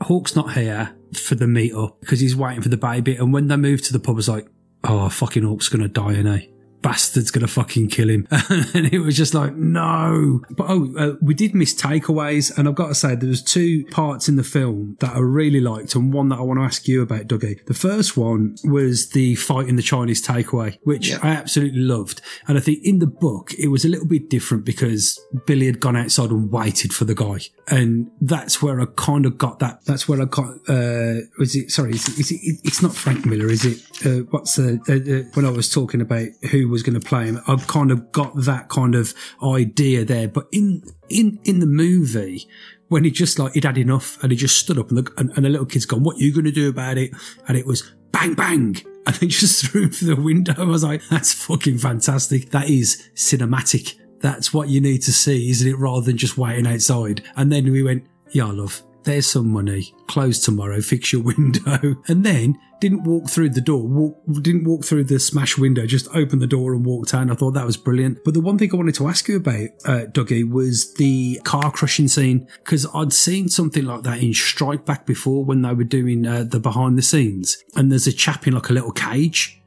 Hawk's 0.01 0.35
not 0.35 0.53
here 0.53 0.95
for 1.13 1.35
the 1.35 1.47
meet 1.47 1.73
up 1.73 1.99
because 2.01 2.19
he's 2.19 2.35
waiting 2.35 2.61
for 2.61 2.69
the 2.69 2.77
baby. 2.77 3.15
And 3.15 3.31
when 3.33 3.47
they 3.47 3.55
moved 3.55 3.85
to 3.85 3.93
the 3.93 3.99
pub, 3.99 4.15
I 4.15 4.17
was 4.17 4.29
like, 4.29 4.47
oh, 4.83 5.09
fucking 5.09 5.43
Hawk's 5.43 5.69
to 5.69 5.87
die, 5.87 6.11
isn't 6.11 6.39
he? 6.39 6.54
Bastard's 6.85 7.31
to 7.31 7.47
fucking 7.47 7.89
kill 7.89 8.09
him. 8.11 8.27
and 8.31 8.93
it 8.93 8.99
was 8.99 9.17
just 9.17 9.33
like, 9.33 9.55
no. 9.55 10.41
But 10.51 10.67
oh, 10.69 10.93
uh, 10.97 11.15
we 11.19 11.33
did 11.33 11.55
miss 11.55 11.73
takeaways. 11.73 12.55
And 12.55 12.67
I've 12.67 12.75
got 12.75 12.89
to 12.89 12.95
say, 12.95 13.15
there 13.15 13.27
was 13.27 13.41
two 13.41 13.85
parts 13.85 14.29
in 14.29 14.35
the 14.35 14.43
film 14.43 14.95
that 14.99 15.15
I 15.15 15.19
really 15.19 15.59
liked 15.59 15.95
and 15.95 16.13
one 16.13 16.29
that 16.29 16.37
I 16.37 16.43
want 16.43 16.59
to 16.59 16.63
ask 16.63 16.87
you 16.87 17.01
about, 17.01 17.27
Dougie. 17.27 17.65
The 17.65 17.73
first 17.73 18.15
one 18.15 18.55
was 18.63 19.09
the 19.09 19.33
fight 19.33 19.67
in 19.67 19.77
the 19.77 19.81
Chinese 19.81 20.25
takeaway, 20.25 20.77
which 20.83 21.09
Yeah. 21.09 21.17
I 21.23 21.29
absolutely 21.29 21.79
loved. 21.79 22.21
And 22.47 22.55
I 22.55 22.61
think 22.61 22.83
in 22.83 22.99
the 22.99 23.07
book, 23.07 23.51
it 23.57 23.69
was 23.69 23.83
a 23.83 23.89
little 23.89 24.07
bit 24.07 24.29
different 24.29 24.63
because 24.63 25.19
Billy 25.47 25.65
had 25.65 25.79
gone 25.79 25.95
outside 25.95 26.29
and 26.29 26.51
waited 26.51 26.93
for 26.93 27.05
the 27.05 27.15
guy. 27.15 27.39
And 27.67 28.11
that's 28.21 28.61
where 28.61 28.79
I 28.79 28.85
kind 28.95 29.25
of 29.25 29.39
got 29.39 29.57
that. 29.57 29.83
That's 29.85 30.07
where 30.07 30.21
I 30.21 30.25
got, 30.25 30.49
uh, 30.69 31.21
was 31.39 31.55
it, 31.55 31.71
sorry, 31.71 31.93
is 31.93 32.07
it, 32.09 32.19
is 32.19 32.31
it, 32.31 32.59
it's 32.63 32.83
not 32.83 32.93
Frank 32.93 33.25
Miller, 33.25 33.47
is 33.47 33.65
it? 33.65 34.05
Uh, 34.05 34.23
what's 34.29 34.55
the, 34.57 34.79
uh, 34.87 34.93
uh, 34.93 35.29
when 35.33 35.45
I 35.45 35.49
was 35.49 35.67
talking 35.71 35.99
about 35.99 36.27
who 36.51 36.74
was 36.75 36.83
going 36.83 36.99
to 36.99 37.07
play 37.07 37.25
him, 37.25 37.39
I 37.47 37.55
kind 37.55 37.89
of 37.89 38.11
got 38.11 38.33
that 38.35 38.67
kind 38.67 38.95
of 38.95 39.13
idea 39.41 40.03
there. 40.03 40.27
But 40.27 40.47
in, 40.51 40.83
in, 41.07 41.39
in 41.45 41.61
the 41.61 41.65
movie, 41.65 42.47
when 42.89 43.05
he 43.05 43.11
just 43.11 43.39
like, 43.39 43.53
he'd 43.53 43.63
had 43.63 43.77
enough 43.77 44.21
and 44.21 44.31
he 44.31 44.37
just 44.37 44.57
stood 44.57 44.77
up 44.77 44.89
and 44.89 44.97
the, 44.97 45.13
and, 45.17 45.31
and 45.37 45.45
the 45.45 45.49
little 45.49 45.65
kid's 45.65 45.85
gone, 45.85 46.03
what 46.03 46.17
are 46.17 46.19
you 46.19 46.33
going 46.33 46.45
to 46.45 46.51
do 46.51 46.67
about 46.67 46.97
it? 46.97 47.11
And 47.47 47.57
it 47.57 47.65
was 47.65 47.93
bang, 48.11 48.33
bang. 48.33 48.75
And 49.07 49.13
they 49.17 49.27
just 49.27 49.63
threw 49.63 49.83
him 49.83 49.91
through 49.91 50.15
the 50.15 50.19
window. 50.19 50.55
I 50.57 50.63
was 50.63 50.83
like, 50.83 51.07
that's 51.11 51.31
fucking 51.31 51.77
fantastic. 51.77 52.49
That 52.49 52.71
is 52.71 53.07
cinematic. 53.13 53.99
That's 54.19 54.51
what 54.51 54.69
you 54.69 54.81
need 54.81 55.03
to 55.03 55.13
see, 55.13 55.51
isn't 55.51 55.67
it? 55.67 55.77
Rather 55.77 56.07
than 56.07 56.17
just 56.17 56.35
waiting 56.35 56.65
outside. 56.65 57.21
And 57.35 57.51
then 57.51 57.71
we 57.71 57.83
went, 57.83 58.07
yeah, 58.31 58.45
love, 58.45 58.81
there's 59.05 59.27
some 59.27 59.47
money. 59.47 59.93
Close 60.07 60.39
tomorrow, 60.39 60.81
fix 60.81 61.13
your 61.13 61.23
window. 61.23 61.95
And 62.07 62.23
then 62.23 62.59
didn't 62.79 63.03
walk 63.03 63.29
through 63.29 63.49
the 63.49 63.61
door, 63.61 63.87
walk, 63.87 64.21
didn't 64.41 64.65
walk 64.65 64.83
through 64.83 65.05
the 65.05 65.19
smash 65.19 65.57
window, 65.57 65.85
just 65.85 66.07
opened 66.13 66.41
the 66.41 66.47
door 66.47 66.73
and 66.73 66.85
walked 66.85 67.13
out. 67.13 67.31
I 67.31 67.33
thought 67.33 67.51
that 67.51 67.65
was 67.65 67.77
brilliant. 67.77 68.23
But 68.23 68.33
the 68.33 68.41
one 68.41 68.57
thing 68.57 68.69
I 68.71 68.75
wanted 68.75 68.95
to 68.95 69.07
ask 69.07 69.27
you 69.27 69.37
about, 69.37 69.69
uh, 69.85 70.05
Dougie, 70.11 70.47
was 70.47 70.93
the 70.95 71.39
car 71.43 71.71
crushing 71.71 72.07
scene. 72.07 72.47
Because 72.63 72.85
I'd 72.93 73.13
seen 73.13 73.49
something 73.49 73.85
like 73.85 74.03
that 74.03 74.21
in 74.21 74.33
Strike 74.33 74.85
Back 74.85 75.05
before 75.05 75.43
when 75.43 75.61
they 75.61 75.73
were 75.73 75.83
doing 75.83 76.27
uh, 76.27 76.43
the 76.43 76.59
behind 76.59 76.97
the 76.97 77.01
scenes. 77.01 77.63
And 77.75 77.91
there's 77.91 78.07
a 78.07 78.13
chap 78.13 78.45
in 78.47 78.53
like 78.53 78.69
a 78.69 78.73
little 78.73 78.91
cage 78.91 79.61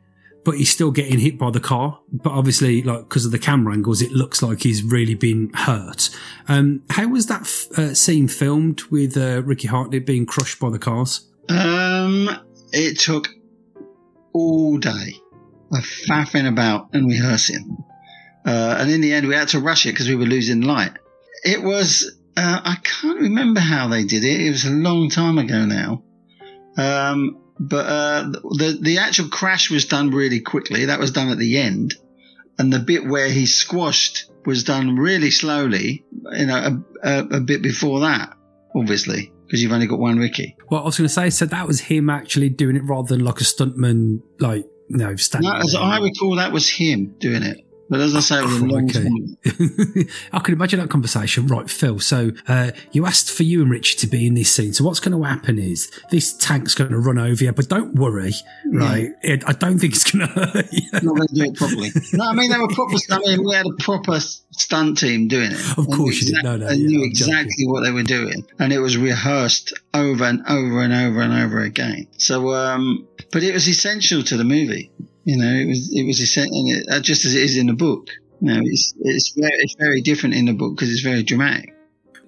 but 0.45 0.57
he's 0.57 0.71
still 0.71 0.91
getting 0.91 1.19
hit 1.19 1.39
by 1.39 1.51
the 1.51 1.61
car. 1.61 2.01
But 2.13 2.31
obviously, 2.31 2.83
like 2.83 3.01
because 3.01 3.25
of 3.27 3.33
the 3.33 3.39
camera 3.39 3.75
angles, 3.75 4.03
it 4.03 4.13
looks 4.13 4.43
like 4.43 4.63
he's 4.63 4.83
really 4.83 5.15
been 5.15 5.51
hurt. 5.55 6.11
Um, 6.49 6.83
how 6.91 7.09
was 7.09 7.27
that 7.27 7.43
f- 7.43 7.79
uh, 7.79 7.95
scene 7.95 8.29
filmed 8.29 8.83
with 8.85 9.17
uh, 9.17 9.43
Ricci 9.43 9.69
Harnett 9.69 10.07
being 10.07 10.27
crushed 10.27 10.59
by 10.59 10.71
the 10.71 10.79
cars? 10.79 11.29
Um, 11.49 12.31
it 12.73 12.99
took 12.99 13.29
all 14.33 14.79
day 14.79 15.15
of 15.73 15.85
faffing 16.09 16.49
about 16.49 16.89
and 16.93 17.09
rehearsing. 17.09 17.77
Uh, 18.47 18.77
and 18.79 18.91
in 18.91 19.01
the 19.01 19.13
end, 19.13 19.29
we 19.29 19.35
had 19.35 19.49
to 19.49 19.61
rush 19.61 19.85
it 19.87 19.91
because 19.91 20.09
we 20.09 20.17
were 20.17 20.25
losing 20.25 20.63
light. 20.63 20.93
It 21.45 21.63
was, 21.63 22.11
uh, 22.37 22.61
I 22.65 22.77
can't 22.83 23.21
remember 23.21 23.61
how 23.61 23.89
they 23.89 24.05
did 24.05 24.25
it. 24.25 24.41
It 24.41 24.51
was 24.51 24.65
a 24.65 24.71
long 24.71 25.11
time 25.11 25.39
ago 25.39 25.67
now. 25.67 26.03
Um, 26.79 27.38
but 27.59 27.87
uh, 27.87 28.23
the 28.31 28.79
the 28.81 28.99
actual 28.99 29.29
crash 29.29 29.71
was 29.71 29.87
done 29.87 30.11
really 30.11 30.41
quickly. 30.41 30.87
That 30.87 31.01
was 31.01 31.11
done 31.11 31.29
at 31.29 31.39
the 31.39 31.59
end, 31.59 31.95
and 32.59 32.73
the 32.73 32.79
bit 32.79 33.07
where 33.07 33.29
he 33.29 33.47
squashed 33.47 34.31
was 34.47 34.65
done 34.65 34.97
really 34.97 35.31
slowly. 35.31 36.05
You 36.33 36.47
know, 36.47 36.83
a, 37.03 37.09
a, 37.09 37.19
a 37.37 37.41
bit 37.41 37.63
before 37.63 38.01
that, 38.01 38.37
obviously, 38.75 39.33
because 39.47 39.63
you've 39.63 39.73
only 39.73 39.87
got 39.87 39.99
one 39.99 40.19
Ricci. 40.19 40.57
Well, 40.71 40.83
I 40.83 40.85
was 40.85 40.99
going 40.99 41.09
to 41.09 41.15
say, 41.15 41.31
so 41.31 41.47
that 41.47 41.67
was 41.67 41.81
him 41.81 42.11
actually 42.11 42.49
doing 42.49 42.77
it 42.77 42.83
rather 42.85 43.17
than 43.17 43.25
like 43.25 43.41
a 43.41 43.45
stuntman, 43.45 44.23
like 44.39 44.65
you 44.89 44.99
know, 44.99 45.17
standing. 45.17 45.51
No, 45.51 45.57
as. 45.57 45.75
I 45.75 45.99
recall, 45.99 46.37
that 46.37 46.53
was 46.53 46.69
him 46.69 47.15
doing 47.19 47.43
it. 47.43 47.65
But 47.89 48.01
as 48.01 48.15
I 48.15 48.21
say, 48.21 48.39
it 48.41 48.45
was 48.45 48.61
a 48.61 48.65
long 48.67 48.89
Okay. 48.89 49.07
I 50.33 50.39
can 50.41 50.55
imagine 50.55 50.81
that 50.81 50.91
conversation. 50.91 51.47
Right, 51.47 51.69
Phil. 51.71 51.99
So 52.01 52.33
uh, 52.47 52.73
you 52.93 53.07
asked 53.07 53.31
for 53.31 53.43
you 53.43 53.63
and 53.63 53.71
Ritchie 53.71 53.97
to 53.99 54.07
be 54.07 54.27
in 54.27 54.35
this 54.35 54.53
scene. 54.53 54.73
So 54.73 54.85
what's 54.85 55.01
going 55.01 55.17
to 55.19 55.27
happen 55.27 55.59
is 55.59 55.91
this 56.11 56.33
tank's 56.35 56.75
going 56.75 56.91
to 56.91 56.99
run 56.99 57.19
over 57.19 57.45
you, 57.45 57.53
but 57.53 57.69
don't 57.69 57.95
worry, 57.95 58.33
right? 58.67 59.11
It, 59.23 59.43
I 59.47 59.53
don't 59.53 59.79
think 59.79 59.95
it's 59.95 60.11
going 60.11 60.27
to 60.29 60.33
hurt 60.33 60.73
you. 60.73 60.89
Not 60.93 61.03
going 61.03 61.29
to 61.29 61.35
do 61.35 61.45
it 61.45 61.55
properly. 61.57 61.91
No, 62.13 62.25
I 62.25 62.35
mean 62.35 62.51
they 62.51 62.59
were 62.59 62.69
proper. 62.69 62.97
I 63.11 63.19
mean 63.21 63.45
we 63.45 63.55
had 63.55 63.67
a 63.67 63.83
proper 63.83 64.21
stunt 64.21 64.99
team 64.99 65.29
doing 65.29 65.53
it. 65.53 65.79
Of 65.79 65.87
course 65.87 65.99
knew 65.99 66.13
you 66.13 66.35
did. 66.35 66.45
No, 66.45 66.57
no, 66.57 66.69
They 66.69 66.75
yeah, 66.75 66.89
knew 66.89 67.05
exactly 67.05 67.67
what 67.67 67.85
they 67.85 67.91
were 67.91 68.03
doing, 68.03 68.45
and 68.59 68.73
it 68.73 68.81
was 68.81 68.97
rehearsed 68.97 69.73
over 69.95 70.25
and 70.25 70.43
over 70.49 70.83
and 70.83 70.93
over 70.93 71.21
and 71.21 71.33
over 71.33 71.61
again. 71.61 72.07
So, 72.19 72.55
um, 72.55 73.09
but 73.33 73.43
it 73.43 73.55
was 73.55 73.69
essential 73.69 74.23
to 74.25 74.37
the 74.37 74.45
movie. 74.45 74.91
You 75.29 75.37
know, 75.37 75.53
it 75.53 75.67
was 75.67 75.91
it 75.93 76.07
was 76.07 76.19
uh, 76.91 77.01
just 77.01 77.27
as 77.27 77.35
it 77.35 77.43
is 77.43 77.59
in 77.59 77.67
the 77.67 77.75
book. 77.75 78.09
You 78.41 78.55
know, 78.55 78.61
it's 78.65 78.95
it's 78.99 79.35
very, 79.37 79.53
it's 79.59 79.75
very 79.75 80.01
different 80.01 80.35
in 80.37 80.47
the 80.47 80.55
book 80.55 80.75
because 80.75 80.91
it's 80.91 81.03
very 81.03 81.23
dramatic. 81.23 81.75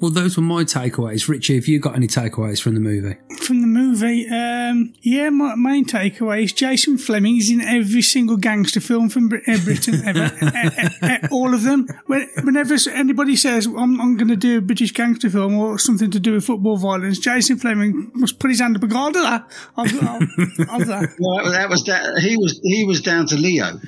Well, 0.01 0.11
those 0.11 0.37
were 0.37 0.43
my 0.43 0.65
takeaways. 0.65 1.29
Ritchie, 1.29 1.57
have 1.57 1.69
you 1.69 1.79
got 1.79 1.95
any 1.95 2.07
takeaways 2.07 2.61
from 2.61 2.73
the 2.73 2.81
movie? 2.81 3.17
From 3.43 3.61
the 3.61 3.67
movie, 3.67 4.27
um, 4.31 4.95
yeah, 5.03 5.29
my 5.29 5.55
main 5.57 5.85
takeaway 5.85 6.45
is 6.45 6.55
Jason 6.55 6.97
Flemyng 6.97 7.37
is 7.37 7.51
in 7.51 7.61
every 7.61 8.01
single 8.01 8.39
gangster 8.39 8.81
film 8.81 9.11
from 9.11 9.27
uh, 9.27 9.59
Britain 9.63 10.01
ever. 10.07 10.31
Eh, 10.41 10.89
eh, 11.03 11.29
all 11.31 11.53
of 11.53 11.65
them. 11.65 11.87
Whenever 12.07 12.77
anybody 12.91 13.37
says, 13.37 13.67
I'm, 13.67 14.01
I'm 14.01 14.17
going 14.17 14.29
to 14.29 14.37
do 14.37 14.59
a 14.59 14.63
British 14.63 14.93
gangster 14.93 15.29
film 15.29 15.59
or 15.59 15.79
something 15.79 16.11
to 16.13 16.19
do 16.19 16.33
with 16.33 16.45
football 16.47 16.79
violence, 16.79 17.19
Jason 17.19 17.59
Flemyng 17.59 18.15
must 18.15 18.39
put 18.39 18.51
his 18.51 18.61
hand 18.61 18.77
up 18.77 18.83
and 18.83 18.91
go, 18.91 18.99
I'll 18.99 19.13
do 19.13 19.23
that. 19.23 19.51
I'll, 19.77 19.87
I'll, 19.87 20.21
I'll 20.71 20.79
do 20.79 20.85
that. 20.87 21.11
Well, 21.21 21.53
that 21.53 21.69
was 21.69 21.85
that. 21.85 22.19
He 22.23 22.37
was 22.37 22.59
he 22.63 22.85
was 22.87 23.03
down 23.03 23.27
to 23.27 23.37
Leo. 23.37 23.79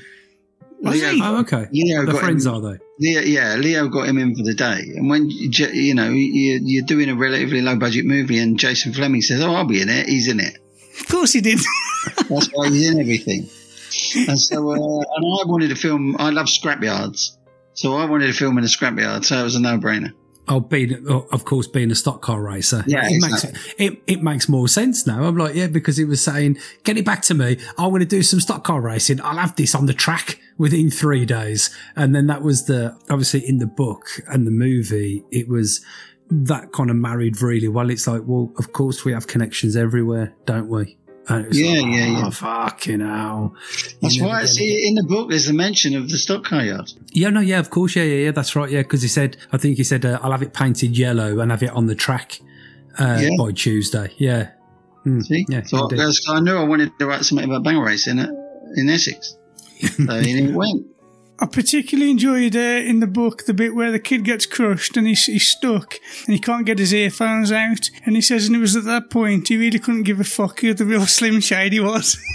Leo. 0.83 1.25
Oh, 1.25 1.41
okay. 1.41 1.69
Leo 1.73 2.05
the 2.05 2.13
got 2.13 2.21
friends 2.21 2.47
him- 2.47 2.55
are 2.55 2.61
they? 2.61 2.79
Leo, 2.99 3.21
yeah, 3.21 3.55
Leo 3.55 3.89
got 3.89 4.09
him 4.09 4.19
in 4.19 4.35
for 4.35 4.43
the 4.43 4.55
day. 4.55 4.81
And 4.97 5.09
when 5.09 5.29
you, 5.31 5.95
know 5.95 6.11
you, 6.11 6.61
you're 6.63 6.85
doing 6.85 7.09
a 7.09 7.15
relatively 7.15 7.63
low 7.63 7.77
budget 7.77 8.05
movie, 8.05 8.39
and 8.39 8.59
Jason 8.59 8.93
Flemyng 8.93 9.23
says, 9.23 9.43
"Oh, 9.43 9.55
I'll 9.55 9.65
be 9.65 9.81
in 9.81 9.89
it," 9.89 10.09
he's 10.09 10.29
in 10.29 10.41
it. 10.41 10.59
Of 11.01 11.09
course 11.09 11.33
he 11.33 11.41
did. 11.41 11.61
That's 12.29 12.49
why 12.53 12.69
he's 12.69 12.91
in 12.91 13.01
everything. 13.01 13.49
And 14.29 14.41
so, 14.41 14.71
uh, 14.71 14.75
and 14.75 15.41
I 15.41 15.45
wanted 15.47 15.69
to 15.69 15.77
film. 15.77 16.17
I 16.19 16.31
love 16.31 16.47
scrapyards, 16.47 17.37
so 17.75 17.97
I 17.97 18.07
wanted 18.07 18.27
to 18.27 18.33
film 18.33 18.59
in 18.59 18.65
a 18.65 18.69
scrapyard. 18.69 19.25
So 19.25 19.39
it 19.39 19.43
was 19.45 19.57
a 19.57 19.61
no-brainer. 19.61 20.13
Oh, 20.53 20.61
being 20.61 21.07
oh, 21.09 21.27
of 21.33 21.47
course 21.47 21.67
being 21.67 21.91
a 21.91 21.95
stock 21.95 22.21
car 22.21 22.43
racer. 22.43 22.85
Yeah, 22.87 23.07
it 23.07 23.15
exactly. 23.15 23.53
makes 23.53 23.75
it 23.79 24.03
it 24.07 24.23
makes 24.23 24.51
more 24.51 24.69
sense 24.69 25.07
now. 25.07 25.25
I'm 25.25 25.35
like, 25.35 25.55
yeah, 25.55 25.67
because 25.67 25.97
he 25.97 26.05
was 26.05 26.23
saying, 26.23 26.59
get 26.85 26.99
it 26.99 27.07
back 27.07 27.23
to 27.23 27.35
me. 27.35 27.57
I 27.79 27.87
want 27.87 28.03
to 28.03 28.09
do 28.09 28.23
some 28.23 28.39
stock 28.39 28.63
car 28.63 28.83
racing. 28.83 29.23
I'll 29.23 29.39
have 29.39 29.57
this 29.57 29.75
on 29.75 29.87
the 29.87 29.95
track 29.95 30.39
within 30.59 30.91
three 30.91 31.25
days. 31.25 31.75
And 31.97 32.15
then 32.15 32.27
that 32.27 32.43
was 32.43 32.67
the 32.67 32.95
obviously 33.09 33.49
in 33.49 33.59
the 33.59 33.67
book 33.67 34.05
and 34.29 34.47
the 34.47 34.51
movie, 34.51 35.25
it 35.31 35.49
was 35.49 35.83
that 36.31 36.73
kind 36.73 36.91
of 36.91 36.97
married 36.97 37.41
really 37.41 37.69
well. 37.69 37.89
It's 37.89 38.07
like, 38.07 38.23
well, 38.27 38.53
of 38.59 38.75
course 38.75 39.07
we 39.07 39.13
have 39.13 39.27
connections 39.27 39.75
everywhere, 39.75 40.35
don't 40.45 40.69
we? 40.69 40.99
And 41.29 41.47
it 41.47 41.55
Yeah, 41.55 41.81
like, 41.81 41.95
yeah, 41.95 42.07
oh, 42.07 42.21
yeah. 42.25 42.31
fucking 42.31 43.01
hell. 43.01 43.55
That's 44.01 44.21
why 44.21 44.41
I 44.43 44.45
see 44.45 44.89
in 44.89 44.95
the 44.97 45.05
book 45.05 45.31
there's 45.31 45.49
a 45.49 45.53
mention 45.53 45.95
of 45.97 46.09
the 46.09 46.19
stock 46.19 46.45
car 46.45 46.65
yard. 46.65 46.93
Yeah, 47.13 47.31
no, 47.31 47.41
yeah, 47.41 47.61
of 47.61 47.71
course, 47.71 47.95
yeah, 47.95 48.03
yeah, 48.03 48.25
yeah, 48.25 48.31
that's 48.33 48.57
right, 48.57 48.71
yeah, 48.71 48.83
because 48.83 49.03
he 49.03 49.09
said, 49.09 49.37
I 49.53 49.57
think 49.59 49.77
he 49.77 49.85
said, 49.85 50.05
uh, 50.05 50.19
I'll 50.23 50.33
have 50.33 50.43
it 50.43 50.53
painted 50.53 50.99
yellow 50.99 51.39
and 51.41 51.51
have 51.53 51.63
it 51.63 51.71
on 51.71 51.87
the 51.87 51.95
track 51.95 52.41
uh, 52.99 53.19
Yeah. 53.23 53.31
by 53.39 53.53
Tuesday. 53.53 54.13
Yeah. 54.19 54.51
Hmm. 55.05 55.21
See? 55.21 55.47
Yeah, 55.49 55.63
so 55.63 55.87
that's- 55.89 56.29
I 56.29 56.41
knew 56.41 56.57
I 56.57 56.65
wanted 56.65 56.91
to 56.99 57.07
write 57.07 57.25
something 57.25 57.45
about 57.49 57.63
bang 57.65 57.79
racing 57.79 58.19
in, 58.19 58.73
in 58.77 58.89
Essex. 58.91 59.37
So 59.83 60.03
in 60.15 60.49
it 60.51 60.55
went. 60.55 60.87
I 61.39 61.47
particularly 61.47 62.13
enjoyed 62.13 62.55
uh, 62.55 62.59
in 62.59 63.01
the 63.01 63.07
book 63.07 63.47
the 63.47 63.55
bit 63.55 63.75
where 63.75 63.91
the 63.91 63.99
kid 63.99 64.25
gets 64.25 64.47
crushed 64.47 64.97
and 64.97 65.07
he's, 65.07 65.25
he's 65.27 65.49
stuck 65.49 65.99
and 66.27 66.35
he 66.35 66.39
can't 66.39 66.67
get 66.67 66.79
his 66.79 66.95
earphones 66.95 67.51
out. 67.51 67.91
And 68.05 68.15
he 68.15 68.23
says, 68.23 68.47
and 68.47 68.55
it 68.55 68.61
was 68.61 68.77
at 68.77 68.85
that 68.85 69.11
point 69.11 69.49
he 69.49 69.57
really 69.57 69.79
couldn't 69.79 70.05
give 70.05 70.21
a 70.21 70.25
fuck 70.25 70.61
who 70.61 70.73
the 70.73 70.85
real 70.85 71.07
Slim 71.07 71.41
Shady 71.41 71.81
was. 71.81 72.17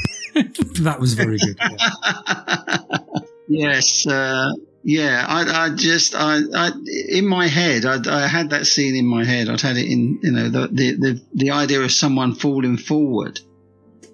That 0.81 0.99
was 0.99 1.15
very 1.15 1.39
good. 1.39 1.57
yeah. 1.59 3.09
Yes, 3.47 4.05
uh, 4.05 4.51
yeah. 4.83 5.25
I, 5.27 5.65
I 5.65 5.69
just, 5.75 6.13
I, 6.13 6.41
I, 6.53 6.71
in 7.09 7.25
my 7.25 7.47
head, 7.47 7.85
I, 7.85 7.97
I 8.07 8.27
had 8.27 8.51
that 8.51 8.67
scene 8.67 8.95
in 8.95 9.07
my 9.07 9.23
head. 9.25 9.49
I'd 9.49 9.61
had 9.61 9.77
it 9.77 9.89
in, 9.89 10.19
you 10.21 10.31
know, 10.31 10.49
the, 10.49 10.67
the, 10.67 10.91
the, 10.91 11.21
the 11.33 11.51
idea 11.51 11.81
of 11.81 11.91
someone 11.91 12.35
falling 12.35 12.77
forward 12.77 13.39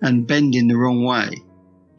and 0.02 0.26
bending 0.26 0.70
the 0.70 0.78
wrong 0.78 1.04
way 1.04 1.44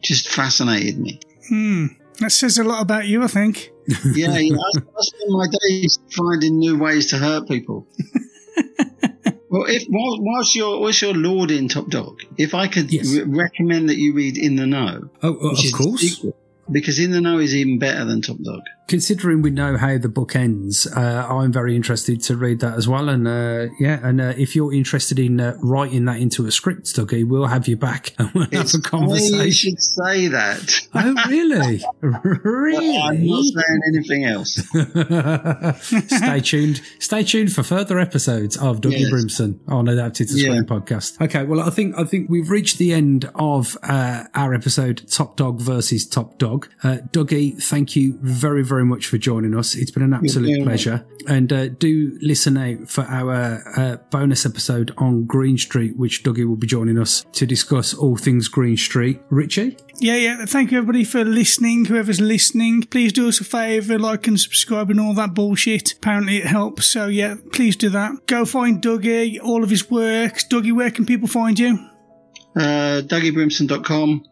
just 0.01 0.29
fascinated 0.29 0.97
me. 0.97 1.19
hmm. 1.47 1.85
That 2.19 2.31
says 2.31 2.57
a 2.57 2.63
lot 2.63 2.81
about 2.81 3.07
you, 3.07 3.23
I 3.23 3.27
think. 3.27 3.71
Yeah, 4.15 4.37
yeah. 4.37 4.55
I, 4.55 4.79
I 4.79 5.01
spend 5.01 5.29
my 5.29 5.45
days 5.69 5.99
finding 6.17 6.57
new 6.57 6.77
ways 6.77 7.07
to 7.11 7.17
hurt 7.17 7.47
people. 7.47 7.87
well, 9.49 9.65
if 9.67 9.83
while, 9.89 10.17
whilst 10.21 10.55
you're 10.55 10.79
whilst 10.79 11.01
you're 11.01 11.13
lauding 11.13 11.67
Top 11.69 11.87
Dog, 11.89 12.21
if 12.37 12.53
I 12.55 12.67
could 12.67 12.91
Yes. 12.91 13.13
re- 13.13 13.23
recommend 13.23 13.89
that 13.89 13.97
you 13.97 14.13
read 14.13 14.37
In 14.37 14.55
the 14.55 14.65
Know, 14.65 15.09
Oh, 15.21 15.27
uh, 15.29 15.51
of 15.51 15.57
course. 15.73 15.99
sequel, 16.01 16.35
because 16.71 16.99
In 16.99 17.11
the 17.11 17.21
Know 17.21 17.39
is 17.39 17.55
even 17.55 17.79
better 17.79 18.05
than 18.05 18.21
Top 18.21 18.37
Dog. 18.43 18.61
Considering 18.87 19.41
we 19.41 19.49
know 19.49 19.77
how 19.77 19.97
the 19.97 20.07
book 20.09 20.35
ends, 20.35 20.85
uh, 20.85 21.27
I'm 21.27 21.51
very 21.51 21.75
interested 21.75 22.21
to 22.23 22.37
read 22.37 22.59
that 22.59 22.75
as 22.77 22.87
well. 22.87 23.09
And 23.09 23.27
uh, 23.27 23.67
yeah, 23.79 23.99
and 24.07 24.21
uh, 24.21 24.33
if 24.37 24.55
you're 24.55 24.71
interested 24.71 25.17
in 25.17 25.39
uh, 25.39 25.57
writing 25.63 26.05
that 26.05 26.19
into 26.19 26.45
a 26.45 26.51
script, 26.51 26.85
Dougie, 26.95 27.27
we'll 27.27 27.47
have 27.47 27.67
you 27.67 27.77
back 27.77 28.13
and 28.19 28.31
we'll 28.35 28.45
have 28.51 28.71
a 28.75 28.79
conversation. 28.79 29.39
you 29.45 29.51
should 29.51 29.81
say 29.81 30.27
that. 30.27 30.81
oh, 30.93 31.15
really? 31.29 31.83
really? 32.01 32.97
I'm 32.97 33.25
not 33.25 33.43
saying 33.43 33.81
anything 33.95 34.25
else. 34.25 34.53
Stay 36.07 36.39
tuned. 36.41 36.81
Stay 36.99 37.23
tuned 37.23 37.51
for 37.53 37.63
further 37.63 37.99
episodes 37.99 38.55
of 38.57 38.81
Dougie 38.81 38.99
Yes. 38.99 39.11
Brimson 39.11 39.59
on 39.67 39.87
Adapted 39.87 40.27
to 40.29 40.33
Screen 40.35 40.53
Yeah. 40.55 40.61
podcast. 40.61 41.19
Okay, 41.21 41.43
well, 41.43 41.59
I 41.61 41.69
think 41.71 41.97
I 41.97 42.03
think 42.03 42.29
we've 42.29 42.49
reached 42.51 42.77
the 42.77 42.93
end 42.93 43.29
of 43.35 43.77
uh, 43.83 44.25
our 44.35 44.53
episode, 44.53 45.09
Top 45.09 45.37
Dog 45.37 45.59
versus 45.59 46.05
Top 46.07 46.37
Dog. 46.37 46.54
Uh, 46.83 46.97
Dougie, 47.11 47.61
thank 47.61 47.95
you 47.95 48.17
very 48.21 48.63
very 48.63 48.85
much 48.85 49.07
for 49.07 49.17
joining 49.17 49.55
us. 49.55 49.75
It's 49.75 49.91
been 49.91 50.03
an 50.03 50.13
absolute 50.13 50.63
pleasure. 50.63 51.05
And 51.27 51.51
uh, 51.51 51.69
do 51.69 52.17
listen 52.21 52.57
out 52.57 52.89
for 52.89 53.03
our 53.03 53.63
uh, 53.77 53.97
bonus 54.11 54.45
episode 54.45 54.93
on 54.97 55.25
Green 55.25 55.57
Street, 55.57 55.97
which 55.97 56.23
Dougie 56.23 56.47
will 56.47 56.55
be 56.55 56.67
joining 56.67 56.97
us 56.97 57.25
to 57.33 57.45
discuss 57.45 57.93
all 57.93 58.17
things 58.17 58.47
Green 58.47 58.77
Street. 58.77 59.21
Ritchie. 59.29 59.77
Yeah, 59.99 60.17
yeah. 60.17 60.45
Thank 60.45 60.71
you, 60.71 60.77
everybody, 60.77 61.03
for 61.03 61.23
listening. 61.23 61.85
Whoever's 61.85 62.19
listening, 62.19 62.83
please 62.83 63.13
do 63.13 63.29
us 63.29 63.39
a 63.39 63.43
favour, 63.43 63.97
like 63.97 64.27
and 64.27 64.39
subscribe 64.39 64.89
and 64.89 64.99
all 64.99 65.13
that 65.13 65.33
bullshit. 65.33 65.93
Apparently, 65.93 66.37
it 66.37 66.47
helps. 66.47 66.85
So, 66.85 67.07
yeah, 67.07 67.35
please 67.53 67.75
do 67.75 67.89
that. 67.89 68.27
Go 68.27 68.45
find 68.45 68.81
Dougie, 68.81 69.39
all 69.41 69.63
of 69.63 69.69
his 69.69 69.89
works. 69.89 70.45
Dougie, 70.45 70.75
where 70.75 70.91
can 70.91 71.05
people 71.05 71.27
find 71.27 71.57
you? 71.57 71.79
Uh, 72.55 73.01
DougieBrimson.com. 73.05 74.25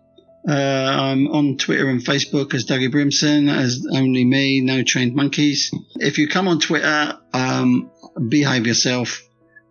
Uh, 0.47 0.53
I'm 0.53 1.27
on 1.27 1.57
Twitter 1.57 1.87
and 1.89 2.01
Facebook 2.03 2.53
as 2.53 2.65
Dougie 2.65 2.91
Brimson, 2.91 3.47
as 3.49 3.85
only 3.93 4.25
me, 4.25 4.59
no 4.61 4.83
trained 4.83 5.15
monkeys. 5.15 5.71
If 5.95 6.17
you 6.17 6.27
come 6.27 6.47
on 6.49 6.59
Twitter, 6.59 7.17
um, 7.33 7.89
behave 8.29 8.67
yourself. 8.67 9.21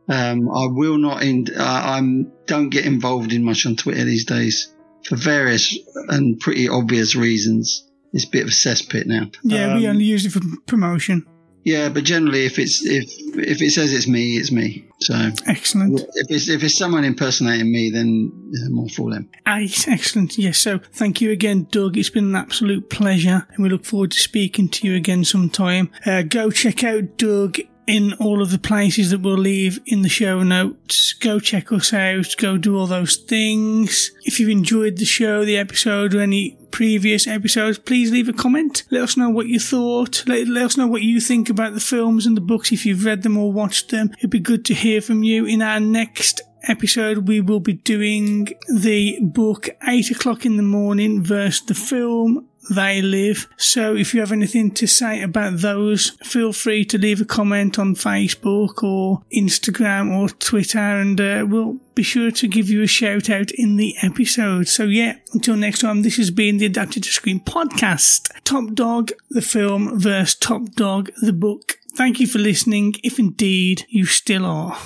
Um, 0.09 0.49
I 0.51 0.67
will 0.67 0.99
not. 0.99 1.23
In, 1.23 1.47
uh, 1.57 1.63
I'm 1.63 2.33
don't 2.47 2.71
get 2.71 2.87
involved 2.87 3.33
in 3.33 3.45
much 3.45 3.67
on 3.67 3.77
Twitter 3.77 4.05
these 4.05 4.25
days 4.25 4.73
for 5.05 5.17
various 5.17 5.77
and 6.09 6.41
pretty 6.41 6.69
obvious 6.69 7.15
reasons. 7.15 7.87
It's 8.15 8.25
a 8.25 8.29
bit 8.31 8.43
of 8.43 8.49
a 8.49 8.53
cesspit 8.53 9.07
now. 9.07 9.31
Yeah, 9.43 9.77
we 9.77 9.87
Um, 9.87 9.93
only 9.93 10.05
use 10.05 10.27
it 10.27 10.31
for 10.33 10.41
promotion. 10.67 11.27
Yeah, 11.65 11.89
but 11.89 12.05
generally, 12.05 12.45
if 12.45 12.59
it's 12.59 12.85
if 12.85 13.05
if 13.37 13.63
it 13.63 13.71
says 13.71 13.93
it's 13.93 14.09
me, 14.09 14.37
it's 14.37 14.51
me. 14.51 14.85
So 15.01 15.15
Excellent. 15.47 16.01
if 16.01 16.31
it's 16.31 16.49
if 16.49 16.63
it's 16.63 16.77
someone 16.77 17.05
impersonating 17.05 17.71
me, 17.71 17.91
then 17.91 18.33
yeah, 18.51 18.67
I'm 18.67 18.79
all 18.79 18.89
for 18.89 19.11
them. 19.11 19.29
Excellent. 19.47 20.39
Yes, 20.39 20.59
so 20.59 20.79
thank 20.79 21.21
you 21.21 21.31
again, 21.31 21.69
Doug. 21.71 21.97
It's 21.97 22.11
been 22.11 22.25
an 22.25 22.37
absolute 22.37 22.91
pleasure, 22.91 23.47
and 23.51 23.63
we 23.63 23.69
look 23.69 23.85
forward 23.85 24.11
to 24.13 24.19
speaking 24.19 24.69
to 24.71 24.87
you 24.87 24.97
again 24.97 25.25
sometime. 25.25 25.91
Uh, 26.05 26.23
go 26.23 26.51
check 26.51 26.83
out 26.83 27.17
Doug 27.17 27.61
in 27.87 28.13
all 28.15 28.43
of 28.43 28.51
the 28.51 28.59
places 28.59 29.11
that 29.11 29.21
we'll 29.21 29.37
leave 29.37 29.81
in 29.87 30.03
the 30.03 30.09
show 30.09 30.43
notes. 30.43 31.13
Go 31.15 31.41
check 31.41 31.73
us 31.73 31.93
out. 31.93 32.35
Go 32.39 32.57
do 32.57 32.77
all 32.77 32.87
those 32.87 33.17
things. 33.17 34.11
If 34.25 34.39
you've 34.39 34.51
enjoyed 34.51 34.99
the 34.99 35.05
show, 35.05 35.45
the 35.45 35.57
episode, 35.57 36.15
or 36.15 36.21
any 36.21 36.59
previous 36.71 37.27
episodes, 37.27 37.79
please 37.79 38.11
leave 38.11 38.29
a 38.29 38.33
comment. 38.33 38.85
Let 38.91 39.03
us 39.03 39.17
know 39.17 39.31
what 39.31 39.49
you 39.49 39.59
thought. 39.59 40.25
Let, 40.27 40.49
let 40.49 40.65
us 40.65 40.77
know 40.77 40.87
what 40.87 41.03
you 41.03 41.21
think 41.21 41.51
about 41.51 41.75
the 41.75 41.81
films 41.81 42.27
and 42.27 42.37
the 42.37 42.41
books 42.41 42.73
if 42.73 42.87
you've 42.87 43.05
read 43.05 43.23
them 43.23 43.37
or 43.37 43.53
watched 43.53 43.91
them. 43.91 44.11
It'd 44.19 44.31
be 44.31 44.41
good 44.41 44.65
to 44.67 44.75
hear 44.75 45.01
from 45.01 45.23
you 45.23 45.45
in 45.45 45.61
our 45.61 45.81
next 45.81 46.43
episode, 46.69 47.29
we 47.29 47.41
will 47.41 47.61
be 47.61 47.73
doing 47.73 48.49
the 48.73 49.19
book 49.21 49.71
8 49.87 50.11
o'clock 50.11 50.47
in 50.47 50.57
the 50.57 50.63
morning 50.63 51.23
versus 51.23 51.67
the 51.67 51.75
film 51.75 52.49
They 52.71 53.03
Live. 53.03 53.49
So 53.57 53.95
if 53.97 54.15
you 54.15 54.21
have 54.21 54.33
anything 54.33 54.71
to 54.73 54.87
say 54.87 55.23
about 55.23 55.59
those, 55.59 56.11
feel 56.23 56.53
free 56.53 56.85
to 56.87 56.99
leave 56.99 57.21
a 57.21 57.25
comment 57.25 57.79
on 57.79 57.95
Facebook 57.95 58.83
or 58.83 59.23
Instagram 59.35 60.17
or 60.17 60.29
Twitter 60.29 60.79
and 60.79 61.21
uh, 61.21 61.47
we'll 61.49 61.79
be 61.95 62.03
sure 62.03 62.31
to 62.31 62.49
give 62.49 62.71
you 62.71 62.83
a 62.83 62.87
shout 62.87 63.29
out 63.29 63.51
in 63.51 63.77
the 63.77 63.95
episode. 64.03 64.69
So 64.69 64.85
yeah, 64.85 65.17
until 65.33 65.57
next 65.57 65.81
time, 65.81 66.03
this 66.03 66.17
has 66.17 66.31
been 66.31 66.59
the 66.59 66.67
Adapted 66.67 67.05
to 67.05 67.11
Screen 67.11 67.41
podcast. 67.41 68.31
Top 68.45 68.75
Dog, 68.75 69.11
the 69.31 69.43
film 69.43 69.99
versus 69.99 70.35
Top 70.35 70.63
Dog, 70.73 71.11
the 71.21 71.33
book. 71.33 71.79
Thank 71.95 72.21
you 72.21 72.27
for 72.27 72.39
listening, 72.39 72.95
if 73.05 73.19
indeed 73.19 73.85
you 73.89 74.07
still 74.07 74.47
are. 74.47 74.79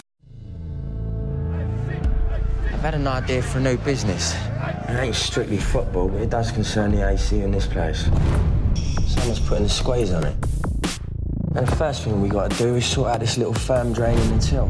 I've 2.77 2.83
had 2.83 2.95
an 2.95 3.07
idea 3.07 3.41
for 3.41 3.57
a 3.57 3.61
new 3.63 3.79
business. 3.79 4.35
It 4.35 5.01
ain't 5.01 5.15
strictly 5.15 5.57
football, 5.57 6.11
but 6.11 6.21
it 6.21 6.29
does 6.29 6.53
concern 6.53 6.91
the 6.91 7.09
AC 7.09 7.41
in 7.41 7.51
this 7.51 7.67
place. 7.67 8.05
Someone's 9.07 9.41
putting 9.41 9.65
a 9.65 9.69
squeeze 9.69 10.13
on 10.13 10.25
it. 10.25 10.37
And 11.55 11.67
the 11.67 11.75
first 11.77 12.05
thing 12.05 12.21
we 12.21 12.29
gotta 12.29 12.55
do 12.59 12.75
is 12.75 12.85
sort 12.85 13.09
out 13.09 13.21
this 13.21 13.39
little 13.39 13.55
firm 13.55 13.95
draining 13.95 14.31
until. 14.31 14.67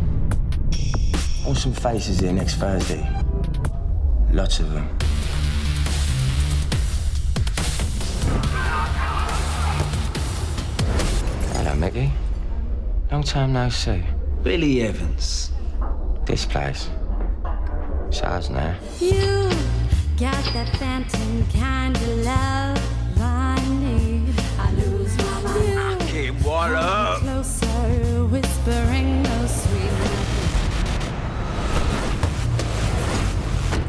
Want 1.44 1.58
some 1.58 1.72
faces 1.72 2.20
here 2.20 2.32
next 2.32 2.54
Thursday. 2.54 3.04
Lots 4.30 4.60
of 4.60 4.72
them. 4.72 4.88
Hello, 11.54 11.74
Mickey. 11.74 12.12
Long 13.10 13.24
time 13.24 13.52
no 13.52 13.68
see. 13.68 14.00
Billy 14.44 14.82
Evans. 14.82 15.50
This 16.24 16.46
place. 16.46 16.88
It's 18.08 18.50
now. 18.50 18.76
You 19.00 19.50
got 20.18 20.44
that 20.54 20.68
phantom 20.78 21.46
kind 21.58 21.96
of 21.96 22.08
love 22.24 23.20
I 23.20 23.58
need. 23.80 24.34
I 24.58 24.70
lose 24.72 25.16
my 25.18 25.40
mind. 25.42 26.00
Kim, 26.02 26.36
what 26.42 26.72
up? 26.72 27.20
Closer, 27.20 28.26
whispering 28.26 29.22
no 29.22 29.46
sweet. 29.46 29.90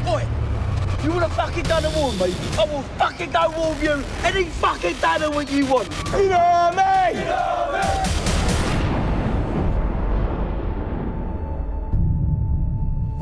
Oi! 0.08 0.26
You 1.04 1.10
wanna 1.12 1.28
fucking 1.28 1.64
done 1.64 1.84
a 1.84 1.90
war 1.90 2.10
with 2.10 2.20
me? 2.20 2.58
I 2.58 2.64
will 2.64 2.82
fucking 2.98 3.30
go 3.30 3.50
war 3.56 3.70
with 3.70 3.82
you 3.82 4.04
any 4.24 4.44
fucking 4.44 4.94
day 4.94 5.16
than 5.20 5.32
what 5.32 5.50
you 5.50 5.64
want. 5.66 5.88
You 6.12 6.28
know 6.28 6.38
what 6.38 6.78
I 6.78 7.12
mean? 7.14 8.17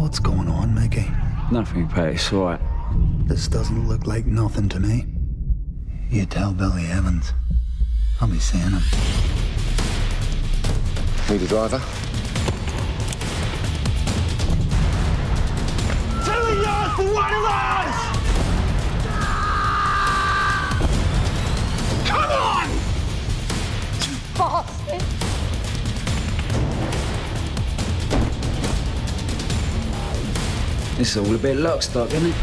What's 0.07 0.21
going 0.21 0.47
on, 0.47 0.73
Mickey? 0.73 1.11
Nothing, 1.51 1.89
Pete. 1.89 2.15
It's 2.15 2.33
all 2.33 2.45
right. 2.45 2.61
This 3.27 3.49
doesn't 3.49 3.89
look 3.89 4.07
like 4.07 4.25
nothing 4.25 4.69
to 4.69 4.79
me. 4.79 5.05
You 6.09 6.27
tell 6.27 6.53
Billy 6.53 6.87
Evans. 6.87 7.33
I'll 8.21 8.29
be 8.29 8.39
seeing 8.39 8.71
him. 8.71 8.83
Need 11.29 11.43
a 11.43 11.49
driver? 11.49 11.81
Two 16.25 16.55
yards 16.63 16.95
for 16.95 17.13
one 17.13 17.35
of 17.35 17.45
us! 17.51 17.99
Come 22.07 22.31
on! 22.31 22.69
Bastard! 24.39 24.86
This 30.97 31.15
is 31.15 31.19
all 31.19 31.35
a 31.35 31.39
bit 31.39 31.59
lock 31.59 31.83
stock, 31.83 32.11
isn't 32.13 32.31
it? 32.31 32.35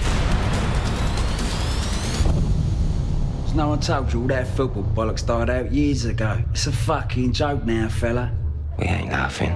There's 3.40 3.56
no 3.56 3.70
one 3.70 3.80
told 3.80 4.14
you 4.14 4.22
all 4.22 4.28
that 4.28 4.48
football 4.48 4.84
bollocks 4.84 5.26
died 5.26 5.50
out 5.50 5.72
years 5.72 6.06
ago. 6.06 6.38
It's 6.52 6.68
a 6.68 6.72
fucking 6.72 7.34
joke 7.34 7.66
now, 7.66 7.90
fella. 7.90 8.32
We 8.78 8.86
ain't 8.86 9.12
laughing. 9.12 9.56